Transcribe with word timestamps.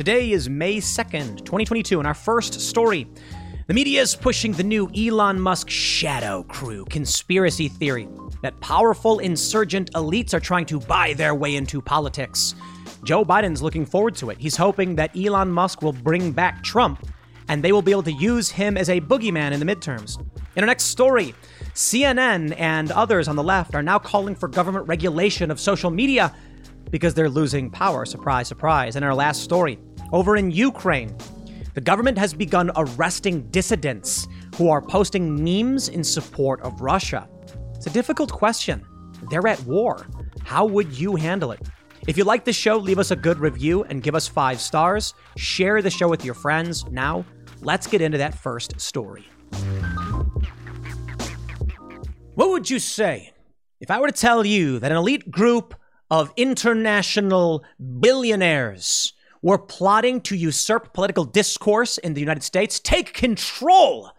Today 0.00 0.30
is 0.30 0.48
May 0.48 0.78
2nd, 0.78 1.44
2022, 1.44 1.98
and 1.98 2.08
our 2.08 2.14
first 2.14 2.58
story. 2.58 3.06
The 3.66 3.74
media 3.74 4.00
is 4.00 4.16
pushing 4.16 4.50
the 4.52 4.64
new 4.64 4.90
Elon 4.96 5.38
Musk 5.38 5.68
shadow 5.68 6.42
crew 6.44 6.86
conspiracy 6.86 7.68
theory 7.68 8.08
that 8.40 8.58
powerful 8.60 9.18
insurgent 9.18 9.92
elites 9.92 10.32
are 10.32 10.40
trying 10.40 10.64
to 10.64 10.80
buy 10.80 11.12
their 11.12 11.34
way 11.34 11.54
into 11.54 11.82
politics. 11.82 12.54
Joe 13.04 13.26
Biden's 13.26 13.60
looking 13.60 13.84
forward 13.84 14.14
to 14.14 14.30
it. 14.30 14.38
He's 14.38 14.56
hoping 14.56 14.96
that 14.96 15.14
Elon 15.14 15.50
Musk 15.50 15.82
will 15.82 15.92
bring 15.92 16.32
back 16.32 16.64
Trump 16.64 17.06
and 17.48 17.62
they 17.62 17.70
will 17.70 17.82
be 17.82 17.90
able 17.90 18.02
to 18.04 18.12
use 18.12 18.48
him 18.48 18.78
as 18.78 18.88
a 18.88 19.02
boogeyman 19.02 19.52
in 19.52 19.60
the 19.60 19.66
midterms. 19.66 20.18
In 20.56 20.64
our 20.64 20.66
next 20.66 20.84
story, 20.84 21.34
CNN 21.74 22.58
and 22.58 22.90
others 22.90 23.28
on 23.28 23.36
the 23.36 23.44
left 23.44 23.74
are 23.74 23.82
now 23.82 23.98
calling 23.98 24.34
for 24.34 24.48
government 24.48 24.88
regulation 24.88 25.50
of 25.50 25.60
social 25.60 25.90
media 25.90 26.34
because 26.90 27.14
they're 27.14 27.28
losing 27.28 27.70
power. 27.70 28.04
Surprise, 28.04 28.48
surprise. 28.48 28.96
In 28.96 29.02
our 29.02 29.14
last 29.14 29.42
story, 29.42 29.78
over 30.12 30.36
in 30.36 30.50
Ukraine, 30.50 31.16
the 31.74 31.80
government 31.80 32.18
has 32.18 32.34
begun 32.34 32.70
arresting 32.76 33.42
dissidents 33.50 34.26
who 34.56 34.68
are 34.68 34.82
posting 34.82 35.42
memes 35.42 35.88
in 35.88 36.02
support 36.02 36.60
of 36.62 36.80
Russia. 36.80 37.28
It's 37.74 37.86
a 37.86 37.90
difficult 37.90 38.32
question. 38.32 38.84
They're 39.30 39.46
at 39.46 39.62
war. 39.64 40.06
How 40.42 40.64
would 40.64 40.98
you 40.98 41.16
handle 41.16 41.52
it? 41.52 41.60
If 42.08 42.16
you 42.16 42.24
like 42.24 42.44
the 42.44 42.52
show, 42.52 42.76
leave 42.76 42.98
us 42.98 43.10
a 43.10 43.16
good 43.16 43.38
review 43.38 43.84
and 43.84 44.02
give 44.02 44.14
us 44.14 44.26
five 44.26 44.60
stars. 44.60 45.14
Share 45.36 45.80
the 45.80 45.90
show 45.90 46.08
with 46.08 46.24
your 46.24 46.34
friends. 46.34 46.84
Now, 46.86 47.24
let's 47.60 47.86
get 47.86 48.00
into 48.00 48.18
that 48.18 48.34
first 48.34 48.80
story. 48.80 49.28
What 52.34 52.50
would 52.50 52.70
you 52.70 52.78
say 52.78 53.32
if 53.80 53.90
I 53.90 54.00
were 54.00 54.08
to 54.08 54.12
tell 54.12 54.44
you 54.44 54.78
that 54.78 54.90
an 54.90 54.96
elite 54.96 55.30
group 55.30 55.74
of 56.10 56.32
international 56.36 57.64
billionaires 58.00 59.12
were 59.42 59.58
plotting 59.58 60.20
to 60.22 60.36
usurp 60.36 60.92
political 60.92 61.24
discourse 61.24 61.98
in 61.98 62.14
the 62.14 62.20
United 62.20 62.42
States, 62.42 62.78
take 62.78 63.14
control 63.14 64.10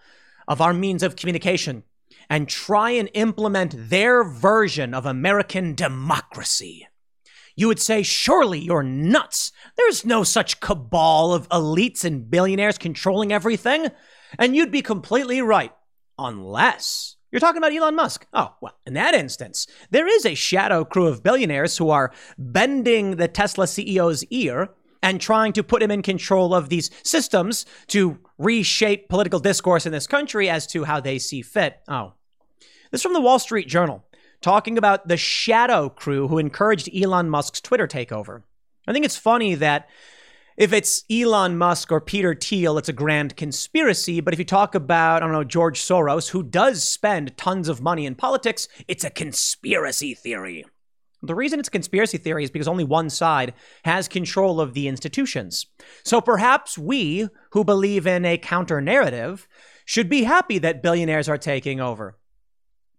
of 0.48 0.62
our 0.62 0.74
means 0.74 1.04
of 1.04 1.16
communication, 1.16 1.84
and 2.30 2.48
try 2.48 2.92
and 2.92 3.10
implement 3.14 3.76
their 3.90 4.24
version 4.24 4.94
of 4.94 5.06
American 5.06 5.76
democracy. 5.76 6.88
You 7.56 7.68
would 7.68 7.80
say, 7.80 8.04
surely 8.04 8.60
you're 8.60 8.84
nuts. 8.84 9.52
There's 9.78 10.06
no 10.06 10.24
such 10.24 10.62
cabal 10.62 11.34
of 11.34 11.50
elites 11.50 12.06
and 12.06 12.30
billionaires 12.30 12.78
controlling 12.78 13.34
everything. 13.34 13.88
And 14.40 14.56
you'd 14.56 14.72
be 14.72 14.82
completely 14.82 15.42
right, 15.42 15.74
unless 16.18 17.18
you're 17.32 17.40
talking 17.40 17.58
about 17.58 17.74
Elon 17.74 17.96
Musk. 17.96 18.26
Oh, 18.34 18.56
well, 18.62 18.78
in 18.86 18.94
that 18.94 19.14
instance, 19.14 19.68
there 19.90 20.08
is 20.08 20.26
a 20.26 20.36
shadow 20.36 20.84
crew 20.84 21.08
of 21.08 21.24
billionaires 21.24 21.78
who 21.78 21.90
are 21.90 22.12
bending 22.38 23.18
the 23.18 23.28
Tesla 23.28 23.66
CEO's 23.66 24.24
ear 24.26 24.70
and 25.04 25.20
trying 25.20 25.54
to 25.54 25.64
put 25.64 25.82
him 25.82 25.92
in 25.92 26.02
control 26.02 26.54
of 26.54 26.70
these 26.70 26.90
systems 27.04 27.66
to 27.88 28.20
reshape 28.38 29.10
political 29.10 29.40
discourse 29.40 29.86
in 29.86 29.92
this 29.92 30.08
country 30.08 30.50
as 30.50 30.68
to 30.68 30.84
how 30.84 31.00
they 31.00 31.20
see 31.20 31.42
fit. 31.42 31.80
Oh. 31.88 32.14
This 32.92 33.00
is 33.00 33.04
from 33.04 33.14
the 33.14 33.22
Wall 33.22 33.40
Street 33.40 33.68
Journal, 33.68 34.06
talking 34.42 34.78
about 34.78 35.08
the 35.08 35.18
shadow 35.18 35.90
crew 35.90 36.28
who 36.28 36.38
encouraged 36.38 36.90
Elon 36.94 37.30
Musk's 37.30 37.62
Twitter 37.62 37.88
takeover. 37.88 38.44
I 38.88 38.94
think 38.94 39.06
it's 39.06 39.18
funny 39.18 39.56
that 39.56 39.88
if 40.58 40.74
it's 40.74 41.06
Elon 41.10 41.58
Musk 41.58 41.92
or 41.92 42.02
Peter 42.02 42.36
Thiel, 42.36 42.78
it's 42.78 42.90
a 42.90 42.94
grand 42.94 43.38
conspiracy. 43.38 44.20
But 44.20 44.34
if 44.34 44.40
you 44.40 44.46
talk 44.46 44.76
about, 44.76 45.24
I 45.24 45.26
don't 45.26 45.32
know, 45.32 45.44
George 45.44 45.80
Soros, 45.80 46.30
who 46.30 46.44
does 46.44 46.84
spend 46.84 47.38
tons 47.38 47.70
of 47.70 47.82
money 47.82 48.06
in 48.06 48.16
politics, 48.16 48.68
it's 48.88 49.04
a 49.04 49.10
conspiracy 49.10 50.14
theory. 50.14 50.66
The 51.24 51.36
reason 51.36 51.60
it's 51.60 51.70
conspiracy 51.70 52.18
theory 52.18 52.44
is 52.44 52.52
because 52.52 52.68
only 52.68 52.84
one 52.84 53.10
side 53.10 53.54
has 53.86 54.08
control 54.08 54.60
of 54.60 54.74
the 54.74 54.88
institutions. 54.88 55.68
So 56.04 56.20
perhaps 56.20 56.78
we, 56.78 57.28
who 57.52 57.64
believe 57.64 58.08
in 58.08 58.26
a 58.26 58.38
counter 58.38 58.82
narrative, 58.82 59.48
should 59.86 60.10
be 60.10 60.24
happy 60.24 60.58
that 60.60 60.82
billionaires 60.82 61.30
are 61.30 61.38
taking 61.38 61.80
over. 61.80 62.18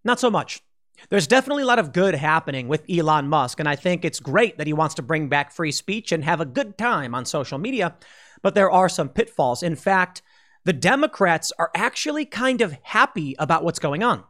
Not 0.05 0.21
so 0.21 0.31
much. 0.31 0.62
There's 1.09 1.27
definitely 1.27 1.65
a 1.65 1.66
lot 1.66 1.78
of 1.78 1.93
good 1.93 2.15
happening 2.15 2.69
with 2.69 2.84
Elon 2.88 3.28
Musk, 3.28 3.59
and 3.59 3.69
I 3.69 3.77
think 3.77 4.05
it's 4.05 4.21
great 4.21 4.59
that 4.59 4.66
he 4.66 4.72
wants 4.72 4.94
to 4.97 5.03
bring 5.03 5.28
back 5.28 5.50
free 5.50 5.72
speech 5.72 6.12
and 6.12 6.22
have 6.25 6.41
a 6.41 6.47
good 6.47 6.78
time 6.78 7.15
on 7.15 7.25
social 7.25 7.59
media, 7.59 7.97
but 8.41 8.55
there 8.55 8.71
are 8.71 8.88
some 8.88 9.09
pitfalls. 9.09 9.62
In 9.62 9.75
fact, 9.75 10.22
the 10.65 10.72
Democrats 10.72 11.53
are 11.59 11.71
actually 11.75 12.25
kind 12.25 12.61
of 12.61 12.77
happy 12.82 13.34
about 13.38 13.65
what's 13.65 13.81
going 13.81 14.05
on. 14.05 14.22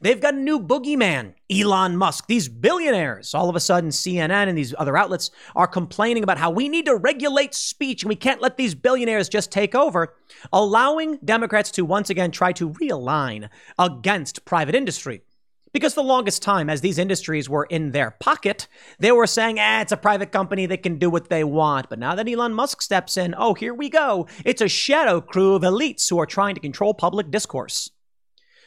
They've 0.00 0.20
got 0.20 0.34
a 0.34 0.38
new 0.38 0.60
boogeyman, 0.60 1.34
Elon 1.50 1.96
Musk. 1.96 2.26
These 2.26 2.48
billionaires, 2.48 3.34
all 3.34 3.48
of 3.48 3.56
a 3.56 3.60
sudden, 3.60 3.90
CNN 3.90 4.48
and 4.48 4.56
these 4.56 4.74
other 4.78 4.96
outlets 4.96 5.30
are 5.54 5.66
complaining 5.66 6.22
about 6.22 6.38
how 6.38 6.50
we 6.50 6.68
need 6.68 6.86
to 6.86 6.96
regulate 6.96 7.54
speech 7.54 8.02
and 8.02 8.08
we 8.08 8.16
can't 8.16 8.42
let 8.42 8.56
these 8.56 8.74
billionaires 8.74 9.28
just 9.28 9.50
take 9.50 9.74
over, 9.74 10.14
allowing 10.52 11.18
Democrats 11.24 11.70
to 11.72 11.84
once 11.84 12.10
again 12.10 12.30
try 12.30 12.52
to 12.52 12.70
realign 12.70 13.48
against 13.78 14.44
private 14.44 14.74
industry. 14.74 15.22
Because 15.72 15.94
the 15.94 16.02
longest 16.02 16.42
time, 16.42 16.68
as 16.68 16.80
these 16.80 16.98
industries 16.98 17.48
were 17.48 17.64
in 17.64 17.92
their 17.92 18.10
pocket, 18.10 18.66
they 18.98 19.12
were 19.12 19.26
saying, 19.26 19.58
ah, 19.60 19.80
it's 19.80 19.92
a 19.92 19.96
private 19.96 20.32
company 20.32 20.66
that 20.66 20.82
can 20.82 20.98
do 20.98 21.08
what 21.08 21.30
they 21.30 21.44
want. 21.44 21.88
But 21.88 22.00
now 22.00 22.16
that 22.16 22.28
Elon 22.28 22.54
Musk 22.54 22.82
steps 22.82 23.16
in, 23.16 23.36
oh, 23.38 23.54
here 23.54 23.72
we 23.72 23.88
go. 23.88 24.26
It's 24.44 24.60
a 24.60 24.68
shadow 24.68 25.20
crew 25.20 25.54
of 25.54 25.62
elites 25.62 26.10
who 26.10 26.18
are 26.18 26.26
trying 26.26 26.56
to 26.56 26.60
control 26.60 26.92
public 26.92 27.30
discourse. 27.30 27.90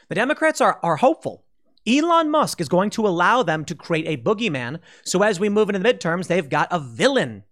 The 0.08 0.14
Democrats 0.14 0.60
are, 0.60 0.78
are 0.82 0.96
hopeful. 0.96 1.44
Elon 1.86 2.30
Musk 2.30 2.60
is 2.60 2.68
going 2.68 2.90
to 2.90 3.06
allow 3.06 3.42
them 3.42 3.64
to 3.66 3.74
create 3.74 4.06
a 4.06 4.22
boogeyman. 4.22 4.80
So 5.04 5.22
as 5.22 5.38
we 5.38 5.48
move 5.48 5.68
into 5.68 5.78
the 5.78 5.88
midterms, 5.88 6.26
they've 6.26 6.48
got 6.48 6.68
a 6.70 6.78
villain. 6.78 7.44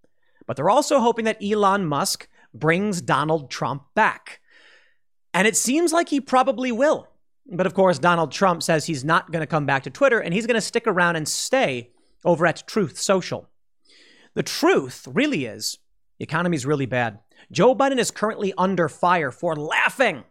But 0.47 0.57
they're 0.57 0.71
also 0.71 1.01
hoping 1.01 1.25
that 1.27 1.43
Elon 1.43 1.87
Musk 1.87 2.29
brings 2.55 3.01
Donald 3.03 3.51
Trump 3.51 3.85
back. 3.95 4.41
And 5.35 5.47
it 5.47 5.57
seems 5.57 5.93
like 5.93 6.09
he 6.09 6.21
probably 6.21 6.73
will. 6.73 7.09
But 7.47 7.67
of 7.67 7.75
course, 7.75 7.99
Donald 7.99 8.33
Trump 8.33 8.63
says 8.63 8.87
he's 8.87 9.05
not 9.05 9.33
going 9.33 9.41
to 9.41 9.47
come 9.47 9.67
back 9.67 9.83
to 9.85 9.91
Twitter 9.91 10.21
and 10.21 10.33
he's 10.33 10.47
going 10.47 10.55
to 10.55 10.61
stick 10.61 10.87
around 10.87 11.17
and 11.17 11.29
stay 11.29 11.91
over 12.25 12.47
at 12.47 12.67
Truth 12.67 12.99
Social. 12.99 13.49
The 14.35 14.43
truth 14.43 15.07
really 15.11 15.45
is 15.45 15.79
the 16.19 16.25
economy 16.25 16.57
is 16.57 16.65
really 16.65 16.87
bad. 16.87 17.19
Joe 17.51 17.75
Biden 17.75 17.99
is 17.99 18.11
currently 18.11 18.55
under 18.57 18.89
fire 18.89 19.31
for 19.31 19.57
laughing 19.57 20.25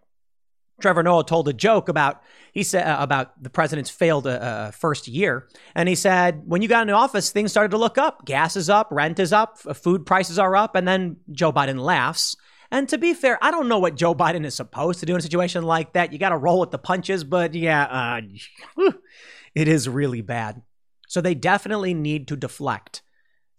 Trevor 0.81 1.03
Noah 1.03 1.25
told 1.25 1.47
a 1.47 1.53
joke 1.53 1.89
about 1.89 2.21
he 2.51 2.63
said 2.63 2.87
uh, 2.87 2.97
about 2.99 3.41
the 3.41 3.49
president's 3.49 3.89
failed 3.89 4.27
uh, 4.27 4.31
uh, 4.31 4.71
first 4.71 5.07
year, 5.07 5.47
and 5.75 5.87
he 5.87 5.95
said 5.95 6.43
when 6.45 6.61
you 6.61 6.67
got 6.67 6.81
into 6.81 6.93
office, 6.93 7.31
things 7.31 7.51
started 7.51 7.71
to 7.71 7.77
look 7.77 7.97
up. 7.97 8.25
Gas 8.25 8.55
is 8.55 8.69
up, 8.69 8.89
rent 8.91 9.19
is 9.19 9.31
up, 9.31 9.57
food 9.57 10.05
prices 10.05 10.37
are 10.37 10.55
up, 10.55 10.75
and 10.75 10.87
then 10.87 11.17
Joe 11.31 11.51
Biden 11.51 11.79
laughs. 11.79 12.35
And 12.71 12.87
to 12.89 12.97
be 12.97 13.13
fair, 13.13 13.37
I 13.41 13.51
don't 13.51 13.67
know 13.67 13.79
what 13.79 13.95
Joe 13.95 14.15
Biden 14.15 14.45
is 14.45 14.55
supposed 14.55 15.01
to 15.01 15.05
do 15.05 15.13
in 15.13 15.19
a 15.19 15.21
situation 15.21 15.63
like 15.63 15.93
that. 15.93 16.13
You 16.13 16.19
got 16.19 16.29
to 16.29 16.37
roll 16.37 16.59
with 16.59 16.71
the 16.71 16.77
punches, 16.77 17.23
but 17.23 17.53
yeah, 17.53 17.83
uh, 17.83 18.91
it 19.55 19.67
is 19.67 19.89
really 19.89 20.21
bad. 20.21 20.61
So 21.07 21.19
they 21.19 21.35
definitely 21.35 21.93
need 21.93 22.29
to 22.29 22.37
deflect. 22.37 23.01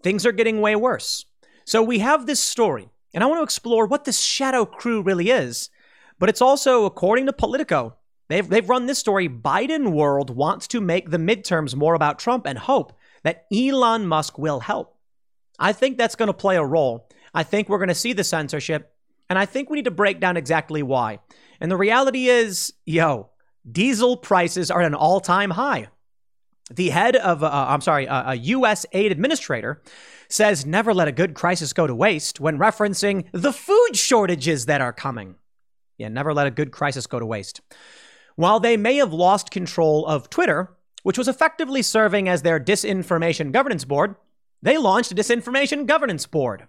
Things 0.03 0.25
are 0.25 0.33
getting 0.33 0.63
way 0.63 0.75
worse. 0.77 1.27
So 1.67 1.83
we 1.83 1.99
have 1.99 2.27
this 2.27 2.41
story, 2.41 2.89
and 3.13 3.23
I 3.23 3.27
want 3.27 3.39
to 3.39 3.45
explore 3.45 3.87
what 3.87 4.05
this 4.05 4.21
shadow 4.21 4.65
crew 4.65 5.03
really 5.03 5.29
is 5.29 5.69
but 6.23 6.29
it's 6.29 6.41
also, 6.41 6.85
according 6.85 7.27
to 7.27 7.33
Politico, 7.33 7.97
they've, 8.29 8.49
they've 8.49 8.69
run 8.69 8.87
this 8.87 9.01
story 9.01 9.29
Biden 9.29 9.91
world 9.91 10.31
wants 10.31 10.69
to 10.69 10.81
make 10.81 11.11
the 11.11 11.17
midterms 11.17 11.75
more 11.75 11.95
about 11.95 12.21
Trump 12.21 12.47
and 12.47 12.57
hope 12.57 12.93
that 13.25 13.45
Elon 13.53 14.07
Musk 14.07 14.39
will 14.39 14.61
help. 14.61 14.97
I 15.59 15.73
think 15.73 15.99
that's 15.99 16.15
going 16.15 16.29
to 16.29 16.33
play 16.33 16.55
a 16.55 16.65
role. 16.65 17.09
I 17.35 17.43
think 17.43 17.69
we're 17.69 17.79
going 17.79 17.89
to 17.89 17.95
see 17.97 18.13
the 18.13 18.23
censorship, 18.23 18.95
and 19.29 19.37
I 19.37 19.47
think 19.47 19.69
we 19.69 19.79
need 19.79 19.87
to 19.87 19.91
break 19.91 20.21
down 20.21 20.37
exactly 20.37 20.81
why. 20.81 21.19
And 21.61 21.73
the 21.73 21.77
reality 21.77 22.29
is, 22.29 22.73
yo, 22.87 23.31
diesel 23.69 24.17
prices 24.17 24.71
are 24.71 24.83
at 24.83 24.87
an 24.87 24.95
all 24.95 25.19
time 25.19 25.51
high. 25.51 25.89
The 26.73 26.91
head 26.91 27.17
of, 27.17 27.43
uh, 27.43 27.51
I'm 27.53 27.81
sorry, 27.81 28.07
uh, 28.07 28.31
a 28.31 28.35
U.S. 28.37 28.87
aid 28.93 29.11
administrator 29.11 29.83
says 30.29 30.65
never 30.65 30.95
let 30.95 31.09
a 31.09 31.13
good 31.13 31.35
crisis 31.35 31.73
go 31.73 31.89
to 31.89 31.97
waste 31.97 32.39
when 32.39 32.59
referencing 32.59 33.25
the 33.33 33.53
food 33.53 33.97
shortages 33.97 34.67
that 34.67 34.81
are 34.81 34.93
coming. 34.93 35.35
Yeah, 35.99 36.09
never 36.09 36.35
let 36.35 36.47
a 36.47 36.51
good 36.51 36.73
crisis 36.73 37.07
go 37.07 37.19
to 37.19 37.27
waste. 37.27 37.61
While 38.37 38.61
they 38.61 38.77
may 38.77 38.97
have 38.97 39.13
lost 39.13 39.51
control 39.51 40.07
of 40.07 40.31
Twitter, 40.31 40.77
which 41.03 41.19
was 41.19 41.29
effectively 41.29 41.83
serving 41.83 42.29
as 42.29 42.43
their 42.43 42.59
disinformation 42.59 43.53
governance 43.53 43.85
board, 43.85 44.17
they 44.63 44.79
launched 44.79 45.13
a 45.13 45.15
disinformation 45.15 45.87
governance 45.87 46.27
board. 46.27 46.67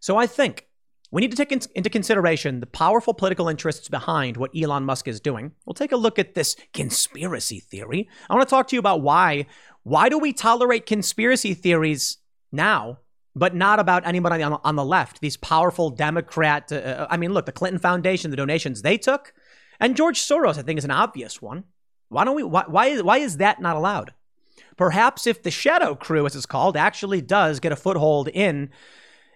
So 0.00 0.16
I 0.16 0.26
think 0.26 0.66
we 1.10 1.20
need 1.20 1.30
to 1.30 1.36
take 1.36 1.52
into 1.52 1.90
consideration 1.90 2.60
the 2.60 2.66
powerful 2.66 3.14
political 3.14 3.48
interests 3.48 3.88
behind 3.88 4.36
what 4.36 4.50
Elon 4.56 4.84
Musk 4.84 5.08
is 5.08 5.20
doing. 5.20 5.52
We'll 5.64 5.74
take 5.74 5.92
a 5.92 5.96
look 5.96 6.18
at 6.18 6.34
this 6.34 6.56
conspiracy 6.72 7.60
theory. 7.60 8.08
I 8.28 8.34
want 8.34 8.46
to 8.46 8.50
talk 8.50 8.68
to 8.68 8.76
you 8.76 8.80
about 8.80 9.00
why 9.00 9.46
why 9.84 10.08
do 10.08 10.18
we 10.18 10.32
tolerate 10.32 10.86
conspiracy 10.86 11.54
theories 11.54 12.18
now 12.50 12.98
but 13.36 13.54
not 13.54 13.78
about 13.80 14.06
anybody 14.06 14.42
on, 14.42 14.60
on 14.64 14.76
the 14.76 14.84
left. 14.84 15.20
These 15.20 15.36
powerful 15.36 15.90
Democrat, 15.90 16.70
uh, 16.70 16.76
uh, 16.76 17.06
I 17.10 17.16
mean, 17.16 17.32
look, 17.32 17.46
the 17.46 17.52
Clinton 17.52 17.80
Foundation, 17.80 18.30
the 18.30 18.36
donations 18.36 18.82
they 18.82 18.96
took, 18.96 19.32
and 19.80 19.96
George 19.96 20.20
Soros, 20.20 20.58
I 20.58 20.62
think, 20.62 20.78
is 20.78 20.84
an 20.84 20.90
obvious 20.90 21.42
one. 21.42 21.64
Why 22.08 22.24
don't 22.24 22.36
we? 22.36 22.42
Why, 22.44 22.64
why 22.66 22.86
is 22.86 23.02
why 23.02 23.18
is 23.18 23.38
that 23.38 23.60
not 23.60 23.76
allowed? 23.76 24.12
Perhaps 24.76 25.26
if 25.26 25.42
the 25.42 25.50
Shadow 25.50 25.94
Crew, 25.94 26.26
as 26.26 26.36
it's 26.36 26.46
called, 26.46 26.76
actually 26.76 27.20
does 27.20 27.60
get 27.60 27.72
a 27.72 27.76
foothold 27.76 28.28
in 28.28 28.70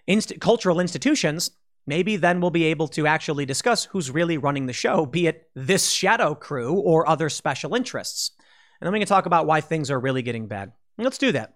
inst- 0.07 0.39
cultural 0.39 0.79
institutions, 0.79 1.51
maybe 1.85 2.15
then 2.15 2.41
we'll 2.41 2.51
be 2.51 2.65
able 2.65 2.87
to 2.89 3.07
actually 3.07 3.45
discuss 3.45 3.85
who's 3.85 4.11
really 4.11 4.37
running 4.37 4.65
the 4.65 4.73
show, 4.73 5.05
be 5.05 5.27
it 5.27 5.49
this 5.55 5.91
Shadow 5.91 6.35
Crew 6.35 6.75
or 6.75 7.07
other 7.07 7.29
special 7.29 7.75
interests. 7.75 8.31
And 8.79 8.85
then 8.85 8.93
we 8.93 8.99
can 8.99 9.07
talk 9.07 9.25
about 9.25 9.45
why 9.45 9.61
things 9.61 9.91
are 9.91 9.99
really 9.99 10.21
getting 10.21 10.47
bad. 10.47 10.71
let's 10.97 11.17
do 11.17 11.31
that. 11.33 11.55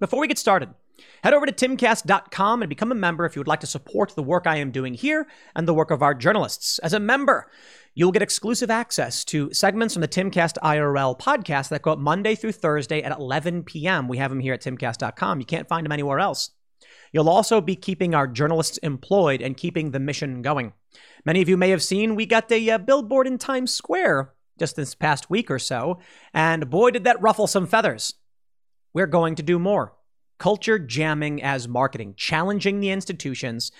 Before 0.00 0.20
we 0.20 0.28
get 0.28 0.38
started, 0.38 0.70
Head 1.22 1.34
over 1.34 1.46
to 1.46 1.52
timcast.com 1.52 2.62
and 2.62 2.68
become 2.68 2.92
a 2.92 2.96
member 2.96 3.24
if 3.24 3.34
you 3.34 3.40
would 3.40 3.48
like 3.48 3.60
to 3.60 3.66
support 3.66 4.14
the 4.14 4.22
work 4.22 4.46
I 4.46 4.56
am 4.56 4.70
doing 4.70 4.94
here 4.94 5.26
and 5.54 5.66
the 5.66 5.74
work 5.74 5.90
of 5.90 6.02
our 6.02 6.14
journalists. 6.14 6.78
As 6.80 6.92
a 6.92 7.00
member, 7.00 7.50
you'll 7.94 8.12
get 8.12 8.22
exclusive 8.22 8.70
access 8.70 9.24
to 9.26 9.52
segments 9.52 9.94
from 9.94 10.02
the 10.02 10.08
Timcast 10.08 10.58
IRL 10.62 11.18
podcast 11.18 11.70
that 11.70 11.82
go 11.82 11.92
up 11.92 11.98
Monday 11.98 12.34
through 12.34 12.52
Thursday 12.52 13.02
at 13.02 13.16
11 13.18 13.64
p.m. 13.64 14.06
We 14.06 14.18
have 14.18 14.30
them 14.30 14.40
here 14.40 14.54
at 14.54 14.62
timcast.com. 14.62 15.40
You 15.40 15.46
can't 15.46 15.68
find 15.68 15.84
them 15.84 15.92
anywhere 15.92 16.20
else. 16.20 16.50
You'll 17.12 17.28
also 17.28 17.60
be 17.60 17.76
keeping 17.76 18.14
our 18.14 18.26
journalists 18.26 18.78
employed 18.78 19.40
and 19.40 19.56
keeping 19.56 19.90
the 19.90 20.00
mission 20.00 20.42
going. 20.42 20.72
Many 21.24 21.40
of 21.40 21.48
you 21.48 21.56
may 21.56 21.70
have 21.70 21.82
seen 21.82 22.14
we 22.14 22.26
got 22.26 22.50
a 22.52 22.70
uh, 22.70 22.78
billboard 22.78 23.26
in 23.26 23.38
Times 23.38 23.72
Square 23.72 24.32
just 24.58 24.76
this 24.76 24.94
past 24.94 25.30
week 25.30 25.50
or 25.50 25.58
so, 25.58 25.98
and 26.32 26.70
boy, 26.70 26.90
did 26.90 27.04
that 27.04 27.20
ruffle 27.20 27.48
some 27.48 27.66
feathers. 27.66 28.14
We're 28.94 29.06
going 29.06 29.34
to 29.34 29.42
do 29.42 29.58
more 29.58 29.92
culture 30.38 30.78
jamming 30.78 31.42
as 31.42 31.68
marketing, 31.68 32.14
challenging 32.16 32.80
the 32.80 32.90
institutions, 32.90 33.70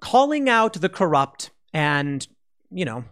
calling 0.00 0.48
out 0.48 0.74
the 0.74 0.88
corrupt, 0.88 1.50
and, 1.72 2.26
you 2.70 2.84
know, 2.84 3.04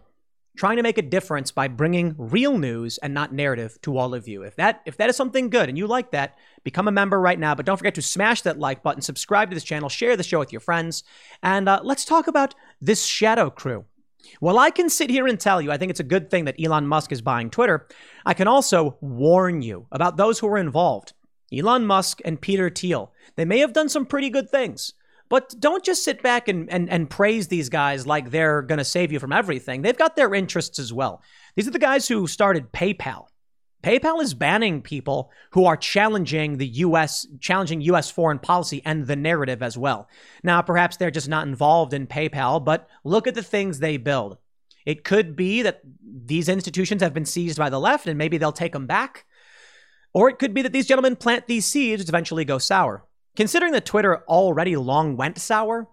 trying 0.57 0.77
to 0.77 0.83
make 0.83 0.97
a 0.97 1.01
difference 1.01 1.51
by 1.51 1.67
bringing 1.67 2.13
real 2.17 2.57
news 2.57 2.97
and 2.97 3.13
not 3.13 3.33
narrative 3.33 3.79
to 3.81 3.97
all 3.97 4.13
of 4.13 4.27
you. 4.27 4.43
If 4.43 4.55
that 4.57 4.81
if 4.85 4.97
that 4.97 5.09
is 5.09 5.15
something 5.15 5.49
good 5.49 5.69
and 5.69 5.77
you 5.77 5.87
like 5.87 6.11
that, 6.11 6.37
become 6.63 6.87
a 6.87 6.91
member 6.91 7.19
right 7.19 7.39
now. 7.39 7.55
But 7.55 7.65
don't 7.65 7.77
forget 7.77 7.95
to 7.95 8.01
smash 8.01 8.41
that 8.41 8.59
like 8.59 8.83
button, 8.83 9.01
subscribe 9.01 9.49
to 9.49 9.55
this 9.55 9.63
channel, 9.63 9.89
share 9.89 10.17
the 10.17 10.23
show 10.23 10.39
with 10.39 10.51
your 10.51 10.59
friends, 10.59 11.03
and 11.41 11.69
uh, 11.69 11.79
let's 11.83 12.05
talk 12.05 12.27
about 12.27 12.55
this 12.81 13.05
shadow 13.05 13.49
crew. 13.49 13.85
Well, 14.41 14.59
I 14.59 14.69
can 14.69 14.89
sit 14.89 15.09
here 15.09 15.27
and 15.27 15.39
tell 15.39 15.61
you 15.61 15.71
I 15.71 15.77
think 15.77 15.91
it's 15.91 16.01
a 16.01 16.03
good 16.03 16.29
thing 16.29 16.45
that 16.45 16.61
Elon 16.61 16.87
Musk 16.87 17.11
is 17.11 17.21
buying 17.21 17.49
Twitter. 17.49 17.87
I 18.25 18.33
can 18.33 18.47
also 18.47 18.97
warn 18.99 19.61
you 19.61 19.87
about 19.93 20.17
those 20.17 20.39
who 20.39 20.47
are 20.47 20.57
involved. 20.57 21.13
Elon 21.53 21.85
Musk 21.85 22.19
and 22.25 22.41
Peter 22.41 22.69
Thiel. 22.69 23.11
They 23.35 23.45
may 23.45 23.59
have 23.59 23.73
done 23.73 23.89
some 23.89 24.05
pretty 24.05 24.29
good 24.29 24.49
things, 24.49 24.93
but 25.29 25.55
don't 25.59 25.83
just 25.83 26.03
sit 26.03 26.21
back 26.21 26.47
and, 26.47 26.69
and, 26.69 26.89
and 26.89 27.09
praise 27.09 27.47
these 27.47 27.69
guys 27.69 28.07
like 28.07 28.31
they're 28.31 28.61
going 28.61 28.77
to 28.77 28.85
save 28.85 29.11
you 29.11 29.19
from 29.19 29.31
everything. 29.31 29.81
They've 29.81 29.97
got 29.97 30.15
their 30.15 30.33
interests 30.33 30.79
as 30.79 30.91
well. 30.91 31.21
These 31.55 31.67
are 31.67 31.71
the 31.71 31.79
guys 31.79 32.07
who 32.07 32.27
started 32.27 32.71
PayPal. 32.71 33.27
PayPal 33.81 34.21
is 34.21 34.33
banning 34.33 34.81
people 34.81 35.31
who 35.51 35.65
are 35.65 35.77
challenging 35.77 36.57
the 36.57 36.67
US, 36.67 37.25
challenging 37.39 37.79
US 37.81 38.11
foreign 38.11 38.39
policy 38.39 38.81
and 38.83 39.07
the 39.07 39.15
narrative 39.15 39.63
as 39.63 39.77
well. 39.77 40.09
Now, 40.43 40.61
perhaps 40.61 40.97
they're 40.97 41.11
just 41.11 41.29
not 41.29 41.47
involved 41.47 41.93
in 41.93 42.05
PayPal, 42.05 42.63
but 42.63 42.89
look 43.05 43.25
at 43.25 43.35
the 43.35 43.43
things 43.43 43.79
they 43.79 43.95
build. 43.95 44.37
It 44.85 45.03
could 45.03 45.35
be 45.35 45.61
that 45.61 45.81
these 46.03 46.49
institutions 46.49 47.01
have 47.01 47.13
been 47.13 47.25
seized 47.25 47.57
by 47.57 47.69
the 47.69 47.79
left 47.79 48.07
and 48.07 48.17
maybe 48.17 48.37
they'll 48.37 48.51
take 48.51 48.73
them 48.73 48.87
back. 48.87 49.25
Or 50.13 50.29
it 50.29 50.39
could 50.39 50.53
be 50.53 50.61
that 50.61 50.71
these 50.71 50.87
gentlemen 50.87 51.15
plant 51.15 51.47
these 51.47 51.65
seeds 51.65 52.01
which 52.01 52.09
eventually 52.09 52.45
go 52.45 52.57
sour. 52.57 53.05
Considering 53.35 53.71
that 53.73 53.85
Twitter 53.85 54.23
already 54.27 54.75
long 54.75 55.15
went 55.15 55.37
sour, 55.37 55.87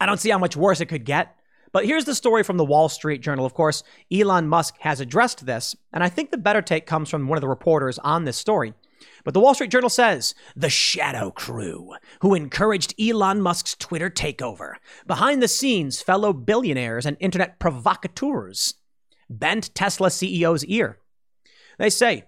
I 0.00 0.06
don't 0.06 0.20
see 0.20 0.30
how 0.30 0.38
much 0.38 0.56
worse 0.56 0.80
it 0.80 0.86
could 0.86 1.04
get. 1.04 1.36
But 1.72 1.86
here's 1.86 2.04
the 2.04 2.14
story 2.14 2.44
from 2.44 2.56
the 2.56 2.64
Wall 2.64 2.88
Street 2.88 3.20
Journal. 3.20 3.44
Of 3.44 3.54
course, 3.54 3.82
Elon 4.12 4.48
Musk 4.48 4.76
has 4.78 5.00
addressed 5.00 5.44
this, 5.44 5.74
and 5.92 6.04
I 6.04 6.08
think 6.08 6.30
the 6.30 6.38
better 6.38 6.62
take 6.62 6.86
comes 6.86 7.10
from 7.10 7.26
one 7.26 7.36
of 7.36 7.42
the 7.42 7.48
reporters 7.48 7.98
on 7.98 8.24
this 8.24 8.36
story. 8.36 8.74
But 9.24 9.34
the 9.34 9.40
Wall 9.40 9.54
Street 9.54 9.72
Journal 9.72 9.90
says 9.90 10.34
the 10.54 10.70
shadow 10.70 11.30
crew 11.32 11.94
who 12.20 12.34
encouraged 12.34 12.94
Elon 13.00 13.40
Musk's 13.40 13.74
Twitter 13.74 14.08
takeover, 14.08 14.74
behind 15.06 15.42
the 15.42 15.48
scenes, 15.48 16.00
fellow 16.00 16.32
billionaires 16.32 17.06
and 17.06 17.16
internet 17.18 17.58
provocateurs, 17.58 18.74
bent 19.28 19.74
Tesla 19.74 20.10
CEO's 20.10 20.64
ear. 20.66 20.98
They 21.78 21.90
say 21.90 22.24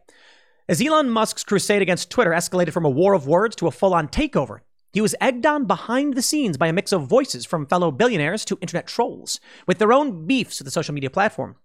as 0.69 0.83
Elon 0.83 1.09
Musk's 1.09 1.45
crusade 1.45 1.83
against 1.83 2.11
Twitter 2.11 2.33
escalated 2.33 2.73
from 2.73 2.85
a 2.85 2.91
war 2.91 3.15
of 3.15 3.27
words 3.27 3.55
to 3.57 3.69
a 3.69 3.71
full 3.71 3.95
on 3.95 4.09
takeover, 4.09 4.61
he 4.93 5.01
was 5.01 5.15
egged 5.21 5.47
on 5.47 5.67
behind 5.67 6.15
the 6.15 6.23
scenes 6.23 6.57
by 6.57 6.67
a 6.67 6.73
mix 6.73 6.91
of 6.91 7.07
voices 7.07 7.45
from 7.45 7.67
fellow 7.67 7.91
billionaires 7.91 8.45
to 8.47 8.59
internet 8.61 8.87
trolls, 8.87 9.39
with 9.67 9.79
their 9.79 9.93
own 9.93 10.27
beefs 10.27 10.59
with 10.59 10.65
the 10.65 10.71
social 10.71 10.95
media 10.95 11.11
platform. 11.11 11.57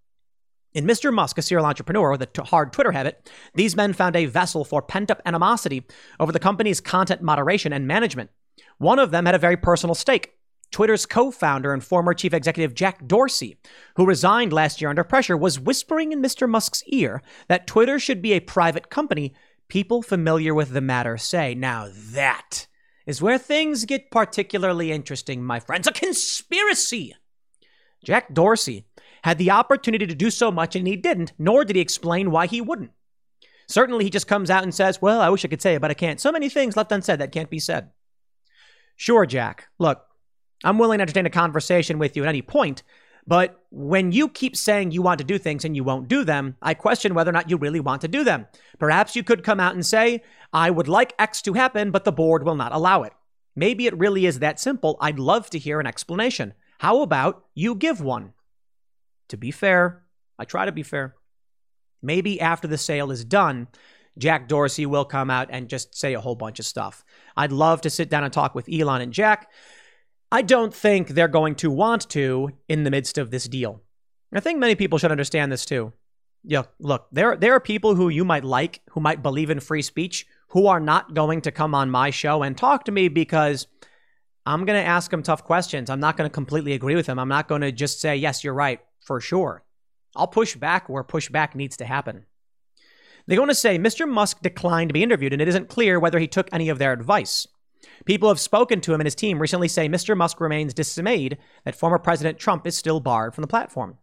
In 0.73 0.85
Mr. 0.85 1.11
Musk, 1.13 1.37
a 1.37 1.41
serial 1.41 1.65
entrepreneur 1.65 2.11
with 2.11 2.21
a 2.21 2.27
t- 2.27 2.41
hard 2.43 2.71
Twitter 2.71 2.91
habit, 2.91 3.29
these 3.55 3.75
men 3.75 3.93
found 3.93 4.15
a 4.15 4.25
vessel 4.25 4.63
for 4.63 4.81
pent 4.81 5.09
up 5.09 5.21
animosity 5.25 5.83
over 6.19 6.31
the 6.31 6.39
company's 6.39 6.79
content 6.79 7.21
moderation 7.21 7.73
and 7.73 7.87
management. 7.87 8.29
One 8.77 8.99
of 8.99 9.11
them 9.11 9.25
had 9.25 9.35
a 9.35 9.39
very 9.39 9.57
personal 9.57 9.95
stake. 9.95 10.33
Twitter's 10.71 11.05
co 11.05 11.31
founder 11.31 11.73
and 11.73 11.83
former 11.83 12.13
chief 12.13 12.33
executive 12.33 12.73
Jack 12.73 13.05
Dorsey, 13.05 13.57
who 13.95 14.05
resigned 14.05 14.53
last 14.53 14.81
year 14.81 14.89
under 14.89 15.03
pressure, 15.03 15.37
was 15.37 15.59
whispering 15.59 16.11
in 16.11 16.21
Mr. 16.21 16.49
Musk's 16.49 16.83
ear 16.87 17.21
that 17.47 17.67
Twitter 17.67 17.99
should 17.99 18.21
be 18.21 18.33
a 18.33 18.39
private 18.39 18.89
company. 18.89 19.33
People 19.67 20.01
familiar 20.01 20.53
with 20.53 20.71
the 20.71 20.81
matter 20.81 21.17
say, 21.17 21.53
now 21.55 21.89
that 21.93 22.67
is 23.05 23.21
where 23.21 23.37
things 23.37 23.85
get 23.85 24.11
particularly 24.11 24.91
interesting, 24.91 25.43
my 25.43 25.59
friends. 25.59 25.87
A 25.87 25.91
conspiracy! 25.91 27.15
Jack 28.03 28.33
Dorsey 28.33 28.85
had 29.23 29.37
the 29.37 29.51
opportunity 29.51 30.07
to 30.07 30.15
do 30.15 30.29
so 30.29 30.51
much 30.51 30.75
and 30.75 30.87
he 30.87 30.95
didn't, 30.95 31.33
nor 31.37 31.63
did 31.63 31.75
he 31.75 31.81
explain 31.81 32.31
why 32.31 32.47
he 32.47 32.61
wouldn't. 32.61 32.91
Certainly, 33.67 34.03
he 34.03 34.09
just 34.09 34.27
comes 34.27 34.49
out 34.49 34.63
and 34.63 34.73
says, 34.73 35.01
Well, 35.01 35.21
I 35.21 35.29
wish 35.29 35.45
I 35.45 35.47
could 35.47 35.61
say 35.61 35.75
it, 35.75 35.81
but 35.81 35.91
I 35.91 35.93
can't. 35.93 36.19
So 36.19 36.31
many 36.31 36.49
things 36.49 36.75
left 36.75 36.91
unsaid 36.91 37.19
that 37.19 37.31
can't 37.31 37.49
be 37.49 37.59
said. 37.59 37.91
Sure, 38.97 39.25
Jack. 39.25 39.67
Look, 39.79 40.03
I'm 40.63 40.77
willing 40.77 40.99
to 40.99 41.01
entertain 41.03 41.25
a 41.25 41.31
conversation 41.31 41.99
with 41.99 42.15
you 42.15 42.23
at 42.23 42.29
any 42.29 42.41
point. 42.41 42.83
But 43.27 43.63
when 43.69 44.11
you 44.11 44.29
keep 44.29 44.55
saying 44.55 44.91
you 44.91 45.01
want 45.01 45.19
to 45.19 45.23
do 45.23 45.37
things 45.37 45.63
and 45.63 45.75
you 45.75 45.83
won't 45.83 46.07
do 46.07 46.23
them, 46.23 46.57
I 46.61 46.73
question 46.73 47.13
whether 47.13 47.29
or 47.29 47.33
not 47.33 47.49
you 47.49 47.57
really 47.57 47.79
want 47.79 48.01
to 48.01 48.07
do 48.07 48.23
them. 48.23 48.47
Perhaps 48.79 49.15
you 49.15 49.23
could 49.23 49.43
come 49.43 49.59
out 49.59 49.73
and 49.73 49.85
say, 49.85 50.23
I 50.51 50.71
would 50.71 50.87
like 50.87 51.13
X 51.19 51.41
to 51.43 51.53
happen, 51.53 51.91
but 51.91 52.03
the 52.03 52.11
board 52.11 52.43
will 52.43 52.55
not 52.55 52.73
allow 52.73 53.03
it. 53.03 53.13
Maybe 53.55 53.85
it 53.85 53.97
really 53.97 54.25
is 54.25 54.39
that 54.39 54.59
simple. 54.59 54.97
I'd 54.99 55.19
love 55.19 55.49
to 55.51 55.59
hear 55.59 55.79
an 55.79 55.87
explanation. 55.87 56.53
How 56.79 57.01
about 57.01 57.45
you 57.53 57.75
give 57.75 58.01
one? 58.01 58.33
To 59.27 59.37
be 59.37 59.51
fair, 59.51 60.03
I 60.39 60.45
try 60.45 60.65
to 60.65 60.71
be 60.71 60.83
fair. 60.83 61.15
Maybe 62.01 62.41
after 62.41 62.67
the 62.67 62.77
sale 62.77 63.11
is 63.11 63.23
done, 63.23 63.67
Jack 64.17 64.47
Dorsey 64.47 64.85
will 64.85 65.05
come 65.05 65.29
out 65.29 65.49
and 65.51 65.69
just 65.69 65.95
say 65.95 66.13
a 66.13 66.21
whole 66.21 66.35
bunch 66.35 66.59
of 66.59 66.65
stuff. 66.65 67.03
I'd 67.37 67.51
love 67.51 67.81
to 67.81 67.89
sit 67.89 68.09
down 68.09 68.23
and 68.23 68.33
talk 68.33 68.55
with 68.55 68.67
Elon 68.67 69.01
and 69.01 69.13
Jack. 69.13 69.51
I 70.31 70.41
don't 70.41 70.73
think 70.73 71.09
they're 71.09 71.27
going 71.27 71.55
to 71.55 71.69
want 71.69 72.09
to 72.11 72.51
in 72.69 72.83
the 72.83 72.91
midst 72.91 73.17
of 73.17 73.31
this 73.31 73.45
deal. 73.45 73.81
I 74.33 74.39
think 74.39 74.59
many 74.59 74.75
people 74.75 74.97
should 74.97 75.11
understand 75.11 75.51
this 75.51 75.65
too. 75.65 75.91
Yeah, 76.43 76.63
look, 76.79 77.07
there 77.11 77.35
there 77.35 77.53
are 77.53 77.59
people 77.59 77.95
who 77.95 78.09
you 78.09 78.23
might 78.23 78.45
like, 78.45 78.81
who 78.91 79.01
might 79.01 79.21
believe 79.21 79.49
in 79.49 79.59
free 79.59 79.81
speech, 79.81 80.25
who 80.49 80.67
are 80.67 80.79
not 80.79 81.13
going 81.13 81.41
to 81.41 81.51
come 81.51 81.75
on 81.75 81.91
my 81.91 82.09
show 82.09 82.43
and 82.43 82.57
talk 82.57 82.85
to 82.85 82.91
me 82.91 83.09
because 83.09 83.67
I'm 84.45 84.65
going 84.65 84.81
to 84.81 84.87
ask 84.87 85.11
them 85.11 85.21
tough 85.21 85.43
questions. 85.43 85.89
I'm 85.89 85.99
not 85.99 86.17
going 86.17 86.29
to 86.29 86.33
completely 86.33 86.73
agree 86.73 86.95
with 86.95 87.05
them. 87.05 87.19
I'm 87.19 87.27
not 87.27 87.47
going 87.47 87.61
to 87.61 87.71
just 87.71 87.99
say, 87.99 88.15
"Yes, 88.15 88.43
you're 88.43 88.53
right," 88.53 88.79
for 89.01 89.19
sure. 89.19 89.63
I'll 90.15 90.27
push 90.27 90.55
back 90.55 90.89
where 90.89 91.03
pushback 91.03 91.55
needs 91.55 91.77
to 91.77 91.85
happen. 91.85 92.25
They're 93.27 93.37
going 93.37 93.49
to 93.49 93.55
say 93.55 93.77
Mr. 93.77 94.09
Musk 94.09 94.41
declined 94.41 94.89
to 94.89 94.93
be 94.93 95.03
interviewed, 95.03 95.33
and 95.33 95.41
it 95.41 95.47
isn't 95.47 95.69
clear 95.69 95.99
whether 95.99 96.19
he 96.19 96.27
took 96.27 96.49
any 96.51 96.69
of 96.69 96.79
their 96.79 96.93
advice. 96.93 97.47
People 98.05 98.29
have 98.29 98.39
spoken 98.39 98.81
to 98.81 98.93
him 98.93 98.99
and 98.99 99.07
his 99.07 99.15
team 99.15 99.39
recently 99.39 99.67
say 99.67 99.87
Mr. 99.87 100.15
Musk 100.15 100.39
remains 100.39 100.73
dismayed 100.73 101.37
that 101.65 101.75
former 101.75 101.99
President 101.99 102.37
Trump 102.37 102.67
is 102.67 102.77
still 102.77 102.99
barred 102.99 103.33
from 103.33 103.41
the 103.41 103.47
platform. 103.47 103.97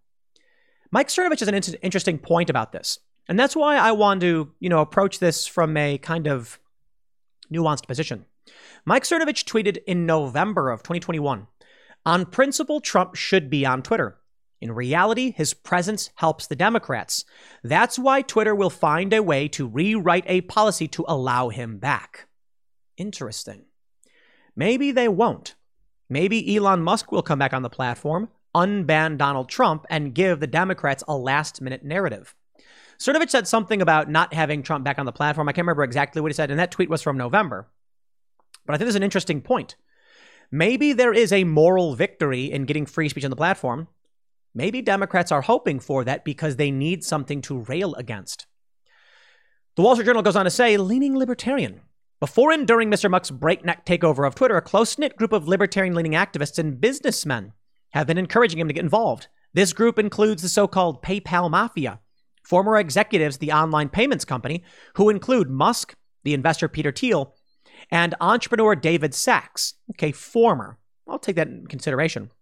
Mike 0.90 1.08
Cernovich 1.08 1.40
has 1.40 1.48
an 1.48 1.54
in- 1.54 1.74
interesting 1.82 2.18
point 2.18 2.50
about 2.50 2.72
this. 2.72 2.98
And 3.28 3.38
that's 3.38 3.56
why 3.56 3.76
I 3.76 3.92
want 3.92 4.22
to, 4.22 4.52
you 4.58 4.68
know, 4.68 4.80
approach 4.80 5.18
this 5.18 5.46
from 5.46 5.76
a 5.76 5.98
kind 5.98 6.26
of 6.26 6.58
nuanced 7.52 7.86
position. 7.86 8.24
Mike 8.84 9.04
Cernovich 9.04 9.44
tweeted 9.44 9.78
in 9.86 10.06
November 10.06 10.70
of 10.70 10.82
2021 10.82 11.46
On 12.06 12.26
principle, 12.26 12.80
Trump 12.80 13.14
should 13.14 13.50
be 13.50 13.66
on 13.66 13.82
Twitter. 13.82 14.18
In 14.60 14.72
reality, 14.72 15.30
his 15.30 15.54
presence 15.54 16.10
helps 16.16 16.46
the 16.46 16.56
Democrats. 16.56 17.24
That's 17.62 17.98
why 17.98 18.22
Twitter 18.22 18.54
will 18.54 18.70
find 18.70 19.12
a 19.12 19.22
way 19.22 19.46
to 19.48 19.68
rewrite 19.68 20.24
a 20.26 20.40
policy 20.40 20.88
to 20.88 21.04
allow 21.06 21.50
him 21.50 21.78
back. 21.78 22.26
Interesting. 22.96 23.66
Maybe 24.58 24.90
they 24.90 25.06
won't. 25.06 25.54
Maybe 26.10 26.56
Elon 26.56 26.82
Musk 26.82 27.12
will 27.12 27.22
come 27.22 27.38
back 27.38 27.52
on 27.54 27.62
the 27.62 27.70
platform, 27.70 28.28
unban 28.56 29.16
Donald 29.16 29.48
Trump, 29.48 29.86
and 29.88 30.12
give 30.12 30.40
the 30.40 30.48
Democrats 30.48 31.04
a 31.06 31.16
last 31.16 31.60
minute 31.60 31.84
narrative. 31.84 32.34
Cernovich 32.98 33.30
said 33.30 33.46
something 33.46 33.80
about 33.80 34.10
not 34.10 34.34
having 34.34 34.64
Trump 34.64 34.84
back 34.84 34.98
on 34.98 35.06
the 35.06 35.12
platform. 35.12 35.48
I 35.48 35.52
can't 35.52 35.64
remember 35.64 35.84
exactly 35.84 36.20
what 36.20 36.32
he 36.32 36.34
said, 36.34 36.50
and 36.50 36.58
that 36.58 36.72
tweet 36.72 36.90
was 36.90 37.02
from 37.02 37.16
November. 37.16 37.68
But 38.66 38.74
I 38.74 38.78
think 38.78 38.86
there's 38.86 38.96
an 38.96 39.04
interesting 39.04 39.42
point. 39.42 39.76
Maybe 40.50 40.92
there 40.92 41.12
is 41.12 41.32
a 41.32 41.44
moral 41.44 41.94
victory 41.94 42.50
in 42.50 42.64
getting 42.64 42.84
free 42.84 43.08
speech 43.08 43.22
on 43.22 43.30
the 43.30 43.36
platform. 43.36 43.86
Maybe 44.56 44.82
Democrats 44.82 45.30
are 45.30 45.42
hoping 45.42 45.78
for 45.78 46.02
that 46.02 46.24
because 46.24 46.56
they 46.56 46.72
need 46.72 47.04
something 47.04 47.42
to 47.42 47.60
rail 47.60 47.94
against. 47.94 48.48
The 49.76 49.82
Wall 49.82 49.94
Street 49.94 50.06
Journal 50.06 50.22
goes 50.22 50.34
on 50.34 50.46
to 50.46 50.50
say, 50.50 50.76
leaning 50.78 51.16
libertarian. 51.16 51.82
Before 52.20 52.50
and 52.50 52.66
during 52.66 52.90
Mr. 52.90 53.08
Musk's 53.08 53.30
breakneck 53.30 53.86
takeover 53.86 54.26
of 54.26 54.34
Twitter, 54.34 54.56
a 54.56 54.62
close 54.62 54.98
knit 54.98 55.16
group 55.16 55.32
of 55.32 55.46
libertarian 55.46 55.94
leaning 55.94 56.12
activists 56.12 56.58
and 56.58 56.80
businessmen 56.80 57.52
have 57.90 58.08
been 58.08 58.18
encouraging 58.18 58.58
him 58.58 58.66
to 58.66 58.74
get 58.74 58.82
involved. 58.82 59.28
This 59.54 59.72
group 59.72 60.00
includes 60.00 60.42
the 60.42 60.48
so 60.48 60.66
called 60.66 61.00
PayPal 61.00 61.48
Mafia, 61.48 62.00
former 62.42 62.76
executives 62.76 63.36
of 63.36 63.40
the 63.40 63.52
online 63.52 63.88
payments 63.88 64.24
company, 64.24 64.64
who 64.96 65.10
include 65.10 65.48
Musk, 65.48 65.94
the 66.24 66.34
investor 66.34 66.68
Peter 66.68 66.90
Thiel, 66.90 67.36
and 67.88 68.16
entrepreneur 68.20 68.74
David 68.74 69.14
Sacks. 69.14 69.74
Okay, 69.90 70.10
former. 70.10 70.76
I'll 71.06 71.20
take 71.20 71.36
that 71.36 71.46
in 71.46 71.68
consideration. 71.68 72.32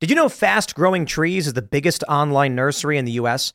Did 0.00 0.10
you 0.10 0.16
know 0.16 0.28
Fast 0.28 0.74
Growing 0.74 1.06
Trees 1.06 1.46
is 1.46 1.54
the 1.54 1.62
biggest 1.62 2.04
online 2.10 2.54
nursery 2.54 2.98
in 2.98 3.06
the 3.06 3.12
US? 3.12 3.54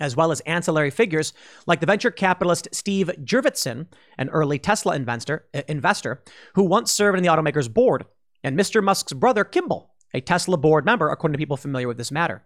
As 0.00 0.16
well 0.16 0.30
as 0.30 0.40
ancillary 0.40 0.90
figures 0.90 1.32
like 1.66 1.80
the 1.80 1.86
venture 1.86 2.10
capitalist 2.10 2.68
Steve 2.72 3.10
Jurvetson, 3.22 3.86
an 4.16 4.28
early 4.30 4.58
Tesla 4.58 4.94
investor, 4.94 5.46
uh, 5.54 5.62
investor 5.68 6.22
who 6.54 6.64
once 6.64 6.92
served 6.92 7.18
in 7.18 7.24
the 7.24 7.30
automaker's 7.30 7.68
board, 7.68 8.04
and 8.42 8.58
Mr. 8.58 8.82
Musk's 8.82 9.12
brother 9.12 9.44
Kimball, 9.44 9.94
a 10.14 10.20
Tesla 10.20 10.56
board 10.56 10.84
member, 10.84 11.08
according 11.08 11.34
to 11.34 11.38
people 11.38 11.56
familiar 11.56 11.88
with 11.88 11.96
this 11.96 12.12
matter. 12.12 12.44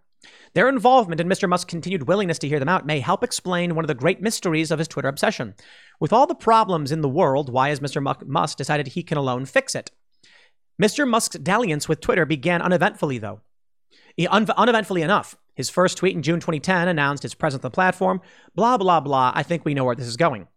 Their 0.55 0.69
involvement 0.69 1.21
and 1.21 1.31
Mr. 1.31 1.49
Musk's 1.49 1.69
continued 1.69 2.07
willingness 2.07 2.39
to 2.41 2.49
hear 2.49 2.59
them 2.59 2.69
out 2.69 2.87
may 2.87 3.01
help 3.01 3.25
explain 3.25 3.75
one 3.75 3.85
of 3.85 3.89
the 3.89 3.95
great 3.95 4.21
mysteries 4.21 4.71
of 4.71 4.79
his 4.79 4.89
Twitter 4.89 5.09
obsession. 5.09 5.55
With 5.99 6.13
all 6.13 6.27
the 6.27 6.35
problems 6.35 6.93
in 6.93 7.01
the 7.01 7.09
world, 7.09 7.53
why 7.53 7.71
has 7.71 7.81
Mr. 7.81 8.03
Musk 8.27 8.57
decided 8.57 8.89
he 8.89 9.03
can 9.03 9.19
alone 9.19 9.47
fix 9.47 9.75
it? 9.75 9.91
Mr. 10.81 11.09
Musk's 11.09 11.39
dalliance 11.39 11.89
with 11.89 12.01
Twitter 12.01 12.27
began 12.27 12.63
uneventfully, 12.63 13.19
though. 13.19 13.41
Un- 14.29 14.51
uneventfully 14.57 15.03
enough, 15.03 15.37
his 15.55 15.71
first 15.71 15.99
tweet 15.99 16.17
in 16.17 16.23
June 16.23 16.41
2010 16.41 16.89
announced 16.89 17.23
his 17.23 17.35
presence 17.35 17.61
on 17.61 17.69
the 17.69 17.75
platform. 17.75 18.21
Blah, 18.55 18.79
blah, 18.79 19.01
blah. 19.01 19.33
I 19.35 19.43
think 19.43 19.65
we 19.65 19.75
know 19.75 19.85
where 19.85 19.95
this 19.95 20.07
is 20.07 20.17
going. 20.17 20.49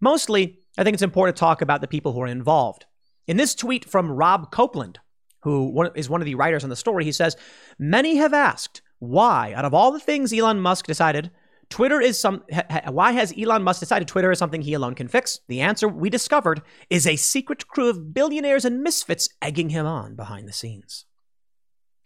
Mostly, 0.00 0.60
I 0.76 0.84
think 0.84 0.94
it's 0.94 1.02
important 1.02 1.36
to 1.36 1.40
talk 1.40 1.62
about 1.62 1.80
the 1.80 1.88
people 1.88 2.12
who 2.12 2.22
are 2.22 2.26
involved. 2.26 2.86
In 3.26 3.36
this 3.36 3.54
tweet 3.54 3.84
from 3.84 4.10
Rob 4.10 4.50
Copeland, 4.50 4.98
who 5.42 5.90
is 5.94 6.10
one 6.10 6.20
of 6.20 6.24
the 6.26 6.34
writers 6.34 6.64
on 6.64 6.70
the 6.70 6.76
story, 6.76 7.04
he 7.04 7.12
says, 7.12 7.36
Many 7.78 8.16
have 8.16 8.34
asked 8.34 8.82
why, 8.98 9.52
out 9.54 9.64
of 9.64 9.74
all 9.74 9.90
the 9.90 10.00
things 10.00 10.32
Elon 10.32 10.60
Musk 10.60 10.86
decided, 10.86 11.30
Twitter 11.68 12.00
is 12.00 12.20
some. 12.20 12.44
Ha, 12.52 12.82
why 12.90 13.12
has 13.12 13.32
Elon 13.36 13.62
Musk 13.62 13.80
decided 13.80 14.06
Twitter 14.06 14.30
is 14.30 14.38
something 14.38 14.60
he 14.60 14.74
alone 14.74 14.94
can 14.94 15.08
fix? 15.08 15.40
The 15.48 15.62
answer 15.62 15.88
we 15.88 16.10
discovered 16.10 16.62
is 16.90 17.06
a 17.06 17.16
secret 17.16 17.66
crew 17.66 17.88
of 17.88 18.12
billionaires 18.12 18.64
and 18.64 18.82
misfits 18.82 19.28
egging 19.40 19.70
him 19.70 19.86
on 19.86 20.14
behind 20.14 20.46
the 20.46 20.52
scenes. 20.52 21.06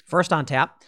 First 0.07 0.33
on 0.33 0.47
tap 0.47 0.83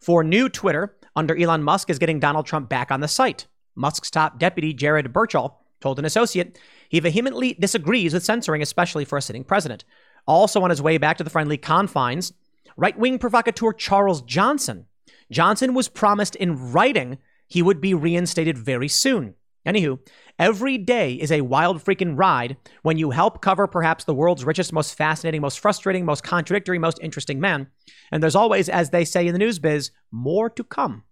for 0.00 0.22
new 0.22 0.48
Twitter 0.48 0.96
under 1.20 1.36
Elon 1.36 1.62
Musk 1.62 1.90
is 1.90 1.98
getting 1.98 2.18
Donald 2.18 2.46
Trump 2.46 2.70
back 2.70 2.90
on 2.90 3.00
the 3.00 3.06
site. 3.06 3.46
Musk's 3.74 4.10
top 4.10 4.38
deputy, 4.38 4.72
Jared 4.72 5.12
Birchall, 5.12 5.58
told 5.78 5.98
an 5.98 6.06
associate 6.06 6.58
he 6.88 6.98
vehemently 6.98 7.52
disagrees 7.52 8.14
with 8.14 8.24
censoring, 8.24 8.62
especially 8.62 9.04
for 9.04 9.18
a 9.18 9.22
sitting 9.22 9.44
president. 9.44 9.84
Also 10.26 10.62
on 10.62 10.70
his 10.70 10.80
way 10.80 10.96
back 10.96 11.18
to 11.18 11.24
the 11.24 11.28
friendly 11.28 11.58
confines, 11.58 12.32
right 12.74 12.98
wing 12.98 13.18
provocateur 13.18 13.74
Charles 13.74 14.22
Johnson. 14.22 14.86
Johnson 15.30 15.74
was 15.74 15.88
promised 15.88 16.36
in 16.36 16.72
writing 16.72 17.18
he 17.46 17.60
would 17.60 17.82
be 17.82 17.92
reinstated 17.92 18.56
very 18.56 18.88
soon. 18.88 19.34
Anywho, 19.66 19.98
every 20.38 20.78
day 20.78 21.12
is 21.12 21.30
a 21.30 21.42
wild 21.42 21.84
freaking 21.84 22.18
ride 22.18 22.56
when 22.80 22.96
you 22.96 23.10
help 23.10 23.42
cover 23.42 23.66
perhaps 23.66 24.04
the 24.04 24.14
world's 24.14 24.46
richest, 24.46 24.72
most 24.72 24.94
fascinating, 24.94 25.42
most 25.42 25.60
frustrating, 25.60 26.06
most 26.06 26.24
contradictory, 26.24 26.78
most 26.78 26.98
interesting 27.02 27.40
man. 27.40 27.66
And 28.10 28.22
there's 28.22 28.34
always, 28.34 28.70
as 28.70 28.88
they 28.88 29.04
say 29.04 29.26
in 29.26 29.34
the 29.34 29.38
news 29.38 29.58
biz, 29.58 29.90
more 30.10 30.48
to 30.48 30.64
come. 30.64 31.04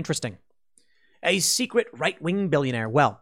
Interesting. 0.00 0.38
A 1.22 1.40
secret 1.40 1.88
right 1.92 2.20
wing 2.22 2.48
billionaire. 2.48 2.88
Well, 2.88 3.20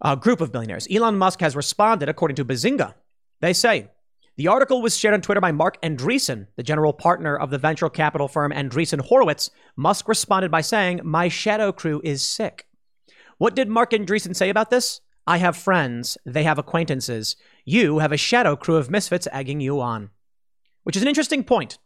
a 0.00 0.16
group 0.16 0.40
of 0.40 0.50
billionaires. 0.50 0.88
Elon 0.90 1.18
Musk 1.18 1.40
has 1.42 1.54
responded, 1.54 2.08
according 2.08 2.36
to 2.36 2.46
Benzinga. 2.46 2.94
They 3.42 3.52
say, 3.52 3.90
the 4.38 4.48
article 4.48 4.80
was 4.80 4.96
shared 4.96 5.12
on 5.12 5.20
Twitter 5.20 5.42
by 5.42 5.52
Marc 5.52 5.78
Andreessen, 5.82 6.46
the 6.56 6.62
general 6.62 6.94
partner 6.94 7.36
of 7.36 7.50
the 7.50 7.58
venture 7.58 7.90
capital 7.90 8.26
firm 8.26 8.52
Andreessen 8.52 9.02
Horowitz. 9.02 9.50
Musk 9.76 10.08
responded 10.08 10.50
by 10.50 10.62
saying, 10.62 11.02
My 11.04 11.28
shadow 11.28 11.72
crew 11.72 12.00
is 12.02 12.24
sick. 12.24 12.66
What 13.36 13.54
did 13.54 13.68
Marc 13.68 13.90
Andreessen 13.90 14.34
say 14.34 14.48
about 14.48 14.70
this? 14.70 15.02
I 15.26 15.36
have 15.36 15.58
friends, 15.58 16.16
they 16.24 16.44
have 16.44 16.58
acquaintances. 16.58 17.36
You 17.66 17.98
have 17.98 18.12
a 18.12 18.16
shadow 18.16 18.56
crew 18.56 18.76
of 18.76 18.90
misfits 18.90 19.28
egging 19.30 19.60
you 19.60 19.78
on. 19.78 20.08
Which 20.84 20.96
is 20.96 21.02
an 21.02 21.08
interesting 21.08 21.44
point. 21.44 21.76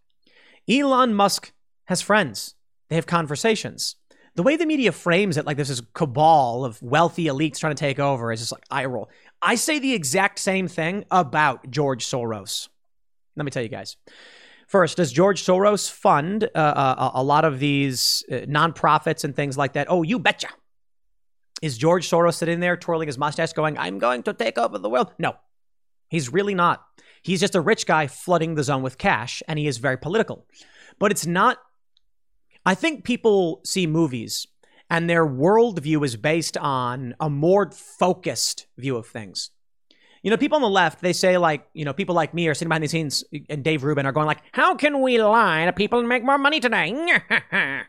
Elon 0.68 1.12
Musk 1.12 1.52
has 1.86 2.02
friends, 2.02 2.55
they 2.88 2.96
have 2.96 3.06
conversations. 3.06 3.96
The 4.34 4.42
way 4.42 4.56
the 4.56 4.66
media 4.66 4.92
frames 4.92 5.38
it, 5.38 5.46
like 5.46 5.56
this 5.56 5.70
is 5.70 5.82
cabal 5.94 6.64
of 6.64 6.80
wealthy 6.82 7.24
elites 7.24 7.58
trying 7.58 7.74
to 7.74 7.80
take 7.80 7.98
over, 7.98 8.30
is 8.32 8.40
just 8.40 8.52
like 8.52 8.64
eye 8.70 8.84
roll. 8.84 9.08
I 9.40 9.54
say 9.54 9.78
the 9.78 9.94
exact 9.94 10.38
same 10.38 10.68
thing 10.68 11.04
about 11.10 11.70
George 11.70 12.04
Soros. 12.04 12.68
Let 13.34 13.44
me 13.44 13.50
tell 13.50 13.62
you 13.62 13.68
guys. 13.68 13.96
First, 14.66 14.96
does 14.96 15.12
George 15.12 15.42
Soros 15.42 15.90
fund 15.90 16.44
uh, 16.54 16.58
uh, 16.58 17.10
a 17.14 17.22
lot 17.22 17.44
of 17.44 17.58
these 17.60 18.24
uh, 18.30 18.34
nonprofits 18.46 19.24
and 19.24 19.34
things 19.34 19.56
like 19.56 19.74
that? 19.74 19.86
Oh, 19.88 20.02
you 20.02 20.18
betcha. 20.18 20.48
Is 21.62 21.78
George 21.78 22.08
Soros 22.08 22.34
sitting 22.34 22.60
there 22.60 22.76
twirling 22.76 23.08
his 23.08 23.16
mustache 23.16 23.52
going, 23.52 23.78
I'm 23.78 23.98
going 23.98 24.22
to 24.24 24.34
take 24.34 24.58
over 24.58 24.76
the 24.78 24.90
world? 24.90 25.14
No, 25.18 25.36
he's 26.08 26.30
really 26.32 26.54
not. 26.54 26.84
He's 27.22 27.40
just 27.40 27.54
a 27.54 27.60
rich 27.60 27.86
guy 27.86 28.06
flooding 28.06 28.54
the 28.54 28.62
zone 28.62 28.82
with 28.82 28.98
cash, 28.98 29.42
and 29.48 29.58
he 29.58 29.66
is 29.66 29.78
very 29.78 29.96
political. 29.96 30.46
But 30.98 31.10
it's 31.10 31.26
not. 31.26 31.58
I 32.66 32.74
think 32.74 33.04
people 33.04 33.60
see 33.64 33.86
movies 33.86 34.48
and 34.90 35.08
their 35.08 35.24
worldview 35.24 36.04
is 36.04 36.16
based 36.16 36.56
on 36.56 37.14
a 37.20 37.30
more 37.30 37.70
focused 37.70 38.66
view 38.76 38.96
of 38.96 39.06
things. 39.06 39.50
You 40.22 40.32
know, 40.32 40.36
people 40.36 40.56
on 40.56 40.62
the 40.62 40.68
left, 40.68 41.00
they 41.00 41.12
say 41.12 41.38
like, 41.38 41.68
you 41.74 41.84
know, 41.84 41.92
people 41.92 42.16
like 42.16 42.34
me 42.34 42.48
are 42.48 42.54
sitting 42.54 42.68
behind 42.68 42.82
the 42.82 42.88
scenes 42.88 43.22
and 43.48 43.62
Dave 43.62 43.84
Rubin 43.84 44.04
are 44.04 44.10
going 44.10 44.26
like, 44.26 44.42
how 44.50 44.74
can 44.74 45.00
we 45.00 45.22
lie 45.22 45.64
to 45.64 45.72
people 45.72 46.00
and 46.00 46.08
make 46.08 46.24
more 46.24 46.38
money 46.38 46.58
today? 46.58 46.92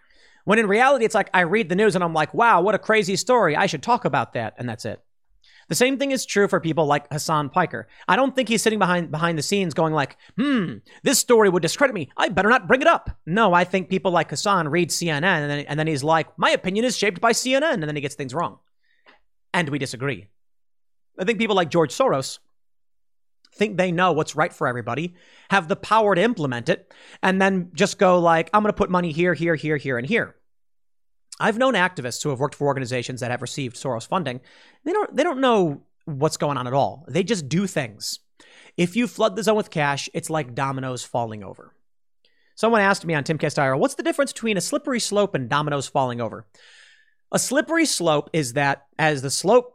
when 0.46 0.60
in 0.60 0.67
reality, 0.67 1.05
it's 1.05 1.15
like 1.15 1.31
I 1.34 1.41
read 1.41 1.69
the 1.69 1.75
news 1.75 1.96
and 1.96 2.03
I'm 2.03 2.13
like, 2.13 2.36
wow, 2.36 2.62
what 2.62 2.75
a 2.75 2.79
crazy 2.79 3.15
story. 3.15 3.55
I 3.55 3.65
should 3.65 3.81
talk 3.81 4.05
about 4.05 4.34
that. 4.34 4.53
And 4.60 4.69
that's 4.69 4.86
it. 4.86 5.01
The 5.69 5.75
same 5.75 5.97
thing 5.97 6.12
is 6.12 6.25
true 6.25 6.47
for 6.47 6.59
people 6.59 6.86
like 6.86 7.12
Hasan 7.12 7.50
Piker. 7.50 7.88
I 8.07 8.15
don't 8.15 8.36
think 8.36 8.47
he's 8.47 8.62
sitting 8.62 8.79
behind 8.79 9.12
behind 9.12 9.38
the 9.38 9.43
scenes 9.43 9.74
going 9.74 9.93
like, 9.93 10.17
"Hmm, 10.38 10.75
this 11.03 11.19
story 11.19 11.50
would 11.50 11.62
discredit 11.62 11.93
me. 11.93 12.09
I 12.15 12.29
better 12.29 12.50
not 12.50 12.67
bring 12.67 12.81
it 12.81 12.88
up." 12.88 13.09
No, 13.25 13.53
I 13.53 13.63
think 13.63 13.89
people 13.89 14.12
like 14.12 14.29
Hasan 14.29 14.69
read 14.69 14.89
CNN 14.89 15.24
and 15.24 15.51
then, 15.51 15.65
and 15.65 15.79
then 15.79 15.88
he's 15.88 16.03
like, 16.03 16.38
"My 16.38 16.51
opinion 16.51 16.86
is 16.86 16.97
shaped 16.97 17.19
by 17.19 17.31
CNN," 17.31 17.74
and 17.74 17.83
then 17.83 17.95
he 17.95 18.01
gets 18.01 18.15
things 18.15 18.33
wrong. 18.33 18.59
And 19.53 19.69
we 19.69 19.79
disagree. 19.79 20.27
I 21.19 21.25
think 21.25 21.39
people 21.39 21.55
like 21.55 21.69
George 21.69 21.93
Soros 21.93 22.39
think 23.53 23.75
they 23.75 23.91
know 23.91 24.12
what's 24.12 24.36
right 24.36 24.53
for 24.53 24.67
everybody, 24.67 25.15
have 25.50 25.67
the 25.67 25.75
power 25.75 26.15
to 26.15 26.21
implement 26.21 26.69
it, 26.69 26.93
and 27.24 27.41
then 27.41 27.71
just 27.74 27.97
go 27.97 28.19
like, 28.19 28.50
"I'm 28.53 28.62
going 28.62 28.71
to 28.71 28.77
put 28.77 28.89
money 28.89 29.12
here, 29.12 29.33
here, 29.33 29.55
here, 29.55 29.77
here, 29.77 29.97
and 29.97 30.07
here." 30.07 30.36
I've 31.39 31.58
known 31.58 31.74
activists 31.74 32.24
who 32.24 32.29
have 32.29 32.39
worked 32.39 32.56
for 32.56 32.67
organizations 32.67 33.22
that 33.22 33.32
have 33.32 33.41
received 33.41 33.75
Soros 33.75 34.08
funding. 34.08 34.41
They 34.84 34.94
don't 34.94 35.15
they 35.15 35.24
don't 35.24 35.41
know 35.41 35.82
what's 36.06 36.38
going 36.38 36.58
on 36.58 36.67
at 36.67 36.74
all. 36.74 37.06
They 37.08 37.24
just 37.24 37.50
do 37.50 37.67
things. 37.67 38.20
If 38.77 38.96
you 38.96 39.08
flood 39.08 39.36
the 39.36 39.44
zone 39.44 39.58
with 39.58 39.72
cash, 39.72 40.08
it's 40.13 40.29
like 40.29 40.56
dominoes 40.56 41.03
falling 41.03 41.44
over. 41.44 41.74
Someone 42.56 42.82
asked 42.82 43.06
me 43.06 43.13
on 43.13 43.24
Timcast 43.24 43.63
IR, 43.63 43.75
what's 43.75 43.96
the 43.96 44.03
difference 44.03 44.34
between 44.34 44.58
a 44.58 44.62
slippery 44.62 45.00
slope 45.00 45.36
and 45.36 45.50
dominoes 45.50 45.88
falling 45.88 46.22
over? 46.22 46.48
A 47.32 47.39
slippery 47.39 47.86
slope 47.86 48.29
is 48.34 48.53
that 48.53 48.88
as 48.98 49.22
the 49.22 49.29
slope 49.29 49.74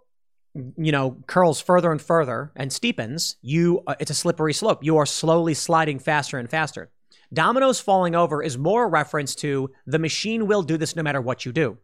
you 0.54 0.92
know 0.92 1.16
curls 1.26 1.60
further 1.60 1.90
and 1.92 2.00
further 2.00 2.52
and 2.56 2.70
steepens, 2.70 3.36
you 3.42 3.82
uh, 3.86 3.94
it's 4.00 4.10
a 4.10 4.14
slippery 4.14 4.52
slope. 4.52 4.84
You 4.84 4.96
are 4.98 5.06
slowly 5.06 5.54
sliding 5.54 5.98
faster 5.98 6.38
and 6.38 6.48
faster. 6.48 6.90
Dominoes 7.32 7.80
falling 7.80 8.14
over 8.14 8.42
is 8.42 8.58
more 8.58 8.84
a 8.84 8.88
reference 8.88 9.34
to 9.36 9.70
the 9.86 9.98
machine 9.98 10.46
will 10.46 10.62
do 10.62 10.76
this 10.76 10.94
no 10.94 11.02
matter 11.02 11.20
what 11.20 11.46
you 11.46 11.52
do. 11.52 11.78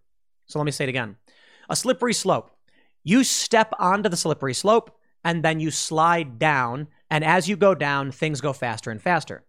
So 0.47 0.59
let 0.59 0.65
me 0.65 0.73
say 0.73 0.85
it 0.85 0.91
again. 0.91 1.17
A 1.71 1.77
slippery 1.77 2.15
slope. 2.15 2.51
You 3.05 3.25
step 3.25 3.73
onto 3.79 4.09
the 4.09 4.17
slippery 4.17 4.55
slope 4.55 4.99
and 5.25 5.45
then 5.45 5.61
you 5.61 5.71
slide 5.71 6.39
down. 6.39 6.89
And 7.11 7.25
as 7.25 7.49
you 7.49 7.57
go 7.57 7.75
down, 7.75 8.13
things 8.13 8.41
go 8.41 8.53
faster 8.53 8.91
and 8.91 9.01
faster. 9.01 9.45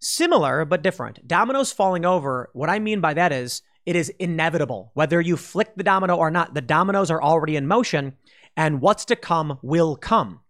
Similar, 0.00 0.64
but 0.64 0.82
different. 0.82 1.26
Dominoes 1.26 1.72
falling 1.72 2.04
over, 2.04 2.50
what 2.52 2.68
I 2.68 2.78
mean 2.78 3.00
by 3.00 3.14
that 3.14 3.32
is 3.32 3.62
it 3.86 3.96
is 3.96 4.10
inevitable. 4.18 4.90
Whether 4.94 5.20
you 5.20 5.36
flick 5.36 5.74
the 5.76 5.82
domino 5.82 6.16
or 6.16 6.30
not, 6.30 6.54
the 6.54 6.60
dominoes 6.60 7.10
are 7.10 7.22
already 7.22 7.56
in 7.56 7.66
motion, 7.66 8.14
and 8.56 8.80
what's 8.80 9.04
to 9.06 9.16
come 9.16 9.58
will 9.62 9.96
come. 9.96 10.40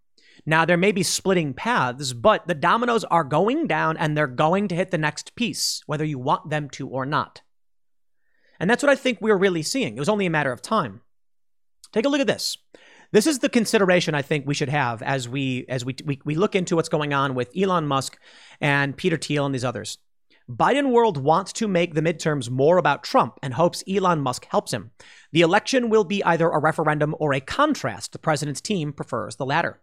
Now, 0.46 0.64
there 0.64 0.76
may 0.76 0.92
be 0.92 1.02
splitting 1.02 1.54
paths, 1.54 2.12
but 2.12 2.46
the 2.46 2.54
dominoes 2.54 3.04
are 3.04 3.24
going 3.24 3.66
down 3.66 3.96
and 3.96 4.16
they're 4.16 4.26
going 4.26 4.68
to 4.68 4.74
hit 4.74 4.90
the 4.90 4.98
next 4.98 5.34
piece, 5.36 5.82
whether 5.86 6.04
you 6.04 6.18
want 6.18 6.50
them 6.50 6.68
to 6.70 6.88
or 6.88 7.06
not. 7.06 7.40
And 8.60 8.68
that's 8.68 8.82
what 8.82 8.90
I 8.90 8.96
think 8.96 9.20
we're 9.20 9.36
really 9.36 9.62
seeing. 9.62 9.96
It 9.96 10.00
was 10.00 10.08
only 10.08 10.26
a 10.26 10.30
matter 10.30 10.52
of 10.52 10.62
time. 10.62 11.00
Take 11.92 12.04
a 12.04 12.08
look 12.08 12.20
at 12.20 12.26
this. 12.26 12.58
This 13.12 13.26
is 13.26 13.38
the 13.38 13.48
consideration 13.48 14.14
I 14.14 14.22
think 14.22 14.46
we 14.46 14.54
should 14.54 14.68
have 14.68 15.00
as 15.00 15.28
we 15.28 15.66
as 15.68 15.84
we, 15.84 15.94
we, 16.04 16.20
we 16.24 16.34
look 16.34 16.56
into 16.56 16.74
what's 16.74 16.88
going 16.88 17.14
on 17.14 17.34
with 17.34 17.56
Elon 17.56 17.86
Musk 17.86 18.18
and 18.60 18.96
Peter 18.96 19.16
Thiel 19.16 19.46
and 19.46 19.54
these 19.54 19.64
others. 19.64 19.98
Biden 20.50 20.90
world 20.90 21.16
wants 21.16 21.52
to 21.54 21.68
make 21.68 21.94
the 21.94 22.02
midterms 22.02 22.50
more 22.50 22.76
about 22.76 23.04
Trump 23.04 23.38
and 23.42 23.54
hopes 23.54 23.84
Elon 23.88 24.20
Musk 24.20 24.46
helps 24.50 24.72
him. 24.72 24.90
The 25.32 25.40
election 25.40 25.88
will 25.88 26.04
be 26.04 26.24
either 26.24 26.48
a 26.48 26.58
referendum 26.58 27.14
or 27.18 27.32
a 27.32 27.40
contrast. 27.40 28.12
The 28.12 28.18
president's 28.18 28.60
team 28.60 28.92
prefers 28.92 29.36
the 29.36 29.46
latter. 29.46 29.80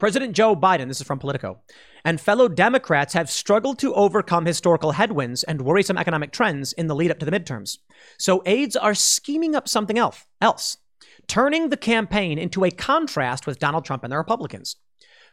President 0.00 0.34
Joe 0.34 0.56
Biden, 0.56 0.88
this 0.88 1.02
is 1.02 1.06
from 1.06 1.18
Politico, 1.18 1.60
and 2.06 2.18
fellow 2.18 2.48
Democrats 2.48 3.12
have 3.12 3.28
struggled 3.28 3.78
to 3.80 3.92
overcome 3.92 4.46
historical 4.46 4.92
headwinds 4.92 5.42
and 5.42 5.60
worrisome 5.60 5.98
economic 5.98 6.32
trends 6.32 6.72
in 6.72 6.86
the 6.86 6.94
lead 6.94 7.10
up 7.10 7.18
to 7.18 7.26
the 7.26 7.30
midterms. 7.30 7.76
So 8.18 8.42
aides 8.46 8.76
are 8.76 8.94
scheming 8.94 9.54
up 9.54 9.68
something 9.68 9.98
else, 9.98 10.24
else, 10.40 10.78
turning 11.26 11.68
the 11.68 11.76
campaign 11.76 12.38
into 12.38 12.64
a 12.64 12.70
contrast 12.70 13.46
with 13.46 13.58
Donald 13.58 13.84
Trump 13.84 14.02
and 14.02 14.10
the 14.10 14.16
Republicans. 14.16 14.76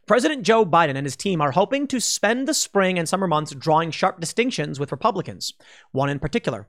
President 0.05 0.43
Joe 0.43 0.65
Biden 0.65 0.97
and 0.97 1.05
his 1.05 1.15
team 1.15 1.39
are 1.39 1.51
hoping 1.51 1.87
to 1.87 2.01
spend 2.01 2.45
the 2.45 2.53
spring 2.53 2.99
and 2.99 3.07
summer 3.07 3.27
months 3.27 3.55
drawing 3.55 3.91
sharp 3.91 4.19
distinctions 4.19 4.81
with 4.81 4.91
Republicans, 4.91 5.53
one 5.93 6.09
in 6.09 6.19
particular. 6.19 6.67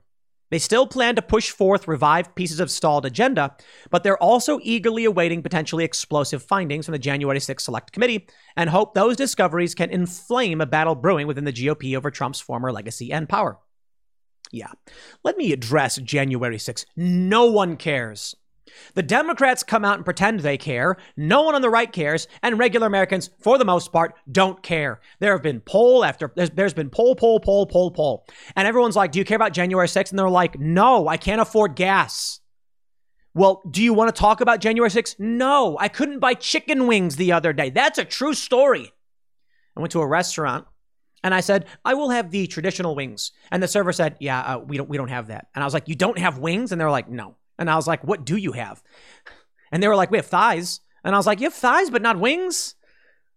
They 0.49 0.59
still 0.59 0.87
plan 0.87 1.15
to 1.15 1.21
push 1.21 1.51
forth 1.51 1.87
revived 1.87 2.35
pieces 2.35 2.59
of 2.59 2.71
stalled 2.71 3.05
agenda, 3.05 3.55
but 3.89 4.03
they're 4.03 4.21
also 4.21 4.59
eagerly 4.63 5.05
awaiting 5.05 5.43
potentially 5.43 5.83
explosive 5.83 6.43
findings 6.43 6.85
from 6.85 6.93
the 6.93 6.99
January 6.99 7.39
6th 7.39 7.61
Select 7.61 7.91
Committee 7.91 8.27
and 8.55 8.69
hope 8.69 8.93
those 8.93 9.15
discoveries 9.15 9.75
can 9.75 9.89
inflame 9.89 10.61
a 10.61 10.65
battle 10.65 10.95
brewing 10.95 11.27
within 11.27 11.45
the 11.45 11.53
GOP 11.53 11.95
over 11.95 12.09
Trump's 12.11 12.39
former 12.39 12.71
legacy 12.71 13.11
and 13.11 13.29
power. 13.29 13.59
Yeah, 14.51 14.71
let 15.23 15.37
me 15.37 15.53
address 15.53 15.97
January 15.97 16.57
6th. 16.57 16.85
No 16.95 17.45
one 17.45 17.77
cares. 17.77 18.35
The 18.95 19.03
Democrats 19.03 19.63
come 19.63 19.85
out 19.85 19.95
and 19.95 20.05
pretend 20.05 20.39
they 20.39 20.57
care. 20.57 20.97
No 21.15 21.43
one 21.43 21.55
on 21.55 21.61
the 21.61 21.69
right 21.69 21.91
cares. 21.91 22.27
And 22.41 22.59
regular 22.59 22.87
Americans, 22.87 23.29
for 23.39 23.57
the 23.57 23.65
most 23.65 23.91
part, 23.91 24.15
don't 24.31 24.61
care. 24.63 25.01
There 25.19 25.33
have 25.33 25.43
been 25.43 25.61
poll 25.61 26.03
after, 26.03 26.31
there's, 26.35 26.49
there's 26.51 26.73
been 26.73 26.89
poll, 26.89 27.15
poll, 27.15 27.39
poll, 27.39 27.65
poll, 27.65 27.91
poll. 27.91 28.25
And 28.55 28.67
everyone's 28.67 28.95
like, 28.95 29.11
Do 29.11 29.19
you 29.19 29.25
care 29.25 29.35
about 29.35 29.53
January 29.53 29.87
6th? 29.87 30.09
And 30.11 30.19
they're 30.19 30.29
like, 30.29 30.59
No, 30.59 31.07
I 31.07 31.17
can't 31.17 31.41
afford 31.41 31.75
gas. 31.75 32.39
Well, 33.33 33.61
do 33.69 33.81
you 33.83 33.93
want 33.93 34.13
to 34.13 34.19
talk 34.19 34.41
about 34.41 34.59
January 34.59 34.89
6th? 34.89 35.19
No, 35.19 35.77
I 35.79 35.87
couldn't 35.87 36.19
buy 36.19 36.33
chicken 36.33 36.87
wings 36.87 37.15
the 37.15 37.31
other 37.31 37.53
day. 37.53 37.69
That's 37.69 37.99
a 37.99 38.05
true 38.05 38.33
story. 38.33 38.91
I 39.77 39.79
went 39.79 39.91
to 39.91 40.01
a 40.01 40.07
restaurant 40.07 40.65
and 41.23 41.33
I 41.33 41.41
said, 41.41 41.65
I 41.85 41.93
will 41.93 42.09
have 42.09 42.31
the 42.31 42.47
traditional 42.47 42.95
wings. 42.95 43.31
And 43.51 43.61
the 43.61 43.67
server 43.67 43.93
said, 43.93 44.17
Yeah, 44.19 44.39
uh, 44.39 44.59
we, 44.59 44.77
don't, 44.77 44.89
we 44.89 44.97
don't 44.97 45.09
have 45.09 45.27
that. 45.27 45.47
And 45.53 45.63
I 45.63 45.67
was 45.67 45.73
like, 45.73 45.87
You 45.87 45.95
don't 45.95 46.17
have 46.17 46.39
wings? 46.39 46.71
And 46.71 46.79
they're 46.79 46.91
like, 46.91 47.09
No. 47.09 47.35
And 47.59 47.69
I 47.69 47.75
was 47.75 47.85
like, 47.85 48.03
what 48.03 48.25
do 48.25 48.37
you 48.37 48.53
have? 48.53 48.81
And 49.71 49.83
they 49.83 49.87
were 49.87 49.95
like, 49.95 50.09
we 50.09 50.17
have 50.17 50.25
thighs. 50.25 50.79
And 51.03 51.13
I 51.13 51.19
was 51.19 51.27
like, 51.27 51.39
you 51.39 51.45
have 51.45 51.53
thighs, 51.53 51.91
but 51.91 52.01
not 52.01 52.19
wings? 52.19 52.75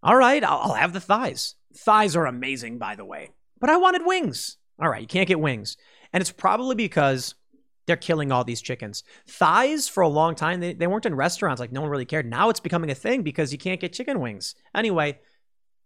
All 0.01 0.15
right, 0.15 0.43
I'll, 0.43 0.59
I'll 0.59 0.73
have 0.73 0.93
the 0.93 0.99
thighs. 0.99 1.55
Thighs 1.75 2.15
are 2.15 2.25
amazing, 2.25 2.79
by 2.79 2.95
the 2.95 3.05
way. 3.05 3.29
But 3.59 3.69
I 3.69 3.77
wanted 3.77 4.05
wings. 4.05 4.57
All 4.81 4.89
right, 4.89 5.01
you 5.01 5.07
can't 5.07 5.27
get 5.27 5.39
wings. 5.39 5.77
And 6.11 6.21
it's 6.21 6.31
probably 6.31 6.75
because 6.75 7.35
they're 7.85 7.95
killing 7.95 8.31
all 8.31 8.43
these 8.43 8.61
chickens. 8.61 9.03
Thighs, 9.27 9.87
for 9.87 10.01
a 10.01 10.07
long 10.07 10.35
time, 10.35 10.61
they, 10.61 10.73
they 10.73 10.87
weren't 10.87 11.05
in 11.05 11.15
restaurants. 11.15 11.59
Like, 11.59 11.71
no 11.71 11.81
one 11.81 11.89
really 11.89 12.05
cared. 12.05 12.25
Now 12.25 12.49
it's 12.49 12.59
becoming 12.59 12.89
a 12.89 12.95
thing 12.95 13.23
because 13.23 13.51
you 13.51 13.57
can't 13.57 13.79
get 13.79 13.93
chicken 13.93 14.19
wings. 14.19 14.55
Anyway, 14.73 15.19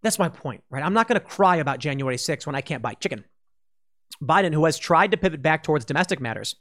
that's 0.04 0.20
my 0.20 0.30
point, 0.30 0.64
right? 0.70 0.84
I'm 0.84 0.94
not 0.94 1.08
going 1.08 1.20
to 1.20 1.26
cry 1.26 1.58
about 1.58 1.80
January 1.80 2.18
6th 2.18 2.46
when 2.46 2.56
I 2.56 2.62
can't 2.62 2.84
buy 2.84 2.94
chicken. 2.94 3.26
Biden, 4.22 4.54
who 4.54 4.66
has 4.66 4.78
tried 4.78 5.12
to 5.12 5.18
pivot 5.18 5.42
back 5.42 5.64
towards 5.64 5.86
domestic 5.86 6.20
matters, 6.20 6.56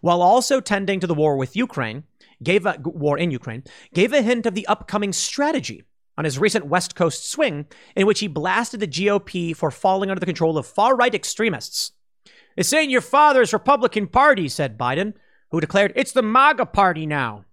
while 0.00 0.22
also 0.22 0.60
tending 0.60 1.00
to 1.00 1.06
the 1.06 1.14
war 1.14 1.36
with 1.36 1.56
Ukraine, 1.56 2.04
gave 2.42 2.66
a 2.66 2.76
war 2.84 3.18
in 3.18 3.30
Ukraine, 3.30 3.64
gave 3.94 4.12
a 4.12 4.22
hint 4.22 4.46
of 4.46 4.54
the 4.54 4.66
upcoming 4.66 5.12
strategy 5.12 5.84
on 6.18 6.24
his 6.24 6.38
recent 6.38 6.66
West 6.66 6.94
Coast 6.94 7.30
swing, 7.30 7.66
in 7.96 8.06
which 8.06 8.20
he 8.20 8.26
blasted 8.26 8.80
the 8.80 8.86
GOP 8.86 9.56
for 9.56 9.70
falling 9.70 10.10
under 10.10 10.20
the 10.20 10.26
control 10.26 10.58
of 10.58 10.66
far 10.66 10.94
right 10.94 11.14
extremists. 11.14 11.92
It's 12.56 12.72
ain't 12.72 12.90
your 12.90 13.00
father's 13.00 13.52
Republican 13.52 14.06
Party, 14.08 14.48
said 14.48 14.76
Biden, 14.76 15.14
who 15.50 15.60
declared, 15.60 15.92
It's 15.96 16.12
the 16.12 16.22
MAGA 16.22 16.66
Party 16.66 17.06
now. 17.06 17.44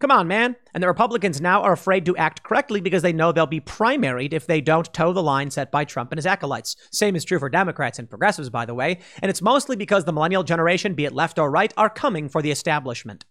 Come 0.00 0.10
on, 0.10 0.28
man. 0.28 0.56
And 0.72 0.82
the 0.82 0.88
Republicans 0.88 1.40
now 1.40 1.62
are 1.62 1.72
afraid 1.72 2.04
to 2.06 2.16
act 2.16 2.42
correctly 2.42 2.80
because 2.80 3.02
they 3.02 3.12
know 3.12 3.32
they'll 3.32 3.46
be 3.46 3.60
primaried 3.60 4.32
if 4.32 4.46
they 4.46 4.60
don't 4.60 4.92
toe 4.92 5.12
the 5.12 5.22
line 5.22 5.50
set 5.50 5.70
by 5.70 5.84
Trump 5.84 6.10
and 6.10 6.18
his 6.18 6.26
acolytes. 6.26 6.76
Same 6.90 7.16
is 7.16 7.24
true 7.24 7.38
for 7.38 7.48
Democrats 7.48 7.98
and 7.98 8.10
progressives, 8.10 8.50
by 8.50 8.66
the 8.66 8.74
way. 8.74 8.98
And 9.22 9.30
it's 9.30 9.42
mostly 9.42 9.76
because 9.76 10.04
the 10.04 10.12
millennial 10.12 10.42
generation, 10.42 10.94
be 10.94 11.04
it 11.04 11.12
left 11.12 11.38
or 11.38 11.50
right, 11.50 11.72
are 11.76 11.88
coming 11.88 12.28
for 12.28 12.42
the 12.42 12.50
establishment. 12.50 13.24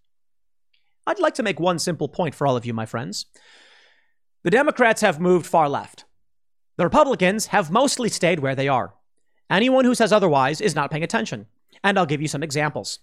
I'd 1.06 1.20
like 1.20 1.34
to 1.36 1.44
make 1.44 1.60
one 1.60 1.80
simple 1.80 2.08
point 2.08 2.34
for 2.34 2.48
all 2.48 2.56
of 2.56 2.66
you, 2.66 2.74
my 2.74 2.86
friends. 2.86 3.26
The 4.44 4.52
Democrats 4.52 5.02
have 5.02 5.20
moved 5.20 5.46
far 5.46 5.68
left. 5.68 6.06
The 6.78 6.86
Republicans 6.86 7.48
have 7.48 7.72
mostly 7.72 8.10
stayed 8.10 8.40
where 8.40 8.56
they 8.56 8.68
are. 8.68 8.94
Anyone 9.50 9.86
who 9.86 9.96
says 9.96 10.12
otherwise 10.12 10.62
is 10.62 10.76
not 10.76 10.92
paying 10.92 11.04
attention. 11.04 11.48
And 11.84 12.00
I'll 12.00 12.06
give 12.06 12.22
you 12.22 12.28
some 12.28 12.44
examples. 12.44 13.00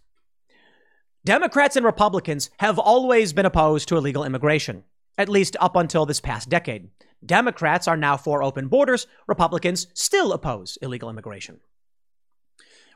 Democrats 1.25 1.77
and 1.77 1.85
Republicans 1.85 2.49
have 2.61 2.79
always 2.79 3.35
been 3.35 3.45
opposed 3.45 3.87
to 3.89 3.97
illegal 3.97 4.25
immigration, 4.25 4.85
at 5.19 5.29
least 5.29 5.55
up 5.61 5.77
until 5.77 6.07
this 6.07 6.19
past 6.19 6.49
decade. 6.49 6.89
Democrats 7.25 7.87
are 7.87 7.97
now 7.97 8.17
for 8.17 8.43
open 8.43 8.69
borders, 8.69 9.07
Republicans 9.27 9.89
still 9.93 10.33
oppose 10.33 10.79
illegal 10.81 11.11
immigration. 11.11 11.61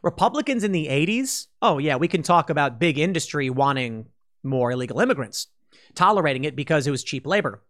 Republicans 0.03 0.65
in 0.65 0.73
the 0.73 0.87
80s, 0.87 1.49
oh 1.61 1.77
yeah, 1.77 1.97
we 1.97 2.09
can 2.09 2.23
talk 2.23 2.49
about 2.49 2.79
big 2.79 2.99
industry 2.99 3.51
wanting 3.51 4.07
more 4.43 4.73
illegal 4.73 5.01
immigrants, 5.01 5.49
tolerating 5.95 6.45
it 6.45 6.57
because 6.57 6.87
it 6.87 6.91
was 6.91 7.05
cheap 7.05 7.27
labor. 7.27 7.63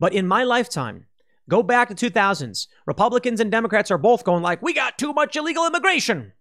But 0.00 0.12
in 0.12 0.26
my 0.26 0.42
lifetime, 0.42 1.06
go 1.48 1.62
back 1.62 1.94
to 1.94 2.10
2000s, 2.10 2.66
Republicans 2.86 3.38
and 3.38 3.52
Democrats 3.52 3.92
are 3.92 3.98
both 3.98 4.24
going 4.24 4.42
like, 4.42 4.62
we 4.62 4.72
got 4.72 4.98
too 4.98 5.12
much 5.12 5.36
illegal 5.36 5.64
immigration. 5.64 6.32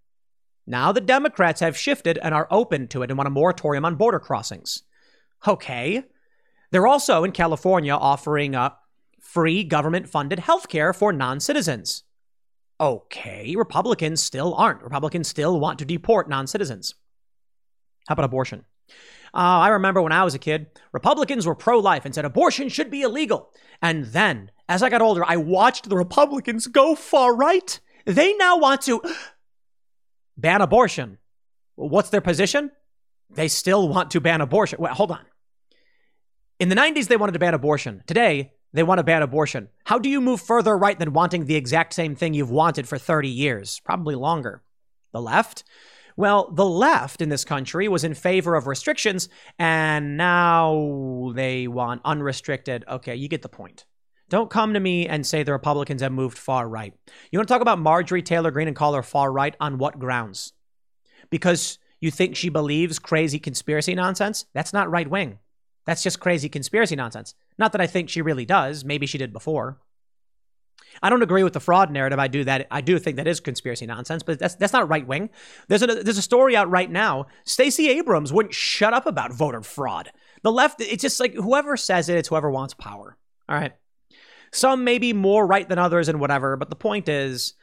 Now 0.65 0.91
the 0.91 1.01
Democrats 1.01 1.59
have 1.61 1.77
shifted 1.77 2.17
and 2.19 2.33
are 2.33 2.47
open 2.51 2.87
to 2.89 3.01
it 3.01 3.09
and 3.09 3.17
want 3.17 3.27
a 3.27 3.31
moratorium 3.31 3.85
on 3.85 3.95
border 3.95 4.19
crossings. 4.19 4.83
Okay. 5.47 6.03
They're 6.71 6.87
also 6.87 7.23
in 7.23 7.31
California 7.31 7.93
offering 7.93 8.55
up 8.55 8.83
free 9.19 9.63
government 9.63 10.09
funded 10.09 10.39
health 10.39 10.69
care 10.69 10.93
for 10.93 11.11
non 11.11 11.39
citizens. 11.39 12.03
Okay. 12.79 13.55
Republicans 13.55 14.21
still 14.21 14.53
aren't. 14.55 14.83
Republicans 14.83 15.27
still 15.27 15.59
want 15.59 15.79
to 15.79 15.85
deport 15.85 16.29
non 16.29 16.47
citizens. 16.47 16.95
How 18.07 18.13
about 18.13 18.25
abortion? 18.25 18.65
Uh, 19.33 19.63
I 19.63 19.69
remember 19.69 20.01
when 20.01 20.11
I 20.11 20.23
was 20.23 20.35
a 20.35 20.39
kid, 20.39 20.67
Republicans 20.91 21.45
were 21.45 21.55
pro 21.55 21.79
life 21.79 22.03
and 22.03 22.13
said 22.13 22.25
abortion 22.25 22.67
should 22.67 22.91
be 22.91 23.01
illegal. 23.01 23.49
And 23.81 24.05
then, 24.05 24.51
as 24.67 24.83
I 24.83 24.89
got 24.89 25.01
older, 25.01 25.23
I 25.25 25.37
watched 25.37 25.87
the 25.87 25.95
Republicans 25.95 26.67
go 26.67 26.95
far 26.95 27.33
right. 27.33 27.79
They 28.05 28.33
now 28.33 28.57
want 28.57 28.81
to 28.83 29.01
ban 30.41 30.61
abortion. 30.61 31.17
What's 31.75 32.09
their 32.09 32.21
position? 32.21 32.71
They 33.29 33.47
still 33.47 33.87
want 33.87 34.11
to 34.11 34.21
ban 34.21 34.41
abortion. 34.41 34.79
Well, 34.81 34.93
hold 34.93 35.11
on. 35.11 35.25
In 36.59 36.69
the 36.69 36.75
90s, 36.75 37.07
they 37.07 37.17
wanted 37.17 37.33
to 37.33 37.39
ban 37.39 37.53
abortion. 37.53 38.03
Today, 38.05 38.53
they 38.73 38.83
want 38.83 38.99
to 38.99 39.03
ban 39.03 39.21
abortion. 39.21 39.69
How 39.85 39.99
do 39.99 40.09
you 40.09 40.21
move 40.21 40.41
further 40.41 40.77
right 40.77 40.97
than 40.97 41.13
wanting 41.13 41.45
the 41.45 41.55
exact 41.55 41.93
same 41.93 42.15
thing 42.15 42.33
you've 42.33 42.51
wanted 42.51 42.87
for 42.87 42.97
30 42.97 43.29
years? 43.29 43.79
Probably 43.79 44.15
longer. 44.15 44.61
The 45.11 45.21
left? 45.21 45.63
Well, 46.15 46.51
the 46.51 46.65
left 46.65 47.21
in 47.21 47.29
this 47.29 47.45
country 47.45 47.87
was 47.87 48.03
in 48.03 48.13
favor 48.13 48.55
of 48.55 48.67
restrictions, 48.67 49.29
and 49.57 50.17
now 50.17 51.31
they 51.33 51.67
want 51.67 52.01
unrestricted. 52.05 52.83
Okay, 52.87 53.15
you 53.15 53.27
get 53.27 53.41
the 53.41 53.49
point. 53.49 53.85
Don't 54.31 54.49
come 54.49 54.73
to 54.73 54.79
me 54.79 55.09
and 55.09 55.27
say 55.27 55.43
the 55.43 55.51
Republicans 55.51 56.01
have 56.01 56.13
moved 56.13 56.37
far 56.37 56.65
right. 56.65 56.93
You 57.31 57.37
want 57.37 57.49
to 57.49 57.53
talk 57.53 57.61
about 57.61 57.79
Marjorie 57.79 58.21
Taylor 58.21 58.49
Greene 58.49 58.69
and 58.69 58.77
call 58.77 58.93
her 58.93 59.03
far 59.03 59.29
right 59.29 59.53
on 59.59 59.77
what 59.77 59.99
grounds? 59.99 60.53
Because 61.29 61.77
you 61.99 62.11
think 62.11 62.37
she 62.37 62.47
believes 62.47 62.97
crazy 62.97 63.39
conspiracy 63.39 63.93
nonsense? 63.93 64.45
That's 64.53 64.71
not 64.71 64.89
right 64.89 65.09
wing. 65.09 65.39
That's 65.85 66.01
just 66.01 66.21
crazy 66.21 66.47
conspiracy 66.47 66.95
nonsense. 66.95 67.35
Not 67.57 67.73
that 67.73 67.81
I 67.81 67.87
think 67.87 68.09
she 68.09 68.21
really 68.21 68.45
does. 68.45 68.85
Maybe 68.85 69.05
she 69.05 69.17
did 69.17 69.33
before. 69.33 69.81
I 71.03 71.09
don't 71.09 71.23
agree 71.23 71.43
with 71.43 71.51
the 71.51 71.59
fraud 71.59 71.91
narrative. 71.91 72.17
I 72.17 72.29
do 72.29 72.45
that. 72.45 72.67
I 72.71 72.79
do 72.79 72.99
think 72.99 73.17
that 73.17 73.27
is 73.27 73.41
conspiracy 73.41 73.85
nonsense, 73.85 74.23
but 74.23 74.39
that's 74.39 74.55
that's 74.55 74.73
not 74.73 74.87
right 74.87 75.05
wing. 75.05 75.29
There's 75.67 75.83
a 75.83 75.87
there's 75.87 76.17
a 76.17 76.21
story 76.21 76.55
out 76.55 76.69
right 76.69 76.89
now. 76.89 77.27
Stacey 77.43 77.89
Abrams 77.89 78.31
wouldn't 78.31 78.55
shut 78.55 78.93
up 78.93 79.05
about 79.05 79.33
voter 79.33 79.61
fraud. 79.61 80.09
The 80.41 80.53
left, 80.53 80.79
it's 80.79 81.01
just 81.01 81.19
like 81.19 81.33
whoever 81.33 81.75
says 81.75 82.07
it, 82.07 82.17
it's 82.17 82.29
whoever 82.29 82.49
wants 82.49 82.73
power. 82.73 83.17
All 83.49 83.57
right. 83.57 83.73
Some 84.51 84.83
may 84.83 84.97
be 84.97 85.13
more 85.13 85.45
right 85.45 85.67
than 85.67 85.79
others 85.79 86.09
and 86.09 86.19
whatever, 86.19 86.57
but 86.57 86.69
the 86.69 86.75
point 86.75 87.07
is, 87.07 87.53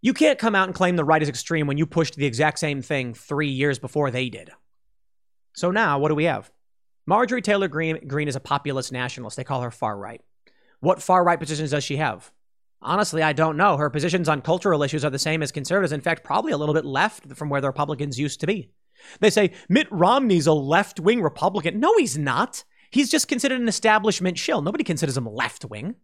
you 0.00 0.14
can't 0.14 0.38
come 0.38 0.54
out 0.54 0.68
and 0.68 0.74
claim 0.74 0.96
the 0.96 1.04
right 1.04 1.22
is 1.22 1.28
extreme 1.28 1.66
when 1.66 1.78
you 1.78 1.86
pushed 1.86 2.16
the 2.16 2.26
exact 2.26 2.58
same 2.58 2.82
thing 2.82 3.14
three 3.14 3.48
years 3.48 3.78
before 3.78 4.10
they 4.10 4.28
did. 4.28 4.50
So 5.54 5.70
now, 5.70 5.98
what 5.98 6.08
do 6.08 6.14
we 6.14 6.24
have? 6.24 6.50
Marjorie 7.06 7.42
Taylor 7.42 7.68
Greene, 7.68 8.06
Greene 8.06 8.28
is 8.28 8.36
a 8.36 8.40
populist 8.40 8.92
nationalist. 8.92 9.36
They 9.36 9.44
call 9.44 9.62
her 9.62 9.70
far 9.70 9.96
right. 9.96 10.20
What 10.80 11.02
far 11.02 11.24
right 11.24 11.38
positions 11.38 11.70
does 11.70 11.84
she 11.84 11.96
have? 11.96 12.30
Honestly, 12.80 13.22
I 13.22 13.32
don't 13.32 13.56
know. 13.56 13.76
Her 13.76 13.90
positions 13.90 14.28
on 14.28 14.42
cultural 14.42 14.82
issues 14.82 15.04
are 15.04 15.10
the 15.10 15.18
same 15.18 15.42
as 15.42 15.52
conservatives. 15.52 15.92
In 15.92 16.00
fact, 16.00 16.24
probably 16.24 16.52
a 16.52 16.56
little 16.56 16.74
bit 16.74 16.84
left 16.84 17.36
from 17.36 17.48
where 17.48 17.60
the 17.60 17.68
Republicans 17.68 18.18
used 18.18 18.40
to 18.40 18.46
be. 18.46 18.70
They 19.20 19.30
say 19.30 19.52
Mitt 19.68 19.88
Romney's 19.90 20.46
a 20.46 20.52
left 20.52 20.98
wing 20.98 21.22
Republican. 21.22 21.80
No, 21.80 21.96
he's 21.96 22.18
not. 22.18 22.64
He's 22.90 23.10
just 23.10 23.28
considered 23.28 23.60
an 23.60 23.68
establishment 23.68 24.38
shill. 24.38 24.62
Nobody 24.62 24.84
considers 24.84 25.16
him 25.16 25.26
left 25.26 25.64
wing. 25.64 25.94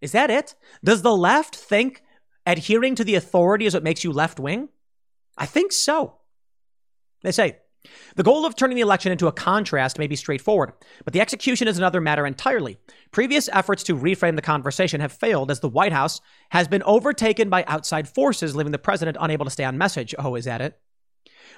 Is 0.00 0.12
that 0.12 0.30
it? 0.30 0.54
Does 0.82 1.02
the 1.02 1.14
left 1.14 1.54
think 1.54 2.02
adhering 2.46 2.94
to 2.96 3.04
the 3.04 3.14
authority 3.14 3.66
is 3.66 3.74
what 3.74 3.82
makes 3.82 4.04
you 4.04 4.12
left 4.12 4.40
wing? 4.40 4.68
I 5.36 5.46
think 5.46 5.72
so. 5.72 6.16
They 7.22 7.32
say 7.32 7.58
the 8.16 8.22
goal 8.22 8.44
of 8.44 8.56
turning 8.56 8.76
the 8.76 8.82
election 8.82 9.12
into 9.12 9.26
a 9.26 9.32
contrast 9.32 9.98
may 9.98 10.06
be 10.06 10.16
straightforward, 10.16 10.72
but 11.04 11.12
the 11.12 11.20
execution 11.20 11.68
is 11.68 11.78
another 11.78 12.00
matter 12.00 12.26
entirely. 12.26 12.78
Previous 13.10 13.48
efforts 13.52 13.82
to 13.84 13.96
reframe 13.96 14.36
the 14.36 14.42
conversation 14.42 15.00
have 15.00 15.12
failed 15.12 15.50
as 15.50 15.60
the 15.60 15.68
White 15.68 15.92
House 15.92 16.20
has 16.50 16.68
been 16.68 16.82
overtaken 16.82 17.48
by 17.48 17.64
outside 17.66 18.08
forces, 18.08 18.54
leaving 18.54 18.72
the 18.72 18.78
president 18.78 19.16
unable 19.20 19.46
to 19.46 19.50
stay 19.50 19.64
on 19.64 19.78
message. 19.78 20.14
Oh, 20.18 20.34
is 20.34 20.44
that 20.44 20.60
it? 20.60 20.78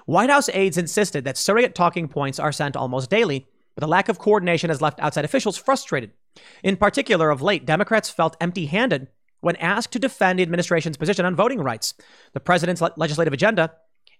White 0.07 0.31
House 0.31 0.49
aides 0.51 0.79
insisted 0.79 1.25
that 1.25 1.37
surrogate 1.37 1.75
talking 1.75 2.09
points 2.09 2.39
are 2.39 2.53
sent 2.53 2.77
almost 2.77 3.11
daily, 3.11 3.47
but 3.75 3.81
the 3.81 3.89
lack 3.89 4.09
of 4.09 4.19
coordination 4.19 4.71
has 4.71 4.81
left 4.81 5.01
outside 5.01 5.25
officials 5.25 5.57
frustrated. 5.57 6.13
In 6.63 6.77
particular, 6.77 7.31
of 7.31 7.43
late, 7.43 7.67
Democrats 7.67 8.11
felt 8.11 8.37
empty 8.41 8.67
handed 8.67 9.09
when 9.41 9.57
asked 9.57 9.93
to 9.93 9.99
defend 9.99 10.39
the 10.39 10.43
administration's 10.43 10.97
position 10.97 11.25
on 11.25 11.35
voting 11.35 11.61
rights, 11.61 11.95
the 12.33 12.41
president's 12.41 12.81
le- 12.81 12.93
legislative 12.97 13.33
agenda, 13.35 13.73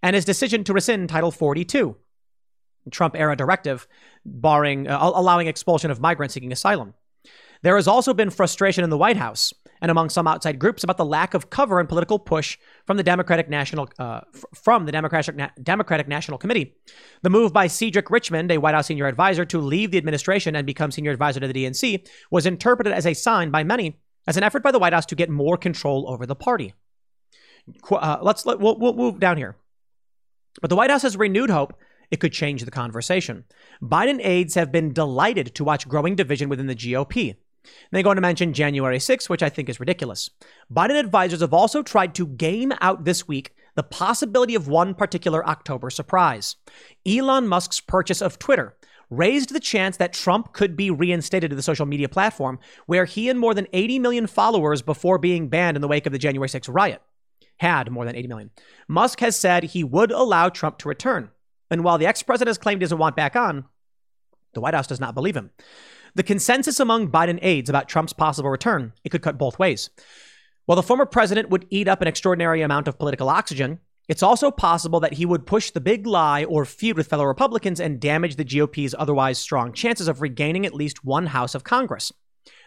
and 0.03 0.15
his 0.15 0.25
decision 0.25 0.65
to 0.65 0.73
rescind 0.73 1.09
Title 1.09 1.31
42, 1.31 1.97
Trump 2.91 3.17
era 3.17 3.37
directive 3.37 3.87
barring 4.25 4.89
uh, 4.89 4.99
allowing 5.01 5.47
expulsion 5.47 5.91
of 5.91 6.01
migrants 6.01 6.35
seeking 6.35 6.53
asylum. 6.53 6.95
There 7.63 7.77
has 7.77 7.87
also 7.87 8.13
been 8.13 8.31
frustration 8.31 8.83
in 8.83 8.91
the 8.91 8.99
White 8.99 9.17
House 9.17 9.55
and 9.83 9.91
among 9.91 10.09
some 10.09 10.29
outside 10.29 10.59
groups 10.61 10.85
about 10.85 10.97
the 10.97 11.05
lack 11.05 11.35
of 11.35 11.51
cover 11.51 11.81
and 11.81 11.89
political 11.89 12.19
push 12.19 12.57
from 12.87 12.97
the 12.97 13.03
Democratic 13.03 13.51
National 13.51 13.91
uh, 13.99 14.21
from 14.55 14.87
the 14.87 14.93
Democratic 14.93 15.35
Na- 15.35 15.51
Democratic 15.63 16.09
National 16.09 16.39
Committee. 16.39 16.77
The 17.23 17.31
move 17.31 17.53
by 17.53 17.67
Cedric 17.67 18.09
Richmond, 18.11 18.51
a 18.53 18.59
White 18.59 18.75
House 18.75 18.87
senior 18.87 19.09
advisor, 19.09 19.45
to 19.45 19.59
leave 19.59 19.91
the 19.91 19.99
administration 19.99 20.57
and 20.57 20.65
become 20.65 20.93
senior 20.93 21.11
advisor 21.11 21.41
to 21.41 21.49
the 21.49 21.53
DNC 21.53 22.09
was 22.31 22.47
interpreted 22.47 22.93
as 22.93 23.05
a 23.05 23.13
sign 23.13 23.51
by 23.51 23.65
many 23.65 23.99
as 24.27 24.37
an 24.37 24.45
effort 24.45 24.63
by 24.63 24.71
the 24.71 24.79
White 24.79 24.93
House 24.93 25.07
to 25.07 25.17
get 25.17 25.29
more 25.29 25.57
control 25.57 26.09
over 26.09 26.25
the 26.25 26.37
party. 26.37 26.75
Uh, 27.91 28.19
let's 28.23 28.47
let, 28.47 28.61
we'll, 28.61 28.79
we'll 28.79 28.95
move 28.95 29.19
down 29.19 29.37
here. 29.37 29.57
But 30.61 30.71
the 30.71 30.77
White 30.77 30.91
House 30.91 31.03
has 31.03 31.17
renewed 31.17 31.51
hope 31.51 31.75
it 32.11 32.21
could 32.21 32.33
change 32.33 32.65
the 32.65 32.71
conversation. 32.71 33.45
Biden 33.83 34.21
aides 34.23 34.55
have 34.55 34.71
been 34.71 34.93
delighted 34.93 35.55
to 35.55 35.65
watch 35.65 35.89
growing 35.89 36.15
division 36.15 36.49
within 36.49 36.67
the 36.67 36.77
GOP. 36.77 37.37
They 37.91 38.03
go 38.03 38.11
on 38.11 38.17
to 38.17 38.23
mention 38.23 38.53
January 38.53 38.99
6th, 38.99 39.29
which 39.29 39.43
I 39.43 39.49
think 39.49 39.69
is 39.69 39.81
ridiculous. 39.81 40.31
Biden 40.73 40.99
advisors 40.99 41.41
have 41.41 41.55
also 41.55 41.83
tried 41.83 42.15
to 42.17 42.27
game 42.27 42.73
out 42.81 43.05
this 43.05 43.29
week 43.29 43.55
the 43.75 43.83
possibility 43.83 44.55
of 44.55 44.69
one 44.69 44.95
particular 44.95 45.47
October 45.47 45.91
surprise. 45.91 46.57
Elon 47.07 47.49
Musk's 47.49 47.81
purchase 47.81 48.21
of 48.21 48.39
Twitter 48.39 48.77
raised 49.09 49.53
the 49.53 49.61
chance 49.61 49.99
that 49.99 50.13
Trump 50.13 50.53
could 50.53 50.77
be 50.77 50.91
reinstated 50.91 51.51
to 51.51 51.57
the 51.57 51.63
social 51.63 51.87
media 51.87 52.09
platform, 52.09 52.59
where 52.87 53.05
he 53.05 53.29
and 53.29 53.39
more 53.39 53.55
than 53.55 53.67
80 53.73 53.99
million 53.99 54.27
followers 54.27 54.83
before 54.83 55.19
being 55.19 55.49
banned 55.49 55.77
in 55.77 55.81
the 55.81 55.89
wake 55.89 56.07
of 56.07 56.13
the 56.13 56.19
January 56.19 56.49
6th 56.49 56.73
riot 56.73 57.03
had 57.59 57.91
more 57.91 58.05
than 58.05 58.17
80 58.17 58.29
million. 58.29 58.51
Musk 58.89 59.21
has 59.21 59.37
said 59.37 59.63
he 59.63 59.85
would 59.85 60.11
allow 60.11 60.49
Trump 60.49 60.79
to 60.79 60.89
return. 60.89 61.31
And 61.71 61.85
while 61.85 61.97
the 61.97 62.07
ex 62.07 62.23
president 62.23 62.49
has 62.49 62.59
claimed 62.59 62.81
he 62.81 62.85
doesn't 62.85 62.99
want 62.99 63.17
back 63.17 63.37
on, 63.37 63.67
the 64.53 64.61
White 64.61 64.75
House 64.75 64.87
does 64.87 65.01
not 65.01 65.15
believe 65.15 65.37
him. 65.37 65.51
The 66.15 66.23
consensus 66.23 66.79
among 66.79 67.11
Biden 67.11 67.39
aides 67.41 67.71
about 67.71 67.89
Trump's 67.89 68.13
possible 68.13 68.51
return, 68.51 68.93
it 69.03 69.09
could 69.09 69.23
cut 69.23 69.39
both 69.39 69.59
ways. 69.59 69.89
While 70.67 70.77
the 70.77 70.83
former 70.83 71.07
president 71.07 71.49
would 71.49 71.67
eat 71.71 71.89
up 71.89 72.03
an 72.03 72.09
extraordinary 72.09 72.61
amount 72.61 72.87
of 72.87 72.99
political 72.99 73.31
oxygen, 73.31 73.79
it's 74.09 74.23
also 74.23 74.51
possible 74.51 75.01
that 75.01 75.15
he 75.15 75.25
would 75.25 75.47
push 75.47 75.71
the 75.71 75.81
big 75.81 76.07
lie 76.07 76.45
or 76.45 76.67
feud 76.67 76.99
with 76.99 77.07
fellow 77.07 77.25
Republicans 77.25 77.81
and 77.81 77.99
damage 77.99 78.37
the 78.37 78.45
GOP's 78.45 78.95
otherwise 78.99 79.39
strong 79.39 79.73
chances 79.73 80.07
of 80.07 80.21
regaining 80.21 80.67
at 80.67 80.75
least 80.75 81.05
one 81.05 81.27
House 81.27 81.55
of 81.55 81.65
Congress. 81.65 82.13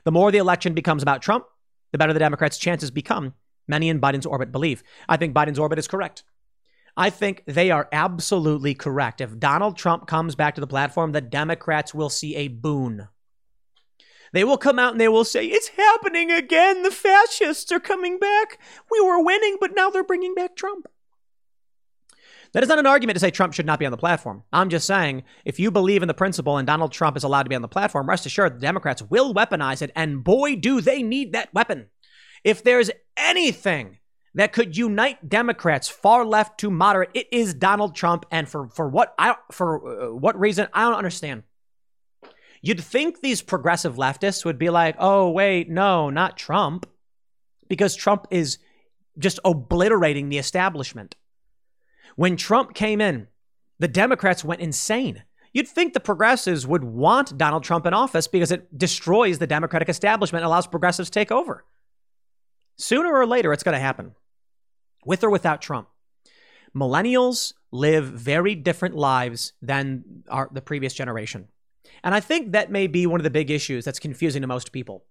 The 0.06 0.12
more 0.12 0.32
the 0.32 0.40
election 0.40 0.74
becomes 0.74 1.04
about 1.04 1.22
Trump, 1.22 1.46
the 1.92 2.00
better 2.00 2.14
the 2.14 2.20
Democrats' 2.20 2.58
chances 2.58 2.90
become, 2.90 3.36
many 3.68 3.90
in 3.90 4.02
Biden's 4.02 4.26
orbit 4.26 4.52
believe. 4.52 4.82
I 5.08 5.18
think 5.18 5.36
Biden's 5.36 5.60
orbit 5.60 5.78
is 5.78 5.88
correct. 5.88 6.24
I 6.98 7.10
think 7.10 7.44
they 7.46 7.70
are 7.70 7.90
absolutely 7.92 8.74
correct. 8.74 9.22
If 9.22 9.38
Donald 9.38 9.78
Trump 9.78 10.08
comes 10.08 10.34
back 10.34 10.56
to 10.56 10.62
the 10.62 10.68
platform, 10.68 11.12
the 11.12 11.22
Democrats 11.22 11.94
will 11.94 12.10
see 12.10 12.36
a 12.38 12.48
boon. 12.48 13.08
They 14.34 14.44
will 14.44 14.58
come 14.58 14.80
out 14.80 14.92
and 14.92 15.02
they 15.02 15.08
will 15.08 15.26
say, 15.26 15.46
It's 15.46 15.70
happening 15.70 16.32
again. 16.32 16.84
The 16.84 16.92
fascists 16.92 17.72
are 17.72 17.80
coming 17.80 18.20
back. 18.20 18.60
We 18.92 19.00
were 19.02 19.24
winning, 19.24 19.58
but 19.60 19.76
now 19.76 19.90
they're 19.90 20.04
bringing 20.04 20.36
back 20.36 20.56
Trump. 20.56 20.88
That 22.54 22.64
is 22.64 22.70
not 22.70 22.80
an 22.80 22.86
argument 22.86 23.18
to 23.18 23.20
say 23.20 23.32
Trump 23.32 23.54
should 23.54 23.66
not 23.66 23.80
be 23.80 23.86
on 23.86 23.92
the 23.92 23.98
platform. 23.98 24.44
I'm 24.54 24.70
just 24.70 24.88
saying, 24.88 25.24
if 25.44 25.60
you 25.60 25.72
believe 25.72 26.02
in 26.02 26.08
the 26.08 26.14
principle 26.14 26.58
and 26.58 26.66
Donald 26.66 26.94
Trump 26.94 27.18
is 27.18 27.26
allowed 27.26 27.44
to 27.44 27.50
be 27.50 27.56
on 27.56 27.62
the 27.62 27.68
platform, 27.68 28.08
rest 28.08 28.26
assured 28.26 28.56
the 28.56 28.62
Democrats 28.62 29.02
will 29.02 29.34
weaponize 29.34 29.82
it, 29.82 29.92
and 29.94 30.24
boy, 30.24 30.56
do 30.56 30.80
they 30.80 31.04
need 31.04 31.34
that 31.34 31.54
weapon. 31.54 31.88
If 32.46 32.64
there's 32.64 32.92
anything 33.18 33.98
that 34.36 34.54
could 34.54 34.78
unite 34.78 35.28
Democrats, 35.28 35.90
far 35.90 36.24
left 36.24 36.60
to 36.60 36.70
moderate, 36.70 37.10
it 37.14 37.28
is 37.32 37.54
Donald 37.54 37.96
Trump. 37.96 38.26
And 38.32 38.48
for 38.48 38.70
for 38.70 38.88
what 38.88 39.16
I 39.18 39.36
for 39.52 40.12
uh, 40.12 40.16
what 40.16 40.40
reason 40.40 40.68
I 40.74 40.84
don't 40.84 40.94
understand. 40.98 41.44
You'd 42.66 42.84
think 42.84 43.22
these 43.22 43.44
progressive 43.44 43.96
leftists 43.96 44.44
would 44.44 44.58
be 44.58 44.72
like, 44.72 44.96
"Oh 44.98 45.30
wait, 45.30 45.70
no, 45.70 46.10
not 46.10 46.36
Trump," 46.36 46.88
because 47.70 47.96
Trump 47.96 48.26
is 48.32 48.58
just 49.20 49.40
obliterating 49.46 50.30
the 50.30 50.40
establishment. 50.40 51.16
When 52.16 52.36
Trump 52.36 52.74
came 52.74 53.02
in, 53.02 53.28
the 53.78 53.88
Democrats 53.88 54.44
went 54.44 54.62
insane. 54.62 55.26
You'd 55.54 55.68
think 55.68 55.94
the 55.94 56.00
progressives 56.00 56.66
would 56.66 56.84
want 56.84 57.38
Donald 57.38 57.64
Trump 57.64 57.86
in 57.86 57.94
office 57.94 58.28
because 58.28 58.52
it 58.52 58.76
destroys 58.76 59.38
the 59.38 59.46
Democratic 59.46 59.88
establishment 59.88 60.42
and 60.42 60.48
allows 60.48 60.66
progressives 60.66 61.12
to 61.12 61.20
take 61.20 61.32
over. 61.32 61.66
Sooner 62.78 63.14
or 63.14 63.28
later, 63.28 63.54
it's 63.54 63.64
going 63.64 63.74
to 63.74 63.80
happen 63.80 64.16
with 65.06 65.24
or 65.24 65.30
without 65.30 65.62
Trump. 65.62 65.88
Millennials 66.76 67.54
live 67.72 68.06
very 68.06 68.56
different 68.56 68.96
lives 68.96 69.54
than 69.62 70.24
our, 70.30 70.50
the 70.52 70.62
previous 70.62 70.96
generation. 70.96 71.50
And 72.04 72.14
I 72.14 72.20
think 72.20 72.52
that 72.52 72.72
may 72.72 72.88
be 72.88 73.08
one 73.08 73.20
of 73.20 73.24
the 73.24 73.30
big 73.30 73.50
issues 73.52 73.86
that's 73.86 74.00
confusing 74.00 74.42
to 74.42 74.48
most 74.48 74.72
people. 74.72 75.06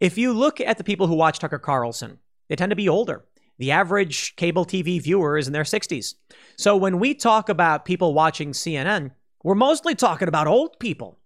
If 0.00 0.18
you 0.18 0.32
look 0.32 0.60
at 0.60 0.78
the 0.78 0.84
people 0.84 1.06
who 1.06 1.14
watch 1.14 1.38
Tucker 1.38 1.58
Carlson, 1.58 2.18
they 2.48 2.56
tend 2.56 2.70
to 2.70 2.76
be 2.76 2.88
older. 2.88 3.24
The 3.58 3.72
average 3.72 4.36
cable 4.36 4.64
TV 4.64 5.00
viewer 5.00 5.36
is 5.36 5.46
in 5.46 5.52
their 5.52 5.64
60s. 5.64 6.14
So 6.56 6.76
when 6.76 6.98
we 6.98 7.14
talk 7.14 7.48
about 7.48 7.84
people 7.84 8.14
watching 8.14 8.52
CNN, 8.52 9.10
we're 9.44 9.54
mostly 9.54 9.94
talking 9.94 10.28
about 10.28 10.46
old 10.46 10.78
people. 10.80 11.18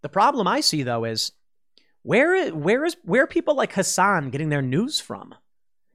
The 0.00 0.08
problem 0.08 0.48
I 0.48 0.60
see 0.60 0.82
though 0.82 1.04
is 1.04 1.32
where 2.02 2.50
where 2.50 2.84
is 2.84 2.96
where 3.04 3.24
are 3.24 3.28
people 3.28 3.54
like 3.54 3.72
Hasan 3.72 4.30
getting 4.30 4.48
their 4.48 4.62
news 4.62 4.98
from? 4.98 5.34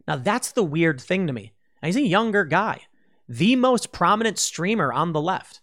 Now 0.08 0.15
that's 0.15 0.52
the 0.52 0.63
weird 0.63 1.02
thing 1.02 1.28
to 1.28 1.34
me. 1.34 1.54
Now, 1.82 1.88
he's 1.88 1.95
a 1.97 2.02
younger 2.02 2.45
guy, 2.45 2.82
the 3.28 3.56
most 3.56 3.91
prominent 3.91 4.39
streamer 4.39 4.93
on 4.93 5.12
the 5.12 5.21
left. 5.21 5.62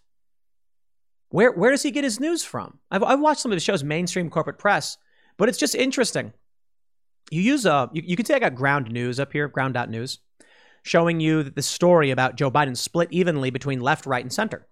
Where 1.35 1.51
where 1.51 1.71
does 1.71 1.83
he 1.83 1.91
get 1.91 2.05
his 2.05 2.21
news 2.21 2.45
from? 2.45 2.79
I've, 2.89 3.03
I've 3.03 3.19
watched 3.19 3.41
some 3.41 3.51
of 3.51 3.57
the 3.57 3.59
show's 3.59 3.83
mainstream 3.83 4.29
corporate 4.29 4.57
press, 4.57 4.97
but 5.35 5.49
it's 5.49 5.57
just 5.57 5.75
interesting. 5.75 6.31
You 7.29 7.41
use 7.41 7.65
a 7.65 7.89
you, 7.91 8.03
you 8.05 8.15
can 8.15 8.25
say 8.25 8.35
I 8.35 8.39
got 8.39 8.55
ground 8.55 8.89
news 8.89 9.19
up 9.19 9.33
here, 9.33 9.49
ground.news, 9.49 10.19
showing 10.83 11.19
you 11.19 11.43
that 11.43 11.57
the 11.57 11.61
story 11.61 12.11
about 12.11 12.37
Joe 12.37 12.49
Biden 12.49 12.77
split 12.77 13.09
evenly 13.11 13.49
between 13.49 13.81
left, 13.81 14.05
right, 14.05 14.23
and 14.23 14.31
center. 14.31 14.65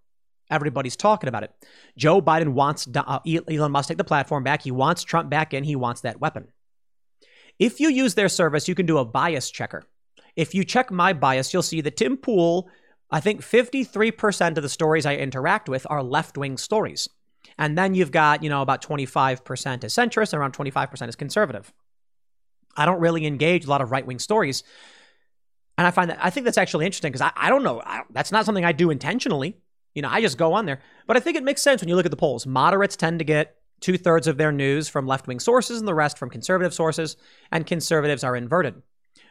Everybody's 0.50 0.96
talking 0.96 1.28
about 1.28 1.44
it. 1.44 1.52
Joe 1.98 2.22
Biden 2.22 2.54
wants 2.54 2.88
uh, 2.96 3.20
Elon 3.28 3.74
Musk 3.74 3.90
take 3.90 3.98
the 3.98 4.06
platform 4.06 4.46
back. 4.46 4.62
He 4.62 4.72
wants 4.72 5.04
Trump 5.04 5.30
back 5.30 5.54
in. 5.54 5.66
He 5.66 5.76
wants 5.76 6.00
that 6.02 6.22
weapon. 6.22 6.48
If 7.60 7.82
you 7.82 7.90
use 7.90 8.16
their 8.16 8.30
service, 8.30 8.70
you 8.70 8.76
can 8.76 8.86
do 8.86 9.00
a 9.00 9.06
bias 9.06 9.52
checker. 9.52 9.84
If 10.38 10.56
you 10.56 10.64
check 10.64 10.92
my 10.92 11.12
bias, 11.12 11.54
you'll 11.54 11.62
see 11.62 11.82
that 11.82 11.98
Tim 11.98 12.16
Pool, 12.16 12.70
I 13.14 13.20
think 13.20 13.42
53% 13.42 14.58
of 14.58 14.64
the 14.64 14.70
stories 14.70 15.06
I 15.06 15.16
interact 15.16 15.70
with 15.70 15.86
are 15.88 16.02
left 16.02 16.36
wing 16.36 16.58
stories. 16.58 17.08
And 17.60 17.78
then 17.78 17.94
you've 17.94 18.12
got, 18.12 18.42
you 18.42 18.50
know, 18.50 18.64
about 18.64 18.82
25% 18.82 19.84
is 19.84 19.94
centrist 19.94 20.34
and 20.34 20.42
around 20.42 20.54
25% 20.54 21.08
is 21.08 21.16
conservative. 21.16 21.72
I 22.76 22.88
don't 22.88 23.00
really 23.00 23.28
engage 23.28 23.66
a 23.66 23.70
lot 23.70 23.82
of 23.82 23.92
right 23.92 24.06
wing 24.06 24.18
stories. 24.18 24.64
And 25.78 25.86
I 25.86 25.92
find 25.92 26.10
that, 26.10 26.18
I 26.22 26.32
think 26.32 26.46
that's 26.46 26.58
actually 26.58 26.88
interesting 26.88 27.12
because 27.12 27.22
I, 27.22 27.32
I 27.36 27.50
don't 27.52 27.62
know. 27.62 27.84
I, 27.86 28.02
that's 28.10 28.32
not 28.32 28.46
something 28.46 28.66
I 28.66 28.72
do 28.72 28.90
intentionally. 28.90 29.58
You 29.94 30.02
know, 30.02 30.10
I 30.10 30.20
just 30.20 30.40
go 30.40 30.54
on 30.54 30.66
there. 30.66 30.82
But 31.06 31.16
I 31.16 31.20
think 31.20 31.38
it 31.38 31.44
makes 31.44 31.62
sense 31.62 31.84
when 31.84 31.90
you 31.90 31.96
look 31.96 32.06
at 32.06 32.12
the 32.12 32.18
polls. 32.18 32.48
Moderates 32.48 32.96
tend 32.96 33.20
to 33.20 33.26
get 33.26 33.58
two 33.80 33.96
thirds 33.96 34.26
of 34.26 34.38
their 34.38 34.52
news 34.52 34.90
from 34.90 35.06
left 35.06 35.28
wing 35.28 35.40
sources 35.40 35.78
and 35.78 35.88
the 35.88 35.94
rest 35.94 36.18
from 36.18 36.32
conservative 36.32 36.74
sources, 36.74 37.16
and 37.52 37.68
conservatives 37.68 38.24
are 38.24 38.36
inverted. 38.36 38.82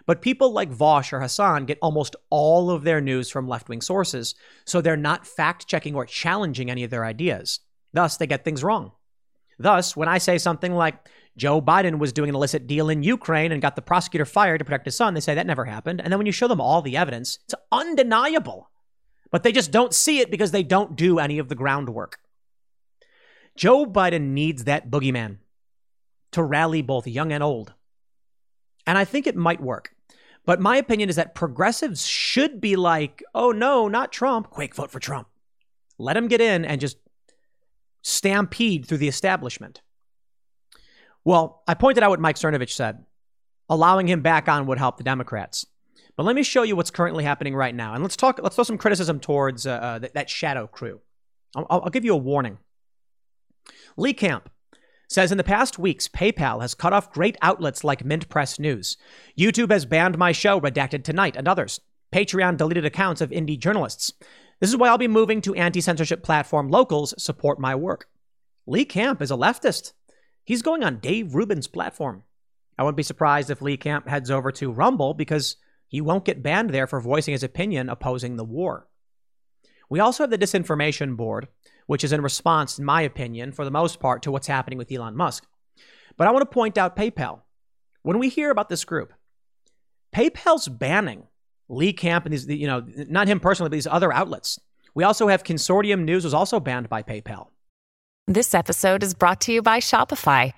But 0.07 0.23
people 0.23 0.53
like 0.53 0.71
Vaush 0.71 1.13
or 1.13 1.21
Hasan 1.21 1.65
get 1.65 1.79
almost 1.81 2.17
all 2.31 2.71
of 2.71 2.83
their 2.83 3.01
news 3.01 3.31
from 3.31 3.49
left 3.49 3.69
wing 3.69 3.81
sources, 3.81 4.35
so 4.65 4.81
they're 4.81 4.97
not 4.97 5.27
fact 5.27 5.67
checking 5.67 5.95
or 5.95 6.07
challenging 6.07 6.71
any 6.71 6.85
of 6.85 6.91
their 6.91 7.05
ideas. 7.05 7.61
Thus, 7.93 8.17
they 8.17 8.27
get 8.27 8.45
things 8.45 8.65
wrong. 8.65 8.93
Thus, 9.59 9.97
when 9.97 10.09
I 10.09 10.19
say 10.19 10.39
something 10.39 10.75
like 10.75 11.09
Joe 11.37 11.63
Biden 11.63 11.99
was 11.99 12.13
doing 12.13 12.31
an 12.31 12.35
illicit 12.35 12.67
deal 12.67 12.89
in 12.89 13.03
Ukraine 13.03 13.53
and 13.53 13.63
got 13.63 13.77
the 13.77 13.83
prosecutor 13.83 14.25
fired 14.25 14.59
to 14.59 14.65
protect 14.65 14.87
his 14.87 14.97
son, 14.97 15.15
they 15.15 15.21
say 15.21 15.35
that 15.35 15.47
never 15.47 15.65
happened. 15.65 16.01
And 16.01 16.13
then 16.13 16.19
when 16.19 16.27
you 16.27 16.33
show 16.33 16.49
them 16.49 16.61
all 16.61 16.83
the 16.83 16.97
evidence, 16.97 17.39
it's 17.45 17.55
undeniable 17.71 18.71
but 19.33 19.43
they 19.43 19.51
just 19.51 19.73
don't 19.73 19.95
see 19.95 20.21
it 20.21 20.31
because 20.31 20.53
they 20.53 20.63
don't 20.63 20.95
do 20.95 21.19
any 21.19 21.39
of 21.39 21.49
the 21.49 21.57
groundwork. 21.57 22.21
Joe 23.57 23.87
Biden 23.87 24.29
needs 24.29 24.65
that 24.65 24.91
boogeyman 24.91 25.39
to 26.33 26.43
rally 26.43 26.83
both 26.83 27.07
young 27.09 27.33
and 27.33 27.43
old. 27.43 27.73
And 28.87 28.99
I 28.99 29.05
think 29.05 29.27
it 29.27 29.37
might 29.37 29.61
work. 29.61 29.95
But 30.45 30.61
my 30.61 30.77
opinion 30.77 31.09
is 31.09 31.17
that 31.17 31.35
progressives 31.35 32.07
should 32.07 32.61
be 32.61 32.77
like, 32.77 33.23
oh 33.35 33.53
no, 33.53 33.89
not 33.89 34.13
Trump. 34.13 34.51
Quick, 34.51 34.75
vote 34.75 34.91
for 34.91 34.99
Trump. 34.99 35.29
Let 35.99 36.17
him 36.17 36.29
get 36.29 36.41
in 36.41 36.65
and 36.65 36.81
just 36.81 36.97
stampede 38.03 38.87
through 38.87 38.99
the 38.99 39.09
establishment. 39.09 39.83
Well, 41.25 41.63
I 41.69 41.75
pointed 41.75 42.03
out 42.03 42.11
what 42.11 42.21
Mike 42.21 42.37
Cernovich 42.37 42.73
said. 42.73 43.05
Allowing 43.69 44.09
him 44.09 44.23
back 44.23 44.49
on 44.49 44.67
would 44.67 44.79
help 44.79 44.97
the 44.97 45.05
Democrats. 45.05 45.65
But 46.17 46.25
let 46.25 46.37
me 46.37 46.43
show 46.43 46.63
you 46.63 46.77
what's 46.77 46.91
currently 46.91 47.25
happening 47.25 47.55
right 47.55 47.75
now, 47.75 47.95
and 47.95 48.03
let's 48.03 48.17
talk. 48.17 48.39
Let's 48.43 48.55
throw 48.55 48.65
some 48.65 48.77
criticism 48.77 49.19
towards 49.19 49.67
uh, 49.67 49.71
uh, 49.71 49.99
that, 50.01 50.15
that, 50.15 50.29
shadow 50.29 50.67
crew. 50.67 51.01
I'll, 51.57 51.67
I'll 51.71 51.91
give 51.91 52.05
you 52.05 52.13
a 52.13 52.19
warning. 52.19 52.59
Lee 53.97 54.13
Camp 54.13 54.51
says 55.13 55.31
in 55.31 55.39
the 55.39 55.45
past 55.45 55.79
weeks, 55.79 56.09
PayPal 56.09 56.61
has 56.61 56.75
cut 56.75 56.93
off 56.93 57.13
great 57.13 57.37
outlets 57.43 57.85
like 57.85 58.05
Mint 58.05 58.29
Press 58.29 58.59
News. 58.59 58.97
YouTube 59.39 59.71
has 59.71 59.85
banned 59.85 60.19
my 60.19 60.33
show, 60.33 60.61
Redacted 60.61 61.05
Tonight, 61.05 61.37
and 61.37 61.47
others. 61.47 61.81
Patreon 62.13 62.57
deleted 62.57 62.85
accounts 62.85 63.21
of 63.21 63.31
indie 63.31 63.59
journalists. 63.59 64.13
This 64.61 64.71
is 64.71 64.77
why 64.77 64.89
I'll 64.89 64.99
be 64.99 65.09
moving 65.09 65.41
to 65.43 65.55
anti 65.55 65.81
censorship 65.81 66.23
platform 66.23 66.69
Locals 66.69 67.15
support 67.19 67.59
my 67.59 67.75
work. 67.75 68.09
Lee 68.67 68.85
Camp 68.85 69.21
is 69.21 69.31
a 69.31 69.37
leftist. 69.37 69.93
He's 70.45 70.63
going 70.63 70.85
on 70.85 70.99
Dave 70.99 71.35
Rubin's 71.35 71.67
platform. 71.67 72.25
I 72.79 72.85
wouldn't 72.85 72.97
be 72.97 73.03
surprised 73.03 73.51
if 73.51 73.63
Lee 73.63 73.77
Camp 73.77 74.09
heads 74.09 74.31
over 74.31 74.53
to 74.53 74.73
Rumble 74.73 75.15
because 75.15 75.57
he 75.89 76.01
won't 76.01 76.25
get 76.25 76.43
banned 76.43 76.71
there 76.71 76.87
for 76.87 77.01
voicing 77.01 77.33
his 77.33 77.43
opinion 77.43 77.89
opposing 77.89 78.37
the 78.37 78.45
war. 78.45 78.87
We 79.91 80.01
also 80.01 80.23
have 80.23 80.31
the 80.31 80.39
Disinformation 80.39 81.17
Board, 81.17 81.49
which 81.87 82.05
is 82.05 82.13
in 82.13 82.21
response, 82.21 82.79
in 82.79 82.85
my 82.85 83.03
opinion, 83.03 83.53
for 83.53 83.65
the 83.65 83.71
most 83.71 84.01
part, 84.01 84.23
to 84.23 84.31
what's 84.31 84.47
happening 84.47 84.79
with 84.79 84.91
Elon 84.93 85.17
Musk. 85.17 85.47
But 86.17 86.29
I 86.29 86.31
want 86.31 86.43
to 86.43 86.55
point 86.55 86.79
out 86.79 86.97
PayPal. 86.97 87.41
When 88.03 88.19
we 88.19 88.29
hear 88.29 88.51
about 88.51 88.69
this 88.69 88.85
group, 88.85 89.13
PayPal's 90.15 90.69
banning 90.69 91.29
Lee 91.69 91.93
Camp 91.93 92.27
and 92.27 92.33
these, 92.33 92.47
you 92.47 92.67
know, 92.67 92.85
not 93.09 93.29
him 93.29 93.41
personally, 93.41 93.71
but 93.71 93.77
these 93.77 93.87
other 93.87 94.13
outlets. 94.13 94.61
We 94.95 95.05
also 95.05 95.29
have 95.29 95.43
Consortium 95.43 96.05
News 96.05 96.25
was 96.25 96.35
also 96.35 96.61
banned 96.61 96.89
by 96.89 97.03
PayPal. 97.03 97.49
This 98.27 98.55
episode 98.55 99.03
is 99.03 99.15
brought 99.15 99.41
to 99.43 99.53
you 99.53 99.63
by 99.63 99.79
Shopify. 99.79 100.53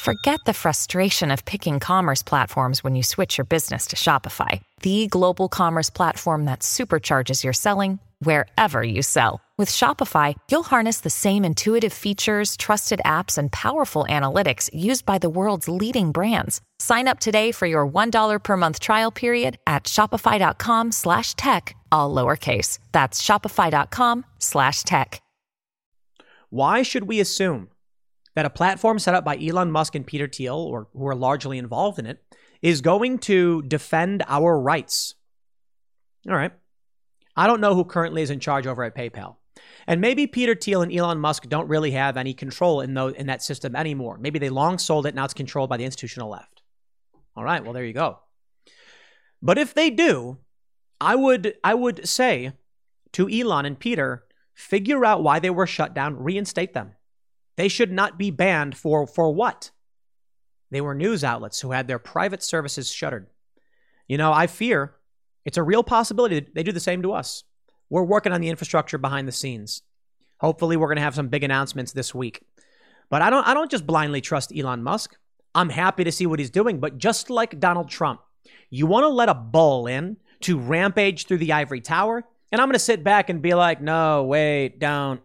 Forget 0.00 0.40
the 0.46 0.54
frustration 0.54 1.30
of 1.30 1.44
picking 1.44 1.80
commerce 1.80 2.22
platforms 2.22 2.82
when 2.82 2.94
you 2.94 3.02
switch 3.02 3.36
your 3.36 3.44
business 3.44 3.86
to 3.88 3.96
Shopify, 3.96 4.62
the 4.80 5.06
global 5.08 5.48
commerce 5.48 5.90
platform 5.90 6.46
that 6.46 6.60
supercharges 6.60 7.44
your 7.44 7.52
selling 7.52 7.98
wherever 8.20 8.82
you 8.82 9.02
sell. 9.02 9.40
With 9.62 9.70
Shopify, 9.70 10.34
you'll 10.50 10.64
harness 10.64 11.02
the 11.02 11.08
same 11.08 11.44
intuitive 11.44 11.92
features, 11.92 12.56
trusted 12.56 13.00
apps, 13.04 13.38
and 13.38 13.52
powerful 13.52 14.04
analytics 14.08 14.68
used 14.72 15.06
by 15.06 15.18
the 15.18 15.30
world's 15.30 15.68
leading 15.68 16.10
brands. 16.10 16.60
Sign 16.80 17.06
up 17.06 17.20
today 17.20 17.52
for 17.52 17.66
your 17.66 17.86
$1 17.86 18.42
per 18.42 18.56
month 18.56 18.80
trial 18.80 19.12
period 19.12 19.58
at 19.68 19.84
shopify.com 19.84 20.90
slash 20.90 21.34
tech, 21.34 21.76
all 21.92 22.12
lowercase. 22.12 22.80
That's 22.90 23.22
shopify.com 23.22 24.26
slash 24.40 24.82
tech. 24.82 25.22
Why 26.50 26.82
should 26.82 27.04
we 27.04 27.20
assume 27.20 27.68
that 28.34 28.46
a 28.46 28.50
platform 28.50 28.98
set 28.98 29.14
up 29.14 29.24
by 29.24 29.38
Elon 29.38 29.70
Musk 29.70 29.94
and 29.94 30.04
Peter 30.04 30.26
Thiel, 30.26 30.56
or 30.56 30.88
who 30.92 31.06
are 31.06 31.14
largely 31.14 31.56
involved 31.56 32.00
in 32.00 32.06
it, 32.06 32.20
is 32.62 32.80
going 32.80 33.18
to 33.30 33.62
defend 33.62 34.24
our 34.26 34.58
rights. 34.58 35.14
All 36.28 36.34
right. 36.34 36.50
I 37.36 37.46
don't 37.46 37.60
know 37.60 37.76
who 37.76 37.84
currently 37.84 38.22
is 38.22 38.30
in 38.30 38.40
charge 38.40 38.66
over 38.66 38.82
at 38.82 38.96
PayPal. 38.96 39.36
And 39.86 40.00
maybe 40.00 40.26
Peter 40.26 40.54
Thiel 40.54 40.82
and 40.82 40.92
Elon 40.92 41.18
Musk 41.18 41.48
don't 41.48 41.68
really 41.68 41.92
have 41.92 42.16
any 42.16 42.34
control 42.34 42.80
in, 42.80 42.94
those, 42.94 43.14
in 43.14 43.26
that 43.26 43.42
system 43.42 43.74
anymore. 43.74 44.18
Maybe 44.18 44.38
they 44.38 44.50
long 44.50 44.78
sold 44.78 45.06
it, 45.06 45.14
now 45.14 45.24
it's 45.24 45.34
controlled 45.34 45.70
by 45.70 45.76
the 45.76 45.84
institutional 45.84 46.30
left. 46.30 46.62
All 47.36 47.44
right, 47.44 47.62
well, 47.62 47.72
there 47.72 47.84
you 47.84 47.92
go. 47.92 48.18
But 49.40 49.58
if 49.58 49.74
they 49.74 49.90
do, 49.90 50.38
I 51.00 51.16
would, 51.16 51.54
I 51.64 51.74
would 51.74 52.06
say 52.06 52.52
to 53.12 53.28
Elon 53.28 53.66
and 53.66 53.78
Peter, 53.78 54.24
figure 54.54 55.04
out 55.04 55.22
why 55.22 55.38
they 55.38 55.50
were 55.50 55.66
shut 55.66 55.94
down, 55.94 56.22
reinstate 56.22 56.74
them. 56.74 56.92
They 57.56 57.68
should 57.68 57.92
not 57.92 58.18
be 58.18 58.30
banned 58.30 58.76
for, 58.76 59.06
for 59.06 59.32
what? 59.32 59.70
They 60.70 60.80
were 60.80 60.94
news 60.94 61.22
outlets 61.22 61.60
who 61.60 61.72
had 61.72 61.86
their 61.86 61.98
private 61.98 62.42
services 62.42 62.90
shuttered. 62.90 63.28
You 64.08 64.16
know, 64.16 64.32
I 64.32 64.46
fear 64.46 64.94
it's 65.44 65.58
a 65.58 65.62
real 65.62 65.82
possibility 65.82 66.40
that 66.40 66.54
they 66.54 66.62
do 66.62 66.72
the 66.72 66.80
same 66.80 67.02
to 67.02 67.12
us. 67.12 67.44
We're 67.92 68.02
working 68.04 68.32
on 68.32 68.40
the 68.40 68.48
infrastructure 68.48 68.96
behind 68.96 69.28
the 69.28 69.32
scenes. 69.32 69.82
Hopefully, 70.40 70.78
we're 70.78 70.86
going 70.86 70.96
to 70.96 71.02
have 71.02 71.14
some 71.14 71.28
big 71.28 71.44
announcements 71.44 71.92
this 71.92 72.14
week. 72.14 72.40
But 73.10 73.20
I 73.20 73.28
don't, 73.28 73.46
I 73.46 73.52
don't 73.52 73.70
just 73.70 73.86
blindly 73.86 74.22
trust 74.22 74.50
Elon 74.56 74.82
Musk. 74.82 75.14
I'm 75.54 75.68
happy 75.68 76.02
to 76.04 76.10
see 76.10 76.24
what 76.24 76.38
he's 76.38 76.48
doing, 76.48 76.80
but 76.80 76.96
just 76.96 77.28
like 77.28 77.60
Donald 77.60 77.90
Trump, 77.90 78.22
you 78.70 78.86
want 78.86 79.04
to 79.04 79.08
let 79.08 79.28
a 79.28 79.34
bull 79.34 79.86
in 79.86 80.16
to 80.40 80.58
rampage 80.58 81.26
through 81.26 81.36
the 81.36 81.52
ivory 81.52 81.82
tower, 81.82 82.24
and 82.50 82.62
I'm 82.62 82.68
going 82.68 82.72
to 82.72 82.78
sit 82.78 83.04
back 83.04 83.28
and 83.28 83.42
be 83.42 83.52
like, 83.52 83.82
no, 83.82 84.24
wait, 84.24 84.78
don't. 84.78 85.20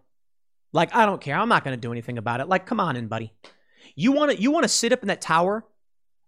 Like, 0.73 0.93
I 0.93 1.05
don't 1.05 1.21
care. 1.21 1.37
I'm 1.37 1.47
not 1.47 1.63
going 1.63 1.75
to 1.75 1.79
do 1.79 1.93
anything 1.93 2.17
about 2.17 2.41
it. 2.41 2.49
Like, 2.49 2.65
come 2.65 2.81
on 2.81 2.97
in, 2.97 3.07
buddy. 3.07 3.31
You 3.95 4.11
want 4.11 4.31
to 4.31 4.41
you 4.41 4.51
want 4.51 4.63
to 4.63 4.69
sit 4.69 4.91
up 4.91 5.03
in 5.03 5.07
that 5.07 5.21
tower? 5.21 5.63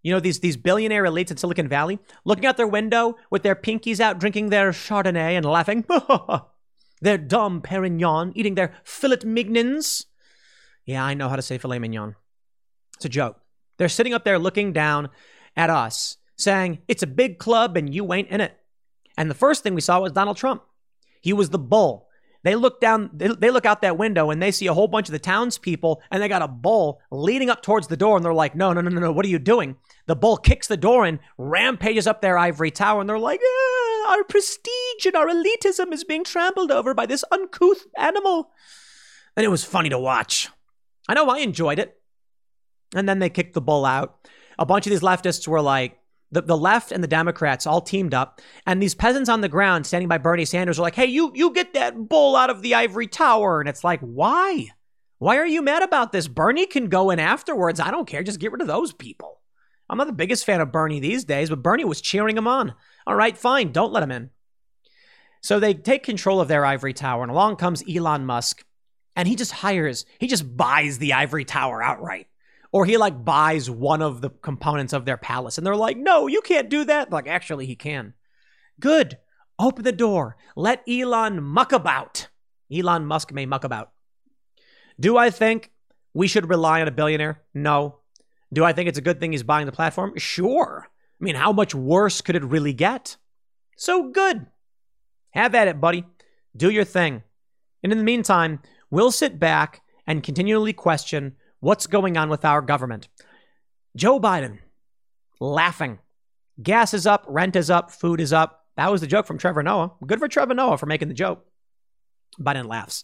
You 0.01 0.13
know, 0.13 0.19
these 0.19 0.39
these 0.39 0.57
billionaire 0.57 1.03
elites 1.03 1.31
in 1.31 1.37
Silicon 1.37 1.67
Valley, 1.67 1.99
looking 2.23 2.45
out 2.45 2.57
their 2.57 2.67
window 2.67 3.15
with 3.29 3.43
their 3.43 3.55
pinkies 3.55 3.99
out, 3.99 4.19
drinking 4.19 4.49
their 4.49 4.71
Chardonnay 4.71 5.35
and 5.35 5.45
laughing. 5.45 5.85
their 7.01 7.17
Dom 7.17 7.61
Perignon, 7.61 8.31
eating 8.35 8.55
their 8.55 8.73
filet 8.83 9.17
mignons. 9.25 10.05
Yeah, 10.85 11.03
I 11.03 11.13
know 11.13 11.29
how 11.29 11.35
to 11.35 11.41
say 11.41 11.57
filet 11.57 11.79
mignon. 11.79 12.15
It's 12.95 13.05
a 13.05 13.09
joke. 13.09 13.39
They're 13.77 13.87
sitting 13.87 14.13
up 14.13 14.25
there 14.25 14.37
looking 14.37 14.73
down 14.73 15.09
at 15.55 15.69
us, 15.69 16.17
saying, 16.35 16.79
It's 16.87 17.03
a 17.03 17.07
big 17.07 17.39
club 17.39 17.77
and 17.77 17.93
you 17.93 18.11
ain't 18.13 18.29
in 18.29 18.41
it. 18.41 18.57
And 19.17 19.29
the 19.29 19.35
first 19.35 19.63
thing 19.63 19.73
we 19.73 19.81
saw 19.81 20.01
was 20.01 20.11
Donald 20.11 20.37
Trump. 20.37 20.63
He 21.21 21.31
was 21.33 21.49
the 21.49 21.59
bull. 21.59 22.08
They 22.43 22.55
look 22.55 22.79
down, 22.79 23.09
they, 23.13 23.27
they 23.27 23.51
look 23.51 23.65
out 23.65 23.81
that 23.81 23.97
window 23.97 24.29
and 24.29 24.41
they 24.41 24.51
see 24.51 24.67
a 24.67 24.73
whole 24.73 24.87
bunch 24.87 25.09
of 25.09 25.11
the 25.11 25.19
townspeople 25.19 26.01
and 26.09 26.21
they 26.21 26.29
got 26.29 26.41
a 26.41 26.47
bull 26.47 27.01
leading 27.11 27.49
up 27.49 27.61
towards 27.61 27.87
the 27.87 27.97
door 27.97 28.15
and 28.15 28.23
they're 28.23 28.33
like, 28.33 28.55
no, 28.55 28.71
no, 28.71 28.79
no, 28.81 28.89
no, 28.89 29.01
no, 29.01 29.11
what 29.11 29.25
are 29.25 29.29
you 29.29 29.39
doing? 29.39 29.75
The 30.05 30.15
bull 30.15 30.37
kicks 30.37 30.67
the 30.67 30.77
door 30.77 31.05
in, 31.05 31.19
rampages 31.37 32.07
up 32.07 32.21
their 32.21 32.37
ivory 32.37 32.71
tower 32.71 33.01
and 33.01 33.09
they're 33.09 33.19
like, 33.19 33.41
ah, 33.43 34.11
our 34.11 34.23
prestige 34.23 35.05
and 35.05 35.15
our 35.15 35.27
elitism 35.27 35.91
is 35.91 36.05
being 36.05 36.23
trampled 36.23 36.71
over 36.71 36.93
by 36.93 37.05
this 37.05 37.25
uncouth 37.31 37.85
animal. 37.97 38.51
And 39.35 39.45
it 39.45 39.49
was 39.49 39.65
funny 39.65 39.89
to 39.89 39.99
watch. 39.99 40.47
I 41.07 41.13
know 41.15 41.29
I 41.29 41.39
enjoyed 41.39 41.79
it. 41.79 41.99
And 42.95 43.07
then 43.07 43.19
they 43.19 43.29
kicked 43.29 43.53
the 43.53 43.61
bull 43.61 43.85
out. 43.85 44.27
A 44.57 44.65
bunch 44.65 44.87
of 44.87 44.91
these 44.91 45.01
leftists 45.01 45.47
were 45.47 45.61
like, 45.61 45.98
the, 46.31 46.41
the 46.41 46.57
left 46.57 46.91
and 46.91 47.03
the 47.03 47.07
Democrats 47.07 47.65
all 47.65 47.81
teamed 47.81 48.13
up, 48.13 48.41
and 48.65 48.81
these 48.81 48.95
peasants 48.95 49.29
on 49.29 49.41
the 49.41 49.49
ground 49.49 49.85
standing 49.85 50.07
by 50.07 50.17
Bernie 50.17 50.45
Sanders 50.45 50.77
were 50.77 50.83
like, 50.83 50.95
hey, 50.95 51.07
you, 51.07 51.31
you 51.33 51.53
get 51.53 51.73
that 51.73 52.07
bull 52.07 52.35
out 52.35 52.49
of 52.49 52.61
the 52.61 52.75
ivory 52.75 53.07
tower. 53.07 53.59
And 53.59 53.69
it's 53.69 53.83
like, 53.83 53.99
why? 54.01 54.67
Why 55.17 55.37
are 55.37 55.47
you 55.47 55.61
mad 55.61 55.83
about 55.83 56.11
this? 56.11 56.27
Bernie 56.27 56.65
can 56.65 56.87
go 56.87 57.09
in 57.09 57.19
afterwards. 57.19 57.79
I 57.79 57.91
don't 57.91 58.07
care. 58.07 58.23
Just 58.23 58.39
get 58.39 58.51
rid 58.51 58.61
of 58.61 58.67
those 58.67 58.93
people. 58.93 59.41
I'm 59.89 59.97
not 59.97 60.07
the 60.07 60.13
biggest 60.13 60.45
fan 60.45 60.61
of 60.61 60.71
Bernie 60.71 60.99
these 60.99 61.23
days, 61.23 61.49
but 61.49 61.63
Bernie 61.63 61.83
was 61.83 61.99
cheering 61.99 62.37
him 62.37 62.47
on. 62.47 62.75
All 63.07 63.15
right, 63.15 63.37
fine. 63.37 63.71
Don't 63.71 63.91
let 63.91 64.03
him 64.03 64.11
in. 64.11 64.29
So 65.41 65.59
they 65.59 65.73
take 65.73 66.03
control 66.03 66.39
of 66.39 66.47
their 66.47 66.65
ivory 66.65 66.93
tower, 66.93 67.23
and 67.23 67.31
along 67.31 67.55
comes 67.55 67.83
Elon 67.89 68.25
Musk, 68.25 68.63
and 69.15 69.27
he 69.27 69.35
just 69.35 69.51
hires, 69.51 70.05
he 70.19 70.27
just 70.27 70.55
buys 70.55 70.99
the 70.99 71.13
ivory 71.13 71.45
tower 71.45 71.81
outright 71.81 72.27
or 72.71 72.85
he 72.85 72.97
like 72.97 73.23
buys 73.25 73.69
one 73.69 74.01
of 74.01 74.21
the 74.21 74.29
components 74.29 74.93
of 74.93 75.05
their 75.05 75.17
palace 75.17 75.57
and 75.57 75.65
they're 75.65 75.75
like, 75.75 75.97
no, 75.97 76.27
you 76.27 76.41
can't 76.41 76.69
do 76.69 76.85
that. 76.85 77.11
Like, 77.11 77.27
actually, 77.27 77.65
he 77.65 77.75
can. 77.75 78.13
Good. 78.79 79.17
Open 79.57 79.83
the 79.83 79.91
door. 79.91 80.37
Let 80.55 80.83
Elon 80.87 81.43
muck 81.43 81.71
about. 81.71 82.29
Elon 82.71 83.05
Musk 83.05 83.33
may 83.33 83.45
muck 83.45 83.63
about. 83.63 83.91
Do 84.99 85.17
I 85.17 85.29
think 85.29 85.71
we 86.13 86.27
should 86.27 86.49
rely 86.49 86.81
on 86.81 86.87
a 86.87 86.91
billionaire? 86.91 87.41
No. 87.53 87.99
Do 88.53 88.63
I 88.63 88.73
think 88.73 88.87
it's 88.87 88.97
a 88.97 89.01
good 89.01 89.19
thing 89.19 89.31
he's 89.31 89.43
buying 89.43 89.65
the 89.65 89.71
platform? 89.71 90.13
Sure. 90.17 90.87
I 90.87 91.23
mean, 91.23 91.35
how 91.35 91.51
much 91.51 91.75
worse 91.75 92.21
could 92.21 92.35
it 92.35 92.43
really 92.43 92.73
get? 92.73 93.17
So 93.75 94.09
good. 94.11 94.47
Have 95.31 95.55
at 95.55 95.67
it, 95.67 95.81
buddy. 95.81 96.05
Do 96.55 96.69
your 96.69 96.83
thing. 96.83 97.23
And 97.83 97.91
in 97.91 97.97
the 97.97 98.03
meantime, 98.03 98.61
we'll 98.89 99.11
sit 99.11 99.39
back 99.39 99.81
and 100.07 100.23
continually 100.23 100.73
question 100.73 101.35
what's 101.59 101.87
going 101.87 102.17
on 102.17 102.29
with 102.29 102.45
our 102.45 102.61
government. 102.61 103.07
Joe 103.95 104.19
Biden 104.19 104.59
laughing. 105.39 105.99
Gas 106.61 106.93
is 106.93 107.07
up, 107.07 107.25
rent 107.27 107.55
is 107.55 107.69
up, 107.69 107.91
food 107.91 108.19
is 108.21 108.33
up. 108.33 108.65
That 108.75 108.91
was 108.91 109.01
the 109.01 109.07
joke 109.07 109.25
from 109.25 109.37
Trevor 109.37 109.63
Noah. 109.63 109.91
Good 110.05 110.19
for 110.19 110.27
Trevor 110.27 110.53
Noah 110.53 110.77
for 110.77 110.85
making 110.85 111.07
the 111.07 111.13
joke. 111.13 111.45
Biden 112.39 112.67
laughs. 112.67 113.03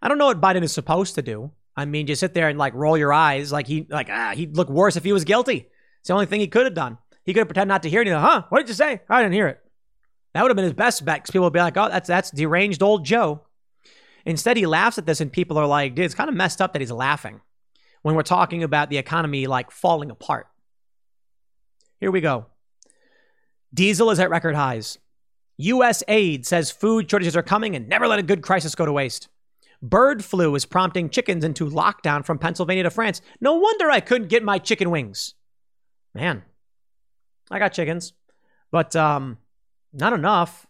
I 0.00 0.08
don't 0.08 0.18
know 0.18 0.26
what 0.26 0.40
Biden 0.40 0.62
is 0.62 0.72
supposed 0.72 1.16
to 1.16 1.22
do. 1.22 1.52
I 1.76 1.84
mean, 1.84 2.06
just 2.06 2.20
sit 2.20 2.34
there 2.34 2.48
and 2.48 2.58
like 2.58 2.74
roll 2.74 2.96
your 2.96 3.12
eyes 3.12 3.52
like 3.52 3.66
he 3.66 3.86
like 3.88 4.08
ah, 4.10 4.32
he'd 4.34 4.56
look 4.56 4.68
worse 4.68 4.96
if 4.96 5.04
he 5.04 5.12
was 5.12 5.24
guilty. 5.24 5.68
It's 6.00 6.08
the 6.08 6.14
only 6.14 6.26
thing 6.26 6.40
he 6.40 6.48
could 6.48 6.64
have 6.64 6.74
done. 6.74 6.98
He 7.24 7.32
could 7.32 7.40
have 7.40 7.48
pretended 7.48 7.68
not 7.68 7.82
to 7.82 7.90
hear 7.90 8.00
anything. 8.00 8.18
Huh? 8.18 8.44
What 8.48 8.60
did 8.60 8.68
you 8.68 8.74
say? 8.74 9.02
I 9.08 9.22
didn't 9.22 9.34
hear 9.34 9.48
it. 9.48 9.60
That 10.32 10.42
would 10.42 10.50
have 10.50 10.56
been 10.56 10.64
his 10.64 10.74
best 10.74 11.04
bet 11.04 11.18
because 11.18 11.30
people 11.30 11.44
would 11.44 11.52
be 11.52 11.60
like, 11.60 11.76
oh, 11.76 11.88
that's 11.88 12.08
that's 12.08 12.30
deranged 12.30 12.82
old 12.82 13.04
Joe. 13.04 13.42
Instead, 14.24 14.56
he 14.56 14.66
laughs 14.66 14.98
at 14.98 15.06
this 15.06 15.20
and 15.20 15.32
people 15.32 15.58
are 15.58 15.66
like, 15.66 15.94
dude, 15.94 16.04
it's 16.04 16.14
kind 16.14 16.28
of 16.28 16.36
messed 16.36 16.60
up 16.60 16.72
that 16.72 16.80
he's 16.80 16.90
laughing 16.90 17.40
when 18.02 18.14
we're 18.14 18.22
talking 18.22 18.62
about 18.62 18.90
the 18.90 18.98
economy 18.98 19.46
like 19.46 19.70
falling 19.70 20.10
apart. 20.10 20.46
Here 21.98 22.10
we 22.10 22.20
go. 22.20 22.46
Diesel 23.72 24.10
is 24.10 24.18
at 24.18 24.30
record 24.30 24.54
highs. 24.54 24.98
US 25.58 26.02
aid 26.08 26.46
says 26.46 26.70
food 26.70 27.10
shortages 27.10 27.36
are 27.36 27.42
coming 27.42 27.76
and 27.76 27.88
never 27.88 28.08
let 28.08 28.18
a 28.18 28.22
good 28.22 28.42
crisis 28.42 28.74
go 28.74 28.86
to 28.86 28.92
waste. 28.92 29.28
Bird 29.82 30.24
flu 30.24 30.54
is 30.54 30.64
prompting 30.64 31.08
chickens 31.08 31.44
into 31.44 31.68
lockdown 31.68 32.24
from 32.24 32.38
Pennsylvania 32.38 32.82
to 32.82 32.90
France. 32.90 33.20
No 33.40 33.54
wonder 33.54 33.90
I 33.90 34.00
couldn't 34.00 34.28
get 34.28 34.42
my 34.42 34.58
chicken 34.58 34.90
wings. 34.90 35.34
Man, 36.14 36.42
I 37.50 37.58
got 37.58 37.72
chickens, 37.72 38.12
but 38.70 38.96
um, 38.96 39.38
not 39.92 40.12
enough. 40.12 40.66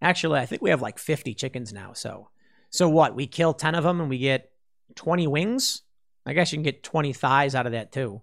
Actually, 0.00 0.38
I 0.38 0.46
think 0.46 0.62
we 0.62 0.70
have 0.70 0.82
like 0.82 0.98
50 0.98 1.34
chickens 1.34 1.72
now. 1.72 1.92
So, 1.92 2.28
so 2.70 2.88
what? 2.88 3.14
We 3.14 3.26
kill 3.26 3.52
10 3.52 3.74
of 3.74 3.84
them 3.84 4.00
and 4.00 4.08
we 4.08 4.18
get 4.18 4.50
20 4.94 5.26
wings. 5.26 5.82
I 6.28 6.34
guess 6.34 6.52
you 6.52 6.56
can 6.56 6.62
get 6.62 6.82
20 6.82 7.14
thighs 7.14 7.54
out 7.54 7.64
of 7.64 7.72
that 7.72 7.90
too. 7.90 8.20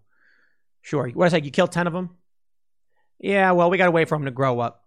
Sure. 0.84 1.10
What 1.10 1.26
is 1.26 1.32
that? 1.32 1.44
You 1.44 1.50
kill 1.50 1.68
10 1.68 1.88
of 1.88 1.94
them? 1.94 2.12
Yeah, 3.20 3.52
well, 3.52 3.72
we 3.72 3.80
got 3.80 3.86
to 3.86 3.92
wait 3.92 4.08
for 4.08 4.16
them 4.16 4.26
to 4.26 4.32
grow 4.32 4.60
up. 4.60 4.86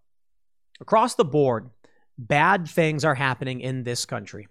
Across 0.81 1.17
the 1.17 1.25
board, 1.25 1.71
bad 2.17 2.69
things 2.69 3.05
are 3.05 3.17
happening 3.17 3.61
in 3.61 3.83
this 3.83 4.07
country. 4.07 4.47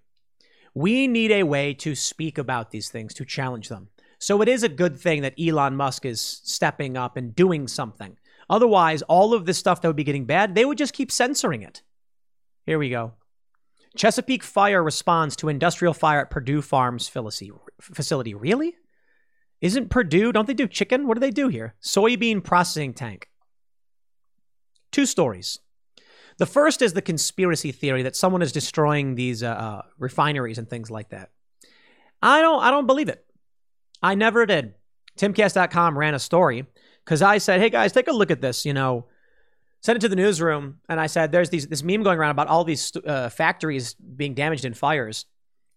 We 0.73 1.08
need 1.08 1.32
a 1.32 1.43
way 1.43 1.73
to 1.75 1.95
speak 1.95 2.38
about 2.38 2.71
these 2.71 2.89
things, 2.89 3.13
to 3.13 3.25
challenge 3.25 3.69
them. 3.69 3.88
So 4.19 4.41
it 4.41 4.49
is 4.49 4.63
a 4.63 4.69
good 4.69 4.99
thing 4.99 5.21
that 5.21 5.39
Elon 5.39 5.77
Musk 5.77 6.06
is 6.06 6.19
stepping 6.19 6.97
up 6.97 7.15
and 7.15 7.34
doing 7.34 7.69
something. 7.69 8.17
Otherwise, 8.49 9.01
all 9.03 9.34
of 9.34 9.45
this 9.45 9.58
stuff 9.58 9.82
that 9.82 9.88
would 9.88 9.95
be 9.95 10.03
getting 10.03 10.25
bad, 10.25 10.56
they 10.56 10.65
would 10.65 10.77
just 10.77 10.93
keep 10.93 11.12
censoring 11.12 11.62
it. 11.62 11.82
Here 12.65 12.80
we 12.80 12.89
go. 12.89 13.13
Chesapeake 13.95 14.43
Fire 14.43 14.84
responds 14.84 15.36
to 15.38 15.50
industrial 15.50 15.93
fire 15.93 16.21
at 16.21 16.30
Perdue 16.30 16.62
Farms 16.62 17.08
facility. 17.08 18.34
Really? 18.34 18.76
Isn't 19.62 19.89
Perdue, 19.89 20.32
don't 20.32 20.47
they 20.47 20.54
do 20.54 20.67
chicken? 20.67 21.08
What 21.08 21.15
do 21.15 21.19
they 21.19 21.32
do 21.32 21.47
here? 21.47 21.76
Soybean 21.82 22.43
processing 22.43 22.93
tank. 22.93 23.30
Two 24.91 25.06
stories. 25.06 25.60
The 26.38 26.45
first 26.45 26.82
is 26.82 26.93
the 26.93 27.02
conspiracy 27.02 27.71
theory 27.71 28.04
that 28.04 28.15
someone 28.15 28.43
is 28.43 28.52
destroying 28.52 29.15
these 29.15 29.41
uh, 29.41 29.47
uh, 29.47 29.82
refineries 29.97 30.60
and 30.60 30.69
things 30.69 30.91
like 30.91 31.10
that. 31.10 31.32
I 32.21 32.41
don't 32.41 32.62
I 32.62 32.71
don't 32.71 32.88
believe 32.88 33.10
it. 33.10 33.26
I 34.02 34.15
never 34.15 34.45
did. 34.45 34.76
Timcast.com 35.17 35.97
ran 35.97 36.13
a 36.13 36.19
story 36.19 36.65
because 37.04 37.23
I 37.23 37.39
said, 37.39 37.60
hey 37.60 37.71
guys, 37.71 37.91
take 37.91 38.08
a 38.08 38.13
look 38.13 38.30
at 38.30 38.41
this. 38.41 38.65
You 38.65 38.73
know, 38.73 39.08
sent 39.82 39.98
it 39.98 40.02
to 40.02 40.10
the 40.10 40.16
newsroom, 40.16 40.80
and 40.90 41.00
I 41.00 41.08
said, 41.08 41.32
"There's 41.32 41.50
these 41.50 41.68
this 41.68 41.84
meme 41.84 42.04
going 42.04 42.20
around 42.20 42.32
about 42.32 42.48
all 42.48 42.63
these 42.63 42.92
uh, 43.06 43.30
factories 43.30 43.94
being 43.94 44.34
damaged 44.34 44.66
in 44.66 44.74
fires," 44.74 45.26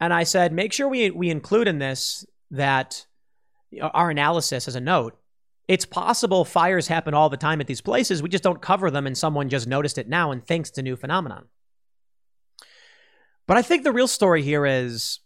and 0.00 0.12
I 0.12 0.24
said, 0.24 0.52
"Make 0.52 0.72
sure 0.72 0.88
we 0.88 1.10
we 1.10 1.30
include 1.30 1.68
in 1.68 1.78
this 1.78 2.24
that 2.50 3.06
our 3.80 4.10
analysis 4.10 4.66
as 4.66 4.74
a 4.74 4.80
note. 4.80 5.16
It's 5.68 5.84
possible 5.84 6.44
fires 6.44 6.88
happen 6.88 7.14
all 7.14 7.28
the 7.28 7.36
time 7.36 7.60
at 7.60 7.68
these 7.68 7.80
places. 7.80 8.22
We 8.22 8.28
just 8.28 8.42
don't 8.42 8.60
cover 8.60 8.90
them, 8.90 9.06
and 9.06 9.16
someone 9.16 9.48
just 9.48 9.68
noticed 9.68 9.98
it 9.98 10.08
now 10.08 10.32
and 10.32 10.44
thinks 10.44 10.70
it's 10.70 10.78
a 10.78 10.82
new 10.82 10.96
phenomenon." 10.96 11.46
But 13.46 13.56
I 13.56 13.62
think 13.62 13.82
the 13.82 13.92
real 13.92 14.08
story 14.08 14.42
here 14.42 14.64
is, 14.64 15.20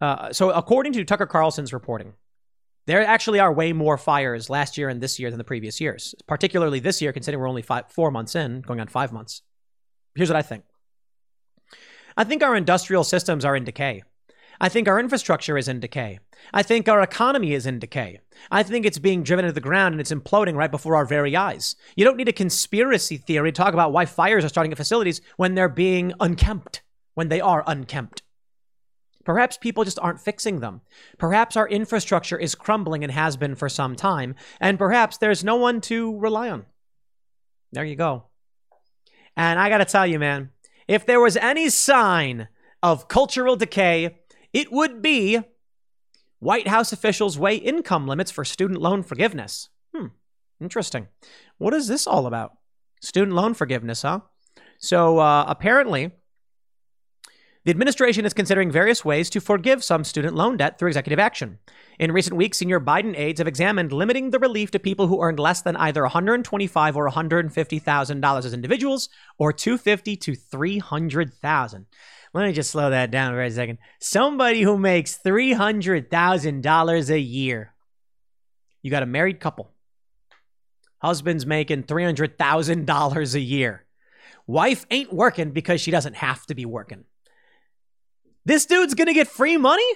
uh, 0.00 0.32
so 0.32 0.50
according 0.50 0.92
to 0.94 1.04
Tucker 1.04 1.26
Carlson's 1.26 1.72
reporting, 1.72 2.14
there 2.88 3.06
actually 3.06 3.38
are 3.38 3.52
way 3.52 3.74
more 3.74 3.98
fires 3.98 4.48
last 4.48 4.78
year 4.78 4.88
and 4.88 5.02
this 5.02 5.18
year 5.18 5.28
than 5.30 5.36
the 5.36 5.44
previous 5.44 5.78
years, 5.78 6.14
particularly 6.26 6.80
this 6.80 7.02
year, 7.02 7.12
considering 7.12 7.38
we're 7.38 7.46
only 7.46 7.60
five, 7.60 7.84
four 7.90 8.10
months 8.10 8.34
in, 8.34 8.62
going 8.62 8.80
on 8.80 8.88
five 8.88 9.12
months. 9.12 9.42
Here's 10.14 10.30
what 10.30 10.36
I 10.36 10.42
think 10.42 10.64
I 12.16 12.24
think 12.24 12.42
our 12.42 12.56
industrial 12.56 13.04
systems 13.04 13.44
are 13.44 13.54
in 13.54 13.64
decay. 13.64 14.04
I 14.58 14.70
think 14.70 14.88
our 14.88 14.98
infrastructure 14.98 15.58
is 15.58 15.68
in 15.68 15.80
decay. 15.80 16.18
I 16.54 16.62
think 16.62 16.88
our 16.88 17.02
economy 17.02 17.52
is 17.52 17.66
in 17.66 17.78
decay. 17.78 18.20
I 18.50 18.62
think 18.62 18.86
it's 18.86 18.98
being 18.98 19.22
driven 19.22 19.44
into 19.44 19.52
the 19.52 19.60
ground 19.60 19.92
and 19.92 20.00
it's 20.00 20.10
imploding 20.10 20.56
right 20.56 20.70
before 20.70 20.96
our 20.96 21.04
very 21.04 21.36
eyes. 21.36 21.76
You 21.94 22.06
don't 22.06 22.16
need 22.16 22.28
a 22.28 22.32
conspiracy 22.32 23.18
theory 23.18 23.52
to 23.52 23.56
talk 23.56 23.74
about 23.74 23.92
why 23.92 24.06
fires 24.06 24.46
are 24.46 24.48
starting 24.48 24.72
at 24.72 24.78
facilities 24.78 25.20
when 25.36 25.54
they're 25.54 25.68
being 25.68 26.14
unkempt, 26.20 26.80
when 27.12 27.28
they 27.28 27.42
are 27.42 27.62
unkempt. 27.66 28.22
Perhaps 29.28 29.58
people 29.58 29.84
just 29.84 29.98
aren't 29.98 30.22
fixing 30.22 30.60
them. 30.60 30.80
Perhaps 31.18 31.54
our 31.54 31.68
infrastructure 31.68 32.38
is 32.38 32.54
crumbling 32.54 33.04
and 33.04 33.12
has 33.12 33.36
been 33.36 33.54
for 33.54 33.68
some 33.68 33.94
time, 33.94 34.34
and 34.58 34.78
perhaps 34.78 35.18
there's 35.18 35.44
no 35.44 35.56
one 35.56 35.82
to 35.82 36.18
rely 36.18 36.48
on. 36.48 36.64
There 37.70 37.84
you 37.84 37.94
go. 37.94 38.22
And 39.36 39.60
I 39.60 39.68
got 39.68 39.78
to 39.78 39.84
tell 39.84 40.06
you, 40.06 40.18
man, 40.18 40.48
if 40.88 41.04
there 41.04 41.20
was 41.20 41.36
any 41.36 41.68
sign 41.68 42.48
of 42.82 43.08
cultural 43.08 43.54
decay, 43.54 44.16
it 44.54 44.72
would 44.72 45.02
be 45.02 45.40
White 46.38 46.68
House 46.68 46.90
officials 46.94 47.38
weigh 47.38 47.56
income 47.56 48.06
limits 48.06 48.30
for 48.30 48.46
student 48.46 48.80
loan 48.80 49.02
forgiveness. 49.02 49.68
Hmm, 49.94 50.06
interesting. 50.58 51.06
What 51.58 51.74
is 51.74 51.86
this 51.86 52.06
all 52.06 52.26
about? 52.26 52.56
Student 53.02 53.36
loan 53.36 53.52
forgiveness, 53.52 54.00
huh? 54.00 54.20
So 54.78 55.18
uh, 55.18 55.44
apparently, 55.46 56.12
the 57.68 57.72
administration 57.72 58.24
is 58.24 58.32
considering 58.32 58.70
various 58.70 59.04
ways 59.04 59.28
to 59.28 59.42
forgive 59.42 59.84
some 59.84 60.02
student 60.02 60.34
loan 60.34 60.56
debt 60.56 60.78
through 60.78 60.88
executive 60.88 61.18
action. 61.18 61.58
In 61.98 62.12
recent 62.12 62.34
weeks, 62.34 62.56
senior 62.56 62.80
Biden 62.80 63.14
aides 63.14 63.40
have 63.40 63.46
examined 63.46 63.92
limiting 63.92 64.30
the 64.30 64.38
relief 64.38 64.70
to 64.70 64.78
people 64.78 65.06
who 65.06 65.20
earned 65.20 65.38
less 65.38 65.60
than 65.60 65.76
either 65.76 66.00
$125 66.00 66.96
or 66.96 67.10
$150,000 67.10 68.38
as 68.38 68.54
individuals, 68.54 69.10
or 69.36 69.52
$250 69.52 70.18
to 70.18 70.32
$300,000. 70.32 71.84
Let 72.32 72.46
me 72.46 72.54
just 72.54 72.70
slow 72.70 72.88
that 72.88 73.10
down 73.10 73.34
for 73.34 73.42
a 73.42 73.50
second. 73.50 73.76
Somebody 74.00 74.62
who 74.62 74.78
makes 74.78 75.18
$300,000 75.18 77.10
a 77.10 77.20
year. 77.20 77.74
You 78.80 78.90
got 78.90 79.02
a 79.02 79.06
married 79.06 79.40
couple. 79.40 79.72
Husband's 81.02 81.44
making 81.44 81.82
$300,000 81.82 83.34
a 83.34 83.40
year. 83.40 83.84
Wife 84.46 84.86
ain't 84.90 85.12
working 85.12 85.50
because 85.50 85.82
she 85.82 85.90
doesn't 85.90 86.16
have 86.16 86.46
to 86.46 86.54
be 86.54 86.64
working. 86.64 87.04
This 88.44 88.66
dude's 88.66 88.94
gonna 88.94 89.14
get 89.14 89.28
free 89.28 89.56
money? 89.56 89.86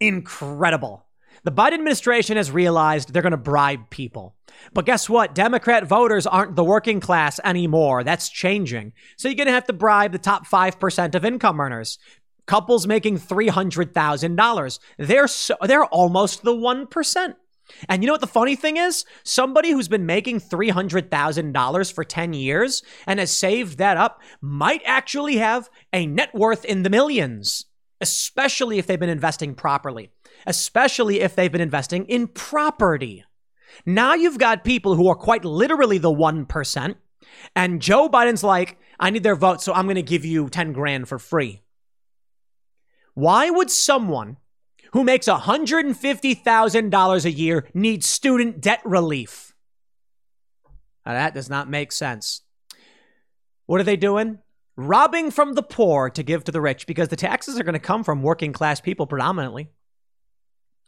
Incredible. 0.00 1.06
The 1.44 1.52
Biden 1.52 1.74
administration 1.74 2.36
has 2.36 2.50
realized 2.50 3.12
they're 3.12 3.22
gonna 3.22 3.36
bribe 3.36 3.90
people. 3.90 4.34
But 4.72 4.86
guess 4.86 5.08
what? 5.08 5.34
Democrat 5.34 5.86
voters 5.86 6.26
aren't 6.26 6.56
the 6.56 6.64
working 6.64 7.00
class 7.00 7.38
anymore. 7.44 8.02
That's 8.02 8.28
changing. 8.28 8.92
So 9.16 9.28
you're 9.28 9.36
gonna 9.36 9.50
have 9.50 9.66
to 9.66 9.72
bribe 9.72 10.12
the 10.12 10.18
top 10.18 10.46
5% 10.46 11.14
of 11.14 11.24
income 11.24 11.60
earners. 11.60 11.98
Couples 12.46 12.86
making 12.86 13.18
$300,000. 13.18 14.78
They're 14.98 15.28
so, 15.28 15.56
they're 15.62 15.84
almost 15.86 16.42
the 16.42 16.54
1%. 16.54 17.34
And 17.88 18.02
you 18.02 18.06
know 18.06 18.12
what 18.12 18.20
the 18.20 18.26
funny 18.26 18.56
thing 18.56 18.76
is? 18.76 19.04
Somebody 19.22 19.70
who's 19.70 19.88
been 19.88 20.06
making 20.06 20.40
$300,000 20.40 21.92
for 21.92 22.04
10 22.04 22.32
years 22.34 22.82
and 23.06 23.18
has 23.18 23.30
saved 23.30 23.78
that 23.78 23.96
up 23.96 24.20
might 24.40 24.82
actually 24.84 25.36
have 25.36 25.70
a 25.92 26.06
net 26.06 26.34
worth 26.34 26.64
in 26.64 26.82
the 26.82 26.90
millions, 26.90 27.64
especially 28.04 28.78
if 28.78 28.86
they've 28.86 29.00
been 29.00 29.08
investing 29.08 29.54
properly, 29.54 30.10
especially 30.46 31.22
if 31.22 31.34
they've 31.34 31.50
been 31.50 31.62
investing 31.62 32.04
in 32.04 32.28
property. 32.28 33.24
Now 33.86 34.12
you've 34.12 34.36
got 34.36 34.62
people 34.62 34.94
who 34.94 35.08
are 35.08 35.14
quite 35.14 35.42
literally 35.42 35.96
the 35.96 36.12
1%, 36.12 36.96
and 37.56 37.80
Joe 37.80 38.10
Biden's 38.10 38.44
like, 38.44 38.76
I 39.00 39.08
need 39.08 39.22
their 39.22 39.36
vote, 39.36 39.62
so 39.62 39.72
I'm 39.72 39.86
going 39.86 39.94
to 39.94 40.02
give 40.02 40.26
you 40.26 40.50
10 40.50 40.74
grand 40.74 41.08
for 41.08 41.18
free. 41.18 41.62
Why 43.14 43.48
would 43.48 43.70
someone 43.70 44.36
who 44.92 45.02
makes 45.02 45.26
$150,000 45.26 47.24
a 47.24 47.30
year 47.30 47.66
need 47.72 48.04
student 48.04 48.60
debt 48.60 48.82
relief? 48.84 49.54
Now, 51.06 51.14
that 51.14 51.32
does 51.32 51.48
not 51.48 51.70
make 51.70 51.90
sense. 51.90 52.42
What 53.64 53.80
are 53.80 53.84
they 53.84 53.96
doing? 53.96 54.40
Robbing 54.76 55.30
from 55.30 55.54
the 55.54 55.62
poor 55.62 56.10
to 56.10 56.22
give 56.22 56.44
to 56.44 56.52
the 56.52 56.60
rich 56.60 56.86
because 56.86 57.08
the 57.08 57.16
taxes 57.16 57.58
are 57.58 57.64
going 57.64 57.74
to 57.74 57.78
come 57.78 58.02
from 58.02 58.22
working 58.22 58.52
class 58.52 58.80
people 58.80 59.06
predominantly. 59.06 59.68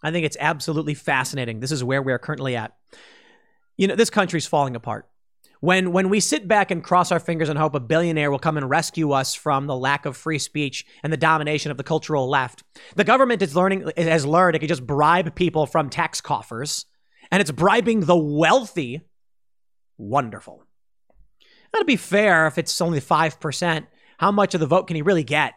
I 0.03 0.11
think 0.11 0.26
it's 0.26 0.37
absolutely 0.41 0.95
fascinating. 0.95 1.61
This 1.61 1.72
is 1.72 1.84
where 1.84 2.03
we 2.03 2.12
are 2.12 2.18
currently 2.18 2.57
at. 2.57 2.76
You 3.76 3.87
know, 3.89 3.95
this 3.95 4.11
country's 4.11 4.47
falling 4.47 4.76
apart. 4.76 5.09
When 5.61 5.93
when 5.93 6.11
we 6.11 6.20
sit 6.20 6.47
back 6.47 6.70
and 6.70 6.84
cross 6.84 7.11
our 7.11 7.20
fingers 7.20 7.49
and 7.49 7.59
hope 7.59 7.74
a 7.74 7.80
billionaire 7.80 8.30
will 8.30 8.39
come 8.39 8.57
and 8.57 8.68
rescue 8.68 9.12
us 9.12 9.34
from 9.34 9.66
the 9.66 9.76
lack 9.76 10.05
of 10.05 10.16
free 10.16 10.39
speech 10.39 10.84
and 11.03 11.12
the 11.12 11.16
domination 11.16 11.70
of 11.70 11.76
the 11.76 11.82
cultural 11.82 12.28
left, 12.28 12.62
the 12.95 13.05
government 13.05 13.41
is 13.41 13.57
learning 13.57 13.91
has 13.97 14.26
learned 14.26 14.55
it 14.55 14.59
can 14.59 14.68
just 14.68 14.87
bribe 14.87 15.34
people 15.34 15.66
from 15.66 15.89
tax 15.89 16.20
coffers, 16.20 16.84
and 17.30 17.41
it's 17.41 17.51
bribing 17.51 18.01
the 18.01 18.16
wealthy. 18.16 19.01
Wonderful. 19.97 20.62
Now, 21.77 21.81
to 21.81 21.85
be 21.85 21.97
fair, 21.97 22.47
if 22.47 22.57
it's 22.57 22.81
only 22.81 23.01
five 23.01 23.39
percent, 23.39 23.85
how 24.16 24.33
much 24.33 24.55
of 24.55 24.61
the 24.61 24.66
vote 24.66 24.87
can 24.87 24.97
he 24.97 25.03
really 25.03 25.24
get? 25.24 25.53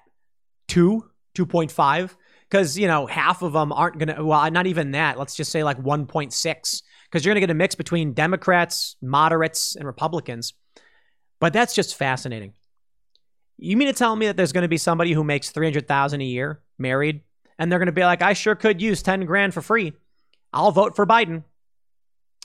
Two, 0.68 1.10
two 1.34 1.46
point 1.46 1.72
five, 1.72 2.18
because 2.50 2.78
you 2.78 2.88
know 2.88 3.06
half 3.06 3.42
of 3.42 3.54
them 3.54 3.72
aren't 3.72 3.98
gonna. 3.98 4.22
Well, 4.22 4.52
not 4.52 4.68
even 4.68 4.92
that. 4.92 5.18
Let's 5.18 5.34
just 5.34 5.50
say 5.50 5.64
like 5.64 5.78
one 5.78 6.08
point 6.08 6.34
six 6.34 6.84
because 7.10 7.24
you're 7.24 7.34
going 7.34 7.42
to 7.42 7.48
get 7.48 7.52
a 7.52 7.56
mix 7.56 7.74
between 7.74 8.12
Democrats, 8.12 8.98
moderates, 9.02 9.78
and 9.78 9.88
Republicans. 9.88 10.54
But 11.40 11.54
that's 11.54 11.74
just 11.74 11.96
fascinating. 11.96 12.52
You 13.58 13.78
mean 13.78 13.88
to 13.88 13.94
tell 13.94 14.14
me 14.14 14.26
that 14.26 14.36
there's 14.36 14.52
going 14.52 14.64
to 14.64 14.68
be 14.68 14.78
somebody 14.78 15.14
who 15.14 15.24
makes 15.24 15.52
300,000 15.52 16.20
a 16.20 16.26
year, 16.26 16.62
married, 16.78 17.22
and 17.58 17.72
they're 17.72 17.80
going 17.80 17.86
to 17.86 17.94
be 17.94 18.04
like, 18.04 18.22
"I 18.22 18.34
sure 18.34 18.56
could 18.56 18.82
use 18.82 19.02
10 19.02 19.26
grand 19.26 19.54
for 19.54 19.62
free. 19.62 19.94
I'll 20.52 20.72
vote 20.72 20.98
for 20.98 21.06
Biden." 21.06 21.46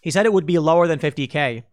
He 0.01 0.13
said 0.13 0.27
it 0.27 0.33
would 0.33 0.47
be 0.47 0.61
lower 0.61 0.87
than 0.87 1.01
50k. 1.01 1.65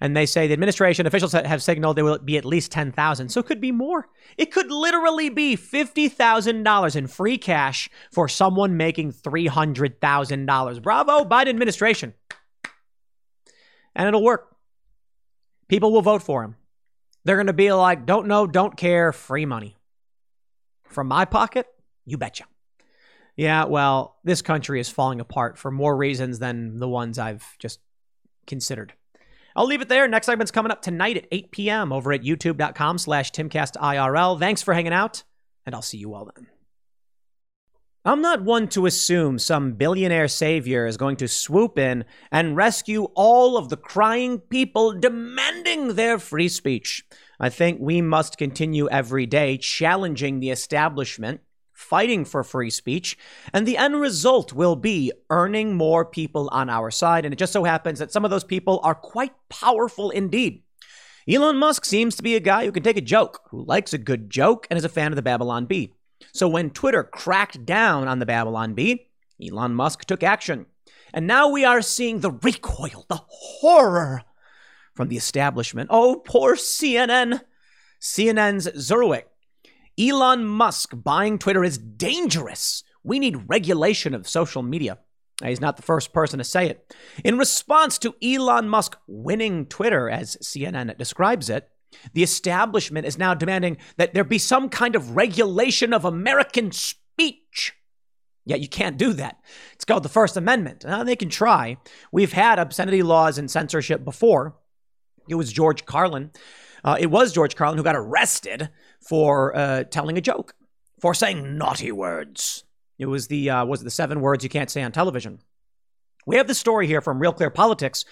And 0.00 0.16
they 0.16 0.26
say 0.26 0.46
the 0.46 0.52
administration 0.52 1.06
officials 1.06 1.32
have 1.32 1.62
signaled 1.62 1.96
there 1.96 2.04
will 2.04 2.18
be 2.18 2.36
at 2.38 2.44
least 2.44 2.70
10,000. 2.70 3.28
So 3.30 3.40
it 3.40 3.46
could 3.46 3.60
be 3.60 3.72
more. 3.72 4.08
It 4.36 4.52
could 4.52 4.70
literally 4.70 5.28
be 5.28 5.56
$50,000 5.56 6.96
in 6.96 7.06
free 7.08 7.38
cash 7.38 7.90
for 8.12 8.28
someone 8.28 8.76
making 8.76 9.12
$300,000. 9.12 10.82
Bravo, 10.82 11.24
Biden 11.24 11.48
administration 11.48 12.14
and 13.98 14.06
it'll 14.06 14.22
work. 14.22 14.56
People 15.68 15.92
will 15.92 16.02
vote 16.02 16.22
for 16.22 16.42
him. 16.42 16.56
They're 17.24 17.36
going 17.36 17.48
to 17.48 17.52
be 17.52 17.72
like, 17.72 18.06
don't 18.06 18.28
know, 18.28 18.46
don't 18.46 18.76
care, 18.76 19.12
free 19.12 19.44
money. 19.44 19.76
From 20.84 21.08
my 21.08 21.26
pocket, 21.26 21.66
you 22.06 22.16
betcha. 22.16 22.44
Yeah, 23.36 23.64
well, 23.64 24.16
this 24.24 24.40
country 24.40 24.80
is 24.80 24.88
falling 24.88 25.20
apart 25.20 25.58
for 25.58 25.70
more 25.70 25.94
reasons 25.94 26.38
than 26.38 26.78
the 26.78 26.88
ones 26.88 27.18
I've 27.18 27.44
just 27.58 27.80
considered. 28.46 28.94
I'll 29.58 29.66
leave 29.66 29.80
it 29.80 29.88
there. 29.88 30.06
Next 30.06 30.26
segment's 30.26 30.52
coming 30.52 30.70
up 30.70 30.82
tonight 30.82 31.16
at 31.16 31.26
8 31.32 31.50
p.m. 31.50 31.92
over 31.92 32.12
at 32.12 32.22
youtube.com 32.22 32.96
slash 32.96 33.32
timcastirl. 33.32 34.38
Thanks 34.38 34.62
for 34.62 34.72
hanging 34.72 34.92
out, 34.92 35.24
and 35.66 35.74
I'll 35.74 35.82
see 35.82 35.98
you 35.98 36.14
all 36.14 36.30
then. 36.32 36.46
I'm 38.04 38.22
not 38.22 38.44
one 38.44 38.68
to 38.68 38.86
assume 38.86 39.40
some 39.40 39.72
billionaire 39.72 40.28
savior 40.28 40.86
is 40.86 40.96
going 40.96 41.16
to 41.16 41.26
swoop 41.26 41.76
in 41.76 42.04
and 42.30 42.54
rescue 42.54 43.08
all 43.16 43.56
of 43.56 43.68
the 43.68 43.76
crying 43.76 44.38
people 44.38 44.92
demanding 44.92 45.96
their 45.96 46.20
free 46.20 46.48
speech. 46.48 47.04
I 47.40 47.48
think 47.48 47.80
we 47.80 48.00
must 48.00 48.38
continue 48.38 48.88
every 48.88 49.26
day 49.26 49.56
challenging 49.56 50.38
the 50.38 50.50
establishment, 50.50 51.40
fighting 51.78 52.24
for 52.24 52.42
free 52.42 52.70
speech, 52.70 53.16
and 53.52 53.64
the 53.64 53.76
end 53.76 54.00
result 54.00 54.52
will 54.52 54.74
be 54.74 55.12
earning 55.30 55.74
more 55.74 56.04
people 56.04 56.48
on 56.50 56.68
our 56.68 56.90
side. 56.90 57.24
And 57.24 57.32
it 57.32 57.38
just 57.38 57.52
so 57.52 57.62
happens 57.62 58.00
that 58.00 58.10
some 58.10 58.24
of 58.24 58.32
those 58.32 58.42
people 58.42 58.80
are 58.82 58.96
quite 58.96 59.32
powerful 59.48 60.10
indeed. 60.10 60.64
Elon 61.28 61.56
Musk 61.56 61.84
seems 61.84 62.16
to 62.16 62.22
be 62.22 62.34
a 62.34 62.40
guy 62.40 62.64
who 62.64 62.72
can 62.72 62.82
take 62.82 62.96
a 62.96 63.02
joke, 63.02 63.42
who 63.50 63.64
likes 63.64 63.92
a 63.92 63.98
good 63.98 64.28
joke, 64.28 64.66
and 64.68 64.76
is 64.76 64.84
a 64.84 64.88
fan 64.88 65.12
of 65.12 65.16
the 65.16 65.22
Babylon 65.22 65.66
Bee. 65.66 65.94
So 66.32 66.48
when 66.48 66.70
Twitter 66.70 67.04
cracked 67.04 67.64
down 67.64 68.08
on 68.08 68.18
the 68.18 68.26
Babylon 68.26 68.74
Bee, 68.74 69.06
Elon 69.40 69.74
Musk 69.74 70.04
took 70.04 70.24
action. 70.24 70.66
And 71.14 71.28
now 71.28 71.48
we 71.48 71.64
are 71.64 71.80
seeing 71.80 72.20
the 72.20 72.32
recoil, 72.32 73.06
the 73.08 73.20
horror 73.28 74.22
from 74.94 75.08
the 75.08 75.16
establishment. 75.16 75.90
Oh, 75.92 76.16
poor 76.16 76.56
CNN. 76.56 77.42
CNN's 78.00 78.66
Zerwick. 78.68 79.24
Elon 79.98 80.46
Musk 80.46 80.92
buying 80.94 81.38
Twitter 81.38 81.64
is 81.64 81.78
dangerous. 81.78 82.84
We 83.02 83.18
need 83.18 83.48
regulation 83.48 84.14
of 84.14 84.28
social 84.28 84.62
media. 84.62 84.98
He's 85.42 85.60
not 85.60 85.76
the 85.76 85.82
first 85.82 86.12
person 86.12 86.38
to 86.38 86.44
say 86.44 86.68
it. 86.68 86.94
In 87.24 87.38
response 87.38 87.98
to 87.98 88.14
Elon 88.22 88.68
Musk 88.68 88.96
winning 89.06 89.66
Twitter, 89.66 90.08
as 90.08 90.36
CNN 90.42 90.96
describes 90.98 91.48
it, 91.48 91.68
the 92.12 92.22
establishment 92.22 93.06
is 93.06 93.18
now 93.18 93.34
demanding 93.34 93.78
that 93.96 94.14
there 94.14 94.24
be 94.24 94.38
some 94.38 94.68
kind 94.68 94.94
of 94.94 95.16
regulation 95.16 95.92
of 95.92 96.04
American 96.04 96.70
speech. 96.70 97.74
Yet 98.44 98.60
you 98.60 98.68
can't 98.68 98.98
do 98.98 99.12
that. 99.14 99.38
It's 99.72 99.84
called 99.84 100.02
the 100.02 100.08
First 100.08 100.36
Amendment. 100.36 100.84
They 101.04 101.16
can 101.16 101.28
try. 101.28 101.78
We've 102.12 102.32
had 102.32 102.58
obscenity 102.58 103.02
laws 103.02 103.38
and 103.38 103.50
censorship 103.50 104.04
before. 104.04 104.56
It 105.28 105.34
was 105.34 105.52
George 105.52 105.86
Carlin. 105.86 106.30
Uh, 106.84 106.96
it 106.98 107.10
was 107.10 107.32
George 107.32 107.56
Carlin 107.56 107.78
who 107.78 107.84
got 107.84 107.96
arrested 107.96 108.70
for 109.06 109.56
uh, 109.56 109.84
telling 109.84 110.18
a 110.18 110.20
joke, 110.20 110.54
for 111.00 111.14
saying 111.14 111.56
naughty 111.58 111.92
words. 111.92 112.64
It 112.98 113.06
was 113.06 113.28
the 113.28 113.50
uh, 113.50 113.64
was 113.64 113.82
the 113.82 113.90
seven 113.90 114.20
words 114.20 114.42
you 114.42 114.50
can't 114.50 114.70
say 114.70 114.82
on 114.82 114.92
television. 114.92 115.40
We 116.26 116.36
have 116.36 116.46
the 116.46 116.54
story 116.54 116.86
here 116.86 117.00
from 117.00 117.20
Real 117.20 117.32
Clear 117.32 117.50
Politics 117.50 118.04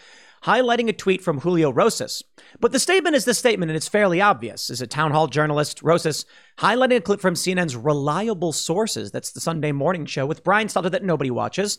highlighting 0.45 0.89
a 0.89 0.93
tweet 0.93 1.23
from 1.23 1.41
Julio 1.41 1.71
Rosas. 1.71 2.23
But 2.61 2.73
the 2.73 2.79
statement 2.79 3.17
is 3.17 3.25
the 3.25 3.35
statement, 3.35 3.71
and 3.71 3.77
it's 3.77 3.89
fairly 3.89 4.21
obvious. 4.21 4.71
As 4.71 4.81
a 4.81 4.87
town 4.87 5.11
hall 5.11 5.27
journalist, 5.27 5.83
Rosas 5.83 6.25
highlighting 6.59 6.97
a 6.97 7.01
clip 7.01 7.21
from 7.21 7.35
CNN's 7.35 7.77
Reliable 7.77 8.53
Sources, 8.53 9.11
that's 9.11 9.33
the 9.33 9.41
Sunday 9.41 9.73
morning 9.73 10.07
show 10.07 10.25
with 10.25 10.45
Brian 10.45 10.69
Stelter 10.69 10.91
that 10.91 11.05
nobody 11.05 11.31
watches, 11.31 11.79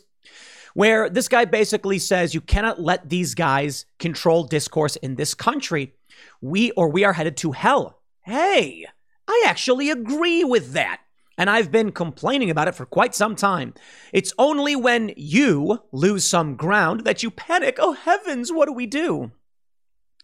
where 0.78 1.10
this 1.10 1.26
guy 1.26 1.44
basically 1.44 1.98
says 1.98 2.34
you 2.34 2.40
cannot 2.40 2.80
let 2.80 3.08
these 3.08 3.34
guys 3.34 3.84
control 3.98 4.44
discourse 4.44 4.94
in 4.94 5.16
this 5.16 5.34
country. 5.34 5.92
We 6.40 6.70
or 6.70 6.88
we 6.88 7.02
are 7.02 7.14
headed 7.14 7.36
to 7.38 7.50
hell. 7.50 7.98
Hey, 8.22 8.86
I 9.26 9.44
actually 9.48 9.90
agree 9.90 10.44
with 10.44 10.74
that 10.74 11.00
and 11.36 11.50
I've 11.50 11.72
been 11.72 11.90
complaining 11.90 12.48
about 12.48 12.68
it 12.68 12.76
for 12.76 12.86
quite 12.86 13.16
some 13.16 13.34
time. 13.34 13.74
It's 14.12 14.32
only 14.38 14.76
when 14.76 15.12
you 15.16 15.82
lose 15.90 16.24
some 16.24 16.54
ground 16.54 17.00
that 17.00 17.24
you 17.24 17.32
panic. 17.32 17.78
Oh 17.80 17.94
heavens, 17.94 18.52
what 18.52 18.66
do 18.66 18.72
we 18.72 18.86
do? 18.86 19.32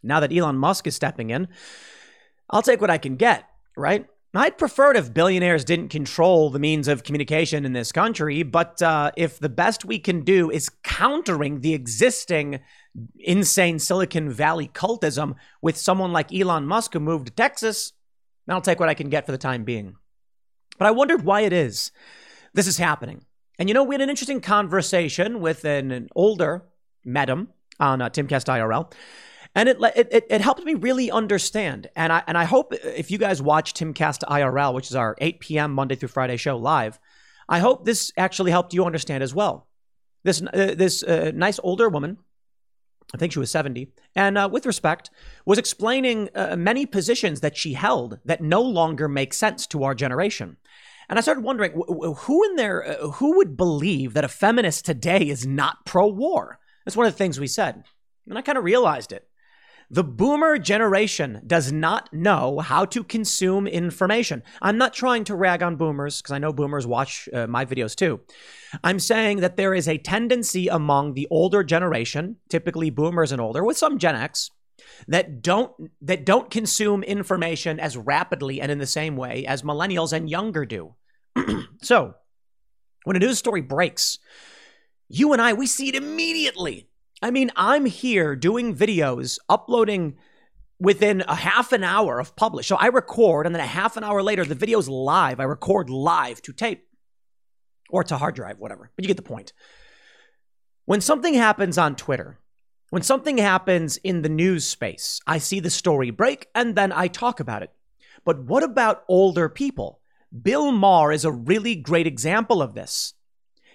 Now 0.05 0.21
that 0.21 0.33
Elon 0.33 0.55
Musk 0.55 0.87
is 0.87 0.95
stepping 0.95 1.31
in, 1.31 1.49
I'll 2.49 2.63
take 2.63 2.81
what 2.81 2.91
I 2.91 2.99
can 2.99 3.17
get, 3.17 3.43
right? 3.77 4.07
I'd 4.37 4.59
prefer 4.59 4.91
it 4.91 4.97
if 4.97 5.15
billionaires 5.15 5.65
didn't 5.65 5.89
control 5.89 6.51
the 6.51 6.59
means 6.59 6.89
of 6.89 7.05
communication 7.05 7.65
in 7.65 7.73
this 7.73 7.93
country, 7.93 8.43
but 8.43 8.83
uh, 8.83 9.13
if 9.17 9.39
the 9.39 9.49
best 9.49 9.85
we 9.85 9.99
can 9.99 10.23
do 10.23 10.51
is 10.51 10.71
countering 10.83 11.61
the 11.61 11.75
existing 11.75 12.61
insane 13.19 13.79
Silicon 13.79 14.31
Valley 14.31 14.69
cultism 14.69 15.35
with 15.63 15.77
someone 15.77 16.13
like 16.13 16.35
Elon 16.35 16.67
Musk 16.67 16.95
who 16.95 17.01
moved 17.01 17.27
to 17.27 17.33
Texas, 17.33 17.93
I'll 18.49 18.61
take 18.61 18.81
what 18.81 18.89
I 18.89 18.95
can 18.95 19.09
get 19.09 19.25
for 19.25 19.33
the 19.33 19.39
time 19.39 19.65
being. 19.65 19.97
But 20.79 20.87
I 20.87 20.91
wondered 20.91 21.25
why 21.25 21.43
it 21.43 21.53
is 21.53 21.93
this 22.55 22.67
is 22.67 22.79
happening. 22.79 23.25
And 23.59 23.69
you 23.69 23.75
know, 23.75 23.85
we 23.85 23.95
had 23.95 24.01
an 24.01 24.11
interesting 24.11 24.41
conversation 24.41 25.41
with 25.41 25.65
an, 25.65 25.91
an 25.91 26.09
older 26.15 26.65
madam 27.05 27.49
on 27.79 28.01
uh, 28.01 28.09
Timcast 28.09 28.47
IRL. 28.47 28.93
And 29.55 29.69
it, 29.69 29.79
it, 29.81 30.27
it 30.29 30.41
helped 30.41 30.65
me 30.65 30.75
really 30.75 31.11
understand. 31.11 31.89
And 31.95 32.13
I, 32.13 32.23
and 32.27 32.37
I 32.37 32.45
hope 32.45 32.75
if 32.75 33.11
you 33.11 33.19
guys 33.19 33.41
watch 33.41 33.73
Timcast 33.73 34.23
IRL, 34.29 34.75
which 34.75 34.91
is 34.91 34.97
our 34.97 35.15
8 35.21 35.41
p.m. 35.41 35.73
Monday 35.73 35.95
through 35.95 36.09
Friday 36.09 36.37
show 36.37 36.57
live, 36.57 36.99
I 37.49 37.61
hope 37.61 37.85
this 37.85 38.13
actually 38.17 38.51
helped 38.51 38.75
you 38.75 38.85
understand 38.85 39.23
as 39.23 39.35
well. 39.35 39.69
This, 40.25 40.43
uh, 40.43 40.75
this 40.77 41.03
uh, 41.03 41.31
nice 41.35 41.61
older 41.63 41.89
woman, 41.89 42.19
I 43.13 43.19
think 43.19 43.33
she 43.33 43.39
was 43.39 43.51
70, 43.51 43.93
and 44.17 44.39
uh, 44.39 44.49
with 44.51 44.67
respect, 44.67 45.11
was 45.45 45.59
explaining 45.59 46.31
uh, 46.35 46.57
many 46.57 46.87
positions 46.87 47.41
that 47.41 47.57
she 47.57 47.75
held 47.75 48.19
that 48.25 48.41
no 48.41 48.63
longer 48.63 49.07
make 49.07 49.35
sense 49.35 49.67
to 49.69 49.85
our 49.85 49.95
generation. 49.95 50.57
And 51.09 51.19
I 51.19 51.23
started 51.23 51.45
wondering 51.45 51.73
who 51.73 52.45
in 52.45 52.57
there, 52.57 52.89
uh, 52.89 53.11
who 53.11 53.37
would 53.37 53.57
believe 53.57 54.15
that 54.15 54.25
a 54.25 54.29
feminist 54.29 54.87
today 54.87 55.29
is 55.29 55.47
not 55.47 55.85
pro 55.85 56.07
war? 56.07 56.59
That's 56.85 56.97
one 56.97 57.07
of 57.07 57.13
the 57.13 57.19
things 57.19 57.39
we 57.39 57.47
said. 57.47 57.85
And 58.27 58.39
I 58.39 58.43
kind 58.43 58.59
of 58.59 58.65
realized 58.65 59.13
it. 59.13 59.29
The 59.91 60.05
boomer 60.05 60.59
generation 60.59 61.43
does 61.47 61.71
not 61.71 62.13
know 62.13 62.59
how 62.61 62.85
to 62.87 63.05
consume 63.05 63.67
information. 63.67 64.43
I'm 64.63 64.79
not 64.79 64.95
trying 64.95 65.25
to 65.25 65.37
rag 65.37 65.63
on 65.63 65.77
boomers 65.77 66.21
because 66.21 66.33
I 66.33 66.39
know 66.39 66.53
boomers 66.53 66.87
watch 66.87 67.29
uh, 67.33 67.47
my 67.47 67.65
videos 67.65 67.95
too. 67.95 68.21
I'm 68.83 68.99
saying 68.99 69.41
that 69.41 69.57
there 69.57 69.75
is 69.75 69.87
a 69.87 69.99
tendency 69.99 70.69
among 70.69 71.15
the 71.15 71.29
older 71.31 71.63
generation, 71.63 72.37
typically 72.49 72.91
boomers 72.91 73.31
and 73.31 73.41
older, 73.41 73.63
with 73.63 73.77
some 73.77 73.99
Gen 73.99 74.17
X, 74.17 74.51
that 75.07 75.43
don't 75.43 75.73
that 76.01 76.25
don't 76.25 76.51
consume 76.51 77.03
information 77.03 77.79
as 77.79 77.97
rapidly 77.97 78.61
and 78.61 78.73
in 78.73 78.79
the 78.79 78.87
same 78.87 79.17
way 79.17 79.47
as 79.47 79.63
millennials 79.63 80.13
and 80.13 80.31
younger 80.31 80.65
do. 80.65 80.95
so, 81.83 82.15
when 83.05 83.17
a 83.17 83.19
news 83.19 83.39
story 83.39 83.61
breaks, 83.61 84.19
you 85.09 85.33
and 85.33 85.43
I 85.43 85.53
we 85.53 85.67
see 85.67 85.89
it 85.89 85.95
immediately. 85.95 86.89
I 87.23 87.31
mean, 87.31 87.51
I'm 87.57 87.87
here 87.87 88.37
doing 88.37 88.75
videos, 88.75 89.39
uploading 89.49 90.17
within 90.79 91.23
a 91.27 91.35
half 91.35 91.73
an 91.73 91.85
hour 91.85 92.19
of 92.19 92.37
publish. 92.37 92.67
So 92.67 92.77
I 92.77 92.87
record, 92.87 93.47
and 93.47 93.55
then 93.55 93.63
a 93.63 93.67
half 93.67 93.97
an 93.97 94.05
hour 94.05 94.23
later, 94.23 94.45
the 94.45 94.55
video's 94.55 94.89
live. 94.89 95.41
I 95.41 95.45
record 95.45 95.89
live 95.89 96.43
to 96.43 96.53
tape 96.53 96.87
or 97.89 98.05
to 98.05 98.19
hard 98.19 98.35
drive, 98.35 98.59
whatever. 98.59 98.91
But 98.95 99.05
you 99.05 99.09
get 99.09 99.17
the 99.17 99.23
point. 99.23 99.53
When 100.85 101.01
something 101.01 101.35
happens 101.35 101.79
on 101.79 101.97
Twitter, 101.97 102.39
when 102.91 103.03
something 103.03 103.39
happens 103.39 103.97
in 103.99 104.23
the 104.23 104.29
news 104.29 104.67
space, 104.67 105.21
I 105.27 105.39
see 105.39 105.61
the 105.61 105.71
story 105.71 106.11
break 106.11 106.49
and 106.55 106.75
then 106.75 106.93
I 106.93 107.09
talk 107.09 107.41
about 107.41 107.63
it. 107.63 107.71
But 108.25 108.45
what 108.45 108.63
about 108.63 109.05
older 109.09 109.49
people? 109.49 110.01
Bill 110.43 110.73
Maher 110.73 111.13
is 111.13 111.25
a 111.25 111.33
really 111.33 111.75
great 111.75 112.07
example 112.07 112.61
of 112.61 112.75
this. 112.75 113.15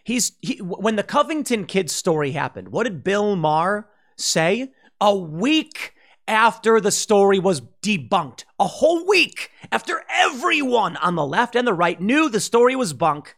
He's 0.09 0.31
he, 0.41 0.55
when 0.57 0.95
the 0.95 1.03
Covington 1.03 1.65
kids 1.65 1.93
story 1.93 2.31
happened. 2.31 2.69
What 2.69 2.85
did 2.85 3.03
Bill 3.03 3.35
Maher 3.35 3.87
say? 4.17 4.71
A 4.99 5.15
week 5.15 5.93
after 6.27 6.81
the 6.81 6.89
story 6.89 7.37
was 7.37 7.61
debunked, 7.83 8.45
a 8.59 8.65
whole 8.65 9.05
week 9.05 9.51
after 9.71 10.03
everyone 10.09 10.97
on 10.97 11.13
the 11.13 11.23
left 11.23 11.55
and 11.55 11.67
the 11.67 11.75
right 11.75 12.01
knew 12.01 12.27
the 12.27 12.39
story 12.39 12.75
was 12.75 12.91
bunk, 12.91 13.35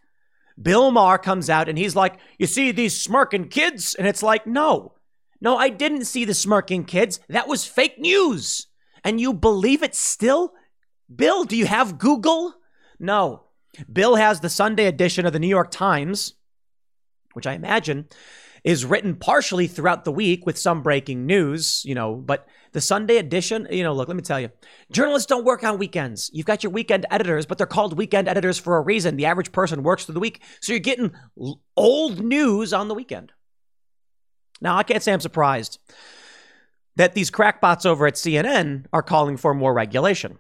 Bill 0.62 0.92
Maher 0.92 1.18
comes 1.18 1.50
out 1.50 1.68
and 1.68 1.78
he's 1.78 1.94
like, 1.94 2.18
"You 2.40 2.48
see 2.48 2.72
these 2.72 2.98
smirking 2.98 3.50
kids?" 3.50 3.94
And 3.94 4.08
it's 4.08 4.24
like, 4.24 4.48
"No. 4.48 4.94
No, 5.42 5.58
I 5.58 5.68
didn't 5.68 6.06
see 6.06 6.24
the 6.24 6.34
smirking 6.34 6.86
kids. 6.86 7.20
That 7.28 7.50
was 7.50 7.66
fake 7.66 8.00
news." 8.00 8.68
And 9.04 9.20
you 9.20 9.34
believe 9.34 9.84
it 9.84 9.94
still? 9.94 10.54
Bill, 11.14 11.44
do 11.44 11.58
you 11.58 11.66
have 11.66 11.98
Google? 11.98 12.54
No. 12.98 13.48
Bill 13.92 14.16
has 14.16 14.40
the 14.40 14.50
Sunday 14.50 14.86
edition 14.86 15.26
of 15.26 15.34
the 15.34 15.40
New 15.40 15.50
York 15.50 15.70
Times 15.70 16.36
which 17.34 17.48
I 17.48 17.54
imagine 17.54 18.08
is 18.64 18.86
written 18.86 19.16
partially 19.16 19.68
throughout 19.68 20.06
the 20.06 20.12
week 20.12 20.46
with 20.46 20.58
some 20.58 20.84
breaking 20.84 21.26
news, 21.26 21.84
you 21.84 21.96
know, 21.96 22.16
but 22.16 22.48
the 22.74 22.82
Sunday 22.82 23.18
edition, 23.18 23.68
you 23.72 23.84
know, 23.84 23.94
look, 23.94 24.08
let 24.08 24.16
me 24.16 24.22
tell 24.22 24.40
you, 24.40 24.50
journalists 24.92 25.26
don't 25.26 25.46
work 25.46 25.64
on 25.64 25.80
weekends. 25.80 26.30
You've 26.34 26.46
got 26.46 26.64
your 26.64 26.72
weekend 26.72 27.06
editors, 27.10 27.46
but 27.46 27.58
they're 27.58 27.68
called 27.68 27.98
weekend 27.98 28.28
editors 28.28 28.60
for 28.60 28.78
a 28.78 28.82
reason. 28.82 29.16
The 29.16 29.26
average 29.26 29.52
person 29.52 29.84
works 29.84 30.06
through 30.06 30.14
the 30.14 30.20
week. 30.20 30.42
So 30.62 30.74
you're 30.74 30.80
getting 30.80 31.12
old 31.76 32.24
news 32.24 32.72
on 32.72 32.88
the 32.88 32.94
weekend. 32.94 33.32
Now, 34.62 34.78
I 34.78 34.84
can't 34.84 35.02
say 35.02 35.12
I'm 35.12 35.20
surprised 35.20 35.80
that 36.98 37.14
these 37.14 37.32
crackpots 37.32 37.86
over 37.86 38.06
at 38.06 38.14
CNN 38.14 38.86
are 38.94 39.02
calling 39.02 39.38
for 39.38 39.54
more 39.54 39.74
regulation. 39.74 40.38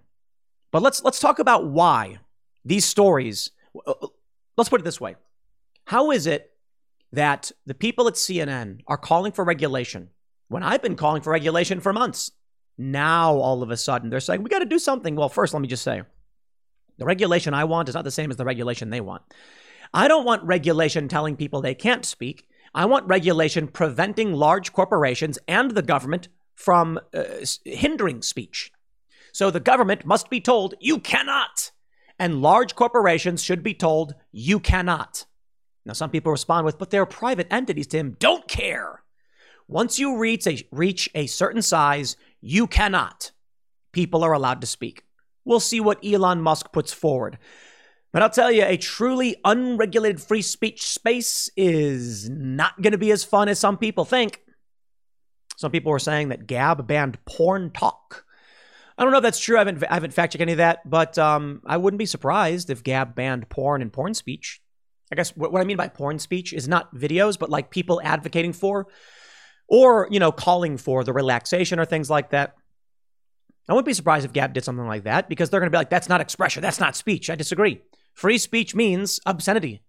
But 0.71 0.83
let's 0.83 1.03
let's 1.03 1.19
talk 1.19 1.39
about 1.39 1.65
why 1.65 2.19
these 2.63 2.85
stories 2.85 3.51
uh, 3.85 3.93
let's 4.57 4.69
put 4.69 4.81
it 4.81 4.83
this 4.83 5.01
way. 5.01 5.15
How 5.85 6.11
is 6.11 6.27
it 6.27 6.50
that 7.11 7.51
the 7.65 7.73
people 7.73 8.07
at 8.07 8.13
CNN 8.15 8.81
are 8.87 8.97
calling 8.97 9.31
for 9.31 9.43
regulation 9.43 10.09
when 10.47 10.63
I've 10.63 10.81
been 10.81 10.95
calling 10.95 11.21
for 11.21 11.31
regulation 11.31 11.79
for 11.79 11.93
months. 11.93 12.31
Now, 12.77 13.35
all 13.35 13.63
of 13.63 13.69
a 13.69 13.77
sudden, 13.77 14.09
they're 14.09 14.19
saying, 14.19 14.43
we 14.43 14.49
got 14.49 14.59
to 14.59 14.65
do 14.65 14.79
something. 14.79 15.15
Well, 15.15 15.29
first, 15.29 15.53
let 15.53 15.61
me 15.61 15.67
just 15.67 15.83
say 15.83 16.03
the 16.97 17.05
regulation 17.05 17.53
I 17.53 17.63
want 17.65 17.89
is 17.89 17.95
not 17.95 18.03
the 18.03 18.11
same 18.11 18.31
as 18.31 18.37
the 18.37 18.45
regulation 18.45 18.89
they 18.89 19.01
want. 19.01 19.23
I 19.93 20.07
don't 20.07 20.25
want 20.25 20.43
regulation 20.43 21.07
telling 21.07 21.35
people 21.35 21.61
they 21.61 21.75
can't 21.75 22.05
speak. 22.05 22.47
I 22.73 22.85
want 22.85 23.07
regulation 23.07 23.67
preventing 23.67 24.33
large 24.33 24.71
corporations 24.71 25.37
and 25.47 25.71
the 25.71 25.81
government 25.81 26.29
from 26.55 26.99
uh, 27.13 27.23
hindering 27.65 28.21
speech. 28.21 28.71
So 29.33 29.51
the 29.51 29.59
government 29.59 30.05
must 30.05 30.29
be 30.29 30.39
told, 30.39 30.75
you 30.79 30.99
cannot. 30.99 31.71
And 32.19 32.41
large 32.41 32.75
corporations 32.75 33.43
should 33.43 33.63
be 33.63 33.73
told, 33.73 34.15
you 34.31 34.59
cannot. 34.59 35.25
Now, 35.85 35.93
some 35.93 36.09
people 36.11 36.31
respond 36.31 36.65
with, 36.65 36.77
but 36.77 36.91
they're 36.91 37.05
private 37.05 37.47
entities, 37.51 37.87
Tim. 37.87 38.15
Don't 38.19 38.47
care. 38.47 39.03
Once 39.67 39.97
you 39.97 40.17
reach 40.17 40.45
a, 40.45 40.67
reach 40.71 41.09
a 41.15 41.27
certain 41.27 41.61
size, 41.61 42.17
you 42.39 42.67
cannot. 42.67 43.31
People 43.91 44.23
are 44.23 44.33
allowed 44.33 44.61
to 44.61 44.67
speak. 44.67 45.03
We'll 45.43 45.59
see 45.59 45.79
what 45.79 46.05
Elon 46.05 46.41
Musk 46.41 46.71
puts 46.71 46.93
forward. 46.93 47.37
But 48.11 48.21
I'll 48.21 48.29
tell 48.29 48.51
you, 48.51 48.63
a 48.63 48.77
truly 48.77 49.37
unregulated 49.45 50.21
free 50.21 50.41
speech 50.41 50.85
space 50.85 51.49
is 51.55 52.29
not 52.29 52.81
going 52.81 52.91
to 52.91 52.97
be 52.97 53.11
as 53.11 53.23
fun 53.23 53.47
as 53.47 53.59
some 53.59 53.77
people 53.77 54.05
think. 54.05 54.41
Some 55.55 55.71
people 55.71 55.91
were 55.91 55.99
saying 55.99 56.29
that 56.29 56.47
Gab 56.47 56.85
banned 56.87 57.23
porn 57.25 57.71
talk. 57.71 58.25
I 58.97 59.03
don't 59.03 59.11
know 59.11 59.19
if 59.19 59.23
that's 59.23 59.39
true. 59.39 59.55
I 59.55 59.59
haven't, 59.59 59.83
I 59.89 59.93
haven't 59.93 60.13
fact 60.13 60.33
checked 60.33 60.41
any 60.41 60.51
of 60.51 60.57
that, 60.57 60.87
but 60.89 61.17
um, 61.17 61.61
I 61.65 61.77
wouldn't 61.77 61.99
be 61.99 62.05
surprised 62.05 62.69
if 62.69 62.83
Gab 62.83 63.15
banned 63.15 63.47
porn 63.49 63.81
and 63.81 63.91
porn 63.91 64.13
speech. 64.13 64.61
I 65.11 65.15
guess 65.15 65.35
what, 65.35 65.59
I 65.59 65.63
mean 65.63 65.77
by 65.77 65.89
porn 65.89 66.19
speech 66.19 66.53
is 66.53 66.67
not 66.67 66.95
videos, 66.95 67.37
but 67.37 67.49
like 67.49 67.69
people 67.69 68.01
advocating 68.03 68.53
for 68.53 68.87
or, 69.67 70.07
you 70.11 70.19
know, 70.19 70.31
calling 70.31 70.77
for 70.77 71.03
the 71.03 71.13
relaxation 71.13 71.79
or 71.79 71.85
things 71.85 72.09
like 72.09 72.31
that. 72.31 72.55
I 73.69 73.73
wouldn't 73.73 73.85
be 73.85 73.93
surprised 73.93 74.25
if 74.25 74.33
Gab 74.33 74.53
did 74.53 74.63
something 74.63 74.87
like 74.87 75.03
that 75.03 75.29
because 75.29 75.49
they're 75.49 75.59
going 75.59 75.71
to 75.71 75.75
be 75.75 75.77
like, 75.77 75.89
that's 75.89 76.09
not 76.09 76.21
expression. 76.21 76.61
That's 76.61 76.79
not 76.79 76.95
speech. 76.95 77.29
I 77.29 77.35
disagree. 77.35 77.81
Free 78.13 78.37
speech 78.37 78.75
means 78.75 79.19
obscenity. 79.25 79.81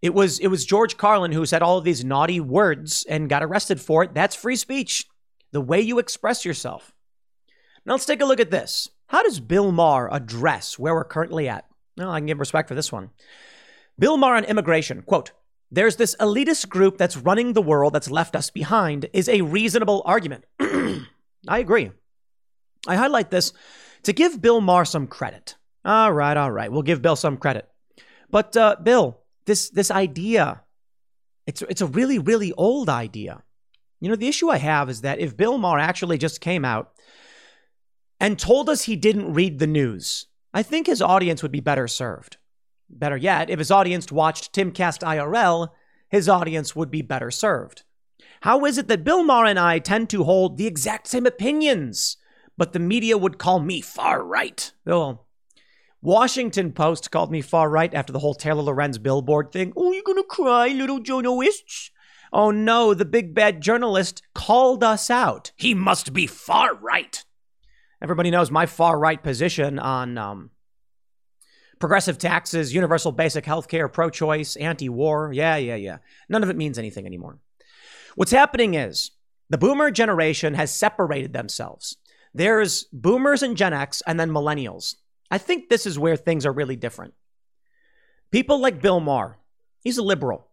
It 0.00 0.14
was, 0.14 0.38
it 0.38 0.48
was 0.48 0.64
George 0.64 0.96
Carlin 0.96 1.32
who 1.32 1.44
said 1.46 1.62
all 1.62 1.78
of 1.78 1.84
these 1.84 2.04
naughty 2.04 2.38
words 2.38 3.04
and 3.08 3.28
got 3.28 3.42
arrested 3.42 3.80
for 3.80 4.04
it. 4.04 4.14
That's 4.14 4.36
free 4.36 4.56
speech. 4.56 5.06
The 5.50 5.60
way 5.60 5.80
you 5.80 5.98
express 5.98 6.44
yourself. 6.44 6.92
Now 7.84 7.94
let's 7.94 8.06
take 8.06 8.20
a 8.20 8.26
look 8.26 8.40
at 8.40 8.50
this. 8.50 8.88
How 9.06 9.22
does 9.22 9.40
Bill 9.40 9.72
Maher 9.72 10.08
address 10.12 10.78
where 10.78 10.94
we're 10.94 11.04
currently 11.04 11.48
at? 11.48 11.64
Well, 11.96 12.10
I 12.10 12.20
can 12.20 12.26
give 12.26 12.38
respect 12.38 12.68
for 12.68 12.74
this 12.74 12.92
one. 12.92 13.10
Bill 13.98 14.16
Maher 14.16 14.36
on 14.36 14.44
immigration, 14.44 15.02
quote, 15.02 15.32
there's 15.70 15.96
this 15.96 16.16
elitist 16.18 16.68
group 16.68 16.96
that's 16.96 17.16
running 17.16 17.52
the 17.52 17.62
world 17.62 17.92
that's 17.92 18.10
left 18.10 18.34
us 18.34 18.48
behind 18.50 19.06
is 19.12 19.28
a 19.28 19.42
reasonable 19.42 20.02
argument. 20.06 20.44
I 20.60 21.58
agree. 21.58 21.90
I 22.86 22.96
highlight 22.96 23.30
this 23.30 23.52
to 24.04 24.12
give 24.12 24.40
Bill 24.40 24.60
Maher 24.60 24.84
some 24.84 25.06
credit. 25.06 25.56
All 25.84 26.12
right, 26.12 26.36
all 26.36 26.50
right. 26.50 26.72
We'll 26.72 26.82
give 26.82 27.02
Bill 27.02 27.16
some 27.16 27.36
credit. 27.36 27.68
But 28.30 28.56
uh, 28.56 28.76
Bill, 28.82 29.20
this 29.44 29.70
this 29.70 29.90
idea, 29.90 30.62
it's 31.46 31.62
it's 31.62 31.80
a 31.80 31.86
really 31.86 32.18
really 32.18 32.52
old 32.52 32.88
idea. 32.88 33.42
You 34.00 34.08
know, 34.08 34.16
the 34.16 34.28
issue 34.28 34.48
I 34.48 34.58
have 34.58 34.88
is 34.88 35.02
that 35.02 35.18
if 35.18 35.36
Bill 35.36 35.58
Maher 35.58 35.78
actually 35.78 36.18
just 36.18 36.40
came 36.40 36.64
out 36.64 36.92
and 38.20 38.38
told 38.38 38.70
us 38.70 38.82
he 38.82 38.96
didn't 38.96 39.34
read 39.34 39.58
the 39.58 39.66
news, 39.66 40.26
I 40.54 40.62
think 40.62 40.86
his 40.86 41.02
audience 41.02 41.42
would 41.42 41.52
be 41.52 41.60
better 41.60 41.88
served. 41.88 42.37
Better 42.90 43.16
yet, 43.16 43.50
if 43.50 43.58
his 43.58 43.70
audience 43.70 44.10
watched 44.10 44.54
Timcast 44.54 45.02
IRL, 45.02 45.68
his 46.08 46.28
audience 46.28 46.74
would 46.74 46.90
be 46.90 47.02
better 47.02 47.30
served. 47.30 47.82
How 48.42 48.64
is 48.64 48.78
it 48.78 48.88
that 48.88 49.04
Bill 49.04 49.24
Maher 49.24 49.46
and 49.46 49.58
I 49.58 49.78
tend 49.78 50.10
to 50.10 50.24
hold 50.24 50.56
the 50.56 50.66
exact 50.66 51.06
same 51.08 51.26
opinions, 51.26 52.16
but 52.56 52.72
the 52.72 52.78
media 52.78 53.18
would 53.18 53.38
call 53.38 53.60
me 53.60 53.80
far 53.80 54.24
right? 54.24 54.72
Well, 54.84 55.26
Washington 56.00 56.72
Post 56.72 57.10
called 57.10 57.32
me 57.32 57.42
far 57.42 57.68
right 57.68 57.92
after 57.92 58.12
the 58.12 58.20
whole 58.20 58.34
Taylor 58.34 58.62
Lorenz 58.62 58.98
billboard 58.98 59.52
thing. 59.52 59.72
Oh, 59.76 59.92
you're 59.92 60.02
gonna 60.04 60.22
cry, 60.22 60.68
little 60.68 61.00
journalists? 61.00 61.90
Oh 62.32 62.50
no, 62.50 62.94
the 62.94 63.04
big 63.04 63.34
bad 63.34 63.60
journalist 63.60 64.22
called 64.34 64.84
us 64.84 65.10
out. 65.10 65.52
He 65.56 65.74
must 65.74 66.12
be 66.12 66.26
far 66.26 66.74
right. 66.74 67.24
Everybody 68.00 68.30
knows 68.30 68.50
my 68.50 68.66
far 68.66 68.98
right 68.98 69.20
position 69.20 69.78
on 69.78 70.18
um, 70.18 70.50
Progressive 71.78 72.18
taxes, 72.18 72.74
universal 72.74 73.12
basic 73.12 73.46
health 73.46 73.68
care, 73.68 73.88
pro 73.88 74.10
choice, 74.10 74.56
anti 74.56 74.88
war. 74.88 75.30
Yeah, 75.32 75.56
yeah, 75.56 75.76
yeah. 75.76 75.98
None 76.28 76.42
of 76.42 76.50
it 76.50 76.56
means 76.56 76.78
anything 76.78 77.06
anymore. 77.06 77.38
What's 78.16 78.32
happening 78.32 78.74
is 78.74 79.12
The 79.50 79.58
boomer 79.58 79.90
generation 79.90 80.54
has 80.54 80.74
separated 80.74 81.32
themselves. 81.32 81.96
There's 82.34 82.84
boomers 82.92 83.42
and 83.42 83.56
Gen 83.56 83.72
X 83.72 84.02
and 84.06 84.20
then 84.20 84.30
millennials. 84.30 84.96
I 85.30 85.38
think 85.38 85.68
this 85.68 85.86
is 85.86 85.98
where 85.98 86.16
things 86.16 86.44
are 86.44 86.52
really 86.52 86.76
different. 86.76 87.14
People 88.30 88.60
like 88.60 88.82
Bill 88.82 89.00
Maher, 89.00 89.38
he's 89.82 89.98
a 89.98 90.02
liberal. 90.02 90.48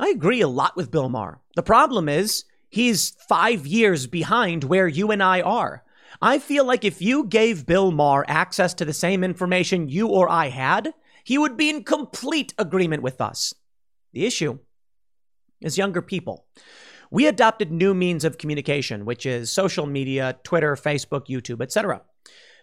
I 0.00 0.08
agree 0.08 0.40
a 0.40 0.48
lot 0.48 0.76
with 0.76 0.90
Bill 0.90 1.08
Maher. 1.08 1.40
The 1.56 1.62
problem 1.62 2.08
is 2.08 2.44
he's 2.70 3.16
five 3.28 3.66
years 3.66 4.06
behind 4.06 4.64
where 4.64 4.88
you 4.88 5.10
and 5.10 5.22
I 5.22 5.42
are. 5.42 5.82
I 6.20 6.38
feel 6.38 6.64
like 6.64 6.84
if 6.84 7.00
you 7.00 7.24
gave 7.24 7.66
Bill 7.66 7.90
Maher 7.90 8.24
access 8.28 8.74
to 8.74 8.84
the 8.84 8.92
same 8.92 9.22
information 9.22 9.88
you 9.88 10.08
or 10.08 10.28
I 10.28 10.48
had, 10.48 10.92
he 11.24 11.38
would 11.38 11.56
be 11.56 11.70
in 11.70 11.84
complete 11.84 12.54
agreement 12.58 13.02
with 13.02 13.20
us. 13.20 13.54
The 14.12 14.24
issue 14.24 14.58
is 15.60 15.78
younger 15.78 16.02
people. 16.02 16.46
We 17.10 17.26
adopted 17.26 17.72
new 17.72 17.94
means 17.94 18.24
of 18.24 18.38
communication, 18.38 19.04
which 19.04 19.24
is 19.24 19.50
social 19.50 19.86
media, 19.86 20.38
Twitter, 20.42 20.74
Facebook, 20.76 21.26
YouTube, 21.28 21.62
etc. 21.62 22.02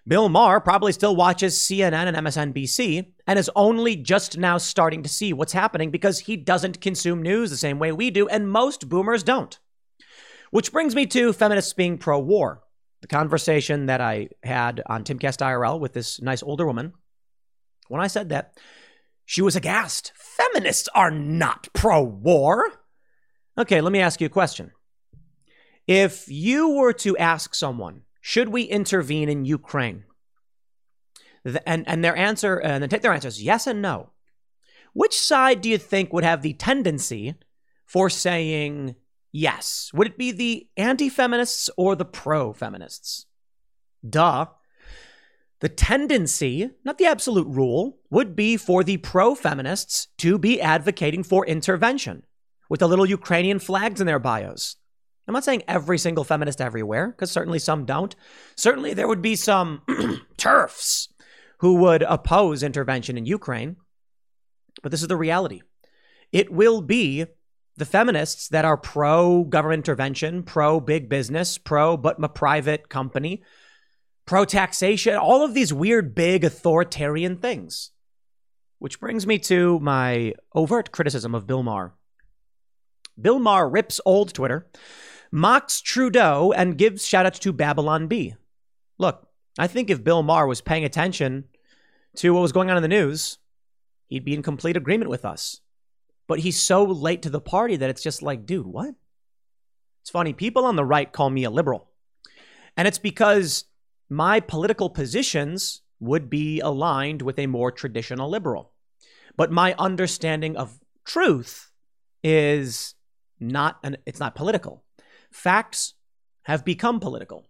Bill 0.08 0.30
Maher 0.30 0.60
probably 0.60 0.92
still 0.92 1.16
watches 1.16 1.58
CNN 1.58 2.08
and 2.08 2.18
MSNBC 2.18 3.08
and 3.26 3.40
is 3.40 3.50
only 3.56 3.96
just 3.96 4.38
now 4.38 4.60
starting 4.60 5.02
to 5.02 5.10
see 5.10 5.34
what's 5.34 5.54
happening 5.54 5.90
because 5.90 6.20
he 6.20 6.38
doesn't 6.38 6.80
consume 6.80 7.24
news 7.24 7.50
the 7.50 7.58
same 7.58 7.80
way 7.80 7.92
we 7.92 8.12
do, 8.12 8.28
and 8.28 8.52
most 8.52 8.88
boomers 8.88 9.24
don't. 9.24 9.58
Which 10.52 10.72
brings 10.72 10.94
me 10.94 11.08
to 11.08 11.34
feminists 11.34 11.74
being 11.74 11.98
pro 11.98 12.20
war. 12.20 12.62
The 13.06 13.16
conversation 13.16 13.86
that 13.86 14.02
I 14.02 14.30
had 14.42 14.82
on 14.88 15.04
Timcast 15.04 15.38
IRL 15.38 15.80
with 15.80 15.94
this 15.94 16.20
nice 16.24 16.42
older 16.42 16.66
woman. 16.66 16.94
When 17.88 18.02
I 18.02 18.08
said 18.08 18.30
that, 18.30 18.58
she 19.26 19.44
was 19.44 19.56
aghast. 19.56 20.12
Feminists 20.16 20.90
are 20.96 21.12
not 21.12 21.68
pro 21.72 22.02
war. 22.02 22.68
Okay, 23.60 23.80
let 23.80 23.94
me 23.94 24.00
ask 24.00 24.20
you 24.22 24.26
a 24.26 24.30
question. 24.32 24.72
If 25.86 26.28
you 26.30 26.70
were 26.70 26.94
to 26.94 27.16
ask 27.18 27.54
someone, 27.54 28.02
should 28.22 28.50
we 28.50 28.64
intervene 28.64 29.30
in 29.30 29.46
Ukraine? 29.46 30.06
And, 31.64 31.88
and 31.88 32.04
their 32.04 32.18
answer, 32.18 32.58
and 32.58 32.82
then 32.82 32.90
take 32.90 33.04
their 33.04 33.14
answers, 33.14 33.40
yes 33.40 33.68
and 33.68 33.84
no. 33.84 34.10
Which 34.94 35.16
side 35.16 35.62
do 35.62 35.70
you 35.70 35.78
think 35.78 36.12
would 36.12 36.24
have 36.24 36.42
the 36.42 36.54
tendency 36.54 37.36
for 37.86 38.10
saying 38.10 38.96
yes? 39.36 39.92
Would 39.94 40.08
it 40.08 40.18
be 40.18 40.32
the 40.32 40.68
anti 40.78 41.10
feminists 41.10 41.70
or 41.78 41.96
the 41.96 42.06
pro 42.06 42.54
feminists? 42.54 43.26
Duh. 44.08 44.48
The 45.60 45.70
tendency, 45.70 46.72
not 46.84 46.98
the 46.98 47.06
absolute 47.06 47.48
rule, 47.48 47.98
would 48.10 48.36
be 48.36 48.58
for 48.58 48.84
the 48.84 48.98
pro 48.98 49.36
feminists 49.36 50.08
to 50.20 50.38
be 50.38 50.62
advocating 50.62 51.24
for 51.24 51.46
intervention 51.46 52.24
with 52.70 52.80
the 52.80 52.88
little 52.88 53.06
Ukrainian 53.06 53.60
flags 53.60 54.00
in 54.00 54.08
their 54.08 54.20
bios. 54.20 54.76
I'm 55.28 55.34
not 55.34 55.44
saying 55.44 55.64
every 55.68 55.98
single 55.98 56.24
feminist 56.24 56.62
everywhere, 56.62 57.08
because 57.08 57.32
certainly 57.32 57.60
some 57.60 57.86
don't. 57.86 58.16
Certainly 58.56 58.94
there 58.94 59.08
would 59.08 59.22
be 59.22 59.36
some 59.36 59.82
turfs 60.38 61.10
who 61.60 61.76
would 61.76 62.04
oppose 62.04 62.62
intervention 62.64 63.18
in 63.18 63.26
Ukraine. 63.26 63.78
But 64.84 64.92
this 64.92 65.02
is 65.02 65.08
the 65.08 65.18
reality. 65.18 65.62
It 66.32 66.52
will 66.52 66.82
be 66.82 67.26
the 67.78 67.86
feminists 67.86 68.50
that 68.50 68.66
are 68.66 68.78
pro 68.78 69.44
government 69.44 69.80
intervention, 69.80 70.44
pro 70.44 70.80
big 70.80 71.10
business, 71.10 71.58
pro 71.58 71.98
but 71.98 72.24
a 72.24 72.30
private 72.30 72.90
company, 72.90 73.44
pro 74.26 74.46
taxation, 74.46 75.16
all 75.16 75.44
of 75.44 75.54
these 75.54 75.74
weird, 75.74 76.16
big 76.16 76.44
authoritarian 76.44 77.38
things. 77.38 77.92
Which 78.80 79.00
brings 79.00 79.26
me 79.26 79.40
to 79.40 79.80
my 79.80 80.34
overt 80.54 80.92
criticism 80.92 81.34
of 81.34 81.48
Bill 81.48 81.64
Maher. 81.64 81.94
Bill 83.20 83.40
Maher 83.40 83.70
rips 83.70 84.02
old 84.06 84.34
Twitter 84.34 84.68
mocks 85.32 85.82
Trudeau 85.82 86.54
and 86.56 86.78
gives 86.78 87.06
shoutouts 87.06 87.40
to 87.40 87.52
Babylon 87.52 88.08
Bee. 88.08 88.36
Look, 88.98 89.28
I 89.60 89.68
think 89.68 89.90
if 89.90 90.04
Bill 90.04 90.24
Maher 90.24 90.48
was 90.48 90.62
paying 90.62 90.86
attention 90.86 91.46
to 92.18 92.34
what 92.34 92.42
was 92.42 92.54
going 92.54 92.70
on 92.70 92.78
in 92.78 92.84
the 92.84 92.88
news, 92.88 93.38
he'd 94.08 94.24
be 94.24 94.34
in 94.34 94.42
complete 94.42 94.78
agreement 94.78 95.10
with 95.10 95.26
us. 95.26 95.60
But 96.28 96.40
he's 96.40 96.62
so 96.62 96.84
late 96.84 97.22
to 97.24 97.30
the 97.30 97.42
party 97.42 97.76
that 97.76 97.90
it's 97.90 98.02
just 98.02 98.22
like, 98.22 98.46
dude, 98.46 98.66
what? 98.66 98.96
It's 100.02 100.10
funny. 100.10 100.34
People 100.34 100.66
on 100.66 100.76
the 100.76 100.86
right 100.86 101.12
call 101.12 101.30
me 101.30 101.44
a 101.44 101.50
liberal. 101.50 101.88
And 102.78 102.88
it's 102.88 103.00
because 103.00 103.66
my 104.10 104.40
political 104.40 104.90
positions 104.90 105.82
would 106.00 106.30
be 106.30 106.60
aligned 106.60 107.22
with 107.22 107.40
a 107.40 107.48
more 107.48 107.72
traditional 107.72 108.30
liberal. 108.30 108.72
But 109.38 109.52
my 109.52 109.76
understanding 109.78 110.58
of 110.58 110.80
truth 111.06 111.72
is 112.24 112.96
not 113.40 113.78
an, 113.84 113.98
it's 114.06 114.20
not 114.20 114.36
political 114.36 114.86
facts 115.36 115.94
have 116.44 116.66
become 116.66 117.00
political. 117.00 117.46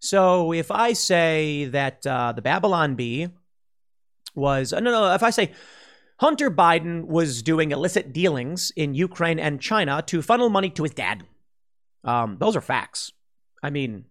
So 0.00 0.52
if 0.52 0.70
I 0.70 0.92
say 0.92 1.66
that 1.66 2.04
uh, 2.06 2.32
the 2.32 2.42
Babylon 2.42 2.96
Bee 2.96 3.28
was, 4.34 4.72
uh, 4.72 4.80
no, 4.80 4.90
no, 4.90 5.14
if 5.14 5.22
I 5.22 5.30
say 5.30 5.52
Hunter 6.22 6.52
Biden 6.52 7.06
was 7.06 7.42
doing 7.42 7.72
illicit 7.72 8.12
dealings 8.12 8.70
in 8.76 8.94
Ukraine 8.94 9.40
and 9.40 9.60
China 9.60 10.04
to 10.06 10.22
funnel 10.22 10.50
money 10.50 10.70
to 10.70 10.84
his 10.84 10.94
dad, 10.94 11.24
um, 12.04 12.36
those 12.38 12.54
are 12.54 12.60
facts. 12.60 13.10
I 13.60 13.70
mean, 13.70 14.04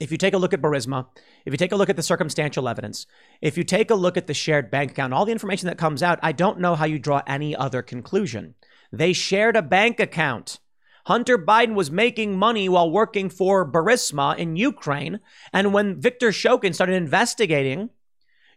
if 0.00 0.10
you 0.10 0.18
take 0.18 0.34
a 0.34 0.36
look 0.36 0.52
at 0.52 0.60
Burisma, 0.60 1.06
if 1.44 1.52
you 1.52 1.58
take 1.58 1.70
a 1.70 1.76
look 1.76 1.88
at 1.88 1.94
the 1.94 2.02
circumstantial 2.02 2.68
evidence, 2.68 3.06
if 3.40 3.56
you 3.56 3.62
take 3.62 3.92
a 3.92 3.94
look 3.94 4.16
at 4.16 4.26
the 4.26 4.34
shared 4.34 4.68
bank 4.68 4.90
account, 4.90 5.12
all 5.12 5.24
the 5.24 5.30
information 5.30 5.68
that 5.68 5.78
comes 5.78 6.02
out, 6.02 6.18
I 6.24 6.32
don't 6.32 6.58
know 6.58 6.74
how 6.74 6.86
you 6.86 6.98
draw 6.98 7.22
any 7.24 7.54
other 7.54 7.82
conclusion. 7.82 8.56
They 8.90 9.12
shared 9.12 9.54
a 9.54 9.62
bank 9.62 10.00
account. 10.00 10.58
Hunter 11.04 11.38
Biden 11.38 11.74
was 11.74 11.88
making 11.88 12.36
money 12.36 12.68
while 12.68 12.90
working 12.90 13.30
for 13.30 13.70
Burisma 13.70 14.36
in 14.36 14.56
Ukraine. 14.56 15.20
And 15.52 15.72
when 15.72 16.00
Victor 16.00 16.30
Shokin 16.30 16.74
started 16.74 16.96
investigating, 16.96 17.90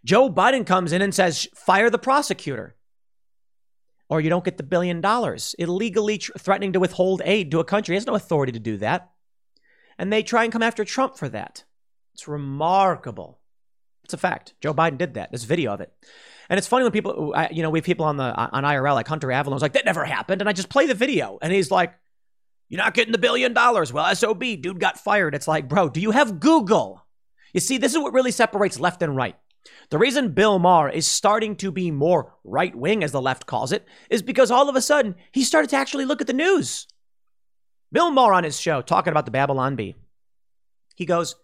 Joe 0.05 0.29
Biden 0.29 0.65
comes 0.65 0.91
in 0.91 1.01
and 1.01 1.13
says, 1.13 1.47
fire 1.53 1.89
the 1.89 1.97
prosecutor. 1.97 2.75
Or 4.09 4.19
you 4.21 4.29
don't 4.29 4.45
get 4.45 4.57
the 4.57 4.63
billion 4.63 5.01
dollars. 5.01 5.55
Illegally 5.59 6.17
tr- 6.17 6.31
threatening 6.37 6.73
to 6.73 6.79
withhold 6.79 7.21
aid 7.25 7.51
to 7.51 7.59
a 7.59 7.65
country. 7.65 7.93
He 7.93 7.97
has 7.97 8.07
no 8.07 8.15
authority 8.15 8.51
to 8.53 8.59
do 8.59 8.77
that. 8.77 9.11
And 9.97 10.11
they 10.11 10.23
try 10.23 10.43
and 10.43 10.53
come 10.53 10.63
after 10.63 10.83
Trump 10.83 11.17
for 11.17 11.29
that. 11.29 11.63
It's 12.13 12.27
remarkable. 12.27 13.39
It's 14.03 14.13
a 14.13 14.17
fact. 14.17 14.55
Joe 14.61 14.73
Biden 14.73 14.97
did 14.97 15.13
that. 15.13 15.29
There's 15.29 15.43
video 15.43 15.73
of 15.73 15.81
it. 15.81 15.93
And 16.49 16.57
it's 16.57 16.67
funny 16.67 16.83
when 16.83 16.91
people, 16.91 17.35
you 17.51 17.61
know, 17.61 17.69
we 17.69 17.77
have 17.77 17.85
people 17.85 18.05
on 18.05 18.17
the 18.17 18.35
on 18.35 18.63
IRL 18.63 18.95
like 18.95 19.07
Hunter 19.07 19.31
Avallone's 19.31 19.61
like 19.61 19.73
that 19.73 19.85
never 19.85 20.03
happened, 20.03 20.41
and 20.41 20.49
I 20.49 20.53
just 20.53 20.69
play 20.69 20.87
the 20.87 20.95
video, 20.95 21.37
and 21.43 21.53
he's 21.53 21.69
like, 21.69 21.93
you're 22.69 22.81
not 22.81 22.95
getting 22.95 23.11
the 23.11 23.19
billion 23.19 23.53
dollars. 23.53 23.93
Well, 23.93 24.13
SOB, 24.15 24.39
dude 24.39 24.79
got 24.79 24.99
fired. 24.99 25.35
It's 25.35 25.47
like, 25.47 25.67
bro, 25.67 25.89
do 25.89 26.01
you 26.01 26.09
have 26.11 26.39
Google? 26.39 27.05
You 27.53 27.59
see, 27.59 27.77
this 27.77 27.93
is 27.93 27.99
what 27.99 28.13
really 28.13 28.31
separates 28.31 28.79
left 28.79 29.03
and 29.03 29.15
right. 29.15 29.35
The 29.89 29.97
reason 29.97 30.33
Bill 30.33 30.59
Maher 30.59 30.89
is 30.89 31.07
starting 31.07 31.55
to 31.57 31.71
be 31.71 31.91
more 31.91 32.35
right 32.43 32.75
wing, 32.75 33.03
as 33.03 33.11
the 33.11 33.21
left 33.21 33.45
calls 33.45 33.71
it, 33.71 33.87
is 34.09 34.21
because 34.21 34.51
all 34.51 34.69
of 34.69 34.75
a 34.75 34.81
sudden 34.81 35.15
he 35.31 35.43
started 35.43 35.69
to 35.71 35.77
actually 35.77 36.05
look 36.05 36.21
at 36.21 36.27
the 36.27 36.33
news. 36.33 36.87
Bill 37.91 38.11
Maher 38.11 38.33
on 38.33 38.43
his 38.43 38.59
show 38.59 38.81
talking 38.81 39.11
about 39.11 39.25
the 39.25 39.31
Babylon 39.31 39.75
Bee. 39.75 39.95
He 40.95 41.05
goes, 41.05 41.35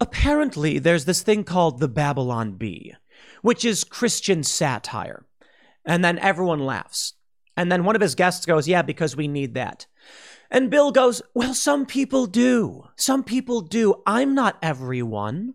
Apparently, 0.00 0.78
there's 0.78 1.04
this 1.04 1.22
thing 1.22 1.44
called 1.44 1.78
the 1.78 1.88
Babylon 1.88 2.52
Bee, 2.52 2.94
which 3.40 3.64
is 3.64 3.84
Christian 3.84 4.42
satire. 4.42 5.24
And 5.84 6.04
then 6.04 6.18
everyone 6.18 6.60
laughs. 6.60 7.14
And 7.56 7.70
then 7.70 7.84
one 7.84 7.96
of 7.96 8.02
his 8.02 8.14
guests 8.14 8.44
goes, 8.44 8.68
Yeah, 8.68 8.82
because 8.82 9.16
we 9.16 9.28
need 9.28 9.54
that. 9.54 9.86
And 10.50 10.70
Bill 10.70 10.90
goes, 10.90 11.22
Well, 11.34 11.54
some 11.54 11.86
people 11.86 12.26
do. 12.26 12.88
Some 12.96 13.24
people 13.24 13.60
do. 13.62 14.02
I'm 14.06 14.34
not 14.34 14.58
everyone. 14.62 15.54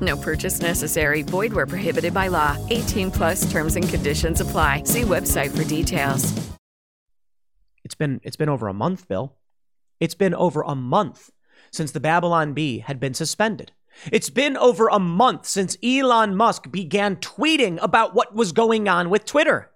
No 0.00 0.16
purchase 0.16 0.60
necessary. 0.60 1.22
Void 1.22 1.52
where 1.52 1.66
prohibited 1.66 2.14
by 2.14 2.28
law. 2.28 2.56
18 2.70 3.10
plus 3.10 3.50
terms 3.50 3.76
and 3.76 3.88
conditions 3.88 4.40
apply. 4.40 4.84
See 4.84 5.02
website 5.02 5.56
for 5.56 5.64
details. 5.64 6.32
It's 7.84 7.96
been 7.96 8.20
it's 8.22 8.36
been 8.36 8.48
over 8.48 8.68
a 8.68 8.74
month, 8.74 9.08
Bill. 9.08 9.36
It's 9.98 10.14
been 10.14 10.34
over 10.34 10.62
a 10.62 10.76
month 10.76 11.30
since 11.72 11.90
the 11.90 12.00
Babylon 12.00 12.52
Bee 12.52 12.78
had 12.78 13.00
been 13.00 13.14
suspended. 13.14 13.72
It's 14.12 14.30
been 14.30 14.56
over 14.56 14.88
a 14.88 14.98
month 14.98 15.46
since 15.46 15.76
Elon 15.82 16.36
Musk 16.36 16.70
began 16.70 17.16
tweeting 17.16 17.82
about 17.82 18.14
what 18.14 18.34
was 18.34 18.52
going 18.52 18.88
on 18.88 19.10
with 19.10 19.24
Twitter. 19.24 19.70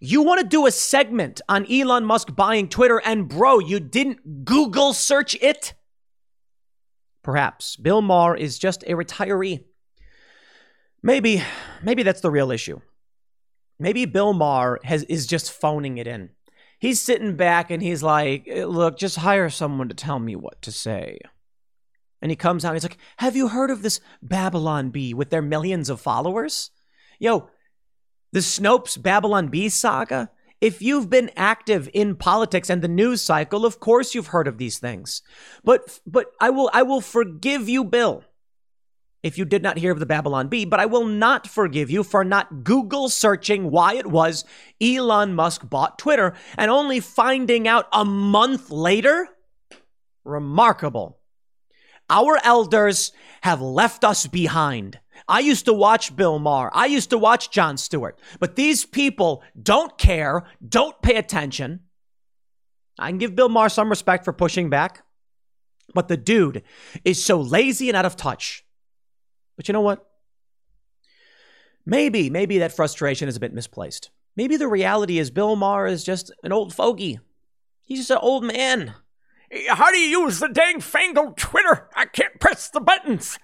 You 0.00 0.22
want 0.22 0.40
to 0.40 0.46
do 0.46 0.66
a 0.66 0.70
segment 0.70 1.40
on 1.48 1.70
Elon 1.72 2.04
Musk 2.04 2.34
buying 2.34 2.68
Twitter, 2.68 3.00
and 3.04 3.28
bro, 3.28 3.60
you 3.60 3.80
didn't 3.80 4.44
Google 4.44 4.92
search 4.92 5.34
it? 5.36 5.72
Perhaps 7.26 7.74
Bill 7.74 8.02
Maher 8.02 8.36
is 8.36 8.56
just 8.56 8.84
a 8.84 8.92
retiree. 8.92 9.64
Maybe, 11.02 11.42
maybe 11.82 12.04
that's 12.04 12.20
the 12.20 12.30
real 12.30 12.52
issue. 12.52 12.80
Maybe 13.80 14.04
Bill 14.04 14.32
Maher 14.32 14.78
has 14.84 15.02
is 15.02 15.26
just 15.26 15.50
phoning 15.50 15.98
it 15.98 16.06
in. 16.06 16.30
He's 16.78 17.00
sitting 17.00 17.34
back 17.34 17.68
and 17.68 17.82
he's 17.82 18.00
like, 18.00 18.46
eh, 18.46 18.64
"Look, 18.64 18.96
just 18.96 19.16
hire 19.16 19.50
someone 19.50 19.88
to 19.88 19.94
tell 19.94 20.20
me 20.20 20.36
what 20.36 20.62
to 20.62 20.70
say." 20.70 21.18
And 22.22 22.30
he 22.30 22.36
comes 22.36 22.64
out 22.64 22.68
and 22.68 22.76
he's 22.76 22.84
like, 22.84 22.98
"Have 23.16 23.34
you 23.34 23.48
heard 23.48 23.72
of 23.72 23.82
this 23.82 23.98
Babylon 24.22 24.90
Bee 24.90 25.12
with 25.12 25.30
their 25.30 25.42
millions 25.42 25.90
of 25.90 26.00
followers?" 26.00 26.70
Yo, 27.18 27.50
the 28.30 28.38
Snopes 28.38 29.02
Babylon 29.02 29.48
Bee 29.48 29.68
saga. 29.68 30.30
If 30.60 30.80
you've 30.80 31.10
been 31.10 31.30
active 31.36 31.88
in 31.92 32.16
politics 32.16 32.70
and 32.70 32.80
the 32.80 32.88
news 32.88 33.20
cycle, 33.20 33.66
of 33.66 33.78
course 33.78 34.14
you've 34.14 34.28
heard 34.28 34.48
of 34.48 34.58
these 34.58 34.78
things. 34.78 35.22
But 35.64 36.00
but 36.06 36.32
I 36.40 36.50
will 36.50 36.70
I 36.72 36.82
will 36.82 37.00
forgive 37.00 37.68
you, 37.68 37.84
Bill 37.84 38.24
if 39.26 39.36
you 39.36 39.44
did 39.44 39.60
not 39.60 39.76
hear 39.76 39.90
of 39.90 39.98
the 39.98 40.06
Babylon 40.06 40.46
Bee, 40.46 40.64
but 40.64 40.78
I 40.78 40.86
will 40.86 41.04
not 41.04 41.48
forgive 41.48 41.90
you 41.90 42.04
for 42.04 42.22
not 42.22 42.62
Google 42.62 43.08
searching 43.08 43.72
why 43.72 43.94
it 43.94 44.06
was 44.06 44.44
Elon 44.80 45.34
Musk 45.34 45.68
bought 45.68 45.98
Twitter 45.98 46.34
and 46.56 46.70
only 46.70 47.00
finding 47.00 47.66
out 47.66 47.88
a 47.92 48.04
month 48.04 48.70
later. 48.70 49.28
Remarkable. 50.24 51.18
Our 52.08 52.38
elders 52.44 53.10
have 53.40 53.60
left 53.60 54.04
us 54.04 54.28
behind. 54.28 55.00
I 55.28 55.40
used 55.40 55.64
to 55.64 55.72
watch 55.72 56.14
Bill 56.14 56.38
Maher. 56.38 56.70
I 56.72 56.86
used 56.86 57.10
to 57.10 57.18
watch 57.18 57.50
Jon 57.50 57.76
Stewart. 57.76 58.18
But 58.38 58.56
these 58.56 58.84
people 58.84 59.42
don't 59.60 59.98
care, 59.98 60.44
don't 60.66 61.00
pay 61.02 61.16
attention. 61.16 61.80
I 62.98 63.08
can 63.08 63.18
give 63.18 63.34
Bill 63.34 63.48
Maher 63.48 63.68
some 63.68 63.90
respect 63.90 64.24
for 64.24 64.32
pushing 64.32 64.70
back, 64.70 65.04
but 65.94 66.08
the 66.08 66.16
dude 66.16 66.62
is 67.04 67.24
so 67.24 67.40
lazy 67.40 67.88
and 67.88 67.96
out 67.96 68.06
of 68.06 68.16
touch 68.16 68.64
but 69.56 69.68
you 69.68 69.72
know 69.72 69.80
what? 69.80 70.06
Maybe, 71.84 72.30
maybe 72.30 72.58
that 72.58 72.72
frustration 72.72 73.28
is 73.28 73.36
a 73.36 73.40
bit 73.40 73.54
misplaced. 73.54 74.10
Maybe 74.36 74.56
the 74.56 74.68
reality 74.68 75.18
is 75.18 75.30
Bill 75.30 75.56
Maher 75.56 75.86
is 75.86 76.04
just 76.04 76.30
an 76.42 76.52
old 76.52 76.74
fogey. 76.74 77.18
He's 77.82 78.00
just 78.00 78.10
an 78.10 78.18
old 78.20 78.44
man. 78.44 78.94
How 79.68 79.90
do 79.90 79.98
you 79.98 80.22
use 80.22 80.40
the 80.40 80.48
dang 80.48 80.80
fangled 80.80 81.38
Twitter? 81.38 81.88
I 81.94 82.04
can't 82.04 82.38
press 82.40 82.68
the 82.68 82.80
buttons. 82.80 83.38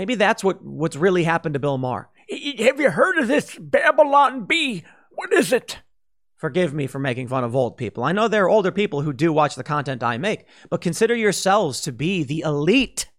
Maybe 0.00 0.14
that's 0.14 0.42
what, 0.42 0.64
what's 0.64 0.96
really 0.96 1.24
happened 1.24 1.52
to 1.52 1.58
Bill 1.58 1.76
Maher. 1.76 2.08
Have 2.30 2.80
you 2.80 2.90
heard 2.90 3.18
of 3.18 3.28
this 3.28 3.54
Babylon 3.60 4.46
Bee? 4.46 4.82
What 5.10 5.30
is 5.30 5.52
it? 5.52 5.80
Forgive 6.36 6.72
me 6.72 6.86
for 6.86 6.98
making 6.98 7.28
fun 7.28 7.44
of 7.44 7.54
old 7.54 7.76
people. 7.76 8.02
I 8.02 8.12
know 8.12 8.26
there 8.26 8.44
are 8.44 8.48
older 8.48 8.72
people 8.72 9.02
who 9.02 9.12
do 9.12 9.30
watch 9.30 9.56
the 9.56 9.62
content 9.62 10.02
I 10.02 10.16
make, 10.16 10.46
but 10.70 10.80
consider 10.80 11.14
yourselves 11.14 11.82
to 11.82 11.92
be 11.92 12.22
the 12.22 12.40
elite. 12.40 13.10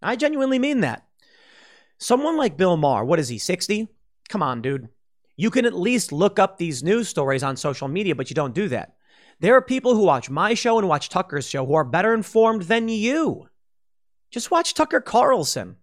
I 0.00 0.14
genuinely 0.14 0.60
mean 0.60 0.82
that. 0.82 1.04
Someone 1.98 2.36
like 2.36 2.56
Bill 2.56 2.76
Maher, 2.76 3.04
what 3.04 3.18
is 3.18 3.28
he, 3.28 3.38
60? 3.38 3.88
Come 4.28 4.40
on, 4.40 4.62
dude. 4.62 4.90
You 5.34 5.50
can 5.50 5.66
at 5.66 5.74
least 5.74 6.12
look 6.12 6.38
up 6.38 6.58
these 6.58 6.84
news 6.84 7.08
stories 7.08 7.42
on 7.42 7.56
social 7.56 7.88
media, 7.88 8.14
but 8.14 8.30
you 8.30 8.34
don't 8.34 8.54
do 8.54 8.68
that. 8.68 8.94
There 9.40 9.56
are 9.56 9.62
people 9.62 9.96
who 9.96 10.04
watch 10.04 10.30
my 10.30 10.54
show 10.54 10.78
and 10.78 10.86
watch 10.86 11.08
Tucker's 11.08 11.48
show 11.48 11.66
who 11.66 11.74
are 11.74 11.82
better 11.82 12.14
informed 12.14 12.62
than 12.62 12.88
you. 12.88 13.48
Just 14.30 14.52
watch 14.52 14.74
Tucker 14.74 15.00
Carlson. 15.00 15.74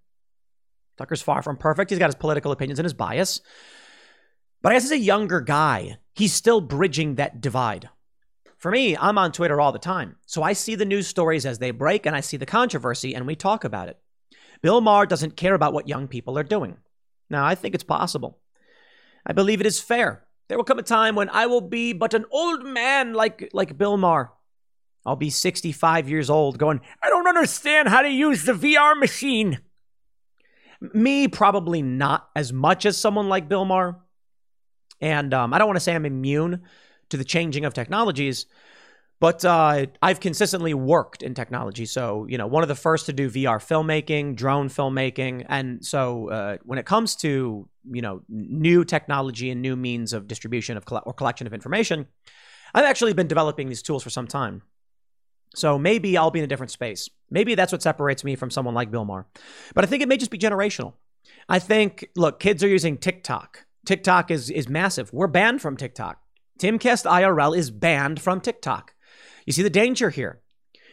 Tucker's 0.98 1.22
far 1.22 1.42
from 1.42 1.58
perfect. 1.58 1.90
He's 1.90 2.00
got 2.00 2.08
his 2.08 2.16
political 2.16 2.52
opinions 2.52 2.80
and 2.80 2.86
his 2.86 2.94
bias. 2.94 3.42
But 4.62 4.72
I 4.72 4.76
guess 4.76 4.86
as 4.86 4.92
a 4.92 4.98
younger 4.98 5.42
guy, 5.42 5.98
he's 6.14 6.34
still 6.34 6.62
bridging 6.62 7.16
that 7.16 7.42
divide. 7.42 7.90
For 8.58 8.72
me, 8.72 8.98
I'm 8.98 9.18
on 9.18 9.32
Twitter 9.32 9.62
all 9.62 9.72
the 9.72 9.80
time. 9.80 10.16
So 10.26 10.42
I 10.42 10.54
see 10.54 10.76
the 10.76 10.86
news 10.86 11.08
stories 11.08 11.46
as 11.46 11.60
they 11.60 11.72
break 11.72 12.06
and 12.06 12.16
I 12.16 12.22
see 12.22 12.38
the 12.38 12.46
controversy 12.46 13.14
and 13.14 13.28
we 13.28 13.36
talk 13.36 13.64
about 13.64 13.90
it. 13.90 14.00
Bill 14.62 14.82
Maher 14.82 15.06
doesn't 15.06 15.38
care 15.38 15.54
about 15.54 15.74
what 15.74 15.88
young 15.88 16.08
people 16.08 16.40
are 16.40 16.44
doing. 16.44 16.78
Now, 17.30 17.46
I 17.46 17.56
think 17.56 17.76
it's 17.76 17.84
possible. 17.84 18.40
I 19.26 19.34
believe 19.34 19.62
it 19.62 19.68
is 19.68 19.80
fair. 19.80 20.26
There 20.48 20.58
will 20.58 20.64
come 20.64 20.80
a 20.80 20.84
time 20.84 21.16
when 21.16 21.30
I 21.30 21.48
will 21.48 21.62
be 21.62 21.94
but 21.94 22.14
an 22.14 22.26
old 22.32 22.66
man 22.66 23.14
like, 23.14 23.50
like 23.54 23.78
Bill 23.78 23.98
Maher. 23.98 24.32
I'll 25.06 25.16
be 25.16 25.30
65 25.30 26.10
years 26.10 26.30
old 26.30 26.58
going, 26.58 26.82
I 27.04 27.10
don't 27.10 27.28
understand 27.28 27.90
how 27.90 28.02
to 28.02 28.10
use 28.10 28.46
the 28.46 28.54
VR 28.54 28.98
machine. 28.98 29.60
Me, 30.82 31.28
probably 31.28 31.82
not 31.82 32.30
as 32.36 32.52
much 32.52 32.86
as 32.86 32.98
someone 32.98 33.30
like 33.30 33.48
Bill 33.48 33.66
Maher. 33.66 33.98
And 35.02 35.34
um, 35.34 35.54
I 35.54 35.58
don't 35.58 35.68
want 35.68 35.78
to 35.78 35.82
say 35.82 35.94
I'm 35.94 36.06
immune 36.06 36.64
to 37.10 37.18
the 37.18 37.24
changing 37.24 37.66
of 37.66 37.74
technologies, 37.74 38.46
but 39.20 39.46
uh, 39.46 39.86
I've 40.02 40.20
consistently 40.20 40.74
worked 40.74 41.24
in 41.24 41.34
technology. 41.34 41.86
So, 41.86 42.26
you 42.30 42.38
know, 42.38 42.48
one 42.48 42.64
of 42.64 42.70
the 42.70 42.76
first 42.76 43.06
to 43.06 43.14
do 43.14 43.30
VR 43.30 43.60
filmmaking, 43.60 44.36
drone 44.36 44.70
filmmaking. 44.70 45.46
And 45.48 45.86
so 45.86 46.30
uh, 46.30 46.58
when 46.64 46.80
it 46.80 46.86
comes 46.86 47.16
to, 47.18 47.68
you 47.92 48.02
know, 48.02 48.22
new 48.28 48.84
technology 48.84 49.50
and 49.52 49.62
new 49.62 49.76
means 49.76 50.14
of 50.14 50.28
distribution 50.28 50.78
of 50.78 50.84
or 51.06 51.14
collection 51.14 51.48
of 51.48 51.54
information, 51.54 52.08
I've 52.74 52.86
actually 52.86 53.14
been 53.14 53.28
developing 53.28 53.70
these 53.70 53.82
tools 53.82 54.04
for 54.04 54.10
some 54.10 54.28
time. 54.28 54.64
So 55.56 55.80
maybe 55.80 56.18
I'll 56.18 56.32
be 56.32 56.40
in 56.40 56.46
a 56.46 56.50
different 56.50 56.72
space. 56.72 57.10
Maybe 57.30 57.56
that's 57.56 57.72
what 57.72 57.82
separates 57.82 58.24
me 58.24 58.36
from 58.36 58.52
someone 58.52 58.76
like 58.76 58.92
Bill 58.92 59.06
Maher. 59.06 59.26
But 59.74 59.84
I 59.84 59.88
think 59.88 60.04
it 60.04 60.10
may 60.10 60.18
just 60.18 60.32
be 60.32 60.38
generational. 60.38 60.94
I 61.50 61.60
think, 61.60 62.10
look, 62.16 62.40
kids 62.40 62.64
are 62.64 62.68
using 62.68 62.98
TikTok. 62.98 63.66
TikTok 63.86 64.32
is, 64.32 64.50
is 64.50 64.68
massive. 64.68 65.12
We're 65.14 65.28
banned 65.28 65.62
from 65.62 65.78
TikTok. 65.78 66.22
Timcast 66.60 67.06
IRL 67.06 67.58
is 67.58 67.72
banned 67.72 68.22
from 68.22 68.42
TikTok. 68.42 68.94
You 69.46 69.54
see 69.54 69.64
the 69.64 69.70
danger 69.70 70.10
here. 70.10 70.42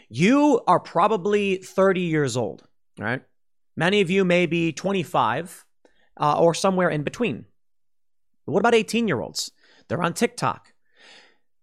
You 0.09 0.61
are 0.67 0.81
probably 0.81 1.57
30 1.57 2.01
years 2.01 2.37
old, 2.37 2.65
right? 2.99 3.23
Many 3.77 4.01
of 4.01 4.11
you 4.11 4.25
may 4.25 4.47
be 4.47 4.73
25 4.73 5.65
uh, 6.21 6.39
or 6.39 6.53
somewhere 6.53 6.91
in 6.91 7.03
between. 7.03 7.47
But 8.45 8.53
what 8.53 8.61
about 8.61 8.75
18 8.75 9.09
year 9.09 9.21
olds? 9.21 9.51
They're 9.89 10.03
on 10.03 10.13
TikTok. 10.13 10.72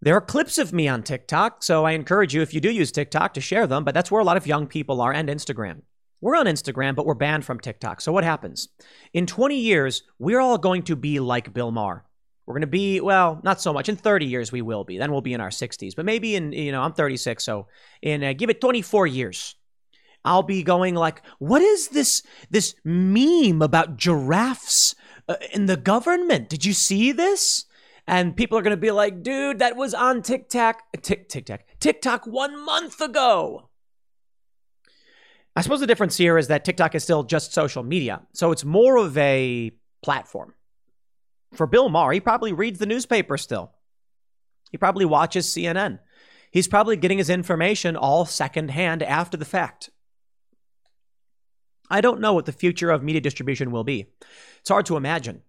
There 0.01 0.15
are 0.15 0.21
clips 0.21 0.57
of 0.57 0.71
me 0.71 0.87
on 0.87 1.03
TikTok, 1.03 1.61
so 1.61 1.83
I 1.85 1.91
encourage 1.91 2.33
you, 2.33 2.41
if 2.41 2.53
you 2.53 2.61
do 2.61 2.71
use 2.71 2.91
TikTok, 2.91 3.33
to 3.33 3.41
share 3.41 3.67
them, 3.67 3.83
but 3.83 3.93
that's 3.93 4.09
where 4.09 4.21
a 4.21 4.25
lot 4.25 4.37
of 4.37 4.47
young 4.47 4.65
people 4.65 5.01
are 5.01 5.11
and 5.11 5.27
Instagram. 5.27 5.81
We're 6.21 6.37
on 6.37 6.45
Instagram, 6.45 6.95
but 6.95 7.05
we're 7.05 7.15
banned 7.15 7.43
from 7.43 7.59
TikTok. 7.59 7.99
So 7.99 8.13
what 8.13 8.23
happens? 8.23 8.69
In 9.13 9.25
20 9.25 9.57
years, 9.57 10.03
we're 10.17 10.39
all 10.39 10.57
going 10.57 10.83
to 10.83 10.95
be 10.95 11.19
like 11.19 11.53
Bill 11.53 11.71
Maher. 11.71 12.05
We're 12.45 12.53
going 12.53 12.61
to 12.61 12.67
be, 12.67 13.01
well, 13.01 13.41
not 13.43 13.61
so 13.61 13.73
much. 13.73 13.89
In 13.89 13.95
30 13.97 14.25
years, 14.25 14.51
we 14.51 14.61
will 14.61 14.83
be. 14.85 14.97
Then 14.97 15.11
we'll 15.11 15.21
be 15.21 15.33
in 15.33 15.41
our 15.41 15.49
60s. 15.49 15.95
But 15.95 16.05
maybe 16.05 16.35
in, 16.35 16.51
you 16.51 16.71
know, 16.71 16.81
I'm 16.81 16.93
36. 16.93 17.43
So 17.43 17.67
in, 18.01 18.23
uh, 18.23 18.33
give 18.33 18.49
it 18.49 18.59
24 18.61 19.05
years. 19.05 19.55
I'll 20.25 20.43
be 20.43 20.63
going 20.63 20.95
like, 20.95 21.21
what 21.39 21.61
is 21.61 21.89
this, 21.89 22.23
this 22.49 22.73
meme 22.83 23.61
about 23.61 23.97
giraffes 23.97 24.95
uh, 25.27 25.35
in 25.53 25.67
the 25.67 25.77
government? 25.77 26.49
Did 26.49 26.65
you 26.65 26.73
see 26.73 27.11
this? 27.11 27.65
And 28.09 28.35
people 28.35 28.57
are 28.57 28.63
going 28.63 28.75
to 28.75 28.81
be 28.81 28.89
like, 28.89 29.21
dude, 29.21 29.59
that 29.59 29.75
was 29.75 29.93
on 29.93 30.23
TikTok, 30.23 30.81
Tik, 30.99 31.29
TikTok, 31.29 31.61
TikTok 31.79 32.25
one 32.25 32.65
month 32.65 33.01
ago. 33.01 33.69
I 35.55 35.61
suppose 35.61 35.79
the 35.79 35.85
difference 35.85 36.17
here 36.17 36.35
is 36.39 36.47
that 36.47 36.65
TikTok 36.65 36.95
is 36.95 37.03
still 37.03 37.21
just 37.21 37.53
social 37.53 37.83
media. 37.83 38.23
So 38.33 38.51
it's 38.51 38.65
more 38.65 38.97
of 38.97 39.15
a 39.15 39.73
platform. 40.01 40.55
For 41.53 41.67
Bill 41.67 41.87
Maher, 41.89 42.13
he 42.13 42.19
probably 42.19 42.51
reads 42.51 42.79
the 42.79 42.87
newspaper 42.87 43.37
still. 43.37 43.73
He 44.71 44.79
probably 44.79 45.05
watches 45.05 45.45
CNN. 45.45 45.99
He's 46.49 46.67
probably 46.67 46.97
getting 46.97 47.19
his 47.19 47.29
information 47.29 47.95
all 47.95 48.25
secondhand 48.25 49.03
after 49.03 49.37
the 49.37 49.45
fact. 49.45 49.91
I 51.91 52.01
don't 52.01 52.21
know 52.21 52.33
what 52.33 52.47
the 52.47 52.53
future 52.53 52.89
of 52.89 53.03
media 53.03 53.21
distribution 53.21 53.69
will 53.69 53.83
be. 53.83 54.07
It's 54.61 54.69
hard 54.69 54.87
to 54.87 54.97
imagine. 54.97 55.43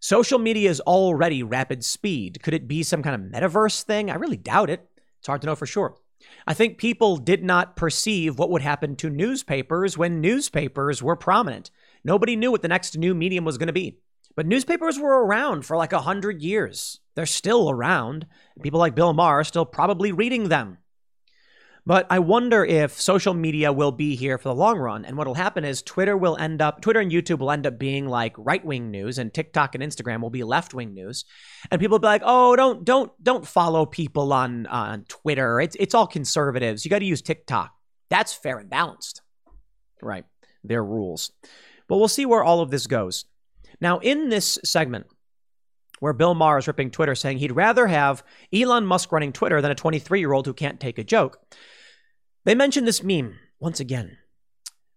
Social 0.00 0.38
media 0.38 0.70
is 0.70 0.80
already 0.80 1.42
rapid 1.42 1.84
speed. 1.84 2.42
Could 2.42 2.54
it 2.54 2.68
be 2.68 2.82
some 2.82 3.02
kind 3.02 3.14
of 3.14 3.30
metaverse 3.32 3.82
thing? 3.82 4.10
I 4.10 4.14
really 4.14 4.36
doubt 4.36 4.70
it. 4.70 4.88
It's 5.18 5.26
hard 5.26 5.40
to 5.40 5.46
know 5.46 5.56
for 5.56 5.66
sure. 5.66 5.96
I 6.46 6.54
think 6.54 6.78
people 6.78 7.16
did 7.16 7.42
not 7.42 7.76
perceive 7.76 8.38
what 8.38 8.50
would 8.50 8.62
happen 8.62 8.96
to 8.96 9.10
newspapers 9.10 9.98
when 9.98 10.20
newspapers 10.20 11.02
were 11.02 11.16
prominent. 11.16 11.70
Nobody 12.04 12.36
knew 12.36 12.50
what 12.50 12.62
the 12.62 12.68
next 12.68 12.96
new 12.96 13.14
medium 13.14 13.44
was 13.44 13.58
going 13.58 13.66
to 13.68 13.72
be. 13.72 13.98
But 14.34 14.46
newspapers 14.46 14.98
were 14.98 15.24
around 15.24 15.64
for 15.64 15.76
like 15.76 15.92
a 15.92 16.00
hundred 16.00 16.42
years. 16.42 17.00
They're 17.14 17.26
still 17.26 17.70
around. 17.70 18.26
People 18.62 18.78
like 18.78 18.94
Bill 18.94 19.14
Maher 19.14 19.40
are 19.40 19.44
still 19.44 19.64
probably 19.64 20.12
reading 20.12 20.48
them. 20.48 20.78
But 21.86 22.08
I 22.10 22.18
wonder 22.18 22.64
if 22.64 23.00
social 23.00 23.32
media 23.32 23.72
will 23.72 23.92
be 23.92 24.16
here 24.16 24.38
for 24.38 24.48
the 24.48 24.54
long 24.56 24.76
run. 24.76 25.04
And 25.04 25.16
what'll 25.16 25.34
happen 25.34 25.64
is 25.64 25.82
Twitter 25.82 26.16
will 26.16 26.36
end 26.36 26.60
up, 26.60 26.80
Twitter 26.80 26.98
and 26.98 27.12
YouTube 27.12 27.38
will 27.38 27.52
end 27.52 27.64
up 27.64 27.78
being 27.78 28.08
like 28.08 28.34
right 28.36 28.64
wing 28.64 28.90
news, 28.90 29.18
and 29.18 29.32
TikTok 29.32 29.76
and 29.76 29.84
Instagram 29.84 30.20
will 30.20 30.30
be 30.30 30.42
left 30.42 30.74
wing 30.74 30.94
news. 30.94 31.24
And 31.70 31.80
people 31.80 31.94
will 31.94 32.00
be 32.00 32.08
like, 32.08 32.22
oh, 32.24 32.56
don't, 32.56 32.84
don't, 32.84 33.12
don't 33.22 33.46
follow 33.46 33.86
people 33.86 34.32
on, 34.32 34.66
on 34.66 35.04
Twitter. 35.04 35.60
It's, 35.60 35.76
it's 35.78 35.94
all 35.94 36.08
conservatives. 36.08 36.84
You 36.84 36.90
got 36.90 36.98
to 36.98 37.04
use 37.04 37.22
TikTok. 37.22 37.72
That's 38.10 38.34
fair 38.34 38.58
and 38.58 38.68
balanced. 38.68 39.22
Right. 40.02 40.24
Their 40.64 40.84
rules. 40.84 41.30
But 41.86 41.98
we'll 41.98 42.08
see 42.08 42.26
where 42.26 42.42
all 42.42 42.62
of 42.62 42.70
this 42.72 42.88
goes. 42.88 43.26
Now, 43.80 43.98
in 43.98 44.28
this 44.28 44.58
segment, 44.64 45.06
where 46.00 46.12
Bill 46.12 46.34
Maher 46.34 46.58
is 46.58 46.66
ripping 46.66 46.90
Twitter, 46.90 47.14
saying 47.14 47.38
he'd 47.38 47.52
rather 47.52 47.86
have 47.86 48.24
Elon 48.52 48.86
Musk 48.86 49.12
running 49.12 49.32
Twitter 49.32 49.60
than 49.60 49.70
a 49.70 49.76
23 49.76 50.18
year 50.18 50.32
old 50.32 50.46
who 50.46 50.52
can't 50.52 50.80
take 50.80 50.98
a 50.98 51.04
joke, 51.04 51.38
they 52.46 52.54
mentioned 52.54 52.86
this 52.86 53.02
meme 53.02 53.38
once 53.60 53.80
again. 53.80 54.16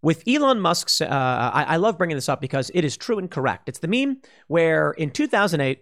with 0.02 0.24
Elon 0.28 0.60
Musk's, 0.62 1.02
uh, 1.02 1.08
I, 1.54 1.64
I 1.64 1.76
love 1.76 1.98
bringing 1.98 2.16
this 2.16 2.30
up 2.30 2.40
because 2.40 2.72
it 2.74 2.86
is 2.86 2.96
true 2.96 3.20
and 3.20 3.30
correct. 3.30 3.68
It's 3.68 3.80
the 3.80 3.88
meme 3.88 4.22
where 4.48 4.92
in 4.92 5.12
2008, 5.12 5.82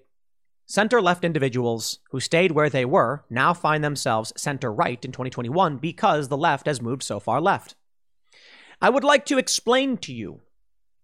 center 0.65 1.01
left 1.01 1.23
individuals 1.23 1.99
who 2.09 2.19
stayed 2.19 2.51
where 2.51 2.69
they 2.69 2.83
were 2.83 3.23
now 3.29 3.53
find 3.53 3.83
themselves 3.83 4.33
center 4.35 4.73
right 4.73 5.03
in 5.05 5.11
2021 5.11 5.77
because 5.77 6.27
the 6.27 6.37
left 6.37 6.65
has 6.65 6.81
moved 6.81 7.03
so 7.03 7.19
far 7.19 7.39
left. 7.39 7.75
I 8.81 8.89
would 8.89 9.03
like 9.03 9.25
to 9.27 9.37
explain 9.37 9.97
to 9.97 10.13
you, 10.13 10.41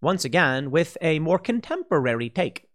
once 0.01 0.25
again, 0.25 0.71
with 0.71 0.97
a 1.01 1.19
more 1.19 1.39
contemporary 1.39 2.29
take. 2.29 2.67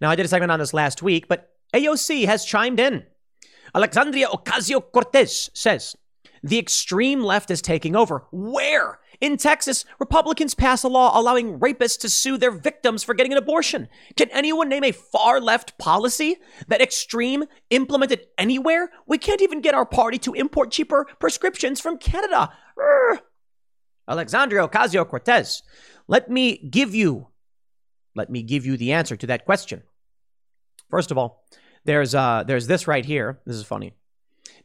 Now, 0.00 0.10
I 0.10 0.16
did 0.16 0.26
a 0.26 0.28
segment 0.28 0.52
on 0.52 0.60
this 0.60 0.74
last 0.74 1.02
week, 1.02 1.28
but 1.28 1.50
AOC 1.74 2.26
has 2.26 2.44
chimed 2.44 2.80
in. 2.80 3.04
Alexandria 3.74 4.28
Ocasio 4.28 4.80
Cortez 4.92 5.50
says, 5.54 5.96
the 6.42 6.58
extreme 6.58 7.22
left 7.22 7.50
is 7.50 7.62
taking 7.62 7.96
over. 7.96 8.24
Where? 8.30 9.00
In 9.20 9.36
Texas, 9.36 9.84
Republicans 9.98 10.54
pass 10.54 10.84
a 10.84 10.88
law 10.88 11.18
allowing 11.18 11.58
rapists 11.58 11.98
to 12.00 12.08
sue 12.08 12.38
their 12.38 12.52
victims 12.52 13.02
for 13.02 13.14
getting 13.14 13.32
an 13.32 13.38
abortion. 13.38 13.88
Can 14.16 14.30
anyone 14.30 14.68
name 14.68 14.84
a 14.84 14.92
far 14.92 15.40
left 15.40 15.76
policy 15.78 16.36
that 16.68 16.80
extreme 16.80 17.44
implemented 17.70 18.26
anywhere? 18.38 18.90
We 19.06 19.18
can't 19.18 19.42
even 19.42 19.60
get 19.60 19.74
our 19.74 19.86
party 19.86 20.18
to 20.18 20.34
import 20.34 20.70
cheaper 20.70 21.06
prescriptions 21.18 21.80
from 21.80 21.98
Canada. 21.98 22.52
Urgh. 22.78 23.18
Alexandria 24.08 24.66
Ocasio 24.66 25.06
Cortez, 25.06 25.62
let 26.06 26.30
me 26.30 26.56
give 26.56 26.94
you, 26.94 27.28
let 28.14 28.30
me 28.30 28.42
give 28.42 28.64
you 28.64 28.76
the 28.76 28.92
answer 28.92 29.16
to 29.16 29.26
that 29.26 29.44
question. 29.44 29.82
First 30.88 31.10
of 31.10 31.18
all, 31.18 31.44
there's 31.84 32.14
uh, 32.14 32.44
there's 32.46 32.66
this 32.66 32.86
right 32.86 33.04
here. 33.04 33.40
This 33.44 33.56
is 33.56 33.64
funny. 33.64 33.94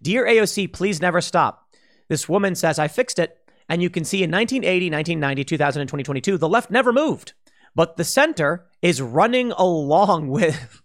Dear 0.02 0.26
AOC, 0.26 0.72
please 0.74 1.02
never 1.02 1.22
stop. 1.22 1.63
This 2.08 2.28
woman 2.28 2.56
says, 2.56 2.80
I 2.80 2.88
fixed 2.88 3.20
it. 3.20 3.40
And 3.70 3.82
you 3.82 3.90
can 3.90 4.04
see 4.04 4.24
in 4.24 4.32
1980, 4.32 4.90
1990, 4.92 5.44
2000, 5.46 5.82
and 5.82 5.88
2022, 5.88 6.38
the 6.38 6.50
left 6.50 6.70
never 6.70 6.92
moved. 6.92 7.34
But 7.76 7.98
the 7.98 8.04
center 8.04 8.66
is 8.82 9.02
running 9.02 9.52
along 9.54 10.28
with 10.30 10.82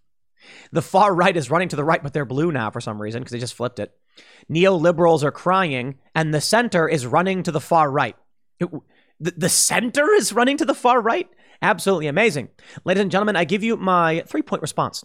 the 0.73 0.83
far 0.83 1.15
right 1.15 1.37
is 1.37 1.51
running 1.51 1.69
to 1.69 1.77
the 1.77 1.85
right, 1.85 2.03
but 2.03 2.13
they're 2.13 2.25
blue 2.25 2.53
now 2.53 2.71
for 2.71 2.81
some 2.81 3.01
reason 3.01 3.21
because 3.21 3.33
they 3.33 3.39
just 3.39 3.55
flipped 3.55 3.79
it. 3.79 3.93
Neoliberals 4.51 5.23
are 5.23 5.31
crying, 5.31 5.99
and 6.15 6.33
the 6.33 6.41
center 6.41 6.89
is 6.89 7.07
running 7.07 7.43
to 7.43 7.53
the 7.53 7.61
far 7.61 7.91
right. 7.91 8.17
It, 8.59 8.69
the, 9.21 9.33
the 9.37 9.49
center 9.49 10.11
is 10.11 10.33
running 10.33 10.57
to 10.59 10.65
the 10.65 10.75
far 10.75 11.01
right? 11.01 11.29
Absolutely 11.61 12.07
amazing. 12.07 12.49
Ladies 12.85 13.03
and 13.03 13.11
gentlemen, 13.11 13.37
I 13.37 13.45
give 13.45 13.65
you 13.65 13.77
my 13.77 14.23
three 14.27 14.43
point 14.43 14.63
response. 14.63 15.05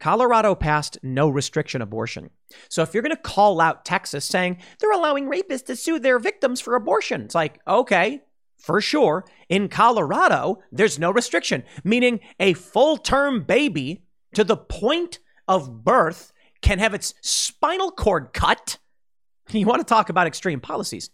Colorado 0.00 0.54
passed 0.54 0.98
no 1.02 1.28
restriction 1.28 1.82
abortion. 1.82 2.30
So 2.68 2.82
if 2.82 2.94
you're 2.94 3.02
going 3.02 3.14
to 3.14 3.22
call 3.22 3.60
out 3.60 3.84
Texas 3.84 4.24
saying 4.24 4.58
they're 4.78 4.90
allowing 4.90 5.26
rapists 5.26 5.66
to 5.66 5.76
sue 5.76 5.98
their 5.98 6.18
victims 6.18 6.60
for 6.60 6.74
abortion, 6.74 7.22
it's 7.22 7.34
like, 7.34 7.60
okay, 7.68 8.22
for 8.58 8.80
sure. 8.80 9.24
In 9.48 9.68
Colorado, 9.68 10.62
there's 10.72 10.98
no 10.98 11.10
restriction, 11.10 11.64
meaning 11.84 12.20
a 12.38 12.54
full 12.54 12.96
term 12.96 13.44
baby 13.44 14.02
to 14.34 14.42
the 14.42 14.56
point 14.56 15.18
of 15.46 15.84
birth 15.84 16.32
can 16.62 16.78
have 16.78 16.94
its 16.94 17.14
spinal 17.20 17.90
cord 17.90 18.32
cut. 18.32 18.78
You 19.52 19.66
want 19.66 19.80
to 19.80 19.84
talk 19.84 20.10
about 20.10 20.28
extreme 20.28 20.60
policies. 20.60 21.10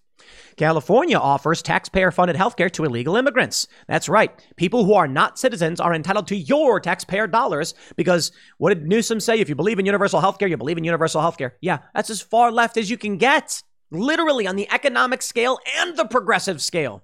California 0.57 1.19
offers 1.19 1.61
taxpayer 1.61 2.11
funded 2.11 2.37
healthcare 2.37 2.71
to 2.73 2.85
illegal 2.85 3.17
immigrants. 3.17 3.67
That's 3.89 4.09
right. 4.09 4.31
People 4.57 4.85
who 4.85 4.95
are 4.95 5.09
not 5.09 5.39
citizens 5.39 5.81
are 5.81 5.95
entitled 5.95 6.27
to 6.29 6.37
your 6.37 6.81
taxpayer 6.81 7.27
dollars 7.27 7.75
because 7.97 8.33
what 8.59 8.71
did 8.71 8.87
Newsom 8.87 9.21
say? 9.21 9.39
If 9.39 9.49
you 9.49 9.55
believe 9.55 9.79
in 9.79 9.87
universal 9.87 10.21
healthcare, 10.21 10.49
you 10.49 10.57
believe 10.57 10.79
in 10.79 10.85
universal 10.85 11.21
healthcare. 11.21 11.53
Yeah, 11.61 11.79
that's 11.95 12.11
as 12.11 12.23
far 12.23 12.51
left 12.51 12.77
as 12.77 12.89
you 12.89 12.97
can 12.97 13.19
get, 13.19 13.62
literally 13.91 14.47
on 14.47 14.57
the 14.57 14.71
economic 14.73 15.21
scale 15.23 15.59
and 15.79 15.97
the 15.97 16.07
progressive 16.07 16.62
scale. 16.62 17.03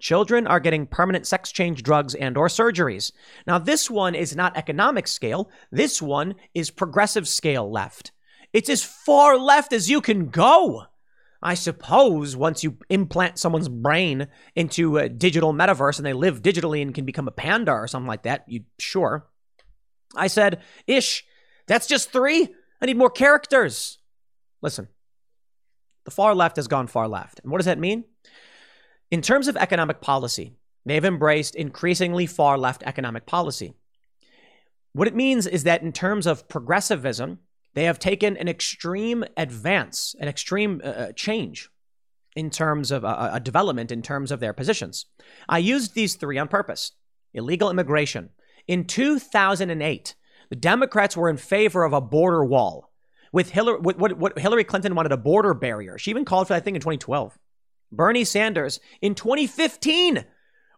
Children 0.00 0.46
are 0.46 0.60
getting 0.60 0.86
permanent 0.86 1.26
sex 1.26 1.50
change 1.50 1.82
drugs 1.82 2.14
and 2.14 2.36
or 2.36 2.46
surgeries. 2.46 3.10
Now 3.46 3.58
this 3.58 3.90
one 3.90 4.14
is 4.14 4.36
not 4.36 4.56
economic 4.56 5.08
scale. 5.08 5.50
This 5.72 6.00
one 6.00 6.36
is 6.54 6.70
progressive 6.70 7.26
scale 7.26 7.70
left. 7.70 8.12
It's 8.52 8.70
as 8.70 8.84
far 8.84 9.36
left 9.36 9.72
as 9.72 9.90
you 9.90 10.00
can 10.00 10.30
go. 10.30 10.84
I 11.42 11.54
suppose 11.54 12.36
once 12.36 12.64
you 12.64 12.78
implant 12.88 13.38
someone's 13.38 13.68
brain 13.68 14.26
into 14.56 14.98
a 14.98 15.08
digital 15.08 15.52
metaverse 15.52 15.98
and 15.98 16.06
they 16.06 16.12
live 16.12 16.42
digitally 16.42 16.82
and 16.82 16.94
can 16.94 17.04
become 17.04 17.28
a 17.28 17.32
panda 17.32 17.72
or 17.72 17.86
something 17.86 18.08
like 18.08 18.24
that, 18.24 18.44
you 18.48 18.64
sure. 18.78 19.28
I 20.16 20.26
said, 20.26 20.60
Ish, 20.86 21.24
that's 21.66 21.86
just 21.86 22.10
three. 22.10 22.48
I 22.80 22.86
need 22.86 22.96
more 22.96 23.10
characters. 23.10 23.98
Listen, 24.62 24.88
the 26.04 26.10
far 26.10 26.34
left 26.34 26.56
has 26.56 26.66
gone 26.66 26.86
far 26.86 27.06
left. 27.06 27.40
And 27.40 27.52
what 27.52 27.58
does 27.58 27.66
that 27.66 27.78
mean? 27.78 28.04
In 29.10 29.22
terms 29.22 29.46
of 29.46 29.56
economic 29.56 30.00
policy, 30.00 30.56
they've 30.84 31.04
embraced 31.04 31.54
increasingly 31.54 32.26
far 32.26 32.58
left 32.58 32.82
economic 32.84 33.26
policy. 33.26 33.74
What 34.92 35.08
it 35.08 35.14
means 35.14 35.46
is 35.46 35.64
that 35.64 35.82
in 35.82 35.92
terms 35.92 36.26
of 36.26 36.48
progressivism, 36.48 37.38
they 37.74 37.84
have 37.84 37.98
taken 37.98 38.36
an 38.36 38.48
extreme 38.48 39.24
advance, 39.36 40.14
an 40.18 40.28
extreme 40.28 40.80
uh, 40.84 40.88
uh 40.88 41.12
change 41.12 41.70
in 42.34 42.50
terms 42.50 42.90
of 42.90 43.04
uh, 43.04 43.30
a 43.32 43.40
development 43.40 43.90
in 43.90 44.02
terms 44.02 44.30
of 44.30 44.40
their 44.40 44.52
positions. 44.52 45.06
I 45.48 45.58
used 45.58 45.94
these 45.94 46.14
three 46.14 46.38
on 46.38 46.48
purpose. 46.48 46.92
Illegal 47.34 47.70
immigration. 47.70 48.30
In 48.66 48.84
2008, 48.84 50.14
the 50.50 50.56
Democrats 50.56 51.16
were 51.16 51.28
in 51.28 51.36
favor 51.36 51.84
of 51.84 51.92
a 51.92 52.00
border 52.00 52.44
wall. 52.44 52.92
With 53.32 53.50
Hillary, 53.50 53.80
what, 53.80 53.98
what, 53.98 54.18
what 54.18 54.38
Hillary 54.38 54.64
Clinton 54.64 54.94
wanted 54.94 55.12
a 55.12 55.16
border 55.16 55.52
barrier. 55.52 55.98
She 55.98 56.10
even 56.10 56.24
called 56.24 56.46
for 56.48 56.54
that 56.54 56.64
thing 56.64 56.74
in 56.74 56.80
2012. 56.80 57.38
Bernie 57.92 58.24
Sanders 58.24 58.80
in 59.02 59.14
2015. 59.14 60.24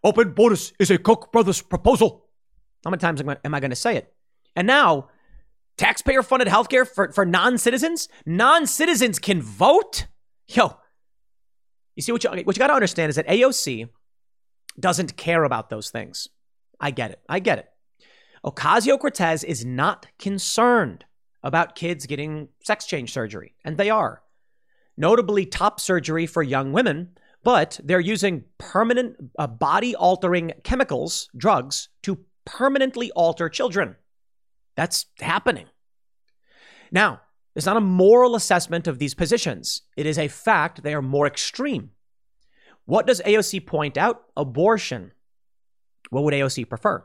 Open 0.03 0.33
borders 0.33 0.73
is 0.79 0.91
a 0.91 0.99
Koch 0.99 1.31
brothers 1.31 1.61
proposal. 1.63 2.27
How 2.85 2.91
many 2.91 3.01
times 3.01 3.21
am 3.21 3.55
I 3.55 3.61
going 3.61 3.71
to 3.71 3.77
say 3.77 3.97
it? 3.97 4.13
And 4.57 4.67
now 4.67 5.11
Taxpayer 5.77 6.23
funded 6.23 6.49
healthcare 6.49 6.87
for, 6.87 7.13
for 7.13 7.25
non 7.25 7.59
citizens? 7.59 8.09
Non 8.27 8.67
citizens 8.67 9.19
can 9.19 9.41
vote? 9.41 10.07
Yo, 10.49 10.77
you 11.97 12.03
see 12.03 12.13
what 12.13 12.25
you, 12.25 12.31
what 12.31 12.57
you 12.57 12.61
got 12.61 12.69
to 12.69 12.75
understand 12.75 13.11
is 13.11 13.17
that 13.17 13.29
AOC 13.29 13.89
doesn't 14.79 15.17
care 15.17 15.45
about 15.45 15.71
those 15.71 15.91
things. 15.91 16.29
I 16.81 16.91
get 16.91 17.11
it. 17.11 17.21
I 17.29 17.39
get 17.41 17.59
it. 17.59 17.69
Ocasio 18.45 18.99
Cortez 18.99 19.45
is 19.45 19.65
not 19.65 20.07
concerned 20.19 21.05
about 21.43 21.75
kids 21.75 22.07
getting 22.07 22.49
sex 22.65 22.87
change 22.87 23.13
surgery, 23.13 23.55
and 23.65 23.77
they 23.77 23.91
are. 23.91 24.23
Notably, 24.97 25.47
top 25.47 25.81
surgery 25.81 26.27
for 26.27 26.43
young 26.43 26.73
women, 26.73 27.11
but 27.43 27.81
they're 27.83 28.01
using 28.01 28.45
permanent 28.59 29.17
uh, 29.39 29.47
body 29.47 29.95
altering 29.95 30.53
chemicals, 30.63 31.29
drugs, 31.37 31.89
to 32.03 32.19
permanently 32.45 33.11
alter 33.13 33.49
children. 33.49 33.97
That's 34.77 35.07
happening. 35.21 35.67
Now, 36.91 37.21
it's 37.55 37.67
not 37.67 37.77
a 37.77 37.81
moral 37.81 38.37
assessment 38.37 38.87
of 38.87 38.99
these 38.99 39.15
positions. 39.15 39.83
It 39.97 40.07
is 40.07 40.19
a 40.19 40.29
fact 40.29 40.83
they 40.83 40.95
are 40.95 41.03
more 41.03 41.27
extreme. 41.27 41.91
What 42.85 43.07
does 43.07 43.21
AOC 43.21 43.67
point 43.67 43.97
out? 43.97 44.23
Abortion. 44.37 45.13
What 46.11 46.25
would 46.25 46.35
AOC 46.35 46.69
prefer? 46.69 47.05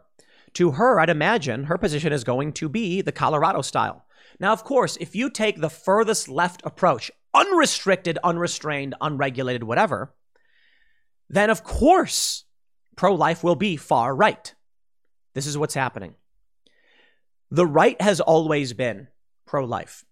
To 0.54 0.72
her, 0.72 1.00
I'd 1.00 1.10
imagine 1.10 1.66
her 1.66 1.78
position 1.78 2.14
is 2.14 2.24
going 2.24 2.54
to 2.54 2.70
be 2.70 3.02
the 3.02 3.12
Colorado 3.12 3.62
style. 3.62 4.06
Now, 4.40 4.54
of 4.54 4.64
course, 4.64 4.98
if 5.00 5.16
you 5.16 5.30
take 5.30 5.60
the 5.60 5.70
furthest 5.70 6.30
left 6.30 6.62
approach, 6.64 7.12
unrestricted, 7.34 8.18
unrestrained, 8.24 8.96
unregulated, 9.02 9.64
whatever, 9.64 10.16
then 11.30 11.50
of 11.50 11.64
course 11.64 12.46
pro 12.96 13.14
life 13.14 13.44
will 13.44 13.56
be 13.56 13.76
far 13.76 14.16
right. 14.16 14.54
This 15.34 15.46
is 15.46 15.58
what's 15.58 15.74
happening. 15.74 16.16
The 17.56 17.66
right 17.66 18.00
has 18.02 18.20
always 18.20 18.74
been 18.74 19.08
pro 19.48 19.64
life. 19.64 20.04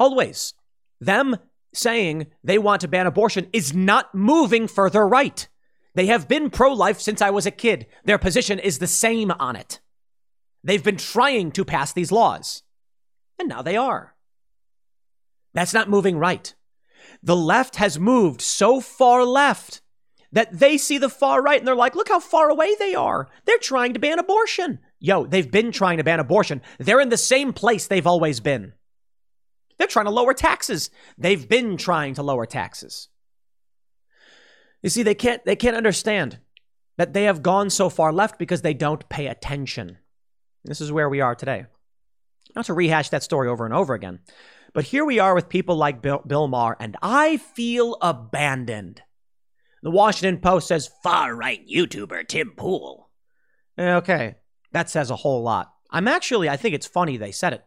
Always. 0.00 0.54
Them 1.00 1.36
saying 1.72 2.26
they 2.42 2.58
want 2.58 2.80
to 2.80 2.88
ban 2.88 3.06
abortion 3.06 3.46
is 3.52 3.72
not 3.72 4.12
moving 4.16 4.66
further 4.66 5.06
right. 5.06 5.46
They 5.94 6.06
have 6.06 6.26
been 6.26 6.50
pro 6.50 6.72
life 6.72 7.00
since 7.00 7.22
I 7.22 7.30
was 7.30 7.46
a 7.46 7.52
kid. 7.52 7.86
Their 8.04 8.18
position 8.18 8.58
is 8.58 8.80
the 8.80 8.88
same 8.88 9.30
on 9.30 9.54
it. 9.54 9.78
They've 10.64 10.82
been 10.82 10.96
trying 10.96 11.52
to 11.52 11.64
pass 11.64 11.92
these 11.92 12.10
laws, 12.10 12.64
and 13.38 13.48
now 13.48 13.62
they 13.62 13.76
are. 13.76 14.16
That's 15.54 15.72
not 15.72 15.88
moving 15.88 16.18
right. 16.18 16.52
The 17.22 17.36
left 17.36 17.76
has 17.76 18.00
moved 18.00 18.40
so 18.40 18.80
far 18.80 19.24
left 19.24 19.82
that 20.32 20.58
they 20.58 20.76
see 20.76 20.98
the 20.98 21.08
far 21.08 21.40
right 21.42 21.60
and 21.60 21.68
they're 21.68 21.76
like, 21.76 21.94
look 21.94 22.08
how 22.08 22.18
far 22.18 22.50
away 22.50 22.74
they 22.74 22.96
are. 22.96 23.28
They're 23.44 23.58
trying 23.58 23.92
to 23.94 24.00
ban 24.00 24.18
abortion. 24.18 24.80
Yo, 25.00 25.26
they've 25.26 25.50
been 25.50 25.70
trying 25.70 25.98
to 25.98 26.04
ban 26.04 26.20
abortion. 26.20 26.60
They're 26.78 27.00
in 27.00 27.08
the 27.08 27.16
same 27.16 27.52
place 27.52 27.86
they've 27.86 28.06
always 28.06 28.40
been. 28.40 28.72
They're 29.78 29.86
trying 29.86 30.06
to 30.06 30.10
lower 30.10 30.34
taxes. 30.34 30.90
They've 31.16 31.48
been 31.48 31.76
trying 31.76 32.14
to 32.14 32.22
lower 32.22 32.46
taxes. 32.46 33.08
You 34.82 34.90
see, 34.90 35.02
they 35.02 35.14
can't 35.14 35.44
they 35.44 35.56
can't 35.56 35.76
understand 35.76 36.38
that 36.96 37.12
they 37.12 37.24
have 37.24 37.42
gone 37.42 37.70
so 37.70 37.88
far 37.88 38.12
left 38.12 38.38
because 38.38 38.62
they 38.62 38.74
don't 38.74 39.08
pay 39.08 39.28
attention. 39.28 39.98
This 40.64 40.80
is 40.80 40.92
where 40.92 41.08
we 41.08 41.20
are 41.20 41.34
today. 41.34 41.66
Not 42.56 42.66
to 42.66 42.74
rehash 42.74 43.10
that 43.10 43.22
story 43.22 43.48
over 43.48 43.64
and 43.64 43.74
over 43.74 43.94
again, 43.94 44.20
but 44.72 44.84
here 44.84 45.04
we 45.04 45.18
are 45.18 45.34
with 45.34 45.48
people 45.48 45.76
like 45.76 46.02
Bill, 46.02 46.22
Bill 46.26 46.48
Maher, 46.48 46.76
and 46.80 46.96
I 47.02 47.36
feel 47.36 47.96
abandoned. 48.00 49.02
The 49.82 49.90
Washington 49.90 50.40
Post 50.40 50.68
says 50.68 50.90
far 51.02 51.34
right 51.34 51.64
YouTuber 51.68 52.26
Tim 52.26 52.52
Pool. 52.56 53.10
Okay, 53.78 54.34
that 54.72 54.90
says 54.90 55.10
a 55.10 55.16
whole 55.16 55.42
lot. 55.42 55.72
I'm 55.90 56.08
actually, 56.08 56.48
I 56.48 56.56
think 56.56 56.74
it's 56.74 56.86
funny 56.86 57.16
they 57.16 57.32
said 57.32 57.52
it 57.52 57.64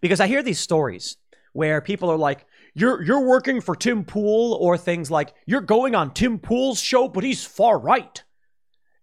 because 0.00 0.20
I 0.20 0.26
hear 0.26 0.42
these 0.42 0.60
stories 0.60 1.16
where 1.52 1.80
people 1.80 2.10
are 2.10 2.18
like, 2.18 2.46
"You're 2.74 3.02
you're 3.02 3.26
working 3.26 3.60
for 3.60 3.74
Tim 3.74 4.04
Pool," 4.04 4.54
or 4.54 4.76
things 4.76 5.10
like, 5.10 5.34
"You're 5.46 5.60
going 5.60 5.94
on 5.94 6.12
Tim 6.12 6.38
Pool's 6.38 6.80
show, 6.80 7.08
but 7.08 7.24
he's 7.24 7.44
far 7.44 7.78
right." 7.78 8.22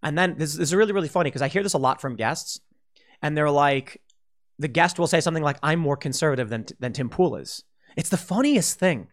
And 0.02 0.18
then 0.18 0.36
this, 0.38 0.54
this 0.54 0.70
is 0.70 0.76
really 0.76 0.94
really 0.94 1.08
funny 1.08 1.30
because 1.30 1.41
I 1.41 1.48
hear 1.48 1.64
this 1.64 1.74
a 1.74 1.80
lot 1.80 2.00
from 2.00 2.16
guests, 2.16 2.60
and 3.22 3.36
they're 3.36 3.50
like, 3.50 4.02
the 4.60 4.68
guest 4.68 5.00
will 5.00 5.08
say 5.08 5.20
something 5.20 5.44
like, 5.44 5.58
"I'm 5.64 5.80
more 5.80 5.98
conservative 5.98 6.50
than 6.50 6.66
than 6.80 6.94
Tim 6.94 7.10
Pool 7.10 7.36
is." 7.36 7.64
It's 7.98 8.10
the 8.10 8.18
funniest 8.18 8.80
thing. 8.80 9.08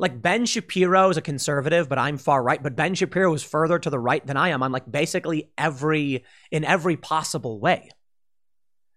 Like 0.00 0.22
Ben 0.22 0.46
Shapiro 0.46 1.10
is 1.10 1.18
a 1.18 1.22
conservative, 1.22 1.88
but 1.88 1.98
I'm 1.98 2.16
far 2.16 2.42
right. 2.42 2.62
But 2.62 2.74
Ben 2.74 2.94
Shapiro 2.94 3.34
is 3.34 3.42
further 3.42 3.78
to 3.78 3.90
the 3.90 3.98
right 3.98 4.26
than 4.26 4.38
I 4.38 4.48
am 4.48 4.62
on 4.62 4.72
like 4.72 4.90
basically 4.90 5.50
every 5.58 6.24
in 6.50 6.64
every 6.64 6.96
possible 6.96 7.60
way. 7.60 7.90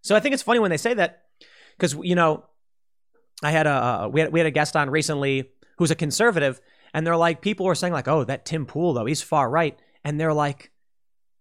So 0.01 0.15
I 0.15 0.21
think 0.21 0.33
it's 0.33 0.43
funny 0.43 0.59
when 0.59 0.71
they 0.71 0.77
say 0.77 0.93
that 0.93 1.23
because 1.77 1.93
you 2.01 2.15
know 2.15 2.45
I 3.43 3.51
had 3.51 3.67
a 3.67 4.09
we 4.11 4.21
had 4.21 4.31
we 4.31 4.39
had 4.39 4.47
a 4.47 4.51
guest 4.51 4.77
on 4.77 4.89
recently 4.89 5.51
who's 5.77 5.91
a 5.91 5.95
conservative, 5.95 6.61
and 6.93 7.05
they're 7.05 7.17
like 7.17 7.41
people 7.41 7.65
were 7.65 7.75
saying 7.75 7.93
like, 7.93 8.07
oh, 8.07 8.23
that 8.23 8.45
Tim 8.45 8.65
Pool 8.65 8.93
though 8.93 9.05
he's 9.05 9.21
far 9.21 9.49
right, 9.49 9.77
and 10.03 10.19
they're 10.19 10.33
like. 10.33 10.71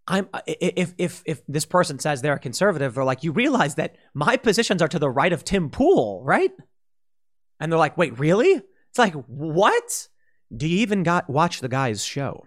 I'm 0.08 0.28
if 0.48 0.94
if 0.98 1.22
if 1.24 1.46
this 1.46 1.64
person 1.64 2.00
says 2.00 2.22
they're 2.22 2.34
a 2.34 2.38
conservative, 2.40 2.96
they're 2.96 3.04
like, 3.04 3.22
you 3.22 3.30
realize 3.30 3.76
that 3.76 3.94
my 4.14 4.36
positions 4.36 4.82
are 4.82 4.88
to 4.88 4.98
the 4.98 5.08
right 5.08 5.32
of 5.32 5.44
Tim 5.44 5.70
Pool, 5.70 6.24
right? 6.24 6.50
And 7.60 7.70
they're 7.70 7.78
like, 7.78 7.96
wait, 7.96 8.18
really? 8.18 8.60
It's 8.92 8.98
like, 8.98 9.14
what? 9.14 10.08
Do 10.54 10.68
you 10.68 10.80
even 10.80 11.02
got 11.02 11.30
watch 11.30 11.60
the 11.60 11.68
guy's 11.68 12.04
show? 12.04 12.44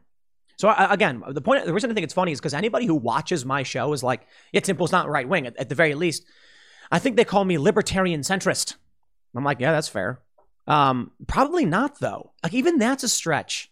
So 0.57 0.67
I, 0.67 0.93
again, 0.93 1.23
the 1.27 1.41
point, 1.41 1.65
the 1.65 1.73
reason 1.73 1.89
I 1.89 1.95
think 1.95 2.03
it's 2.03 2.13
funny 2.13 2.31
is 2.31 2.39
because 2.39 2.53
anybody 2.53 2.85
who 2.85 2.93
watches 2.93 3.43
my 3.43 3.63
show 3.63 3.91
is 3.93 4.03
like, 4.03 4.27
yeah, 4.53 4.59
Tim 4.59 4.77
Pool's 4.77 4.91
not 4.91 5.09
right 5.09 5.27
wing 5.27 5.47
at, 5.47 5.57
at, 5.57 5.69
the 5.69 5.75
very 5.75 5.95
least. 5.95 6.23
I 6.91 6.99
think 6.99 7.15
they 7.15 7.25
call 7.25 7.45
me 7.45 7.57
libertarian 7.57 8.21
centrist. 8.21 8.75
I'm 9.35 9.43
like, 9.43 9.59
yeah, 9.59 9.71
that's 9.71 9.87
fair. 9.87 10.21
Um, 10.67 11.13
probably 11.25 11.65
not 11.65 11.99
though. 11.99 12.33
Like 12.43 12.53
even 12.53 12.77
that's 12.77 13.03
a 13.03 13.09
stretch. 13.09 13.71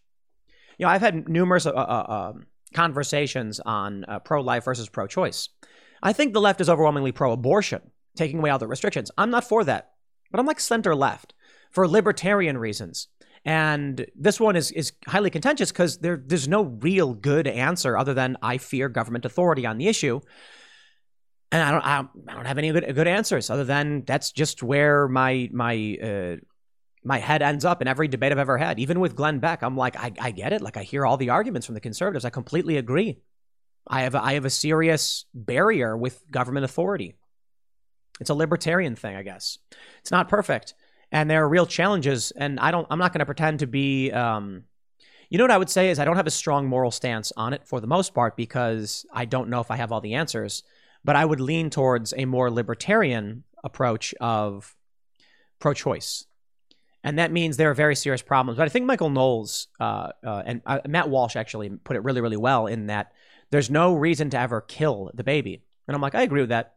You 0.79 0.87
know, 0.87 0.91
I've 0.91 1.01
had 1.01 1.29
numerous 1.29 1.67
uh, 1.67 1.73
uh, 1.73 2.31
um, 2.33 2.47
conversations 2.73 3.59
on 3.59 4.03
uh, 4.05 4.17
pro-life 4.17 4.65
versus 4.65 4.89
pro-choice. 4.89 5.49
I 6.01 6.11
think 6.11 6.33
the 6.33 6.41
left 6.41 6.59
is 6.59 6.69
overwhelmingly 6.69 7.11
pro-abortion, 7.11 7.91
taking 8.17 8.39
away 8.39 8.49
all 8.49 8.57
the 8.57 8.67
restrictions. 8.67 9.11
I'm 9.15 9.29
not 9.29 9.47
for 9.47 9.63
that, 9.63 9.91
but 10.31 10.39
I'm 10.39 10.47
like 10.47 10.59
center 10.59 10.95
left 10.95 11.35
for 11.73 11.87
libertarian 11.87 12.57
reasons. 12.57 13.07
And 13.45 14.05
this 14.15 14.39
one 14.39 14.55
is 14.55 14.71
is 14.71 14.93
highly 15.05 15.29
contentious 15.29 15.71
because 15.71 15.97
there 15.97 16.15
there's 16.15 16.47
no 16.47 16.63
real 16.63 17.13
good 17.13 17.45
answer 17.45 17.97
other 17.97 18.13
than 18.13 18.37
I 18.41 18.57
fear 18.57 18.87
government 18.87 19.25
authority 19.25 19.65
on 19.65 19.77
the 19.77 19.87
issue. 19.87 20.21
And 21.51 21.61
I 21.61 21.71
don't 21.71 21.85
I 21.85 21.95
don't, 21.97 22.09
I 22.29 22.33
don't 22.35 22.45
have 22.45 22.57
any 22.57 22.71
good 22.71 22.95
good 22.95 23.07
answers 23.07 23.49
other 23.49 23.65
than 23.65 24.03
that's 24.05 24.31
just 24.31 24.63
where 24.63 25.09
my 25.09 25.49
my 25.51 25.97
uh, 26.01 26.35
my 27.03 27.17
head 27.17 27.41
ends 27.41 27.65
up 27.65 27.81
in 27.81 27.87
every 27.89 28.07
debate 28.07 28.31
I've 28.31 28.37
ever 28.37 28.57
had. 28.57 28.79
Even 28.79 29.01
with 29.01 29.15
Glenn 29.15 29.39
Beck, 29.39 29.61
I'm 29.61 29.75
like 29.75 29.97
I, 29.97 30.13
I 30.19 30.31
get 30.31 30.53
it. 30.53 30.61
Like 30.61 30.77
I 30.77 30.83
hear 30.83 31.05
all 31.05 31.17
the 31.17 31.31
arguments 31.31 31.65
from 31.65 31.75
the 31.75 31.81
conservatives. 31.81 32.23
I 32.23 32.29
completely 32.29 32.77
agree. 32.77 33.19
I 33.85 34.03
have 34.03 34.15
a, 34.15 34.23
I 34.23 34.33
have 34.35 34.45
a 34.45 34.49
serious 34.49 35.25
barrier 35.33 35.97
with 35.97 36.23
government 36.31 36.63
authority. 36.63 37.15
It's 38.21 38.29
a 38.29 38.33
libertarian 38.33 38.95
thing, 38.95 39.17
I 39.17 39.23
guess. 39.23 39.57
It's 39.99 40.11
not 40.11 40.29
perfect 40.29 40.75
and 41.13 41.29
there 41.29 41.43
are 41.43 41.47
real 41.47 41.67
challenges. 41.67 42.31
And 42.31 42.59
I 42.59 42.71
don't, 42.71 42.87
I'm 42.89 42.99
not 42.99 43.13
going 43.13 43.19
to 43.19 43.25
pretend 43.25 43.59
to 43.59 43.67
be. 43.67 44.11
Um, 44.11 44.65
you 45.29 45.37
know 45.37 45.45
what 45.45 45.51
I 45.51 45.57
would 45.57 45.69
say 45.69 45.89
is 45.89 45.97
I 45.97 46.05
don't 46.05 46.17
have 46.17 46.27
a 46.27 46.31
strong 46.31 46.67
moral 46.67 46.91
stance 46.91 47.31
on 47.37 47.53
it 47.53 47.65
for 47.65 47.79
the 47.79 47.87
most 47.87 48.13
part 48.13 48.35
because 48.35 49.05
I 49.11 49.25
don't 49.25 49.49
know 49.49 49.61
if 49.61 49.71
I 49.71 49.77
have 49.77 49.91
all 49.91 50.01
the 50.01 50.15
answers. 50.15 50.63
But 51.05 51.15
I 51.15 51.25
would 51.25 51.39
lean 51.39 51.69
towards 51.69 52.13
a 52.15 52.25
more 52.25 52.49
libertarian 52.49 53.43
approach 53.63 54.13
of 54.21 54.75
pro-choice, 55.59 56.25
and 57.03 57.19
that 57.19 57.31
means 57.31 57.57
there 57.57 57.69
are 57.69 57.73
very 57.73 57.95
serious 57.95 58.21
problems. 58.21 58.57
But 58.57 58.65
I 58.65 58.69
think 58.69 58.85
Michael 58.85 59.09
Knowles 59.09 59.67
uh, 59.81 60.11
uh, 60.25 60.43
and 60.45 60.61
uh, 60.65 60.79
Matt 60.87 61.09
Walsh 61.09 61.35
actually 61.35 61.69
put 61.69 61.97
it 61.97 62.03
really, 62.03 62.21
really 62.21 62.37
well 62.37 62.67
in 62.67 62.87
that 62.87 63.11
there's 63.49 63.69
no 63.69 63.93
reason 63.93 64.29
to 64.29 64.39
ever 64.39 64.61
kill 64.61 65.11
the 65.13 65.25
baby. 65.25 65.61
And 65.87 65.95
I'm 65.95 66.01
like, 66.01 66.15
I 66.15 66.21
agree 66.21 66.41
with 66.41 66.49
that 66.49 66.75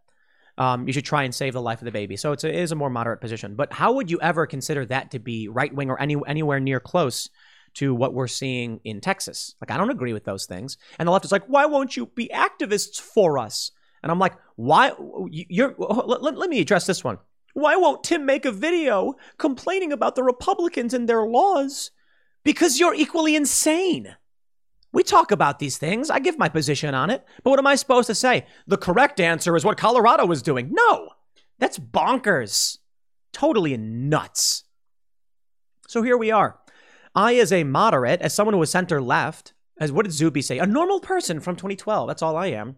um, 0.58 0.86
you 0.86 0.92
should 0.92 1.04
try 1.04 1.24
and 1.24 1.34
save 1.34 1.52
the 1.52 1.62
life 1.62 1.80
of 1.80 1.84
the 1.84 1.92
baby. 1.92 2.16
So 2.16 2.32
it's 2.32 2.44
a, 2.44 2.48
it 2.48 2.54
is 2.54 2.72
a 2.72 2.76
more 2.76 2.90
moderate 2.90 3.20
position. 3.20 3.54
But 3.54 3.72
how 3.72 3.92
would 3.92 4.10
you 4.10 4.18
ever 4.20 4.46
consider 4.46 4.86
that 4.86 5.10
to 5.10 5.18
be 5.18 5.48
right 5.48 5.74
wing 5.74 5.90
or 5.90 6.00
any 6.00 6.16
anywhere 6.26 6.60
near 6.60 6.80
close 6.80 7.28
to 7.74 7.94
what 7.94 8.14
we're 8.14 8.26
seeing 8.26 8.80
in 8.84 9.00
Texas? 9.00 9.54
Like 9.60 9.70
I 9.70 9.76
don't 9.76 9.90
agree 9.90 10.12
with 10.12 10.24
those 10.24 10.46
things. 10.46 10.78
And 10.98 11.06
the 11.06 11.12
left 11.12 11.24
is 11.24 11.32
like, 11.32 11.46
why 11.46 11.66
won't 11.66 11.96
you 11.96 12.06
be 12.06 12.30
activists 12.32 13.00
for 13.00 13.38
us? 13.38 13.70
And 14.02 14.10
I'm 14.10 14.18
like, 14.18 14.34
why? 14.56 14.92
You're 15.30 15.74
let, 15.78 16.22
let, 16.22 16.36
let 16.38 16.50
me 16.50 16.60
address 16.60 16.86
this 16.86 17.04
one. 17.04 17.18
Why 17.54 17.76
won't 17.76 18.04
Tim 18.04 18.26
make 18.26 18.44
a 18.44 18.52
video 18.52 19.14
complaining 19.38 19.92
about 19.92 20.14
the 20.14 20.22
Republicans 20.22 20.94
and 20.94 21.08
their 21.08 21.26
laws? 21.26 21.90
Because 22.44 22.78
you're 22.78 22.94
equally 22.94 23.34
insane. 23.34 24.14
We 24.96 25.02
talk 25.02 25.30
about 25.30 25.58
these 25.58 25.76
things. 25.76 26.08
I 26.08 26.20
give 26.20 26.38
my 26.38 26.48
position 26.48 26.94
on 26.94 27.10
it. 27.10 27.22
But 27.42 27.50
what 27.50 27.58
am 27.58 27.66
I 27.66 27.74
supposed 27.74 28.06
to 28.06 28.14
say? 28.14 28.46
The 28.66 28.78
correct 28.78 29.20
answer 29.20 29.54
is 29.54 29.62
what 29.62 29.76
Colorado 29.76 30.24
was 30.24 30.40
doing. 30.40 30.70
No, 30.72 31.10
that's 31.58 31.78
bonkers. 31.78 32.78
Totally 33.30 33.76
nuts. 33.76 34.64
So 35.86 36.00
here 36.00 36.16
we 36.16 36.30
are. 36.30 36.58
I, 37.14 37.34
as 37.34 37.52
a 37.52 37.62
moderate, 37.62 38.22
as 38.22 38.32
someone 38.32 38.54
who 38.54 38.60
was 38.60 38.70
center 38.70 39.02
left, 39.02 39.52
as 39.78 39.92
what 39.92 40.06
did 40.06 40.12
Zuby 40.12 40.40
say? 40.40 40.58
A 40.58 40.66
normal 40.66 41.00
person 41.00 41.40
from 41.40 41.56
2012. 41.56 42.08
That's 42.08 42.22
all 42.22 42.34
I 42.34 42.46
am. 42.46 42.76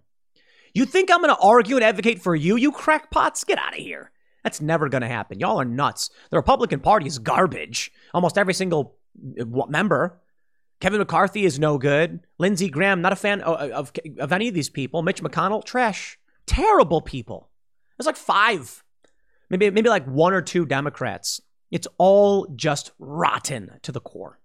You 0.74 0.86
think 0.86 1.12
I'm 1.12 1.22
going 1.22 1.32
to 1.32 1.40
argue 1.40 1.76
and 1.76 1.84
advocate 1.84 2.20
for 2.20 2.34
you, 2.34 2.56
you 2.56 2.72
crackpots? 2.72 3.46
Get 3.46 3.60
out 3.60 3.74
of 3.74 3.78
here. 3.78 4.10
That's 4.42 4.60
never 4.60 4.88
going 4.88 5.02
to 5.02 5.08
happen. 5.08 5.38
Y'all 5.38 5.60
are 5.60 5.64
nuts. 5.64 6.10
The 6.32 6.36
Republican 6.38 6.80
Party 6.80 7.06
is 7.06 7.20
garbage. 7.20 7.92
Almost 8.12 8.36
every 8.36 8.54
single 8.54 8.96
uh, 9.40 9.44
member. 9.68 10.20
Kevin 10.80 11.00
McCarthy 11.00 11.44
is 11.44 11.58
no 11.58 11.78
good. 11.78 12.20
Lindsey 12.38 12.68
Graham, 12.68 13.02
not 13.02 13.12
a 13.12 13.16
fan 13.16 13.40
of, 13.40 13.70
of, 13.70 13.92
of 14.18 14.32
any 14.32 14.48
of 14.48 14.54
these 14.54 14.70
people. 14.70 15.02
Mitch 15.02 15.22
McConnell, 15.22 15.64
trash. 15.64 16.18
Terrible 16.46 17.00
people. 17.00 17.50
There's 17.96 18.06
like 18.06 18.16
five, 18.16 18.84
maybe 19.50 19.70
maybe 19.70 19.88
like 19.88 20.06
one 20.06 20.32
or 20.32 20.40
two 20.40 20.64
Democrats. 20.64 21.40
It's 21.70 21.88
all 21.98 22.46
just 22.54 22.92
rotten 22.98 23.72
to 23.82 23.92
the 23.92 24.00
core. 24.00 24.38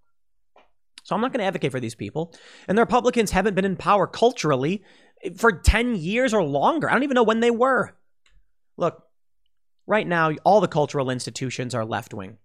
So 1.03 1.15
I'm 1.15 1.21
not 1.21 1.31
going 1.31 1.39
to 1.39 1.45
advocate 1.45 1.71
for 1.71 1.79
these 1.79 1.95
people. 1.95 2.33
And 2.67 2.77
the 2.77 2.81
Republicans 2.81 3.31
haven't 3.31 3.55
been 3.55 3.65
in 3.65 3.75
power 3.75 4.07
culturally 4.07 4.83
for 5.35 5.51
10 5.51 5.95
years 5.95 6.33
or 6.33 6.43
longer. 6.43 6.89
I 6.89 6.93
don't 6.93 7.03
even 7.03 7.15
know 7.15 7.23
when 7.23 7.41
they 7.41 7.51
were. 7.51 7.95
Look, 8.77 9.03
right 9.85 10.07
now, 10.07 10.31
all 10.43 10.61
the 10.61 10.67
cultural 10.67 11.09
institutions 11.09 11.75
are 11.75 11.85
left 11.85 12.13
wing. 12.13 12.37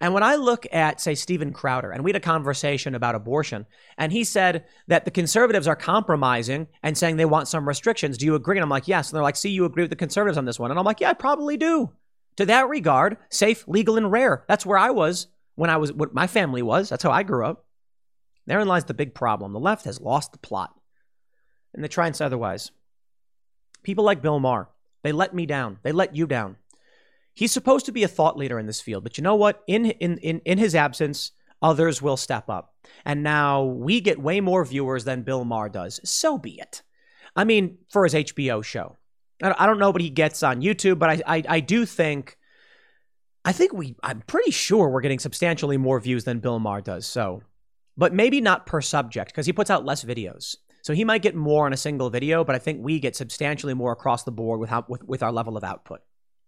And 0.00 0.12
when 0.14 0.22
I 0.22 0.36
look 0.36 0.66
at, 0.72 1.00
say, 1.00 1.14
Steven 1.14 1.52
Crowder, 1.52 1.90
and 1.90 2.04
we 2.04 2.10
had 2.10 2.16
a 2.16 2.20
conversation 2.20 2.94
about 2.94 3.14
abortion, 3.14 3.66
and 3.96 4.12
he 4.12 4.24
said 4.24 4.64
that 4.88 5.04
the 5.04 5.10
conservatives 5.10 5.66
are 5.66 5.76
compromising 5.76 6.66
and 6.82 6.96
saying 6.96 7.16
they 7.16 7.24
want 7.24 7.48
some 7.48 7.66
restrictions. 7.66 8.18
Do 8.18 8.26
you 8.26 8.34
agree? 8.34 8.56
And 8.56 8.62
I'm 8.62 8.70
like, 8.70 8.88
yes. 8.88 9.10
And 9.10 9.16
they're 9.16 9.22
like, 9.22 9.36
see, 9.36 9.50
you 9.50 9.64
agree 9.64 9.84
with 9.84 9.90
the 9.90 9.96
conservatives 9.96 10.38
on 10.38 10.44
this 10.44 10.58
one. 10.58 10.70
And 10.70 10.78
I'm 10.78 10.84
like, 10.84 11.00
yeah, 11.00 11.10
I 11.10 11.14
probably 11.14 11.56
do. 11.56 11.92
To 12.36 12.46
that 12.46 12.68
regard, 12.68 13.16
safe, 13.30 13.66
legal, 13.66 13.96
and 13.96 14.12
rare. 14.12 14.44
That's 14.48 14.66
where 14.66 14.78
I 14.78 14.90
was 14.90 15.28
when 15.54 15.70
I 15.70 15.78
was, 15.78 15.92
what 15.92 16.14
my 16.14 16.26
family 16.26 16.62
was. 16.62 16.90
That's 16.90 17.02
how 17.02 17.10
I 17.10 17.22
grew 17.22 17.46
up. 17.46 17.64
Therein 18.46 18.68
lies 18.68 18.84
the 18.84 18.94
big 18.94 19.14
problem. 19.14 19.52
The 19.52 19.58
left 19.58 19.86
has 19.86 20.00
lost 20.00 20.32
the 20.32 20.38
plot, 20.38 20.72
and 21.74 21.82
they 21.82 21.88
try 21.88 22.06
and 22.06 22.14
say 22.14 22.24
otherwise. 22.24 22.70
People 23.82 24.04
like 24.04 24.22
Bill 24.22 24.38
Maher, 24.38 24.68
they 25.02 25.12
let 25.12 25.34
me 25.34 25.46
down. 25.46 25.78
They 25.82 25.92
let 25.92 26.14
you 26.14 26.26
down. 26.26 26.56
He's 27.36 27.52
supposed 27.52 27.84
to 27.84 27.92
be 27.92 28.02
a 28.02 28.08
thought 28.08 28.38
leader 28.38 28.58
in 28.58 28.64
this 28.64 28.80
field, 28.80 29.04
but 29.04 29.18
you 29.18 29.22
know 29.22 29.34
what? 29.34 29.62
In 29.66 29.84
in 29.84 30.16
in, 30.18 30.40
in 30.46 30.56
his 30.56 30.74
absence, 30.74 31.32
others 31.60 32.00
will 32.00 32.16
step 32.16 32.48
up. 32.48 32.74
And 33.04 33.22
now 33.22 33.62
we 33.62 34.00
get 34.00 34.18
way 34.18 34.40
more 34.40 34.64
viewers 34.64 35.04
than 35.04 35.22
Bill 35.22 35.44
Maher 35.44 35.68
does. 35.68 36.00
So 36.02 36.38
be 36.38 36.58
it. 36.58 36.82
I 37.36 37.44
mean, 37.44 37.76
for 37.90 38.04
his 38.04 38.14
HBO 38.14 38.64
show. 38.64 38.96
I 39.42 39.66
don't 39.66 39.78
know 39.78 39.90
what 39.90 40.00
he 40.00 40.08
gets 40.08 40.42
on 40.42 40.62
YouTube, 40.62 40.98
but 40.98 41.10
I, 41.10 41.22
I, 41.26 41.42
I 41.46 41.60
do 41.60 41.84
think, 41.84 42.38
I 43.44 43.52
think 43.52 43.74
we, 43.74 43.94
I'm 44.02 44.22
pretty 44.22 44.50
sure 44.50 44.88
we're 44.88 45.02
getting 45.02 45.18
substantially 45.18 45.76
more 45.76 46.00
views 46.00 46.24
than 46.24 46.40
Bill 46.40 46.58
Maher 46.58 46.80
does. 46.80 47.06
So, 47.06 47.42
but 47.98 48.14
maybe 48.14 48.40
not 48.40 48.64
per 48.64 48.80
subject 48.80 49.30
because 49.30 49.44
he 49.44 49.52
puts 49.52 49.68
out 49.68 49.84
less 49.84 50.02
videos. 50.02 50.56
So 50.80 50.94
he 50.94 51.04
might 51.04 51.20
get 51.20 51.34
more 51.34 51.66
on 51.66 51.74
a 51.74 51.76
single 51.76 52.08
video, 52.08 52.44
but 52.44 52.54
I 52.54 52.58
think 52.58 52.82
we 52.82 52.98
get 52.98 53.14
substantially 53.14 53.74
more 53.74 53.92
across 53.92 54.22
the 54.22 54.32
board 54.32 54.58
with, 54.58 54.70
how, 54.70 54.86
with, 54.88 55.04
with 55.04 55.22
our 55.22 55.32
level 55.32 55.58
of 55.58 55.64
output. 55.64 56.00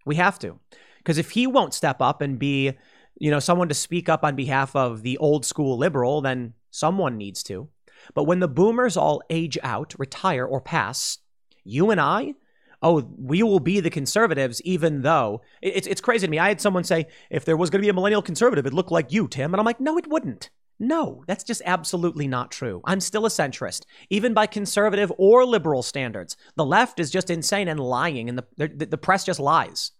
We 0.04 0.16
have 0.16 0.38
to. 0.40 0.58
Because 0.98 1.18
if 1.18 1.30
he 1.30 1.46
won't 1.46 1.74
step 1.74 2.00
up 2.00 2.20
and 2.20 2.38
be, 2.38 2.72
you 3.18 3.30
know, 3.30 3.40
someone 3.40 3.68
to 3.68 3.74
speak 3.74 4.08
up 4.08 4.24
on 4.24 4.36
behalf 4.36 4.74
of 4.76 5.02
the 5.02 5.18
old 5.18 5.44
school 5.44 5.76
liberal, 5.76 6.20
then 6.20 6.54
someone 6.70 7.16
needs 7.16 7.42
to. 7.44 7.68
But 8.14 8.24
when 8.24 8.40
the 8.40 8.48
boomers 8.48 8.96
all 8.96 9.22
age 9.30 9.58
out, 9.62 9.94
retire, 9.98 10.46
or 10.46 10.60
pass, 10.60 11.18
you 11.64 11.90
and 11.90 12.00
I, 12.00 12.34
oh, 12.82 13.08
we 13.18 13.42
will 13.42 13.60
be 13.60 13.80
the 13.80 13.90
conservatives, 13.90 14.62
even 14.62 15.02
though 15.02 15.42
it's, 15.62 15.86
it's 15.86 16.00
crazy 16.00 16.26
to 16.26 16.30
me. 16.30 16.38
I 16.38 16.48
had 16.48 16.60
someone 16.60 16.84
say, 16.84 17.06
if 17.30 17.44
there 17.44 17.56
was 17.56 17.70
going 17.70 17.80
to 17.80 17.86
be 17.86 17.90
a 17.90 17.94
millennial 17.94 18.22
conservative, 18.22 18.66
it'd 18.66 18.74
look 18.74 18.90
like 18.90 19.12
you, 19.12 19.28
Tim. 19.28 19.52
And 19.52 19.60
I'm 19.60 19.66
like, 19.66 19.80
no, 19.80 19.98
it 19.98 20.06
wouldn't. 20.06 20.50
No, 20.80 21.24
that's 21.26 21.42
just 21.42 21.60
absolutely 21.64 22.28
not 22.28 22.52
true. 22.52 22.80
I'm 22.84 23.00
still 23.00 23.26
a 23.26 23.30
centrist, 23.30 23.82
even 24.10 24.32
by 24.32 24.46
conservative 24.46 25.12
or 25.18 25.44
liberal 25.44 25.82
standards. 25.82 26.36
The 26.54 26.64
left 26.64 27.00
is 27.00 27.10
just 27.10 27.30
insane 27.30 27.66
and 27.66 27.80
lying, 27.80 28.28
and 28.28 28.38
the, 28.38 28.46
the, 28.56 28.86
the 28.86 28.98
press 28.98 29.24
just 29.24 29.40
lies. 29.40 29.90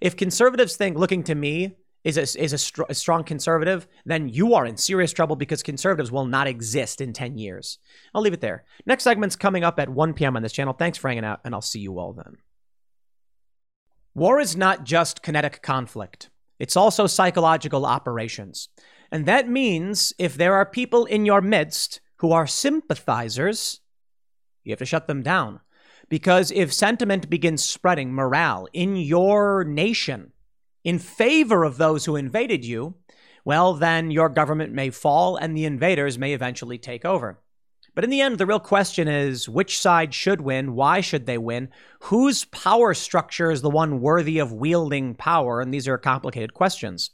If 0.00 0.16
conservatives 0.16 0.76
think 0.76 0.96
looking 0.96 1.22
to 1.24 1.34
me 1.34 1.76
is 2.04 2.16
a, 2.16 2.42
is 2.42 2.52
a, 2.52 2.58
str- 2.58 2.82
a, 2.88 2.94
strong 2.94 3.22
conservative, 3.24 3.86
then 4.04 4.28
you 4.28 4.54
are 4.54 4.66
in 4.66 4.76
serious 4.76 5.12
trouble 5.12 5.36
because 5.36 5.62
conservatives 5.62 6.10
will 6.10 6.24
not 6.24 6.46
exist 6.46 7.00
in 7.00 7.12
10 7.12 7.38
years. 7.38 7.78
I'll 8.14 8.22
leave 8.22 8.32
it 8.32 8.40
there. 8.40 8.64
Next 8.86 9.04
segment's 9.04 9.36
coming 9.36 9.62
up 9.62 9.78
at 9.78 9.88
1 9.88 10.14
p.m. 10.14 10.36
on 10.36 10.42
this 10.42 10.52
channel. 10.52 10.72
Thanks 10.72 10.98
for 10.98 11.08
hanging 11.08 11.24
out, 11.24 11.40
and 11.44 11.54
I'll 11.54 11.60
see 11.60 11.78
you 11.78 11.98
all 11.98 12.12
then. 12.12 12.38
War 14.14 14.40
is 14.40 14.56
not 14.56 14.84
just 14.84 15.22
kinetic 15.22 15.62
conflict, 15.62 16.28
it's 16.58 16.76
also 16.76 17.06
psychological 17.06 17.86
operations. 17.86 18.68
And 19.10 19.26
that 19.26 19.48
means 19.48 20.12
if 20.18 20.36
there 20.36 20.54
are 20.54 20.64
people 20.64 21.04
in 21.04 21.26
your 21.26 21.42
midst 21.42 22.00
who 22.16 22.32
are 22.32 22.46
sympathizers, 22.46 23.80
you 24.64 24.72
have 24.72 24.78
to 24.78 24.86
shut 24.86 25.06
them 25.06 25.22
down. 25.22 25.60
Because 26.08 26.50
if 26.50 26.72
sentiment 26.72 27.28
begins 27.28 27.64
spreading 27.64 28.12
morale 28.12 28.68
in 28.72 28.96
your 28.96 29.64
nation 29.64 30.32
in 30.84 30.98
favor 30.98 31.64
of 31.64 31.76
those 31.76 32.04
who 32.04 32.16
invaded 32.16 32.64
you, 32.64 32.94
well, 33.44 33.74
then 33.74 34.10
your 34.10 34.28
government 34.28 34.72
may 34.72 34.90
fall 34.90 35.36
and 35.36 35.56
the 35.56 35.64
invaders 35.64 36.18
may 36.18 36.32
eventually 36.32 36.78
take 36.78 37.04
over. 37.04 37.40
But 37.94 38.04
in 38.04 38.10
the 38.10 38.22
end, 38.22 38.38
the 38.38 38.46
real 38.46 38.60
question 38.60 39.06
is 39.06 39.48
which 39.48 39.78
side 39.78 40.14
should 40.14 40.40
win? 40.40 40.74
Why 40.74 41.00
should 41.00 41.26
they 41.26 41.36
win? 41.36 41.68
Whose 42.04 42.46
power 42.46 42.94
structure 42.94 43.50
is 43.50 43.60
the 43.60 43.68
one 43.68 44.00
worthy 44.00 44.38
of 44.38 44.52
wielding 44.52 45.14
power? 45.14 45.60
And 45.60 45.74
these 45.74 45.86
are 45.86 45.98
complicated 45.98 46.54
questions. 46.54 47.10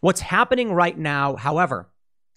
What's 0.00 0.20
happening 0.20 0.72
right 0.72 0.96
now, 0.96 1.34
however, 1.34 1.90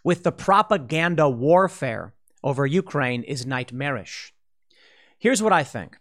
with 0.03 0.23
the 0.23 0.31
propaganda 0.31 1.29
warfare 1.29 2.15
over 2.43 2.65
Ukraine 2.65 3.23
is 3.23 3.45
nightmarish. 3.45 4.33
Here's 5.19 5.41
what 5.41 5.53
I 5.53 5.63
think. 5.63 5.97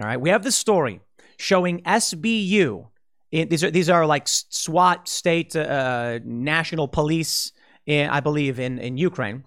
All 0.00 0.06
right, 0.06 0.20
we 0.20 0.30
have 0.30 0.42
the 0.42 0.52
story 0.52 1.00
showing 1.38 1.80
SBU. 1.82 2.88
These 3.30 3.64
are 3.64 3.70
these 3.70 3.90
are 3.90 4.06
like 4.06 4.28
SWAT, 4.28 5.08
state, 5.08 5.54
uh, 5.56 6.20
national 6.24 6.88
police, 6.88 7.52
in, 7.86 8.08
I 8.08 8.20
believe, 8.20 8.60
in 8.60 8.78
in 8.78 8.96
Ukraine. 8.96 9.44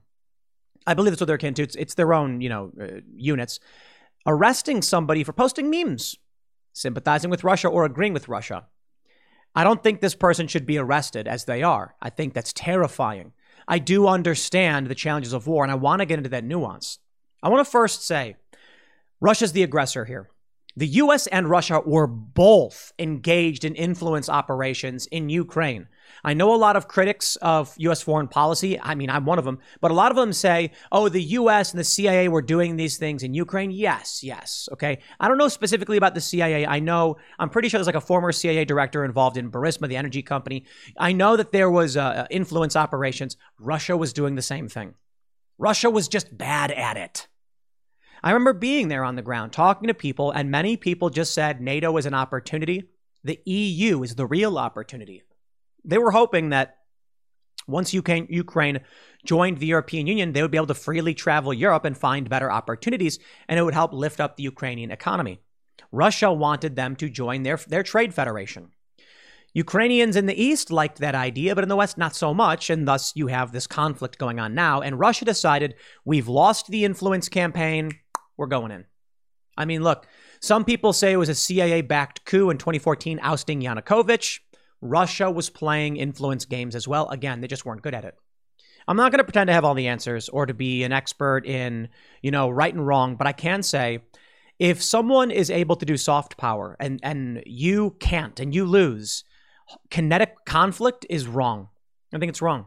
I 0.88 0.93
believe 0.93 1.11
that's 1.11 1.21
what 1.21 1.27
they're 1.27 1.36
akin 1.36 1.53
to. 1.55 1.63
It's, 1.63 1.75
it's 1.75 1.93
their 1.93 2.13
own, 2.13 2.41
you 2.41 2.49
know, 2.49 2.71
uh, 2.82 3.01
units 3.15 3.59
arresting 4.25 4.82
somebody 4.82 5.23
for 5.23 5.34
posting 5.34 5.69
memes, 5.69 6.15
sympathizing 6.73 7.30
with 7.30 7.43
Russia 7.43 7.67
or 7.67 7.86
agreeing 7.86 8.13
with 8.13 8.27
Russia. 8.27 8.67
I 9.55 9.63
don't 9.63 9.82
think 9.82 9.99
this 9.99 10.15
person 10.15 10.47
should 10.47 10.65
be 10.65 10.77
arrested 10.77 11.27
as 11.27 11.45
they 11.45 11.63
are. 11.63 11.95
I 12.01 12.09
think 12.09 12.34
that's 12.34 12.53
terrifying. 12.53 13.34
I 13.67 13.80
do 13.80 14.07
understand 14.07 14.88
the 14.88 14.95
challenges 14.95 15.34
of 15.34 15.47
war, 15.47 15.63
and 15.63 15.71
I 15.71 15.75
want 15.75 16.01
to 16.01 16.05
get 16.05 16.17
into 16.17 16.30
that 16.30 16.43
nuance. 16.43 16.99
I 17.41 17.49
want 17.49 17.65
to 17.65 17.71
first 17.71 18.05
say 18.05 18.36
Russia's 19.19 19.51
the 19.51 19.63
aggressor 19.63 20.05
here. 20.05 20.30
The 20.80 20.88
US 21.03 21.27
and 21.27 21.49
Russia 21.49 21.82
were 21.86 22.07
both 22.07 22.93
engaged 22.97 23.65
in 23.65 23.75
influence 23.75 24.30
operations 24.30 25.07
in 25.07 25.27
Ukraine. 25.27 25.89
I 26.23 26.34
know 26.34 26.55
a 26.55 26.55
lot 26.55 26.77
of 26.77 26.88
critics 26.88 27.36
of 27.41 27.73
US 27.80 28.01
foreign 28.01 28.30
policy. 28.30 28.80
I 28.80 28.95
mean, 28.95 29.09
I'm 29.09 29.25
one 29.25 29.39
of 29.39 29.43
them, 29.43 29.59
but 29.82 29.91
a 29.91 29.93
lot 29.93 30.09
of 30.09 30.15
them 30.15 30.32
say, 30.32 30.71
oh, 30.89 31.09
the 31.09 31.21
US 31.21 31.71
and 31.71 31.82
the 31.82 31.84
CIA 31.84 32.30
were 32.30 32.41
doing 32.41 32.77
these 32.77 32.95
things 32.95 33.23
in 33.23 33.34
Ukraine. 33.34 33.71
Yes, 33.71 34.23
yes. 34.23 34.69
Okay. 34.71 34.99
I 35.19 35.27
don't 35.27 35.38
know 35.38 35.49
specifically 35.49 35.97
about 35.97 36.15
the 36.15 36.21
CIA. 36.21 36.65
I 36.65 36.80
know, 36.80 37.17
I'm 37.38 37.49
pretty 37.49 37.67
sure 37.67 37.77
there's 37.77 37.86
like 37.86 37.95
a 37.95 37.99
former 38.01 38.32
CIA 38.32 38.63
director 38.63 39.03
involved 39.03 39.36
in 39.36 39.51
Burisma, 39.51 39.89
the 39.89 39.97
energy 39.97 40.21
company. 40.21 40.63
I 40.97 41.11
know 41.11 41.36
that 41.36 41.51
there 41.51 41.69
was 41.69 41.97
uh, 41.97 42.25
influence 42.32 42.77
operations. 42.77 43.36
Russia 43.59 43.97
was 43.97 44.13
doing 44.13 44.36
the 44.36 44.41
same 44.41 44.69
thing. 44.69 44.93
Russia 45.57 45.89
was 45.89 46.07
just 46.07 46.38
bad 46.38 46.71
at 46.71 46.95
it. 46.95 47.27
I 48.24 48.32
remember 48.32 48.53
being 48.53 48.88
there 48.88 49.03
on 49.03 49.15
the 49.15 49.22
ground, 49.22 49.53
talking 49.53 49.88
to 49.88 49.93
people, 49.93 50.32
and 50.32 50.51
many 50.51 50.76
people 50.78 51.09
just 51.09 51.34
said 51.34 51.61
NATO 51.61 51.95
is 51.97 52.05
an 52.05 52.13
opportunity. 52.13 52.89
The 53.24 53.39
EU 53.45 54.03
is 54.03 54.15
the 54.15 54.26
real 54.26 54.57
opportunity. 54.57 55.24
They 55.86 55.97
were 55.97 56.11
hoping 56.11 56.49
that 56.49 56.78
once 57.67 57.93
Ukraine 57.93 58.82
joined 59.26 59.57
the 59.57 59.67
European 59.67 60.07
Union, 60.07 60.34
they 60.34 60.41
would 60.41 60.51
be 60.51 60.57
able 60.57 60.67
to 60.67 60.74
freely 60.74 61.13
travel 61.13 61.53
Europe 61.53 61.86
and 61.86 61.97
find 61.97 62.30
better 62.30 62.51
opportunities, 62.51 63.20
and 63.47 63.59
it 63.59 63.63
would 63.63 63.74
help 63.74 63.93
lift 63.93 64.20
up 64.20 64.36
the 64.36 64.43
Ukrainian 64.43 64.91
economy. 64.91 65.39
Russia 65.91 66.32
wanted 66.32 66.76
them 66.76 66.95
to 66.97 67.09
join 67.09 67.43
their, 67.43 67.57
their 67.57 67.84
trade 67.84 68.13
federation. 68.13 68.72
Ukrainians 69.53 70.15
in 70.15 70.28
the 70.28 70.41
East 70.41 70.72
liked 70.72 70.99
that 70.99 71.15
idea, 71.15 71.55
but 71.55 71.63
in 71.63 71.70
the 71.70 71.76
West, 71.76 71.97
not 71.97 72.15
so 72.15 72.34
much, 72.34 72.70
and 72.70 72.88
thus 72.88 73.13
you 73.15 73.28
have 73.28 73.51
this 73.51 73.65
conflict 73.65 74.20
going 74.20 74.39
on 74.39 74.53
now. 74.53 74.82
And 74.82 74.99
Russia 74.99 75.26
decided 75.26 75.76
we've 76.05 76.28
lost 76.28 76.67
the 76.67 76.86
influence 76.86 77.30
campaign, 77.30 77.93
we're 78.39 78.47
going 78.47 78.71
in. 78.71 78.85
I 79.57 79.65
mean, 79.65 79.83
look, 79.83 80.07
some 80.41 80.63
people 80.63 80.93
say 80.93 81.11
it 81.11 81.17
was 81.17 81.29
a 81.29 81.35
CIA 81.35 81.81
backed 81.81 82.25
coup 82.25 82.49
in 82.49 82.57
2014 82.57 83.19
ousting 83.21 83.61
Yanukovych. 83.61 84.39
Russia 84.81 85.29
was 85.29 85.49
playing 85.49 85.97
influence 85.97 86.45
games 86.45 86.75
as 86.75 86.87
well. 86.87 87.09
Again, 87.09 87.41
they 87.41 87.47
just 87.47 87.65
weren't 87.65 87.81
good 87.81 87.93
at 87.93 88.05
it. 88.05 88.15
I'm 88.87 88.95
not 88.95 89.11
going 89.11 89.19
to 89.19 89.25
pretend 89.25 89.49
to 89.49 89.53
have 89.53 89.65
all 89.65 89.75
the 89.75 89.89
answers 89.89 90.29
or 90.29 90.45
to 90.45 90.53
be 90.53 90.83
an 90.83 90.93
expert 90.93 91.45
in, 91.45 91.89
you 92.21 92.31
know, 92.31 92.49
right 92.49 92.73
and 92.73 92.87
wrong, 92.87 93.17
but 93.17 93.27
I 93.27 93.33
can 93.33 93.61
say 93.61 93.99
if 94.57 94.81
someone 94.81 95.29
is 95.29 95.51
able 95.51 95.75
to 95.75 95.85
do 95.85 95.97
soft 95.97 96.37
power 96.37 96.75
and 96.79 96.99
and 97.03 97.43
you 97.45 97.95
can't 97.99 98.39
and 98.39 98.55
you 98.55 98.65
lose, 98.65 99.23
kinetic 99.89 100.45
conflict 100.45 101.05
is 101.09 101.27
wrong. 101.27 101.67
I 102.13 102.17
think 102.17 102.29
it's 102.29 102.41
wrong. 102.41 102.65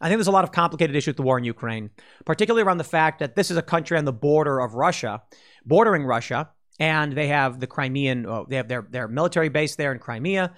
I 0.00 0.08
think 0.08 0.18
there's 0.18 0.26
a 0.26 0.32
lot 0.32 0.44
of 0.44 0.52
complicated 0.52 0.94
issues 0.94 1.12
with 1.12 1.16
the 1.16 1.22
war 1.22 1.38
in 1.38 1.44
Ukraine, 1.44 1.90
particularly 2.24 2.62
around 2.62 2.78
the 2.78 2.84
fact 2.84 3.20
that 3.20 3.34
this 3.34 3.50
is 3.50 3.56
a 3.56 3.62
country 3.62 3.96
on 3.96 4.04
the 4.04 4.12
border 4.12 4.60
of 4.60 4.74
Russia, 4.74 5.22
bordering 5.64 6.04
Russia, 6.04 6.50
and 6.78 7.12
they 7.12 7.28
have 7.28 7.60
the 7.60 7.66
Crimean, 7.66 8.26
oh, 8.26 8.46
they 8.48 8.56
have 8.56 8.68
their, 8.68 8.86
their 8.90 9.08
military 9.08 9.48
base 9.48 9.76
there 9.76 9.92
in 9.92 9.98
Crimea. 9.98 10.52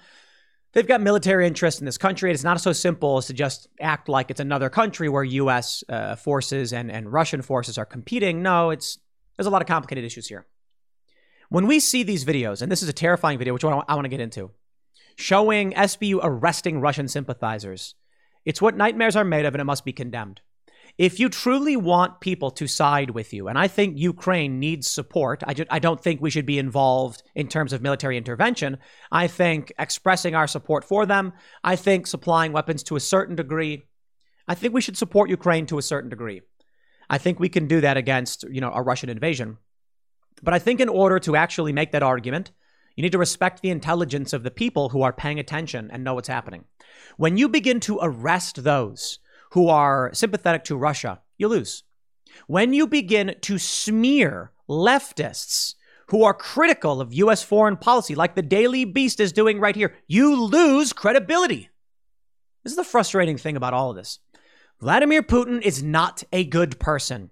They've 0.73 0.87
got 0.87 1.01
military 1.01 1.47
interest 1.47 1.79
in 1.79 1.85
this 1.85 1.97
country. 1.97 2.31
It's 2.31 2.43
not 2.43 2.61
so 2.61 2.73
simple 2.73 3.17
as 3.17 3.27
to 3.27 3.33
just 3.33 3.67
act 3.79 4.09
like 4.09 4.29
it's 4.29 4.39
another 4.39 4.69
country 4.69 5.09
where 5.09 5.23
U.S. 5.23 5.83
Uh, 5.89 6.15
forces 6.15 6.73
and, 6.73 6.91
and 6.91 7.11
Russian 7.11 7.41
forces 7.41 7.77
are 7.77 7.85
competing. 7.85 8.43
No, 8.43 8.69
it's 8.69 8.99
there's 9.37 9.47
a 9.47 9.49
lot 9.49 9.61
of 9.61 9.67
complicated 9.67 10.03
issues 10.03 10.27
here. 10.27 10.45
When 11.47 11.65
we 11.65 11.79
see 11.79 12.03
these 12.03 12.25
videos, 12.25 12.61
and 12.61 12.71
this 12.71 12.83
is 12.83 12.89
a 12.89 12.93
terrifying 12.93 13.39
video, 13.39 13.53
which 13.53 13.63
I 13.63 13.67
want 13.67 14.03
to 14.03 14.09
get 14.09 14.19
into, 14.19 14.51
showing 15.15 15.71
SBU 15.71 16.19
arresting 16.21 16.81
Russian 16.81 17.07
sympathizers 17.07 17.95
it's 18.49 18.63
what 18.63 18.75
nightmares 18.75 19.15
are 19.15 19.23
made 19.23 19.45
of, 19.45 19.53
and 19.53 19.61
it 19.61 19.65
must 19.65 19.85
be 19.85 19.93
condemned. 19.93 20.41
If 20.97 21.19
you 21.19 21.29
truly 21.29 21.77
want 21.77 22.19
people 22.19 22.49
to 22.49 22.65
side 22.65 23.11
with 23.11 23.31
you, 23.31 23.47
and 23.47 23.59
I 23.59 23.67
think 23.67 23.99
Ukraine 23.99 24.59
needs 24.59 24.87
support, 24.87 25.43
I, 25.45 25.53
I 25.69 25.77
don't 25.77 26.01
think 26.01 26.19
we 26.19 26.31
should 26.31 26.47
be 26.47 26.57
involved 26.57 27.21
in 27.35 27.47
terms 27.47 27.73
of 27.73 27.83
military 27.83 28.17
intervention. 28.17 28.79
I 29.11 29.27
think 29.27 29.71
expressing 29.77 30.33
our 30.33 30.47
support 30.47 30.83
for 30.83 31.05
them, 31.05 31.33
I 31.63 31.75
think 31.75 32.07
supplying 32.07 32.51
weapons 32.51 32.81
to 32.85 32.95
a 32.95 32.99
certain 32.99 33.35
degree, 33.35 33.83
I 34.47 34.55
think 34.55 34.73
we 34.73 34.81
should 34.81 34.97
support 34.97 35.29
Ukraine 35.29 35.67
to 35.67 35.77
a 35.77 35.83
certain 35.83 36.09
degree. 36.09 36.41
I 37.07 37.19
think 37.19 37.39
we 37.39 37.49
can 37.49 37.67
do 37.67 37.81
that 37.81 37.97
against, 37.97 38.45
you 38.49 38.61
know, 38.61 38.71
a 38.73 38.81
Russian 38.81 39.11
invasion. 39.11 39.57
But 40.41 40.55
I 40.55 40.59
think 40.59 40.79
in 40.79 40.89
order 40.89 41.19
to 41.19 41.35
actually 41.35 41.71
make 41.71 41.91
that 41.91 42.01
argument, 42.01 42.49
you 42.99 43.03
need 43.03 43.13
to 43.13 43.17
respect 43.17 43.61
the 43.61 43.69
intelligence 43.69 44.33
of 44.33 44.43
the 44.43 44.51
people 44.51 44.89
who 44.89 45.03
are 45.03 45.13
paying 45.13 45.39
attention 45.39 45.89
and 45.89 46.03
know 46.03 46.15
what's 46.15 46.27
happening. 46.27 46.65
When 47.15 47.37
you 47.37 47.47
begin 47.47 47.79
to 47.79 47.97
arrest 48.01 48.65
those 48.65 49.19
who 49.51 49.69
are 49.69 50.13
sympathetic 50.13 50.65
to 50.65 50.75
Russia, 50.75 51.21
you 51.37 51.47
lose. 51.47 51.83
When 52.47 52.73
you 52.73 52.87
begin 52.87 53.37
to 53.39 53.57
smear 53.57 54.51
leftists 54.67 55.75
who 56.07 56.25
are 56.25 56.33
critical 56.33 56.99
of 56.99 57.13
U.S. 57.13 57.41
foreign 57.41 57.77
policy, 57.77 58.15
like 58.15 58.35
the 58.35 58.41
Daily 58.41 58.83
Beast 58.83 59.21
is 59.21 59.31
doing 59.31 59.61
right 59.61 59.77
here, 59.77 59.95
you 60.05 60.35
lose 60.35 60.91
credibility. 60.91 61.69
This 62.65 62.73
is 62.73 62.77
the 62.77 62.83
frustrating 62.83 63.37
thing 63.37 63.55
about 63.55 63.73
all 63.73 63.91
of 63.91 63.95
this. 63.95 64.19
Vladimir 64.81 65.23
Putin 65.23 65.61
is 65.61 65.81
not 65.81 66.25
a 66.33 66.43
good 66.43 66.81
person 66.81 67.31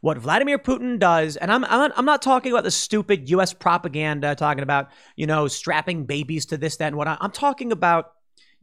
what 0.00 0.18
Vladimir 0.18 0.58
Putin 0.58 0.98
does, 0.98 1.36
and 1.36 1.50
I'm, 1.50 1.64
I'm, 1.64 1.92
I'm 1.96 2.04
not 2.04 2.22
talking 2.22 2.52
about 2.52 2.64
the 2.64 2.70
stupid 2.70 3.28
US 3.30 3.52
propaganda, 3.52 4.34
talking 4.34 4.62
about, 4.62 4.88
you 5.16 5.26
know, 5.26 5.48
strapping 5.48 6.04
babies 6.04 6.46
to 6.46 6.56
this, 6.56 6.76
that, 6.76 6.88
and 6.88 6.96
what 6.96 7.08
I'm 7.08 7.30
talking 7.30 7.72
about 7.72 8.12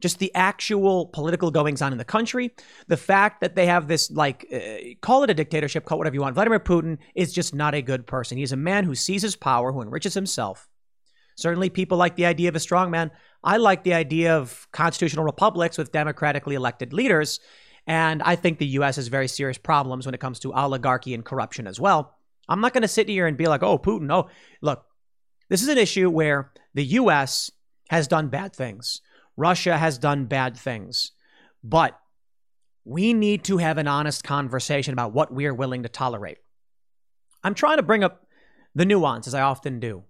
just 0.00 0.18
the 0.18 0.34
actual 0.34 1.06
political 1.06 1.50
goings 1.50 1.80
on 1.80 1.92
in 1.92 1.98
the 1.98 2.04
country. 2.04 2.52
The 2.86 2.96
fact 2.96 3.40
that 3.40 3.54
they 3.54 3.66
have 3.66 3.88
this, 3.88 4.10
like, 4.10 4.46
uh, 4.52 4.94
call 5.00 5.22
it 5.22 5.30
a 5.30 5.34
dictatorship, 5.34 5.84
call 5.84 5.96
it 5.96 6.00
whatever 6.00 6.14
you 6.14 6.20
want. 6.20 6.34
Vladimir 6.34 6.60
Putin 6.60 6.98
is 7.14 7.32
just 7.32 7.54
not 7.54 7.74
a 7.74 7.82
good 7.82 8.06
person. 8.06 8.36
He's 8.36 8.52
a 8.52 8.56
man 8.56 8.84
who 8.84 8.94
seizes 8.94 9.36
power, 9.36 9.72
who 9.72 9.82
enriches 9.82 10.14
himself. 10.14 10.68
Certainly, 11.36 11.70
people 11.70 11.98
like 11.98 12.16
the 12.16 12.26
idea 12.26 12.48
of 12.48 12.56
a 12.56 12.60
strongman. 12.60 13.10
I 13.44 13.58
like 13.58 13.84
the 13.84 13.94
idea 13.94 14.36
of 14.36 14.66
constitutional 14.72 15.24
republics 15.24 15.76
with 15.76 15.92
democratically 15.92 16.54
elected 16.54 16.92
leaders. 16.92 17.40
And 17.86 18.22
I 18.22 18.36
think 18.36 18.58
the 18.58 18.66
US 18.66 18.96
has 18.96 19.08
very 19.08 19.28
serious 19.28 19.58
problems 19.58 20.06
when 20.06 20.14
it 20.14 20.20
comes 20.20 20.40
to 20.40 20.52
oligarchy 20.52 21.14
and 21.14 21.24
corruption 21.24 21.66
as 21.66 21.78
well. 21.78 22.14
I'm 22.48 22.60
not 22.60 22.72
going 22.72 22.82
to 22.82 22.88
sit 22.88 23.08
here 23.08 23.26
and 23.26 23.36
be 23.36 23.46
like, 23.46 23.62
oh, 23.62 23.78
Putin, 23.78 24.12
oh, 24.12 24.28
look, 24.60 24.84
this 25.48 25.62
is 25.62 25.68
an 25.68 25.78
issue 25.78 26.10
where 26.10 26.52
the 26.74 26.84
US 26.84 27.50
has 27.90 28.08
done 28.08 28.28
bad 28.28 28.54
things, 28.54 29.00
Russia 29.36 29.78
has 29.78 29.98
done 29.98 30.26
bad 30.26 30.56
things. 30.56 31.12
But 31.62 31.98
we 32.84 33.12
need 33.12 33.44
to 33.44 33.58
have 33.58 33.78
an 33.78 33.88
honest 33.88 34.22
conversation 34.22 34.92
about 34.92 35.12
what 35.12 35.32
we 35.32 35.46
are 35.46 35.54
willing 35.54 35.82
to 35.82 35.88
tolerate. 35.88 36.38
I'm 37.42 37.54
trying 37.54 37.78
to 37.78 37.82
bring 37.82 38.04
up 38.04 38.26
the 38.74 38.84
nuance, 38.84 39.26
as 39.26 39.34
I 39.34 39.40
often 39.40 39.80
do. 39.80 40.04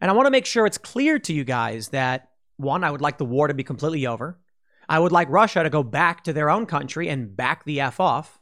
And 0.00 0.10
I 0.10 0.14
want 0.14 0.26
to 0.26 0.30
make 0.30 0.46
sure 0.46 0.64
it's 0.64 0.78
clear 0.78 1.18
to 1.20 1.32
you 1.32 1.44
guys 1.44 1.88
that, 1.88 2.30
one, 2.56 2.84
I 2.84 2.90
would 2.90 3.00
like 3.00 3.18
the 3.18 3.24
war 3.24 3.48
to 3.48 3.54
be 3.54 3.64
completely 3.64 4.06
over. 4.06 4.38
I 4.88 4.98
would 4.98 5.12
like 5.12 5.28
Russia 5.28 5.62
to 5.62 5.70
go 5.70 5.82
back 5.82 6.24
to 6.24 6.32
their 6.32 6.50
own 6.50 6.66
country 6.66 7.08
and 7.08 7.36
back 7.36 7.64
the 7.64 7.80
F 7.80 8.00
off. 8.00 8.40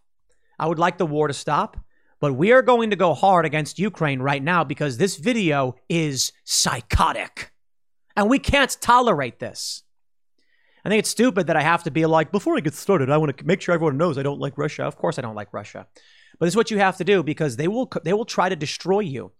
I 0.58 0.66
would 0.66 0.78
like 0.78 0.98
the 0.98 1.06
war 1.06 1.28
to 1.28 1.34
stop. 1.34 1.76
But 2.20 2.34
we 2.34 2.52
are 2.52 2.62
going 2.62 2.90
to 2.90 2.96
go 2.96 3.14
hard 3.14 3.46
against 3.46 3.78
Ukraine 3.78 4.20
right 4.20 4.42
now 4.42 4.62
because 4.62 4.98
this 4.98 5.16
video 5.16 5.76
is 5.88 6.32
psychotic. 6.44 7.50
And 8.14 8.28
we 8.28 8.38
can't 8.38 8.76
tolerate 8.80 9.38
this. 9.38 9.82
I 10.84 10.90
think 10.90 11.00
it's 11.00 11.10
stupid 11.10 11.46
that 11.46 11.56
I 11.56 11.62
have 11.62 11.82
to 11.84 11.90
be 11.90 12.04
like, 12.06 12.30
before 12.30 12.56
I 12.56 12.60
get 12.60 12.74
started, 12.74 13.10
I 13.10 13.16
want 13.16 13.36
to 13.36 13.44
make 13.44 13.62
sure 13.62 13.74
everyone 13.74 13.96
knows 13.96 14.18
I 14.18 14.22
don't 14.22 14.40
like 14.40 14.58
Russia. 14.58 14.84
Of 14.84 14.96
course 14.96 15.18
I 15.18 15.22
don't 15.22 15.34
like 15.34 15.52
Russia. 15.52 15.86
But 16.38 16.46
this 16.46 16.52
is 16.52 16.56
what 16.56 16.70
you 16.70 16.78
have 16.78 16.98
to 16.98 17.04
do 17.04 17.22
because 17.22 17.56
they 17.56 17.68
will 17.68 17.90
they 18.04 18.12
will 18.12 18.24
try 18.24 18.48
to 18.48 18.56
destroy 18.56 19.00
you 19.00 19.32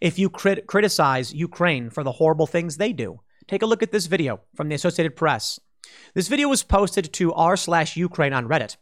if 0.00 0.18
you 0.18 0.28
crit- 0.28 0.66
criticize 0.66 1.32
Ukraine 1.32 1.90
for 1.90 2.02
the 2.02 2.12
horrible 2.12 2.46
things 2.46 2.76
they 2.76 2.92
do. 2.92 3.20
Take 3.48 3.62
a 3.62 3.66
look 3.66 3.82
at 3.82 3.92
this 3.92 4.06
video 4.06 4.40
from 4.54 4.68
the 4.68 4.74
Associated 4.74 5.16
Press. 5.16 5.58
This 6.14 6.28
video 6.28 6.48
was 6.48 6.62
posted 6.62 7.12
to 7.14 7.32
r 7.32 7.56
slash 7.56 7.96
Ukraine 7.96 8.32
on 8.32 8.48
Reddit. 8.48 8.76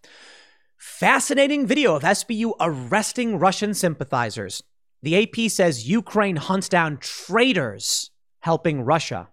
Fascinating 0.76 1.66
video 1.66 1.94
of 1.94 2.02
SBU 2.02 2.54
arresting 2.60 3.38
Russian 3.38 3.74
sympathizers. 3.74 4.62
The 5.02 5.22
AP 5.22 5.50
says 5.50 5.88
Ukraine 5.88 6.36
hunts 6.36 6.68
down 6.68 6.98
traitors 6.98 8.10
helping 8.40 8.82
Russia. 8.82 9.28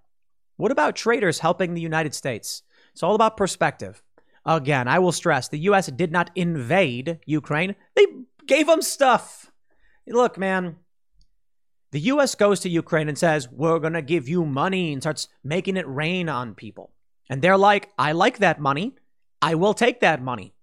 What 0.58 0.72
about 0.72 0.96
traitors 0.96 1.40
helping 1.40 1.74
the 1.74 1.82
United 1.82 2.14
States? 2.14 2.64
It's 2.92 3.04
all 3.04 3.16
about 3.16 3.38
perspective. 3.38 4.04
Again, 4.46 4.88
I 4.88 5.00
will 5.00 5.12
stress 5.12 5.48
the 5.48 5.60
U.S. 5.60 5.88
did 5.88 6.12
not 6.12 6.32
invade 6.36 7.20
Ukraine, 7.26 7.76
they 7.96 8.06
gave 8.46 8.68
them 8.68 8.82
stuff. 8.82 9.52
Look, 10.08 10.38
man, 10.38 10.78
the 11.92 12.00
U.S. 12.02 12.36
goes 12.36 12.60
to 12.62 12.70
Ukraine 12.70 13.10
and 13.10 13.18
says, 13.18 13.50
We're 13.52 13.80
going 13.80 13.94
to 13.94 14.02
give 14.02 14.28
you 14.28 14.46
money 14.46 14.94
and 14.94 15.02
starts 15.02 15.28
making 15.44 15.78
it 15.78 15.88
rain 15.88 16.30
on 16.30 16.56
people. 16.56 16.92
And 17.30 17.42
they're 17.42 17.58
like, 17.58 17.90
I 17.98 18.14
like 18.14 18.40
that 18.40 18.60
money. 18.60 18.96
I 19.42 19.56
will 19.56 19.74
take 19.74 20.02
that 20.02 20.22
money. 20.22 20.54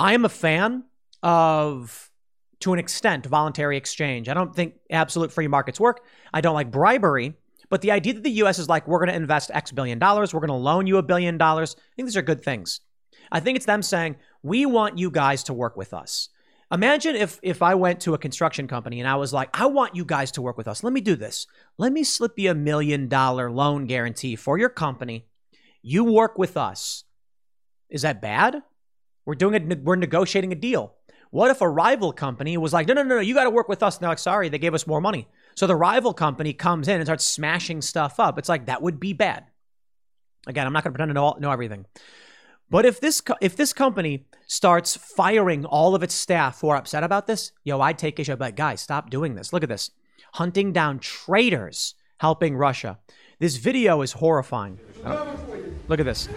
I 0.00 0.14
am 0.14 0.24
a 0.24 0.28
fan 0.28 0.84
of, 1.22 2.10
to 2.60 2.72
an 2.72 2.78
extent, 2.78 3.26
voluntary 3.26 3.76
exchange. 3.76 4.28
I 4.28 4.34
don't 4.34 4.54
think 4.54 4.74
absolute 4.90 5.30
free 5.30 5.46
markets 5.46 5.78
work. 5.78 6.04
I 6.32 6.40
don't 6.40 6.54
like 6.54 6.70
bribery. 6.70 7.34
But 7.68 7.80
the 7.80 7.92
idea 7.92 8.14
that 8.14 8.22
the 8.22 8.42
US 8.42 8.58
is 8.58 8.68
like, 8.68 8.86
we're 8.86 8.98
going 8.98 9.08
to 9.08 9.14
invest 9.14 9.50
X 9.54 9.72
billion 9.72 9.98
dollars, 9.98 10.34
we're 10.34 10.40
going 10.40 10.48
to 10.48 10.54
loan 10.54 10.86
you 10.86 10.98
a 10.98 11.02
billion 11.02 11.38
dollars, 11.38 11.74
I 11.78 11.96
think 11.96 12.06
these 12.08 12.16
are 12.16 12.22
good 12.22 12.44
things. 12.44 12.80
I 13.30 13.40
think 13.40 13.56
it's 13.56 13.64
them 13.64 13.82
saying, 13.82 14.16
we 14.42 14.66
want 14.66 14.98
you 14.98 15.10
guys 15.10 15.44
to 15.44 15.54
work 15.54 15.76
with 15.76 15.94
us. 15.94 16.28
Imagine 16.70 17.16
if 17.16 17.38
if 17.42 17.62
I 17.62 17.74
went 17.74 18.00
to 18.00 18.14
a 18.14 18.18
construction 18.18 18.66
company 18.66 18.98
and 19.00 19.08
I 19.08 19.16
was 19.16 19.32
like, 19.32 19.48
I 19.52 19.66
want 19.66 19.94
you 19.94 20.04
guys 20.04 20.32
to 20.32 20.42
work 20.42 20.56
with 20.56 20.68
us. 20.68 20.82
Let 20.82 20.92
me 20.92 21.00
do 21.00 21.16
this. 21.16 21.46
Let 21.78 21.92
me 21.92 22.02
slip 22.02 22.38
you 22.38 22.50
a 22.50 22.54
million 22.54 23.08
dollar 23.08 23.50
loan 23.50 23.86
guarantee 23.86 24.36
for 24.36 24.58
your 24.58 24.70
company. 24.70 25.26
You 25.82 26.04
work 26.04 26.38
with 26.38 26.56
us. 26.56 27.04
Is 27.90 28.02
that 28.02 28.22
bad? 28.22 28.62
We're 29.26 29.34
doing 29.34 29.54
it. 29.54 29.82
We're 29.82 29.96
negotiating 29.96 30.52
a 30.52 30.56
deal. 30.56 30.94
What 31.30 31.50
if 31.50 31.60
a 31.60 31.68
rival 31.68 32.12
company 32.12 32.56
was 32.56 32.72
like, 32.72 32.86
no, 32.86 32.94
no, 32.94 33.02
no, 33.02 33.16
no, 33.16 33.20
you 33.20 33.34
got 33.34 33.44
to 33.44 33.50
work 33.50 33.68
with 33.68 33.82
us? 33.82 33.96
They're 33.96 34.08
like, 34.08 34.18
sorry, 34.18 34.48
they 34.48 34.58
gave 34.58 34.74
us 34.74 34.86
more 34.86 35.00
money. 35.00 35.28
So 35.54 35.66
the 35.66 35.76
rival 35.76 36.12
company 36.12 36.52
comes 36.52 36.88
in 36.88 36.96
and 36.96 37.06
starts 37.06 37.24
smashing 37.24 37.80
stuff 37.80 38.20
up. 38.20 38.38
It's 38.38 38.48
like 38.48 38.66
that 38.66 38.82
would 38.82 39.00
be 39.00 39.12
bad. 39.12 39.44
Again, 40.46 40.66
I'm 40.66 40.72
not 40.72 40.84
going 40.84 40.92
to 40.92 40.98
pretend 40.98 41.10
to 41.10 41.14
know, 41.14 41.36
know 41.38 41.50
everything. 41.50 41.86
But 42.68 42.86
if 42.86 43.00
this 43.00 43.22
if 43.42 43.54
this 43.54 43.72
company 43.74 44.26
starts 44.46 44.96
firing 44.96 45.66
all 45.66 45.94
of 45.94 46.02
its 46.02 46.14
staff 46.14 46.60
who 46.60 46.70
are 46.70 46.76
upset 46.76 47.04
about 47.04 47.26
this, 47.26 47.52
yo, 47.64 47.80
I'd 47.80 47.98
take 47.98 48.18
issue. 48.18 48.34
But 48.36 48.56
guys, 48.56 48.80
stop 48.80 49.10
doing 49.10 49.34
this. 49.34 49.52
Look 49.52 49.62
at 49.62 49.68
this, 49.68 49.90
hunting 50.34 50.72
down 50.72 50.98
traitors 50.98 51.94
helping 52.18 52.56
Russia. 52.56 52.98
This 53.40 53.56
video 53.56 54.00
is 54.00 54.12
horrifying. 54.12 54.78
Oh, 55.04 55.36
look 55.88 56.00
at 56.00 56.06
this. 56.06 56.28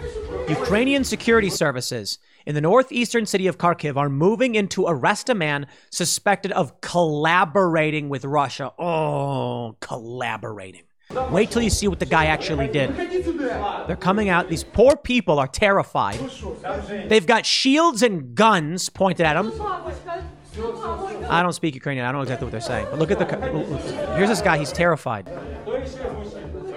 Ukrainian 0.48 1.02
security 1.04 1.50
services 1.50 2.18
in 2.46 2.54
the 2.54 2.60
northeastern 2.60 3.26
city 3.26 3.46
of 3.46 3.58
Kharkiv 3.58 3.96
are 3.96 4.08
moving 4.08 4.54
in 4.54 4.68
to 4.68 4.86
arrest 4.86 5.28
a 5.28 5.34
man 5.34 5.66
suspected 5.90 6.52
of 6.52 6.80
collaborating 6.80 8.08
with 8.08 8.24
Russia. 8.24 8.72
Oh, 8.78 9.76
collaborating. 9.80 10.82
Wait 11.30 11.50
till 11.50 11.62
you 11.62 11.70
see 11.70 11.88
what 11.88 12.00
the 12.00 12.06
guy 12.06 12.26
actually 12.26 12.68
did. 12.68 12.94
They're 13.86 13.96
coming 13.96 14.28
out. 14.28 14.48
These 14.48 14.64
poor 14.64 14.96
people 14.96 15.38
are 15.38 15.46
terrified. 15.46 16.18
They've 17.08 17.26
got 17.26 17.46
shields 17.46 18.02
and 18.02 18.34
guns 18.34 18.88
pointed 18.88 19.24
at 19.24 19.34
them. 19.34 19.52
I 21.28 21.42
don't 21.42 21.52
speak 21.52 21.74
Ukrainian. 21.74 22.06
I 22.06 22.12
don't 22.12 22.18
know 22.18 22.22
exactly 22.22 22.46
what 22.46 22.52
they're 22.52 22.60
saying. 22.60 22.86
But 22.90 22.98
look 22.98 23.10
at 23.10 23.18
the. 23.18 23.26
Here's 24.16 24.28
this 24.28 24.40
guy. 24.40 24.58
He's 24.58 24.72
terrified 24.72 25.28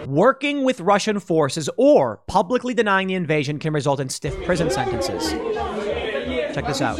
working 0.09 0.63
with 0.63 0.81
Russian 0.81 1.19
forces 1.19 1.69
or 1.77 2.17
publicly 2.27 2.73
denying 2.73 3.07
the 3.07 3.13
invasion 3.13 3.59
can 3.59 3.73
result 3.73 3.99
in 3.99 4.09
stiff 4.09 4.35
prison 4.45 4.69
sentences. 4.69 5.31
Check 6.53 6.65
this 6.65 6.81
out. 6.81 6.97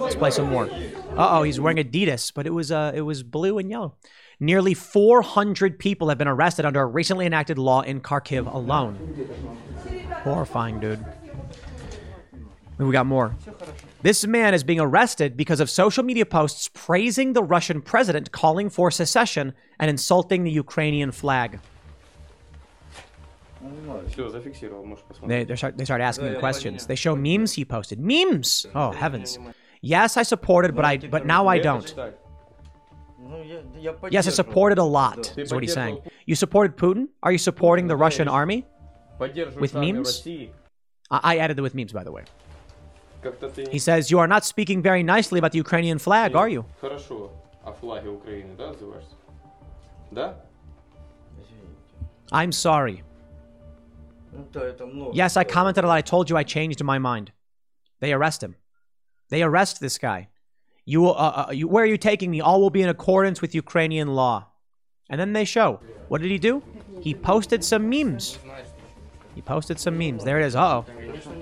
Let's 0.00 0.14
play 0.14 0.30
some 0.30 0.50
more. 0.50 0.68
Uh 1.16 1.38
oh, 1.38 1.42
he's 1.42 1.58
wearing 1.58 1.78
Adidas, 1.78 2.32
but 2.32 2.46
it 2.46 2.50
was 2.50 2.70
uh, 2.70 2.92
it 2.94 3.00
was 3.00 3.22
blue 3.22 3.58
and 3.58 3.70
yellow. 3.70 3.94
Nearly 4.38 4.74
400 4.74 5.78
people 5.78 6.08
have 6.08 6.18
been 6.18 6.28
arrested 6.28 6.64
under 6.64 6.80
a 6.80 6.86
recently 6.86 7.26
enacted 7.26 7.58
law 7.58 7.82
in 7.82 8.00
Kharkiv 8.00 8.52
alone. 8.52 8.96
Horrifying, 10.22 10.80
dude. 10.80 11.04
we 12.78 12.90
got 12.92 13.06
more. 13.06 13.36
This 14.02 14.26
man 14.26 14.54
is 14.54 14.64
being 14.64 14.80
arrested 14.80 15.36
because 15.36 15.60
of 15.60 15.68
social 15.68 16.02
media 16.02 16.24
posts 16.24 16.70
praising 16.72 17.34
the 17.34 17.42
Russian 17.42 17.82
president, 17.82 18.32
calling 18.32 18.70
for 18.70 18.90
secession, 18.90 19.52
and 19.78 19.90
insulting 19.90 20.44
the 20.44 20.50
Ukrainian 20.50 21.12
flag. 21.12 21.60
They, 25.26 25.44
they, 25.44 25.56
start, 25.56 25.76
they 25.76 25.84
start 25.84 26.00
asking 26.00 26.26
him 26.26 26.38
questions. 26.38 26.86
They 26.86 26.94
show 26.94 27.14
memes 27.14 27.52
he 27.52 27.64
posted. 27.64 28.00
Memes! 28.00 28.66
Oh, 28.74 28.92
heavens. 28.92 29.38
Yes, 29.82 30.16
I 30.16 30.22
supported, 30.22 30.74
but 30.74 30.84
I 30.84 30.96
but 30.98 31.26
now 31.26 31.46
I 31.46 31.58
don't. 31.58 31.94
Yes, 34.10 34.26
I 34.26 34.30
supported 34.30 34.78
a 34.78 34.84
lot, 34.84 35.36
is 35.38 35.52
what 35.52 35.62
he's 35.62 35.72
saying. 35.74 35.98
You 36.26 36.34
supported 36.34 36.76
Putin? 36.76 37.08
Are 37.22 37.32
you 37.32 37.38
supporting 37.38 37.86
the 37.86 37.96
Russian 37.96 38.28
army? 38.28 38.66
With 39.60 39.74
memes? 39.74 40.26
I, 41.10 41.20
I 41.22 41.38
added 41.38 41.56
the 41.56 41.62
with 41.62 41.74
memes, 41.74 41.92
by 41.92 42.04
the 42.04 42.12
way. 42.12 42.24
He 43.70 43.78
says, 43.78 44.10
You 44.10 44.18
are 44.18 44.26
not 44.26 44.44
speaking 44.44 44.80
very 44.82 45.02
nicely 45.02 45.38
about 45.38 45.52
the 45.52 45.58
Ukrainian 45.58 45.98
flag, 45.98 46.34
are 46.34 46.48
you? 46.48 46.64
I'm 52.32 52.52
sorry. 52.52 53.02
Yes, 55.14 55.36
I 55.36 55.44
commented 55.44 55.84
a 55.84 55.86
lot. 55.86 55.96
I 55.96 56.00
told 56.00 56.30
you 56.30 56.36
I 56.36 56.42
changed 56.42 56.82
my 56.82 56.98
mind. 56.98 57.32
They 58.00 58.12
arrest 58.12 58.42
him. 58.42 58.56
They 59.28 59.42
arrest 59.42 59.80
this 59.80 59.98
guy. 59.98 60.28
You, 60.84 61.08
uh, 61.08 61.46
uh, 61.48 61.52
you, 61.52 61.68
where 61.68 61.84
are 61.84 61.86
you 61.86 61.98
taking 61.98 62.30
me? 62.30 62.40
All 62.40 62.60
will 62.60 62.70
be 62.70 62.82
in 62.82 62.88
accordance 62.88 63.40
with 63.40 63.54
Ukrainian 63.54 64.08
law. 64.08 64.48
And 65.08 65.20
then 65.20 65.32
they 65.32 65.44
show. 65.44 65.80
What 66.08 66.22
did 66.22 66.30
he 66.30 66.38
do? 66.38 66.62
He 67.00 67.14
posted 67.14 67.64
some 67.64 67.88
memes. 67.88 68.38
He 69.34 69.42
posted 69.42 69.78
some 69.78 69.98
memes. 69.98 70.24
There 70.24 70.40
it 70.40 70.46
is. 70.46 70.56
Uh 70.56 70.84
oh. 70.84 70.86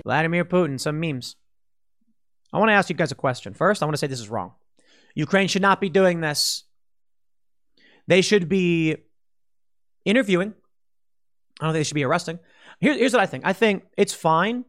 Vladimir 0.03 0.45
Putin, 0.45 0.79
some 0.79 0.99
memes. 0.99 1.35
I 2.51 2.57
want 2.57 2.69
to 2.69 2.73
ask 2.73 2.89
you 2.89 2.95
guys 2.95 3.11
a 3.11 3.15
question. 3.15 3.53
First, 3.53 3.81
I 3.81 3.85
want 3.85 3.93
to 3.93 3.97
say 3.97 4.07
this 4.07 4.19
is 4.19 4.29
wrong. 4.29 4.53
Ukraine 5.15 5.47
should 5.47 5.61
not 5.61 5.81
be 5.81 5.89
doing 5.89 6.21
this. 6.21 6.63
They 8.07 8.21
should 8.21 8.49
be 8.49 8.95
interviewing. 10.05 10.53
I 11.59 11.65
don't 11.65 11.73
think 11.73 11.81
they 11.81 11.83
should 11.83 11.95
be 11.95 12.05
arresting. 12.05 12.39
Here, 12.79 12.93
here's 12.93 13.13
what 13.13 13.21
I 13.21 13.25
think. 13.25 13.45
I 13.45 13.53
think 13.53 13.83
it's 13.97 14.13
fine 14.13 14.65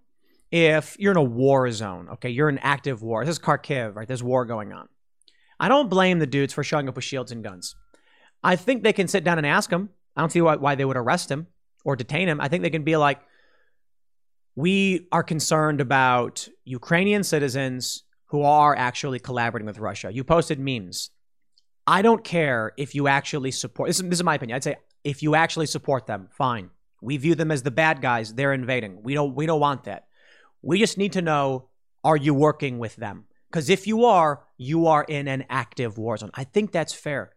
if 0.50 0.96
you're 0.98 1.12
in 1.12 1.16
a 1.16 1.22
war 1.22 1.70
zone. 1.70 2.08
Okay, 2.14 2.30
you're 2.30 2.48
in 2.48 2.58
active 2.58 3.02
war. 3.02 3.24
This 3.24 3.36
is 3.36 3.38
Kharkiv, 3.38 3.94
right? 3.94 4.08
There's 4.08 4.22
war 4.22 4.44
going 4.44 4.72
on. 4.72 4.88
I 5.58 5.68
don't 5.68 5.90
blame 5.90 6.18
the 6.18 6.26
dudes 6.26 6.52
for 6.52 6.64
showing 6.64 6.88
up 6.88 6.96
with 6.96 7.04
shields 7.04 7.32
and 7.32 7.44
guns. 7.44 7.74
I 8.42 8.56
think 8.56 8.82
they 8.82 8.92
can 8.92 9.08
sit 9.08 9.24
down 9.24 9.38
and 9.38 9.46
ask 9.46 9.70
him. 9.70 9.90
I 10.16 10.22
don't 10.22 10.32
see 10.32 10.40
why, 10.40 10.56
why 10.56 10.74
they 10.74 10.84
would 10.84 10.96
arrest 10.96 11.30
him 11.30 11.46
or 11.84 11.96
detain 11.96 12.28
him. 12.28 12.40
I 12.40 12.48
think 12.48 12.62
they 12.62 12.70
can 12.70 12.84
be 12.84 12.96
like, 12.96 13.20
we 14.56 15.06
are 15.12 15.22
concerned 15.22 15.80
about 15.80 16.48
Ukrainian 16.64 17.22
citizens 17.22 18.02
who 18.26 18.42
are 18.42 18.74
actually 18.74 19.18
collaborating 19.18 19.66
with 19.66 19.78
Russia. 19.78 20.10
You 20.12 20.24
posted 20.24 20.58
memes. 20.58 21.10
I 21.86 22.02
don't 22.02 22.24
care 22.24 22.72
if 22.76 22.94
you 22.94 23.08
actually 23.08 23.50
support. 23.50 23.88
This 23.88 24.00
is, 24.00 24.08
this 24.08 24.18
is 24.18 24.24
my 24.24 24.34
opinion. 24.34 24.56
I'd 24.56 24.64
say 24.64 24.76
if 25.04 25.22
you 25.22 25.34
actually 25.34 25.66
support 25.66 26.06
them, 26.06 26.28
fine. 26.32 26.70
We 27.00 27.16
view 27.16 27.34
them 27.34 27.50
as 27.50 27.62
the 27.62 27.70
bad 27.70 28.00
guys. 28.02 28.34
They're 28.34 28.52
invading. 28.52 29.02
We 29.02 29.14
don't 29.14 29.34
we 29.34 29.46
don't 29.46 29.60
want 29.60 29.84
that. 29.84 30.06
We 30.62 30.78
just 30.78 30.98
need 30.98 31.12
to 31.14 31.22
know 31.22 31.68
are 32.04 32.16
you 32.16 32.34
working 32.34 32.78
with 32.78 32.96
them? 32.96 33.24
Because 33.50 33.68
if 33.68 33.86
you 33.86 34.04
are, 34.04 34.44
you 34.56 34.86
are 34.86 35.04
in 35.04 35.28
an 35.28 35.44
active 35.50 35.98
war 35.98 36.16
zone. 36.16 36.30
I 36.34 36.44
think 36.44 36.72
that's 36.72 36.92
fair. 36.92 37.32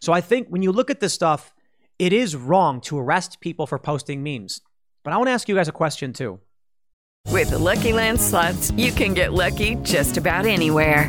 So 0.00 0.12
I 0.12 0.20
think 0.20 0.48
when 0.48 0.62
you 0.62 0.72
look 0.72 0.90
at 0.90 1.00
this 1.00 1.12
stuff, 1.12 1.52
it 1.98 2.12
is 2.12 2.34
wrong 2.34 2.80
to 2.82 2.98
arrest 2.98 3.40
people 3.40 3.66
for 3.66 3.78
posting 3.78 4.22
memes. 4.22 4.62
But 5.04 5.12
I 5.12 5.16
want 5.16 5.28
to 5.28 5.32
ask 5.32 5.48
you 5.48 5.54
guys 5.54 5.68
a 5.68 5.72
question 5.72 6.12
too. 6.12 6.40
With 7.26 7.50
the 7.50 7.58
Lucky 7.58 7.92
Land 7.92 8.20
slots, 8.20 8.70
you 8.72 8.90
can 8.92 9.14
get 9.14 9.32
lucky 9.32 9.76
just 9.76 10.16
about 10.16 10.46
anywhere. 10.46 11.08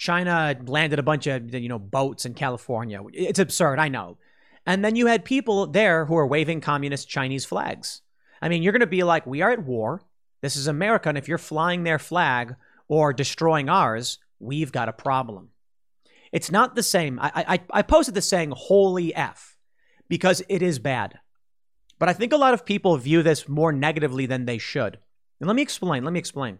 China 0.00 0.56
landed 0.64 0.98
a 0.98 1.02
bunch 1.02 1.26
of 1.26 1.54
you 1.54 1.68
know 1.68 1.78
boats 1.78 2.24
in 2.24 2.32
California. 2.32 3.02
It's 3.12 3.38
absurd, 3.38 3.78
I 3.78 3.88
know. 3.88 4.16
And 4.64 4.82
then 4.82 4.96
you 4.96 5.06
had 5.06 5.26
people 5.26 5.66
there 5.66 6.06
who 6.06 6.16
are 6.16 6.26
waving 6.26 6.62
communist 6.62 7.06
Chinese 7.06 7.44
flags. 7.44 8.00
I 8.40 8.48
mean, 8.48 8.62
you're 8.62 8.72
going 8.72 8.80
to 8.80 8.86
be 8.86 9.02
like, 9.02 9.26
we 9.26 9.42
are 9.42 9.50
at 9.50 9.62
war. 9.62 10.00
This 10.40 10.56
is 10.56 10.66
America, 10.66 11.10
and 11.10 11.18
if 11.18 11.28
you're 11.28 11.36
flying 11.36 11.84
their 11.84 11.98
flag 11.98 12.56
or 12.88 13.12
destroying 13.12 13.68
ours, 13.68 14.18
we've 14.38 14.72
got 14.72 14.88
a 14.88 14.92
problem. 14.94 15.50
It's 16.32 16.50
not 16.50 16.74
the 16.74 16.82
same. 16.82 17.20
I, 17.20 17.30
I, 17.34 17.60
I 17.70 17.82
posted 17.82 18.14
the 18.14 18.22
saying 18.22 18.54
"Holy 18.56 19.14
f," 19.14 19.58
because 20.08 20.42
it 20.48 20.62
is 20.62 20.78
bad. 20.78 21.18
But 21.98 22.08
I 22.08 22.14
think 22.14 22.32
a 22.32 22.38
lot 22.38 22.54
of 22.54 22.64
people 22.64 22.96
view 22.96 23.22
this 23.22 23.50
more 23.50 23.70
negatively 23.70 24.24
than 24.24 24.46
they 24.46 24.56
should. 24.56 24.98
And 25.40 25.46
let 25.46 25.56
me 25.56 25.60
explain. 25.60 26.04
Let 26.04 26.14
me 26.14 26.20
explain. 26.20 26.58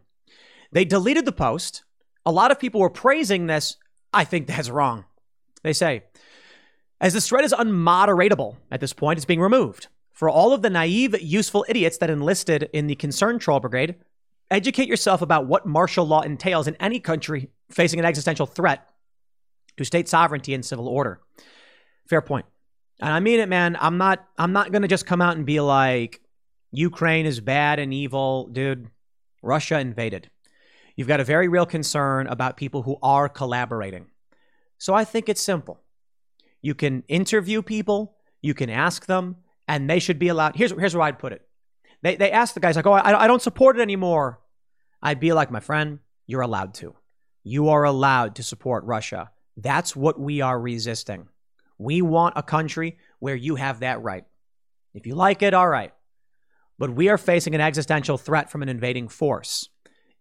They 0.72 0.84
deleted 0.84 1.24
the 1.24 1.32
post. 1.32 1.84
A 2.26 2.32
lot 2.32 2.50
of 2.50 2.58
people 2.58 2.80
were 2.80 2.90
praising 2.90 3.46
this. 3.46 3.76
I 4.12 4.24
think 4.24 4.46
that's 4.46 4.70
wrong. 4.70 5.04
They 5.62 5.72
say, 5.72 6.04
as 7.00 7.14
the 7.14 7.20
threat 7.20 7.44
is 7.44 7.52
unmoderatable 7.52 8.56
at 8.70 8.80
this 8.80 8.92
point, 8.92 9.18
it's 9.18 9.26
being 9.26 9.40
removed. 9.40 9.88
For 10.12 10.28
all 10.28 10.52
of 10.52 10.62
the 10.62 10.70
naive, 10.70 11.20
useful 11.20 11.64
idiots 11.68 11.98
that 11.98 12.10
enlisted 12.10 12.68
in 12.72 12.86
the 12.86 12.94
Concerned 12.94 13.40
Troll 13.40 13.60
Brigade, 13.60 13.94
educate 14.50 14.88
yourself 14.88 15.22
about 15.22 15.46
what 15.46 15.64
martial 15.64 16.06
law 16.06 16.20
entails 16.20 16.66
in 16.68 16.76
any 16.76 17.00
country 17.00 17.48
facing 17.70 17.98
an 17.98 18.04
existential 18.04 18.46
threat 18.46 18.90
to 19.76 19.84
state 19.84 20.08
sovereignty 20.08 20.52
and 20.52 20.64
civil 20.64 20.88
order. 20.88 21.20
Fair 22.06 22.20
point. 22.20 22.44
And 23.00 23.10
I 23.10 23.20
mean 23.20 23.40
it, 23.40 23.48
man. 23.48 23.78
I'm 23.80 23.96
not 23.96 24.26
I'm 24.36 24.52
not 24.52 24.72
gonna 24.72 24.88
just 24.88 25.06
come 25.06 25.22
out 25.22 25.36
and 25.36 25.46
be 25.46 25.60
like, 25.60 26.20
Ukraine 26.70 27.24
is 27.24 27.40
bad 27.40 27.78
and 27.78 27.94
evil, 27.94 28.46
dude. 28.48 28.90
Russia 29.42 29.78
invaded. 29.78 30.28
You've 31.00 31.08
got 31.08 31.18
a 31.18 31.24
very 31.24 31.48
real 31.48 31.64
concern 31.64 32.26
about 32.26 32.58
people 32.58 32.82
who 32.82 32.98
are 33.02 33.26
collaborating. 33.26 34.08
So 34.76 34.92
I 34.92 35.04
think 35.04 35.30
it's 35.30 35.40
simple. 35.40 35.80
You 36.60 36.74
can 36.74 37.04
interview 37.08 37.62
people, 37.62 38.18
you 38.42 38.52
can 38.52 38.68
ask 38.68 39.06
them, 39.06 39.36
and 39.66 39.88
they 39.88 39.98
should 39.98 40.18
be 40.18 40.28
allowed. 40.28 40.56
Here's, 40.56 40.72
here's 40.72 40.94
where 40.94 41.06
I'd 41.06 41.18
put 41.18 41.32
it. 41.32 41.40
They, 42.02 42.16
they 42.16 42.30
ask 42.30 42.52
the 42.52 42.60
guys, 42.60 42.76
like, 42.76 42.86
oh, 42.86 42.92
I, 42.92 43.24
I 43.24 43.26
don't 43.28 43.40
support 43.40 43.78
it 43.78 43.80
anymore. 43.80 44.40
I'd 45.02 45.20
be 45.20 45.32
like, 45.32 45.50
my 45.50 45.60
friend, 45.60 46.00
you're 46.26 46.42
allowed 46.42 46.74
to. 46.74 46.94
You 47.44 47.70
are 47.70 47.84
allowed 47.84 48.34
to 48.34 48.42
support 48.42 48.84
Russia. 48.84 49.30
That's 49.56 49.96
what 49.96 50.20
we 50.20 50.42
are 50.42 50.60
resisting. 50.60 51.28
We 51.78 52.02
want 52.02 52.34
a 52.36 52.42
country 52.42 52.98
where 53.20 53.36
you 53.36 53.54
have 53.54 53.80
that 53.80 54.02
right. 54.02 54.26
If 54.92 55.06
you 55.06 55.14
like 55.14 55.40
it, 55.40 55.54
all 55.54 55.66
right. 55.66 55.94
But 56.78 56.90
we 56.90 57.08
are 57.08 57.16
facing 57.16 57.54
an 57.54 57.62
existential 57.62 58.18
threat 58.18 58.50
from 58.50 58.62
an 58.62 58.68
invading 58.68 59.08
force. 59.08 59.70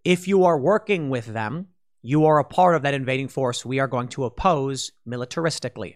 If 0.03 0.27
you 0.27 0.45
are 0.45 0.57
working 0.57 1.09
with 1.09 1.25
them, 1.25 1.67
you 2.01 2.25
are 2.25 2.39
a 2.39 2.45
part 2.45 2.75
of 2.75 2.83
that 2.83 2.93
invading 2.93 3.27
force 3.27 3.65
we 3.65 3.79
are 3.79 3.87
going 3.87 4.07
to 4.09 4.25
oppose 4.25 4.91
militaristically. 5.07 5.95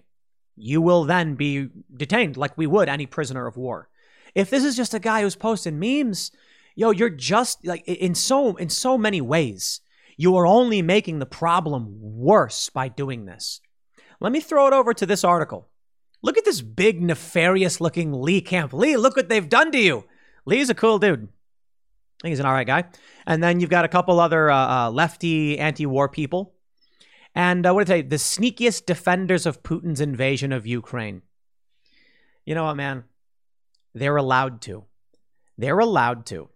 You 0.55 0.81
will 0.81 1.05
then 1.05 1.35
be 1.35 1.69
detained 1.95 2.38
like 2.38 2.57
we 2.57 2.67
would 2.67 2.89
any 2.89 3.05
prisoner 3.05 3.47
of 3.47 3.57
war. 3.57 3.89
If 4.35 4.49
this 4.49 4.63
is 4.63 4.75
just 4.75 4.93
a 4.93 4.99
guy 4.99 5.21
who's 5.21 5.35
posting 5.35 5.80
memes, 5.80 6.31
yo, 6.75 6.91
you're 6.91 7.09
just 7.09 7.65
like 7.65 7.84
in 7.88 8.15
so 8.15 8.55
in 8.55 8.69
so 8.69 8.97
many 8.97 9.21
ways, 9.21 9.81
you 10.17 10.35
are 10.35 10.45
only 10.45 10.81
making 10.81 11.19
the 11.19 11.25
problem 11.25 11.97
worse 11.99 12.69
by 12.69 12.88
doing 12.89 13.25
this. 13.25 13.61
Let 14.19 14.31
me 14.31 14.41
throw 14.41 14.67
it 14.67 14.73
over 14.73 14.93
to 14.93 15.05
this 15.05 15.23
article. 15.23 15.69
Look 16.21 16.38
at 16.38 16.45
this 16.45 16.61
big 16.61 17.01
nefarious 17.01 17.81
looking 17.81 18.13
Lee 18.13 18.41
Camp. 18.41 18.73
Lee, 18.73 18.95
look 18.95 19.15
what 19.15 19.30
they've 19.30 19.49
done 19.49 19.71
to 19.71 19.80
you. 19.80 20.05
Lee's 20.45 20.69
a 20.69 20.75
cool 20.75 20.99
dude. 20.99 21.30
I 22.24 22.28
think 22.28 22.32
he's 22.32 22.40
an 22.40 22.45
all 22.45 22.54
right 22.54 22.66
guy. 22.66 22.86
And 23.28 23.44
then 23.44 23.60
you've 23.60 23.70
got 23.70 23.84
a 23.84 23.90
couple 23.90 24.22
other 24.22 24.50
uh, 24.50 24.86
uh, 24.86 24.91
lefty 24.91 25.60
anti-war 25.60 26.08
people. 26.08 26.54
And 27.36 27.66
uh, 27.66 27.74
what 27.74 27.86
did 27.86 27.94
I 27.94 27.98
say? 27.98 28.02
The 28.04 28.16
sneakiest 28.16 28.86
defenders 28.86 29.45
of 29.45 29.62
Putin's 29.62 30.00
invasion 30.00 30.54
of 30.54 30.66
Ukraine. 30.66 31.24
You 32.45 32.56
know 32.56 32.64
what, 32.64 32.76
man? 32.76 33.04
They're 33.94 34.16
allowed 34.16 34.62
to. 34.62 34.86
They're 35.58 35.80
allowed 35.80 36.26
to. 36.28 36.48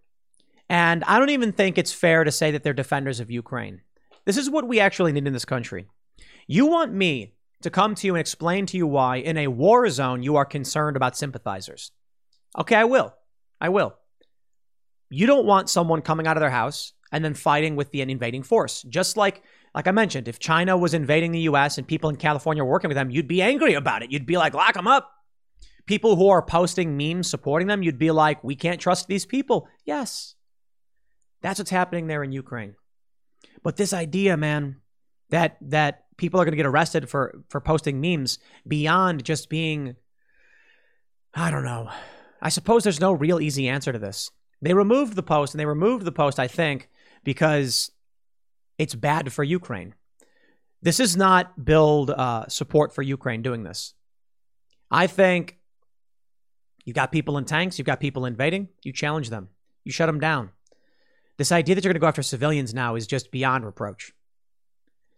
And 0.70 1.04
I 1.04 1.18
don't 1.18 1.30
even 1.30 1.52
think 1.52 1.76
it's 1.76 1.92
fair 1.92 2.24
to 2.24 2.32
say 2.32 2.50
that 2.50 2.62
they're 2.62 2.72
defenders 2.72 3.20
of 3.20 3.30
Ukraine. 3.30 3.82
This 4.24 4.38
is 4.38 4.48
what 4.48 4.66
we 4.66 4.80
actually 4.80 5.12
need 5.12 5.26
in 5.26 5.34
this 5.34 5.44
country. 5.44 5.86
You 6.46 6.64
want 6.64 6.94
me 6.94 7.34
to 7.60 7.68
come 7.68 7.94
to 7.94 8.06
you 8.06 8.14
and 8.14 8.20
explain 8.20 8.64
to 8.66 8.78
you 8.78 8.86
why, 8.86 9.16
in 9.16 9.36
a 9.36 9.48
war 9.48 9.86
zone, 9.90 10.22
you 10.22 10.36
are 10.36 10.46
concerned 10.46 10.96
about 10.96 11.14
sympathizers. 11.14 11.90
Okay, 12.58 12.74
I 12.74 12.84
will. 12.84 13.14
I 13.60 13.68
will 13.68 13.98
you 15.10 15.26
don't 15.26 15.46
want 15.46 15.70
someone 15.70 16.02
coming 16.02 16.26
out 16.26 16.36
of 16.36 16.40
their 16.40 16.50
house 16.50 16.92
and 17.12 17.24
then 17.24 17.34
fighting 17.34 17.76
with 17.76 17.90
the 17.90 18.02
invading 18.02 18.42
force. 18.42 18.82
Just 18.82 19.16
like 19.16 19.42
like 19.74 19.86
I 19.86 19.92
mentioned, 19.92 20.28
if 20.28 20.38
China 20.38 20.76
was 20.76 20.94
invading 20.94 21.32
the 21.32 21.40
US 21.40 21.78
and 21.78 21.86
people 21.86 22.10
in 22.10 22.16
California 22.16 22.64
were 22.64 22.70
working 22.70 22.88
with 22.88 22.96
them, 22.96 23.10
you'd 23.10 23.28
be 23.28 23.42
angry 23.42 23.74
about 23.74 24.02
it. 24.02 24.10
You'd 24.10 24.26
be 24.26 24.36
like, 24.36 24.54
lock 24.54 24.74
them 24.74 24.88
up. 24.88 25.10
People 25.86 26.16
who 26.16 26.28
are 26.28 26.42
posting 26.42 26.96
memes 26.96 27.30
supporting 27.30 27.68
them, 27.68 27.82
you'd 27.82 27.98
be 27.98 28.10
like, 28.10 28.42
we 28.42 28.56
can't 28.56 28.80
trust 28.80 29.06
these 29.06 29.24
people. 29.24 29.68
Yes. 29.84 30.34
That's 31.42 31.58
what's 31.58 31.70
happening 31.70 32.06
there 32.06 32.22
in 32.22 32.32
Ukraine. 32.32 32.74
But 33.62 33.76
this 33.76 33.92
idea, 33.92 34.36
man, 34.36 34.76
that 35.30 35.58
that 35.60 36.04
people 36.16 36.40
are 36.40 36.44
going 36.44 36.52
to 36.52 36.56
get 36.56 36.66
arrested 36.66 37.08
for 37.08 37.42
for 37.48 37.60
posting 37.60 38.00
memes 38.00 38.38
beyond 38.66 39.24
just 39.24 39.48
being 39.48 39.96
I 41.34 41.50
don't 41.50 41.64
know. 41.64 41.90
I 42.40 42.48
suppose 42.48 42.82
there's 42.84 43.00
no 43.00 43.12
real 43.12 43.40
easy 43.40 43.68
answer 43.68 43.92
to 43.92 43.98
this. 43.98 44.30
They 44.60 44.74
removed 44.74 45.14
the 45.14 45.22
post, 45.22 45.54
and 45.54 45.60
they 45.60 45.66
removed 45.66 46.04
the 46.04 46.12
post, 46.12 46.38
I 46.38 46.48
think, 46.48 46.88
because 47.24 47.90
it's 48.78 48.94
bad 48.94 49.32
for 49.32 49.44
Ukraine. 49.44 49.94
This 50.82 51.00
is 51.00 51.16
not 51.16 51.64
build 51.64 52.10
uh, 52.10 52.46
support 52.48 52.94
for 52.94 53.02
Ukraine 53.02 53.42
doing 53.42 53.64
this. 53.64 53.94
I 54.90 55.06
think 55.06 55.58
you've 56.84 56.94
got 56.94 57.12
people 57.12 57.36
in 57.38 57.44
tanks, 57.44 57.78
you've 57.78 57.86
got 57.86 58.00
people 58.00 58.24
invading, 58.24 58.68
you 58.82 58.92
challenge 58.92 59.30
them, 59.30 59.48
you 59.84 59.92
shut 59.92 60.06
them 60.06 60.20
down. 60.20 60.50
This 61.36 61.52
idea 61.52 61.74
that 61.74 61.84
you're 61.84 61.92
going 61.92 62.00
to 62.00 62.04
go 62.04 62.08
after 62.08 62.22
civilians 62.22 62.74
now 62.74 62.96
is 62.96 63.06
just 63.06 63.30
beyond 63.30 63.64
reproach. 63.64 64.12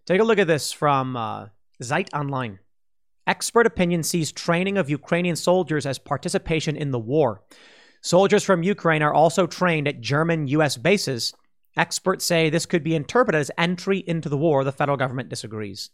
Take 0.06 0.20
a 0.20 0.24
look 0.24 0.38
at 0.38 0.46
this 0.46 0.72
from 0.72 1.16
uh, 1.16 1.46
Zeit 1.82 2.12
Online. 2.12 2.58
Expert 3.26 3.66
opinion 3.66 4.02
sees 4.02 4.32
training 4.32 4.76
of 4.76 4.90
Ukrainian 4.90 5.36
soldiers 5.36 5.86
as 5.86 5.98
participation 5.98 6.76
in 6.76 6.90
the 6.90 6.98
war. 6.98 7.42
Soldiers 8.00 8.44
from 8.44 8.62
Ukraine 8.62 9.02
are 9.02 9.12
also 9.12 9.46
trained 9.46 9.86
at 9.86 10.00
German 10.00 10.46
U.S. 10.48 10.76
bases. 10.76 11.34
Experts 11.76 12.24
say 12.24 12.48
this 12.48 12.66
could 12.66 12.82
be 12.82 12.94
interpreted 12.94 13.40
as 13.40 13.50
entry 13.58 13.98
into 13.98 14.28
the 14.28 14.38
war. 14.38 14.64
The 14.64 14.72
federal 14.72 14.96
government 14.96 15.28
disagrees. 15.28 15.90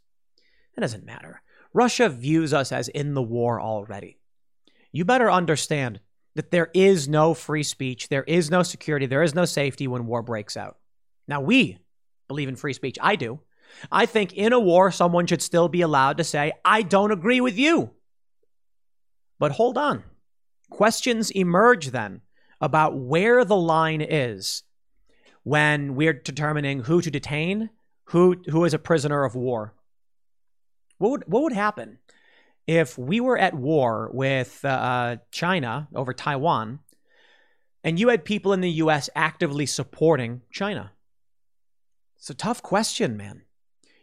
It 0.76 0.80
doesn't 0.80 1.04
matter. 1.04 1.42
Russia 1.72 2.08
views 2.08 2.54
us 2.54 2.72
as 2.72 2.88
in 2.88 3.14
the 3.14 3.22
war 3.22 3.60
already. 3.60 4.18
You 4.92 5.04
better 5.04 5.30
understand 5.30 6.00
that 6.36 6.50
there 6.50 6.70
is 6.74 7.08
no 7.08 7.34
free 7.34 7.62
speech, 7.62 8.08
there 8.08 8.24
is 8.24 8.50
no 8.50 8.62
security, 8.62 9.06
there 9.06 9.22
is 9.22 9.34
no 9.34 9.44
safety 9.44 9.88
when 9.88 10.06
war 10.06 10.22
breaks 10.22 10.56
out. 10.56 10.76
Now, 11.26 11.40
we 11.40 11.78
believe 12.28 12.48
in 12.48 12.56
free 12.56 12.72
speech. 12.72 12.98
I 13.00 13.16
do. 13.16 13.40
I 13.90 14.06
think 14.06 14.32
in 14.32 14.52
a 14.52 14.60
war, 14.60 14.90
someone 14.90 15.26
should 15.26 15.42
still 15.42 15.68
be 15.68 15.80
allowed 15.80 16.18
to 16.18 16.24
say, 16.24 16.52
I 16.64 16.82
don't 16.82 17.10
agree 17.10 17.40
with 17.40 17.58
you. 17.58 17.90
But 19.38 19.52
hold 19.52 19.76
on. 19.76 20.04
Questions 20.70 21.30
emerge 21.30 21.88
then 21.88 22.22
about 22.60 22.96
where 22.96 23.44
the 23.44 23.56
line 23.56 24.00
is 24.00 24.62
when 25.42 25.94
we're 25.94 26.12
determining 26.12 26.80
who 26.80 27.00
to 27.00 27.10
detain, 27.10 27.70
who 28.06 28.36
who 28.48 28.64
is 28.64 28.74
a 28.74 28.78
prisoner 28.78 29.24
of 29.24 29.34
war. 29.34 29.74
What 30.98 31.10
would 31.10 31.24
what 31.26 31.42
would 31.44 31.52
happen 31.52 31.98
if 32.66 32.98
we 32.98 33.20
were 33.20 33.38
at 33.38 33.54
war 33.54 34.10
with 34.12 34.64
uh, 34.64 35.16
China 35.30 35.88
over 35.94 36.12
Taiwan, 36.12 36.80
and 37.84 38.00
you 38.00 38.08
had 38.08 38.24
people 38.24 38.52
in 38.52 38.60
the 38.60 38.70
U.S. 38.70 39.08
actively 39.14 39.66
supporting 39.66 40.42
China? 40.50 40.92
It's 42.16 42.30
a 42.30 42.34
tough 42.34 42.62
question, 42.62 43.16
man. 43.16 43.42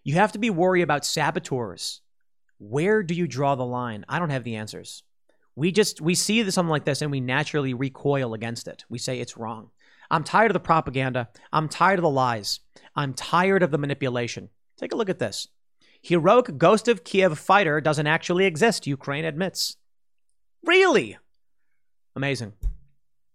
You 0.03 0.15
have 0.15 0.31
to 0.34 0.40
be 0.40 0.49
worried 0.49 0.84
about 0.84 1.06
saboteurs. 1.06 2.02
Where 2.57 3.03
do 3.03 3.14
you 3.14 3.27
draw 3.27 3.56
the 3.56 3.65
line? 3.65 4.06
I 4.07 4.19
don't 4.19 4.30
have 4.30 4.44
the 4.45 4.56
answers. 4.56 5.03
We 5.56 5.72
just 5.72 6.02
we 6.02 6.16
see 6.16 6.50
something 6.50 6.70
like 6.70 6.86
this 6.86 7.02
and 7.02 7.12
we 7.12 7.22
naturally 7.22 7.74
recoil 7.74 8.34
against 8.34 8.68
it. 8.68 8.86
We 8.90 8.98
say 8.98 9.20
it's 9.20 9.38
wrong. 9.38 9.70
I'm 10.10 10.24
tired 10.24 10.52
of 10.52 10.54
the 10.54 10.60
propaganda. 10.60 11.30
I'm 11.52 11.70
tired 11.70 12.00
of 12.00 12.04
the 12.04 12.10
lies. 12.10 12.60
I'm 12.96 13.14
tired 13.14 13.64
of 13.64 13.72
the 13.72 13.78
manipulation. 13.78 14.50
Take 14.78 14.94
a 14.94 14.96
look 14.96 15.10
at 15.10 15.20
this. 15.20 15.48
Heroic 16.02 16.58
Ghost 16.58 16.88
of 16.88 17.04
Kiev 17.04 17.40
fighter 17.40 17.80
doesn't 17.80 18.08
actually 18.08 18.46
exist, 18.46 18.86
Ukraine 18.88 19.26
admits. 19.26 19.78
Really? 20.66 21.18
Amazing. 22.16 22.54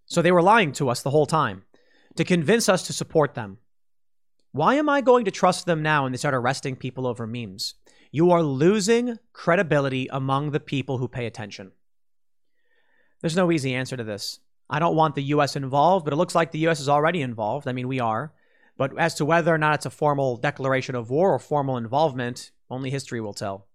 So 0.07 0.23
they 0.23 0.33
were 0.33 0.43
lying 0.43 0.73
to 0.73 0.89
us 0.89 1.03
the 1.03 1.11
whole 1.11 1.27
time 1.27 1.65
to 2.17 2.25
convince 2.25 2.69
us 2.69 2.87
to 2.87 2.93
support 2.93 3.35
them. 3.35 3.59
Why 4.53 4.75
am 4.75 4.89
I 4.89 5.01
going 5.01 5.25
to 5.25 5.31
trust 5.31 5.67
them 5.67 5.83
now 5.83 6.03
when 6.03 6.13
they 6.13 6.19
start 6.19 6.35
arresting 6.35 6.77
people 6.77 7.07
over 7.07 7.27
memes? 7.27 7.75
You 8.11 8.31
are 8.31 8.43
losing 8.43 9.19
credibility 9.33 10.09
among 10.11 10.51
the 10.51 10.61
people 10.61 10.99
who 10.99 11.09
pay 11.09 11.27
attention. 11.27 11.73
There's 13.21 13.37
no 13.37 13.51
easy 13.51 13.75
answer 13.75 13.97
to 13.97 14.05
this. 14.05 14.41
I 14.71 14.79
don't 14.79 14.97
want 14.97 15.15
the 15.15 15.23
U.S. 15.23 15.57
involved, 15.57 16.05
but 16.05 16.13
it 16.13 16.17
looks 16.17 16.35
like 16.35 16.53
the 16.53 16.59
U.S. 16.61 16.81
is 16.81 16.89
already 16.89 17.23
involved. 17.23 17.67
I 17.67 17.73
mean, 17.73 17.89
we 17.89 18.01
are. 18.01 18.33
But 18.77 18.97
as 18.99 19.15
to 19.17 19.25
whether 19.25 19.53
or 19.53 19.59
not 19.59 19.75
it's 19.77 19.87
a 19.87 19.91
formal 19.91 20.37
declaration 20.37 20.95
of 20.95 21.11
war 21.11 21.35
or 21.35 21.39
formal 21.39 21.77
involvement, 21.77 22.53
only 22.71 22.91
history 22.91 23.21
will 23.21 23.35
tell. 23.35 23.67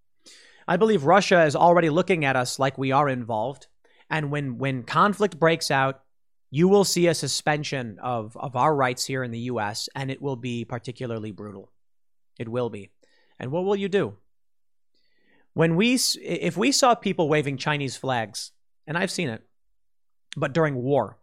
I 0.68 0.78
believe 0.78 1.04
Russia 1.04 1.44
is 1.44 1.56
already 1.56 1.90
looking 1.90 2.24
at 2.24 2.38
us 2.38 2.58
like 2.58 2.78
we 2.78 2.92
are 2.92 3.10
involved. 3.10 3.68
And 4.10 4.32
when, 4.32 4.58
when 4.58 4.84
conflict 4.84 5.40
breaks 5.40 5.72
out, 5.72 6.02
you 6.50 6.68
will 6.68 6.84
see 6.84 7.08
a 7.08 7.16
suspension 7.16 7.98
of, 8.02 8.38
of 8.38 8.56
our 8.56 8.74
rights 8.76 9.06
here 9.06 9.24
in 9.24 9.32
the 9.32 9.40
US, 9.40 9.90
and 9.96 10.12
it 10.12 10.22
will 10.22 10.36
be 10.36 10.64
particularly 10.64 11.32
brutal. 11.32 11.72
It 12.40 12.48
will 12.48 12.70
be. 12.70 12.92
And 13.40 13.52
what 13.52 13.66
will 13.66 13.76
you 13.76 13.90
do? 13.90 14.18
When 15.54 15.76
we, 15.76 16.00
if 16.22 16.56
we 16.56 16.72
saw 16.72 16.96
people 16.96 17.28
waving 17.28 17.58
Chinese 17.58 17.98
flags, 17.98 18.52
and 18.88 18.98
I've 18.98 19.12
seen 19.12 19.30
it, 19.30 19.44
but 20.36 20.54
during 20.54 20.76
war, 20.76 21.18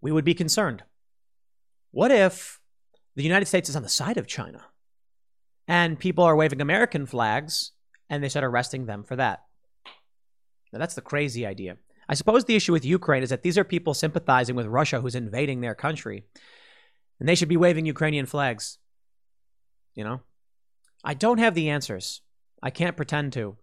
we 0.00 0.12
would 0.12 0.24
be 0.24 0.34
concerned. 0.34 0.82
What 1.90 2.10
if 2.10 2.60
the 3.14 3.22
United 3.22 3.46
States 3.46 3.68
is 3.68 3.76
on 3.76 3.82
the 3.82 3.88
side 3.88 4.16
of 4.16 4.26
China 4.26 4.64
and 5.68 5.98
people 5.98 6.24
are 6.24 6.36
waving 6.36 6.60
American 6.60 7.06
flags 7.06 7.72
and 8.08 8.22
they 8.22 8.28
start 8.28 8.44
arresting 8.44 8.86
them 8.86 9.04
for 9.04 9.16
that? 9.16 9.44
Now, 10.72 10.78
that's 10.78 10.94
the 10.94 11.02
crazy 11.02 11.46
idea. 11.46 11.76
I 12.08 12.14
suppose 12.14 12.44
the 12.44 12.56
issue 12.56 12.72
with 12.72 12.84
Ukraine 12.84 13.22
is 13.22 13.30
that 13.30 13.42
these 13.42 13.58
are 13.58 13.64
people 13.64 13.94
sympathizing 13.94 14.56
with 14.56 14.66
Russia 14.66 15.00
who's 15.00 15.14
invading 15.14 15.60
their 15.60 15.74
country, 15.74 16.24
and 17.20 17.28
they 17.28 17.34
should 17.34 17.48
be 17.48 17.56
waving 17.56 17.86
Ukrainian 17.86 18.26
flags. 18.26 18.78
You 19.94 20.04
know? 20.04 20.20
I 21.04 21.14
don't 21.14 21.38
have 21.38 21.54
the 21.54 21.70
answers. 21.70 22.22
I 22.62 22.70
can't 22.70 22.96
pretend 22.96 23.32
to. 23.34 23.56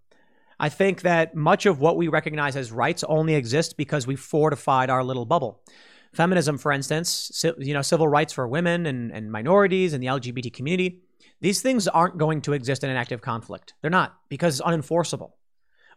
I 0.59 0.69
think 0.69 1.01
that 1.03 1.35
much 1.35 1.65
of 1.65 1.79
what 1.79 1.95
we 1.95 2.09
recognize 2.09 2.55
as 2.55 2.71
rights 2.71 3.03
only 3.05 3.35
exists 3.35 3.73
because 3.73 4.05
we 4.05 4.15
fortified 4.15 4.89
our 4.89 5.03
little 5.03 5.25
bubble. 5.25 5.61
Feminism, 6.13 6.57
for 6.57 6.71
instance, 6.71 7.45
you 7.59 7.73
know, 7.73 7.81
civil 7.81 8.07
rights 8.07 8.33
for 8.33 8.47
women 8.47 8.85
and, 8.85 9.11
and 9.11 9.31
minorities 9.31 9.93
and 9.93 10.03
the 10.03 10.07
LGBT 10.07 10.51
community, 10.51 11.01
these 11.39 11.61
things 11.61 11.87
aren't 11.87 12.17
going 12.17 12.41
to 12.41 12.53
exist 12.53 12.83
in 12.83 12.89
an 12.89 12.97
active 12.97 13.21
conflict. 13.21 13.73
They're 13.81 13.91
not 13.91 14.17
because 14.27 14.59
it's 14.59 14.67
unenforceable. 14.67 15.31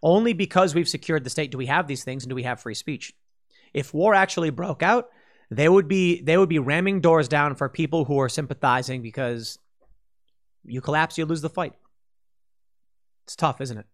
Only 0.03 0.33
because 0.33 0.75
we've 0.75 0.89
secured 0.89 1.25
the 1.25 1.31
state 1.31 1.51
do 1.51 1.59
we 1.59 1.67
have 1.67 1.87
these 1.87 2.05
things 2.05 2.25
and 2.25 2.31
do 2.31 2.35
we 2.35 2.43
have 2.43 2.61
free 2.61 2.75
speech. 2.75 3.15
If 3.73 3.95
war 3.95 4.15
actually 4.15 4.51
broke 4.51 4.83
out, 4.83 5.09
they 5.51 5.69
would 5.69 5.89
be 5.89 6.21
they 6.23 6.37
would 6.37 6.49
be 6.49 6.59
ramming 6.59 7.01
doors 7.01 7.29
down 7.29 7.55
for 7.55 7.69
people 7.69 8.05
who 8.05 8.19
are 8.19 8.29
sympathizing 8.29 9.03
because 9.03 9.59
you 10.65 10.81
collapse, 10.81 11.19
you 11.19 11.25
lose 11.25 11.41
the 11.41 11.51
fight. 11.51 11.75
It's 13.25 13.37
tough, 13.37 13.61
isn't 13.61 13.79
it? 13.79 13.87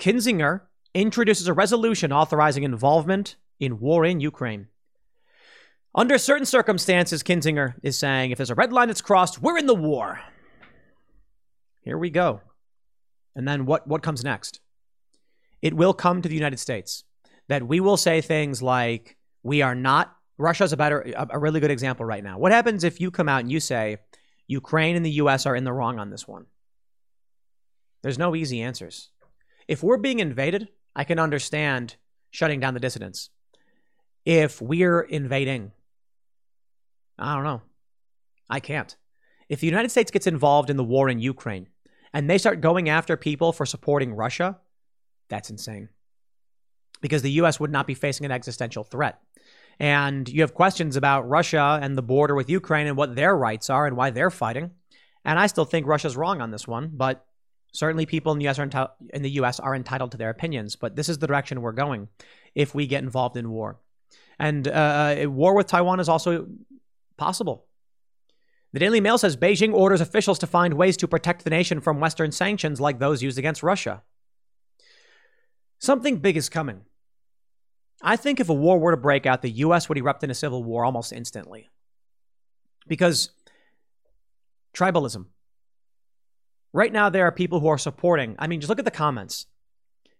Kinzinger 0.00 0.62
introduces 0.94 1.46
a 1.46 1.52
resolution 1.52 2.12
authorizing 2.12 2.64
involvement 2.64 3.36
in 3.60 3.78
war 3.78 4.04
in 4.04 4.20
Ukraine. 4.20 4.66
Under 5.94 6.18
certain 6.18 6.46
circumstances, 6.46 7.22
Kinzinger 7.22 7.74
is 7.82 7.98
saying 7.98 8.30
if 8.30 8.38
there's 8.38 8.50
a 8.50 8.54
red 8.54 8.72
line 8.72 8.88
that's 8.88 9.00
crossed, 9.00 9.40
we're 9.40 9.58
in 9.58 9.66
the 9.66 9.74
war. 9.74 10.20
Here 11.82 11.98
we 11.98 12.10
go. 12.10 12.40
And 13.36 13.46
then 13.46 13.66
what, 13.66 13.86
what 13.86 14.02
comes 14.02 14.24
next? 14.24 14.60
it 15.62 15.74
will 15.74 15.94
come 15.94 16.22
to 16.22 16.28
the 16.28 16.34
United 16.34 16.58
States 16.58 17.04
that 17.48 17.66
we 17.66 17.80
will 17.80 17.96
say 17.96 18.20
things 18.20 18.62
like, 18.62 19.16
we 19.42 19.62
are 19.62 19.74
not, 19.74 20.14
Russia's 20.38 20.72
a 20.72 20.76
better, 20.76 21.12
a 21.16 21.38
really 21.38 21.60
good 21.60 21.70
example 21.70 22.06
right 22.06 22.22
now. 22.22 22.38
What 22.38 22.52
happens 22.52 22.84
if 22.84 23.00
you 23.00 23.10
come 23.10 23.28
out 23.28 23.40
and 23.40 23.50
you 23.50 23.60
say, 23.60 23.98
Ukraine 24.46 24.96
and 24.96 25.04
the 25.04 25.10
US 25.12 25.46
are 25.46 25.56
in 25.56 25.64
the 25.64 25.72
wrong 25.72 25.98
on 25.98 26.10
this 26.10 26.26
one? 26.26 26.46
There's 28.02 28.18
no 28.18 28.34
easy 28.34 28.62
answers. 28.62 29.10
If 29.70 29.84
we're 29.84 29.98
being 29.98 30.18
invaded, 30.18 30.68
I 30.96 31.04
can 31.04 31.20
understand 31.20 31.94
shutting 32.32 32.58
down 32.58 32.74
the 32.74 32.80
dissidents. 32.80 33.30
If 34.24 34.60
we're 34.60 35.00
invading, 35.00 35.70
I 37.16 37.36
don't 37.36 37.44
know. 37.44 37.62
I 38.48 38.58
can't. 38.58 38.96
If 39.48 39.60
the 39.60 39.68
United 39.68 39.92
States 39.92 40.10
gets 40.10 40.26
involved 40.26 40.70
in 40.70 40.76
the 40.76 40.82
war 40.82 41.08
in 41.08 41.20
Ukraine 41.20 41.68
and 42.12 42.28
they 42.28 42.36
start 42.36 42.60
going 42.60 42.88
after 42.88 43.16
people 43.16 43.52
for 43.52 43.64
supporting 43.64 44.12
Russia, 44.12 44.58
that's 45.28 45.50
insane. 45.50 45.88
Because 47.00 47.22
the 47.22 47.38
US 47.42 47.60
would 47.60 47.70
not 47.70 47.86
be 47.86 47.94
facing 47.94 48.26
an 48.26 48.32
existential 48.32 48.82
threat. 48.82 49.20
And 49.78 50.28
you 50.28 50.40
have 50.40 50.52
questions 50.52 50.96
about 50.96 51.28
Russia 51.28 51.78
and 51.80 51.96
the 51.96 52.02
border 52.02 52.34
with 52.34 52.50
Ukraine 52.50 52.88
and 52.88 52.96
what 52.96 53.14
their 53.14 53.36
rights 53.36 53.70
are 53.70 53.86
and 53.86 53.96
why 53.96 54.10
they're 54.10 54.32
fighting. 54.32 54.72
And 55.24 55.38
I 55.38 55.46
still 55.46 55.64
think 55.64 55.86
Russia's 55.86 56.16
wrong 56.16 56.40
on 56.40 56.50
this 56.50 56.66
one, 56.66 56.90
but 56.92 57.24
certainly 57.72 58.06
people 58.06 58.32
in 58.32 58.38
the 58.38 58.48
US 58.48 58.58
are, 58.58 58.66
enti- 58.66 58.90
in 59.12 59.22
the 59.22 59.30
US 59.30 59.60
are 59.60 59.74
entitled 59.74 60.12
to 60.12 60.16
their 60.16 60.30
opinions. 60.30 60.76
But 60.76 60.96
this 60.96 61.08
is 61.08 61.18
the 61.18 61.26
direction 61.26 61.62
we're 61.62 61.72
going 61.72 62.08
if 62.54 62.74
we 62.74 62.86
get 62.86 63.02
involved 63.02 63.36
in 63.36 63.50
war. 63.50 63.78
And 64.38 64.66
uh, 64.66 64.70
uh 64.70 65.30
war 65.30 65.54
with 65.54 65.66
Taiwan 65.66 66.00
is 66.00 66.08
also 66.08 66.48
possible. 67.16 67.66
The 68.72 68.78
Daily 68.78 69.00
Mail 69.00 69.18
says 69.18 69.36
Beijing 69.36 69.74
orders 69.74 70.00
officials 70.00 70.38
to 70.38 70.46
find 70.46 70.74
ways 70.74 70.96
to 70.98 71.08
protect 71.08 71.44
the 71.44 71.50
nation 71.50 71.80
from 71.80 72.00
Western 72.00 72.30
sanctions 72.30 72.80
like 72.80 72.98
those 72.98 73.22
used 73.22 73.38
against 73.38 73.62
Russia. 73.62 74.02
Something 75.78 76.18
big 76.18 76.36
is 76.36 76.48
coming. 76.48 76.82
I 78.02 78.16
think 78.16 78.38
if 78.38 78.48
a 78.48 78.54
war 78.54 78.78
were 78.78 78.92
to 78.92 78.96
break 78.96 79.26
out, 79.26 79.42
the 79.42 79.50
U.S. 79.50 79.88
would 79.88 79.98
erupt 79.98 80.24
in 80.24 80.30
a 80.30 80.34
civil 80.34 80.62
war 80.62 80.84
almost 80.84 81.12
instantly. 81.12 81.68
Because 82.86 83.30
tribalism. 84.74 85.26
Right 86.72 86.92
now, 86.92 87.10
there 87.10 87.26
are 87.26 87.32
people 87.32 87.60
who 87.60 87.68
are 87.68 87.78
supporting. 87.78 88.36
I 88.38 88.46
mean, 88.46 88.60
just 88.60 88.68
look 88.68 88.78
at 88.78 88.84
the 88.84 88.90
comments 88.90 89.46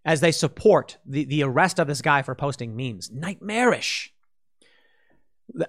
as 0.05 0.21
they 0.21 0.33
support 0.33 0.99
the, 1.07 1.25
the 1.25 1.43
arrest 1.43 1.79
of 1.79 1.87
this 1.87 2.03
guy 2.03 2.23
for 2.23 2.35
posting 2.35 2.77
memes. 2.77 3.11
Nightmarish. 3.11 4.13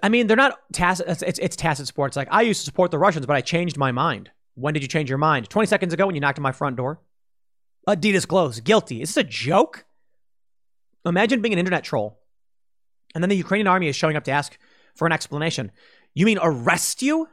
I 0.02 0.08
mean, 0.08 0.26
they're 0.26 0.36
not 0.36 0.58
tacit. 0.72 1.08
It's, 1.08 1.22
it's, 1.22 1.38
it's 1.38 1.56
tacit 1.56 1.86
sports. 1.86 2.16
Like, 2.16 2.28
I 2.30 2.42
used 2.42 2.60
to 2.60 2.64
support 2.64 2.90
the 2.90 2.98
Russians, 2.98 3.26
but 3.26 3.36
I 3.36 3.40
changed 3.40 3.76
my 3.76 3.92
mind. 3.92 4.30
When 4.54 4.74
did 4.74 4.82
you 4.82 4.88
change 4.88 5.08
your 5.08 5.18
mind? 5.18 5.48
20 5.48 5.66
seconds 5.66 5.92
ago 5.92 6.06
when 6.06 6.14
you 6.14 6.20
knocked 6.20 6.38
on 6.38 6.42
my 6.42 6.52
front 6.52 6.76
door? 6.76 7.00
Adidas 7.88 8.26
clothes, 8.26 8.60
guilty. 8.60 9.02
Is 9.02 9.10
this 9.10 9.24
a 9.24 9.28
joke? 9.28 9.84
Imagine 11.04 11.40
being 11.42 11.52
an 11.52 11.58
internet 11.58 11.84
troll. 11.84 12.20
And 13.14 13.22
then 13.22 13.28
the 13.28 13.36
Ukrainian 13.36 13.66
army 13.66 13.88
is 13.88 13.96
showing 13.96 14.16
up 14.16 14.24
to 14.24 14.30
ask 14.30 14.56
for 14.94 15.06
an 15.06 15.12
explanation. 15.12 15.72
You 16.14 16.26
mean 16.26 16.38
arrest 16.40 17.02
you? 17.02 17.28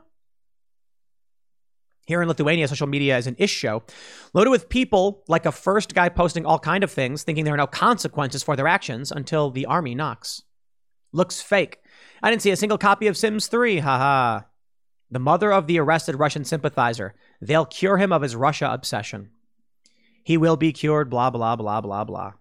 Here 2.09 2.23
in 2.23 2.27
Lithuania, 2.27 2.67
social 2.67 2.87
media 2.87 3.19
is 3.19 3.27
an 3.27 3.35
ish 3.37 3.51
show, 3.51 3.83
loaded 4.33 4.49
with 4.49 4.67
people 4.67 5.23
like 5.27 5.45
a 5.45 5.51
first 5.51 5.93
guy 5.93 6.09
posting 6.09 6.43
all 6.43 6.57
kind 6.57 6.83
of 6.83 6.89
things, 6.89 7.21
thinking 7.21 7.45
there 7.45 7.53
are 7.53 7.57
no 7.57 7.67
consequences 7.67 8.41
for 8.41 8.55
their 8.55 8.67
actions 8.67 9.11
until 9.11 9.51
the 9.51 9.67
army 9.67 9.93
knocks. 9.93 10.41
Looks 11.13 11.39
fake. 11.39 11.77
I 12.23 12.31
didn't 12.31 12.41
see 12.41 12.49
a 12.49 12.55
single 12.55 12.79
copy 12.79 13.05
of 13.05 13.15
Sims 13.15 13.45
3, 13.45 13.77
haha. 13.77 14.41
The 15.11 15.19
mother 15.19 15.53
of 15.53 15.67
the 15.67 15.79
arrested 15.79 16.15
Russian 16.15 16.45
sympathizer. 16.45 17.13
They'll 17.41 17.67
cure 17.67 17.97
him 17.97 18.11
of 18.11 18.23
his 18.23 18.35
Russia 18.35 18.71
obsession. 18.73 19.29
He 20.23 20.35
will 20.35 20.57
be 20.57 20.73
cured, 20.73 21.11
blah, 21.11 21.29
blah, 21.29 21.57
blah, 21.57 21.79
blah, 21.79 22.05
blah. 22.05 22.33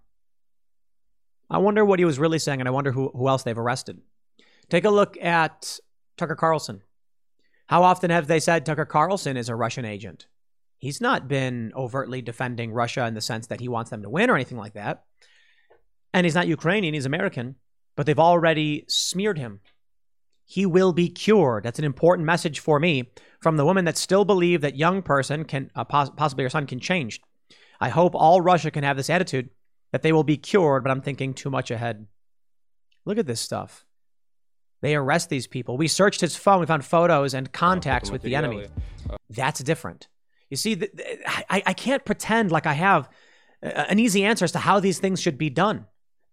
I 1.47 1.59
wonder 1.59 1.85
what 1.85 1.99
he 1.99 2.05
was 2.05 2.17
really 2.17 2.39
saying, 2.39 2.59
and 2.59 2.67
I 2.67 2.71
wonder 2.71 2.91
who, 2.91 3.09
who 3.09 3.27
else 3.27 3.43
they've 3.43 3.55
arrested. 3.55 4.01
Take 4.67 4.85
a 4.85 4.89
look 4.89 5.15
at 5.21 5.77
Tucker 6.17 6.33
Carlson. 6.33 6.81
How 7.69 7.83
often 7.83 8.09
have 8.09 8.25
they 8.25 8.39
said 8.39 8.65
Tucker 8.65 8.83
Carlson 8.83 9.37
is 9.37 9.47
a 9.47 9.55
Russian 9.55 9.85
agent? 9.85 10.25
He's 10.79 10.99
not 10.99 11.27
been 11.27 11.71
overtly 11.75 12.19
defending 12.19 12.71
Russia 12.71 13.05
in 13.05 13.13
the 13.13 13.21
sense 13.21 13.45
that 13.45 13.59
he 13.59 13.67
wants 13.67 13.91
them 13.91 14.01
to 14.01 14.09
win 14.09 14.31
or 14.31 14.33
anything 14.33 14.57
like 14.57 14.73
that. 14.73 15.03
And 16.11 16.25
he's 16.25 16.33
not 16.33 16.47
Ukrainian, 16.47 16.95
he's 16.95 17.05
American, 17.05 17.57
but 17.95 18.07
they've 18.07 18.17
already 18.17 18.85
smeared 18.87 19.37
him. 19.37 19.59
He 20.45 20.65
will 20.65 20.93
be 20.93 21.09
cured. 21.09 21.63
That's 21.63 21.77
an 21.77 21.85
important 21.85 22.25
message 22.25 22.59
for 22.59 22.79
me 22.79 23.11
from 23.39 23.55
the 23.55 23.65
women 23.65 23.85
that 23.85 23.97
still 23.97 24.25
believe 24.25 24.61
that 24.61 24.75
young 24.75 25.03
person 25.03 25.45
can, 25.45 25.69
uh, 25.75 25.83
possibly 25.83 26.41
your 26.41 26.49
son, 26.49 26.65
can 26.65 26.79
change. 26.79 27.21
I 27.79 27.89
hope 27.89 28.15
all 28.15 28.41
Russia 28.41 28.71
can 28.71 28.83
have 28.83 28.97
this 28.97 29.11
attitude 29.11 29.51
that 29.91 30.01
they 30.01 30.11
will 30.11 30.23
be 30.23 30.37
cured, 30.37 30.83
but 30.83 30.89
I'm 30.89 31.03
thinking 31.03 31.35
too 31.35 31.51
much 31.51 31.69
ahead. 31.69 32.07
Look 33.05 33.19
at 33.19 33.27
this 33.27 33.41
stuff. 33.41 33.85
They 34.81 34.95
arrest 34.95 35.29
these 35.29 35.47
people. 35.47 35.77
We 35.77 35.87
searched 35.87 36.21
his 36.21 36.35
phone. 36.35 36.61
We 36.61 36.65
found 36.65 36.85
photos 36.85 37.33
and 37.33 37.51
contacts 37.51 38.11
with 38.11 38.21
the 38.21 38.35
enemy. 38.35 38.67
That's 39.29 39.61
different. 39.61 40.07
You 40.49 40.57
see, 40.57 40.81
I, 41.27 41.61
I 41.65 41.73
can't 41.73 42.05
pretend 42.05 42.51
like 42.51 42.65
I 42.65 42.73
have 42.73 43.09
an 43.61 43.99
easy 43.99 44.23
answer 44.23 44.45
as 44.45 44.53
to 44.53 44.59
how 44.59 44.79
these 44.79 44.99
things 44.99 45.21
should 45.21 45.37
be 45.37 45.49
done. 45.49 45.85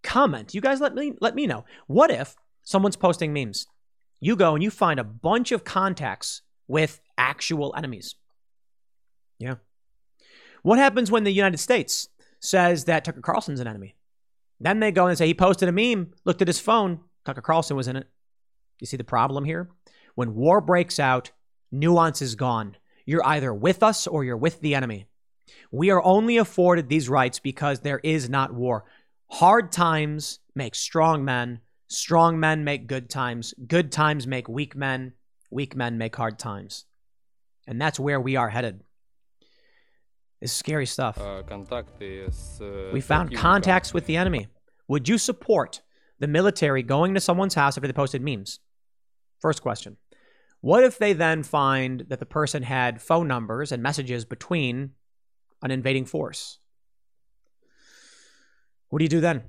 Comment. 0.02 0.54
You 0.54 0.60
guys 0.60 0.80
let 0.80 0.94
me 0.94 1.14
let 1.20 1.34
me 1.34 1.46
know. 1.46 1.64
What 1.88 2.10
if 2.10 2.36
someone's 2.62 2.96
posting 2.96 3.32
memes 3.32 3.66
You 4.20 4.36
go 4.36 4.54
and 4.54 4.62
you 4.62 4.70
find 4.70 5.00
a 5.00 5.04
bunch 5.04 5.52
of 5.52 5.64
contacts 5.64 6.42
with 6.68 7.00
actual 7.18 7.74
enemies. 7.76 8.14
Yeah. 9.38 9.56
What 10.62 10.78
happens 10.78 11.10
when 11.10 11.24
the 11.24 11.30
United 11.30 11.58
States 11.58 12.08
says 12.40 12.84
that 12.84 13.04
Tucker 13.04 13.20
Carlson's 13.20 13.60
an 13.60 13.66
enemy? 13.66 13.94
Then 14.60 14.80
they 14.80 14.90
go 14.90 15.06
and 15.06 15.16
say 15.16 15.26
he 15.26 15.34
posted 15.34 15.68
a 15.68 15.72
meme, 15.72 16.12
looked 16.24 16.42
at 16.42 16.48
his 16.48 16.60
phone, 16.60 17.00
Tucker 17.24 17.42
Carlson 17.42 17.76
was 17.76 17.88
in 17.88 17.96
it. 17.96 18.08
You 18.78 18.86
see 18.86 18.96
the 18.96 19.04
problem 19.04 19.44
here? 19.44 19.68
When 20.14 20.34
war 20.34 20.60
breaks 20.60 20.98
out, 20.98 21.30
nuance 21.70 22.22
is 22.22 22.34
gone. 22.34 22.76
You're 23.04 23.26
either 23.26 23.52
with 23.54 23.82
us 23.82 24.06
or 24.06 24.24
you're 24.24 24.36
with 24.36 24.60
the 24.60 24.74
enemy. 24.74 25.06
We 25.70 25.90
are 25.90 26.02
only 26.02 26.36
afforded 26.38 26.88
these 26.88 27.08
rights 27.08 27.38
because 27.38 27.80
there 27.80 28.00
is 28.02 28.28
not 28.28 28.52
war. 28.52 28.84
Hard 29.28 29.72
times 29.72 30.40
make 30.54 30.74
strong 30.74 31.24
men. 31.24 31.60
Strong 31.88 32.40
men 32.40 32.64
make 32.64 32.86
good 32.86 33.08
times. 33.08 33.54
Good 33.66 33.92
times 33.92 34.26
make 34.26 34.48
weak 34.48 34.74
men. 34.74 35.12
Weak 35.50 35.76
men 35.76 35.98
make 35.98 36.16
hard 36.16 36.38
times. 36.38 36.84
And 37.66 37.80
that's 37.80 38.00
where 38.00 38.20
we 38.20 38.36
are 38.36 38.48
headed. 38.48 38.82
It's 40.40 40.52
scary 40.52 40.86
stuff. 40.86 41.18
We 42.92 43.00
found 43.00 43.34
contacts 43.36 43.94
with 43.94 44.06
the 44.06 44.16
enemy. 44.16 44.48
Would 44.88 45.08
you 45.08 45.18
support 45.18 45.80
the 46.18 46.26
military 46.28 46.82
going 46.82 47.14
to 47.14 47.20
someone's 47.20 47.54
house 47.54 47.76
after 47.76 47.86
they 47.86 47.92
posted 47.92 48.22
memes? 48.22 48.60
First 49.46 49.62
question. 49.62 49.96
What 50.60 50.82
if 50.82 50.98
they 50.98 51.12
then 51.12 51.44
find 51.44 52.06
that 52.08 52.18
the 52.18 52.26
person 52.26 52.64
had 52.64 53.00
phone 53.00 53.28
numbers 53.28 53.70
and 53.70 53.80
messages 53.80 54.24
between 54.24 54.90
an 55.62 55.70
invading 55.70 56.06
force? 56.06 56.58
What 58.88 58.98
do 58.98 59.04
you 59.04 59.08
do 59.08 59.20
then? 59.20 59.44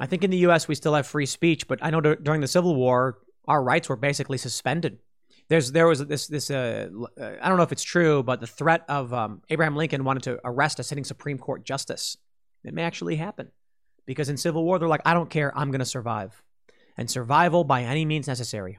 I 0.00 0.06
think 0.06 0.24
in 0.24 0.30
the 0.30 0.38
US 0.48 0.68
we 0.68 0.74
still 0.74 0.94
have 0.94 1.06
free 1.06 1.26
speech, 1.26 1.68
but 1.68 1.80
I 1.82 1.90
know 1.90 2.00
d- 2.00 2.14
during 2.22 2.40
the 2.40 2.48
Civil 2.48 2.74
War 2.74 3.18
our 3.46 3.62
rights 3.62 3.90
were 3.90 3.96
basically 3.96 4.38
suspended. 4.38 5.00
There's 5.50 5.70
there 5.70 5.86
was 5.86 5.98
this 6.06 6.26
this 6.26 6.50
uh, 6.50 6.88
I 7.20 7.46
don't 7.46 7.58
know 7.58 7.62
if 7.62 7.72
it's 7.72 7.82
true, 7.82 8.22
but 8.22 8.40
the 8.40 8.46
threat 8.46 8.86
of 8.88 9.12
um, 9.12 9.42
Abraham 9.50 9.76
Lincoln 9.76 10.02
wanted 10.02 10.22
to 10.22 10.40
arrest 10.46 10.80
a 10.80 10.82
sitting 10.82 11.04
Supreme 11.04 11.36
Court 11.36 11.62
justice. 11.62 12.16
It 12.64 12.72
may 12.72 12.84
actually 12.84 13.16
happen 13.16 13.50
because 14.06 14.30
in 14.30 14.38
Civil 14.38 14.64
War 14.64 14.78
they're 14.78 14.88
like, 14.88 15.02
I 15.04 15.12
don't 15.12 15.28
care, 15.28 15.52
I'm 15.54 15.70
going 15.70 15.80
to 15.80 15.84
survive, 15.84 16.42
and 16.96 17.10
survival 17.10 17.64
by 17.64 17.82
any 17.82 18.06
means 18.06 18.26
necessary. 18.26 18.78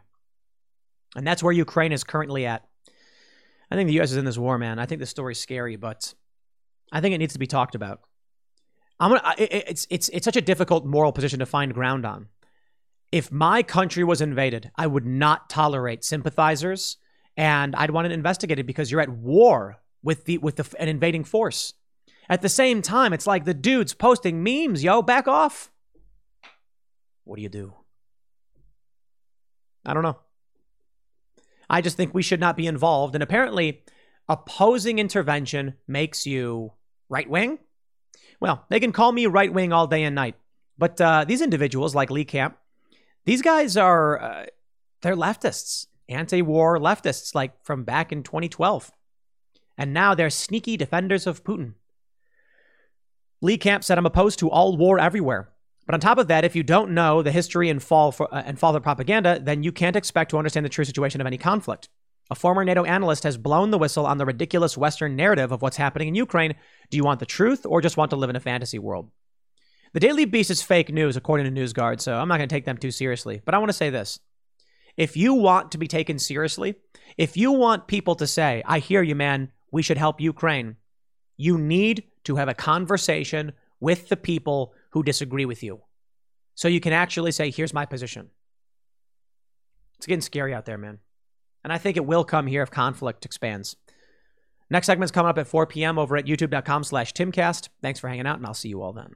And 1.15 1.27
that's 1.27 1.43
where 1.43 1.53
Ukraine 1.53 1.91
is 1.91 2.03
currently 2.03 2.45
at. 2.45 2.65
I 3.69 3.75
think 3.75 3.87
the 3.87 3.95
U.S. 3.95 4.11
is 4.11 4.17
in 4.17 4.25
this 4.25 4.37
war, 4.37 4.57
man. 4.57 4.79
I 4.79 4.85
think 4.85 4.99
this 4.99 5.09
story's 5.09 5.39
scary, 5.39 5.75
but 5.75 6.13
I 6.91 7.01
think 7.01 7.15
it 7.15 7.19
needs 7.19 7.33
to 7.33 7.39
be 7.39 7.47
talked 7.47 7.75
about. 7.75 8.01
I'm 8.99 9.11
gonna. 9.11 9.35
It, 9.37 9.51
it's 9.67 9.87
it's 9.89 10.09
it's 10.09 10.25
such 10.25 10.37
a 10.37 10.41
difficult 10.41 10.85
moral 10.85 11.11
position 11.11 11.39
to 11.39 11.45
find 11.45 11.73
ground 11.73 12.05
on. 12.05 12.27
If 13.11 13.31
my 13.31 13.63
country 13.63 14.03
was 14.03 14.21
invaded, 14.21 14.71
I 14.75 14.87
would 14.87 15.05
not 15.05 15.49
tolerate 15.49 16.03
sympathizers, 16.03 16.97
and 17.35 17.75
I'd 17.75 17.91
want 17.91 18.07
to 18.07 18.13
investigate 18.13 18.59
it 18.59 18.67
because 18.67 18.91
you're 18.91 19.01
at 19.01 19.09
war 19.09 19.81
with 20.03 20.25
the 20.25 20.37
with 20.37 20.57
the, 20.57 20.75
an 20.79 20.87
invading 20.87 21.23
force. 21.23 21.73
At 22.29 22.41
the 22.41 22.49
same 22.49 22.81
time, 22.81 23.11
it's 23.11 23.27
like 23.27 23.45
the 23.45 23.53
dudes 23.53 23.93
posting 23.93 24.43
memes, 24.43 24.83
yo, 24.83 25.01
back 25.01 25.27
off. 25.27 25.71
What 27.23 27.37
do 27.37 27.41
you 27.41 27.49
do? 27.49 27.73
I 29.85 29.93
don't 29.93 30.03
know. 30.03 30.17
I 31.71 31.79
just 31.79 31.95
think 31.95 32.13
we 32.13 32.21
should 32.21 32.41
not 32.41 32.57
be 32.57 32.67
involved. 32.67 33.15
And 33.15 33.23
apparently, 33.23 33.81
opposing 34.27 34.99
intervention 34.99 35.75
makes 35.87 36.27
you 36.27 36.73
right 37.07 37.29
wing. 37.29 37.59
Well, 38.41 38.65
they 38.69 38.81
can 38.81 38.91
call 38.91 39.13
me 39.13 39.25
right 39.25 39.51
wing 39.51 39.71
all 39.71 39.87
day 39.87 40.03
and 40.03 40.13
night. 40.13 40.35
But 40.77 40.99
uh, 40.99 41.23
these 41.25 41.41
individuals, 41.41 41.95
like 41.95 42.11
Lee 42.11 42.25
Camp, 42.25 42.57
these 43.23 43.41
guys 43.41 43.77
are 43.77 44.21
uh, 44.21 44.45
they're 45.01 45.15
leftists, 45.15 45.87
anti-war 46.09 46.77
leftists, 46.77 47.33
like 47.33 47.53
from 47.63 47.85
back 47.85 48.11
in 48.11 48.23
2012, 48.23 48.91
and 49.77 49.93
now 49.93 50.13
they're 50.13 50.29
sneaky 50.29 50.75
defenders 50.75 51.25
of 51.25 51.43
Putin. 51.43 51.75
Lee 53.41 53.57
Camp 53.57 53.83
said, 53.83 53.97
"I'm 53.97 54.05
opposed 54.05 54.39
to 54.39 54.49
all 54.49 54.75
war 54.75 54.99
everywhere." 54.99 55.50
But 55.91 55.95
on 55.95 55.99
top 55.99 56.19
of 56.19 56.29
that, 56.29 56.45
if 56.45 56.55
you 56.55 56.63
don't 56.63 56.91
know 56.91 57.21
the 57.21 57.33
history 57.33 57.69
and 57.69 57.83
fall 57.83 58.13
for, 58.13 58.33
uh, 58.33 58.43
and 58.45 58.57
fall 58.57 58.73
of 58.73 58.81
propaganda, 58.81 59.41
then 59.43 59.61
you 59.61 59.73
can't 59.73 59.97
expect 59.97 60.31
to 60.31 60.37
understand 60.37 60.65
the 60.65 60.69
true 60.69 60.85
situation 60.85 61.19
of 61.19 61.27
any 61.27 61.37
conflict. 61.37 61.89
A 62.29 62.35
former 62.35 62.63
NATO 62.63 62.85
analyst 62.85 63.23
has 63.23 63.35
blown 63.35 63.71
the 63.71 63.77
whistle 63.77 64.05
on 64.05 64.17
the 64.17 64.25
ridiculous 64.25 64.77
Western 64.77 65.17
narrative 65.17 65.51
of 65.51 65.61
what's 65.61 65.75
happening 65.75 66.07
in 66.07 66.15
Ukraine. 66.15 66.55
Do 66.91 66.95
you 66.95 67.03
want 67.03 67.19
the 67.19 67.25
truth 67.25 67.65
or 67.65 67.81
just 67.81 67.97
want 67.97 68.09
to 68.11 68.15
live 68.15 68.29
in 68.29 68.37
a 68.37 68.39
fantasy 68.39 68.79
world? 68.79 69.11
The 69.91 69.99
Daily 69.99 70.23
Beast 70.23 70.49
is 70.49 70.61
fake 70.61 70.93
news, 70.93 71.17
according 71.17 71.53
to 71.53 71.61
NewsGuard, 71.61 71.99
so 71.99 72.15
I'm 72.15 72.29
not 72.29 72.37
going 72.37 72.47
to 72.47 72.55
take 72.55 72.63
them 72.63 72.77
too 72.77 72.91
seriously. 72.91 73.41
But 73.43 73.53
I 73.53 73.57
want 73.57 73.67
to 73.67 73.77
say 73.77 73.89
this. 73.89 74.17
If 74.95 75.17
you 75.17 75.33
want 75.33 75.73
to 75.73 75.77
be 75.77 75.89
taken 75.89 76.19
seriously, 76.19 76.75
if 77.17 77.35
you 77.35 77.51
want 77.51 77.87
people 77.87 78.15
to 78.15 78.27
say, 78.27 78.63
I 78.65 78.79
hear 78.79 79.03
you, 79.03 79.15
man, 79.15 79.51
we 79.73 79.81
should 79.81 79.97
help 79.97 80.21
Ukraine, 80.21 80.77
you 81.35 81.57
need 81.57 82.05
to 82.23 82.37
have 82.37 82.47
a 82.47 82.53
conversation 82.53 83.51
with 83.81 84.07
the 84.07 84.15
people 84.15 84.73
who 84.91 85.03
disagree 85.03 85.45
with 85.45 85.63
you. 85.63 85.81
So 86.55 86.67
you 86.67 86.79
can 86.79 86.93
actually 86.93 87.31
say, 87.31 87.49
here's 87.49 87.73
my 87.73 87.85
position. 87.85 88.29
It's 89.97 90.07
getting 90.07 90.21
scary 90.21 90.53
out 90.53 90.65
there, 90.65 90.77
man. 90.77 90.99
And 91.63 91.71
I 91.71 91.77
think 91.77 91.97
it 91.97 92.05
will 92.05 92.23
come 92.23 92.47
here 92.47 92.63
if 92.63 92.71
conflict 92.71 93.25
expands. 93.25 93.75
Next 94.69 94.87
segment's 94.87 95.11
coming 95.11 95.29
up 95.29 95.37
at 95.37 95.47
4 95.47 95.67
p.m. 95.67 95.99
over 95.99 96.15
at 96.17 96.25
youtube.com 96.25 96.83
slash 96.83 97.13
timcast. 97.13 97.69
Thanks 97.81 97.99
for 97.99 98.07
hanging 98.07 98.25
out, 98.25 98.37
and 98.37 98.45
I'll 98.45 98.53
see 98.53 98.69
you 98.69 98.81
all 98.81 98.93
then. 98.93 99.15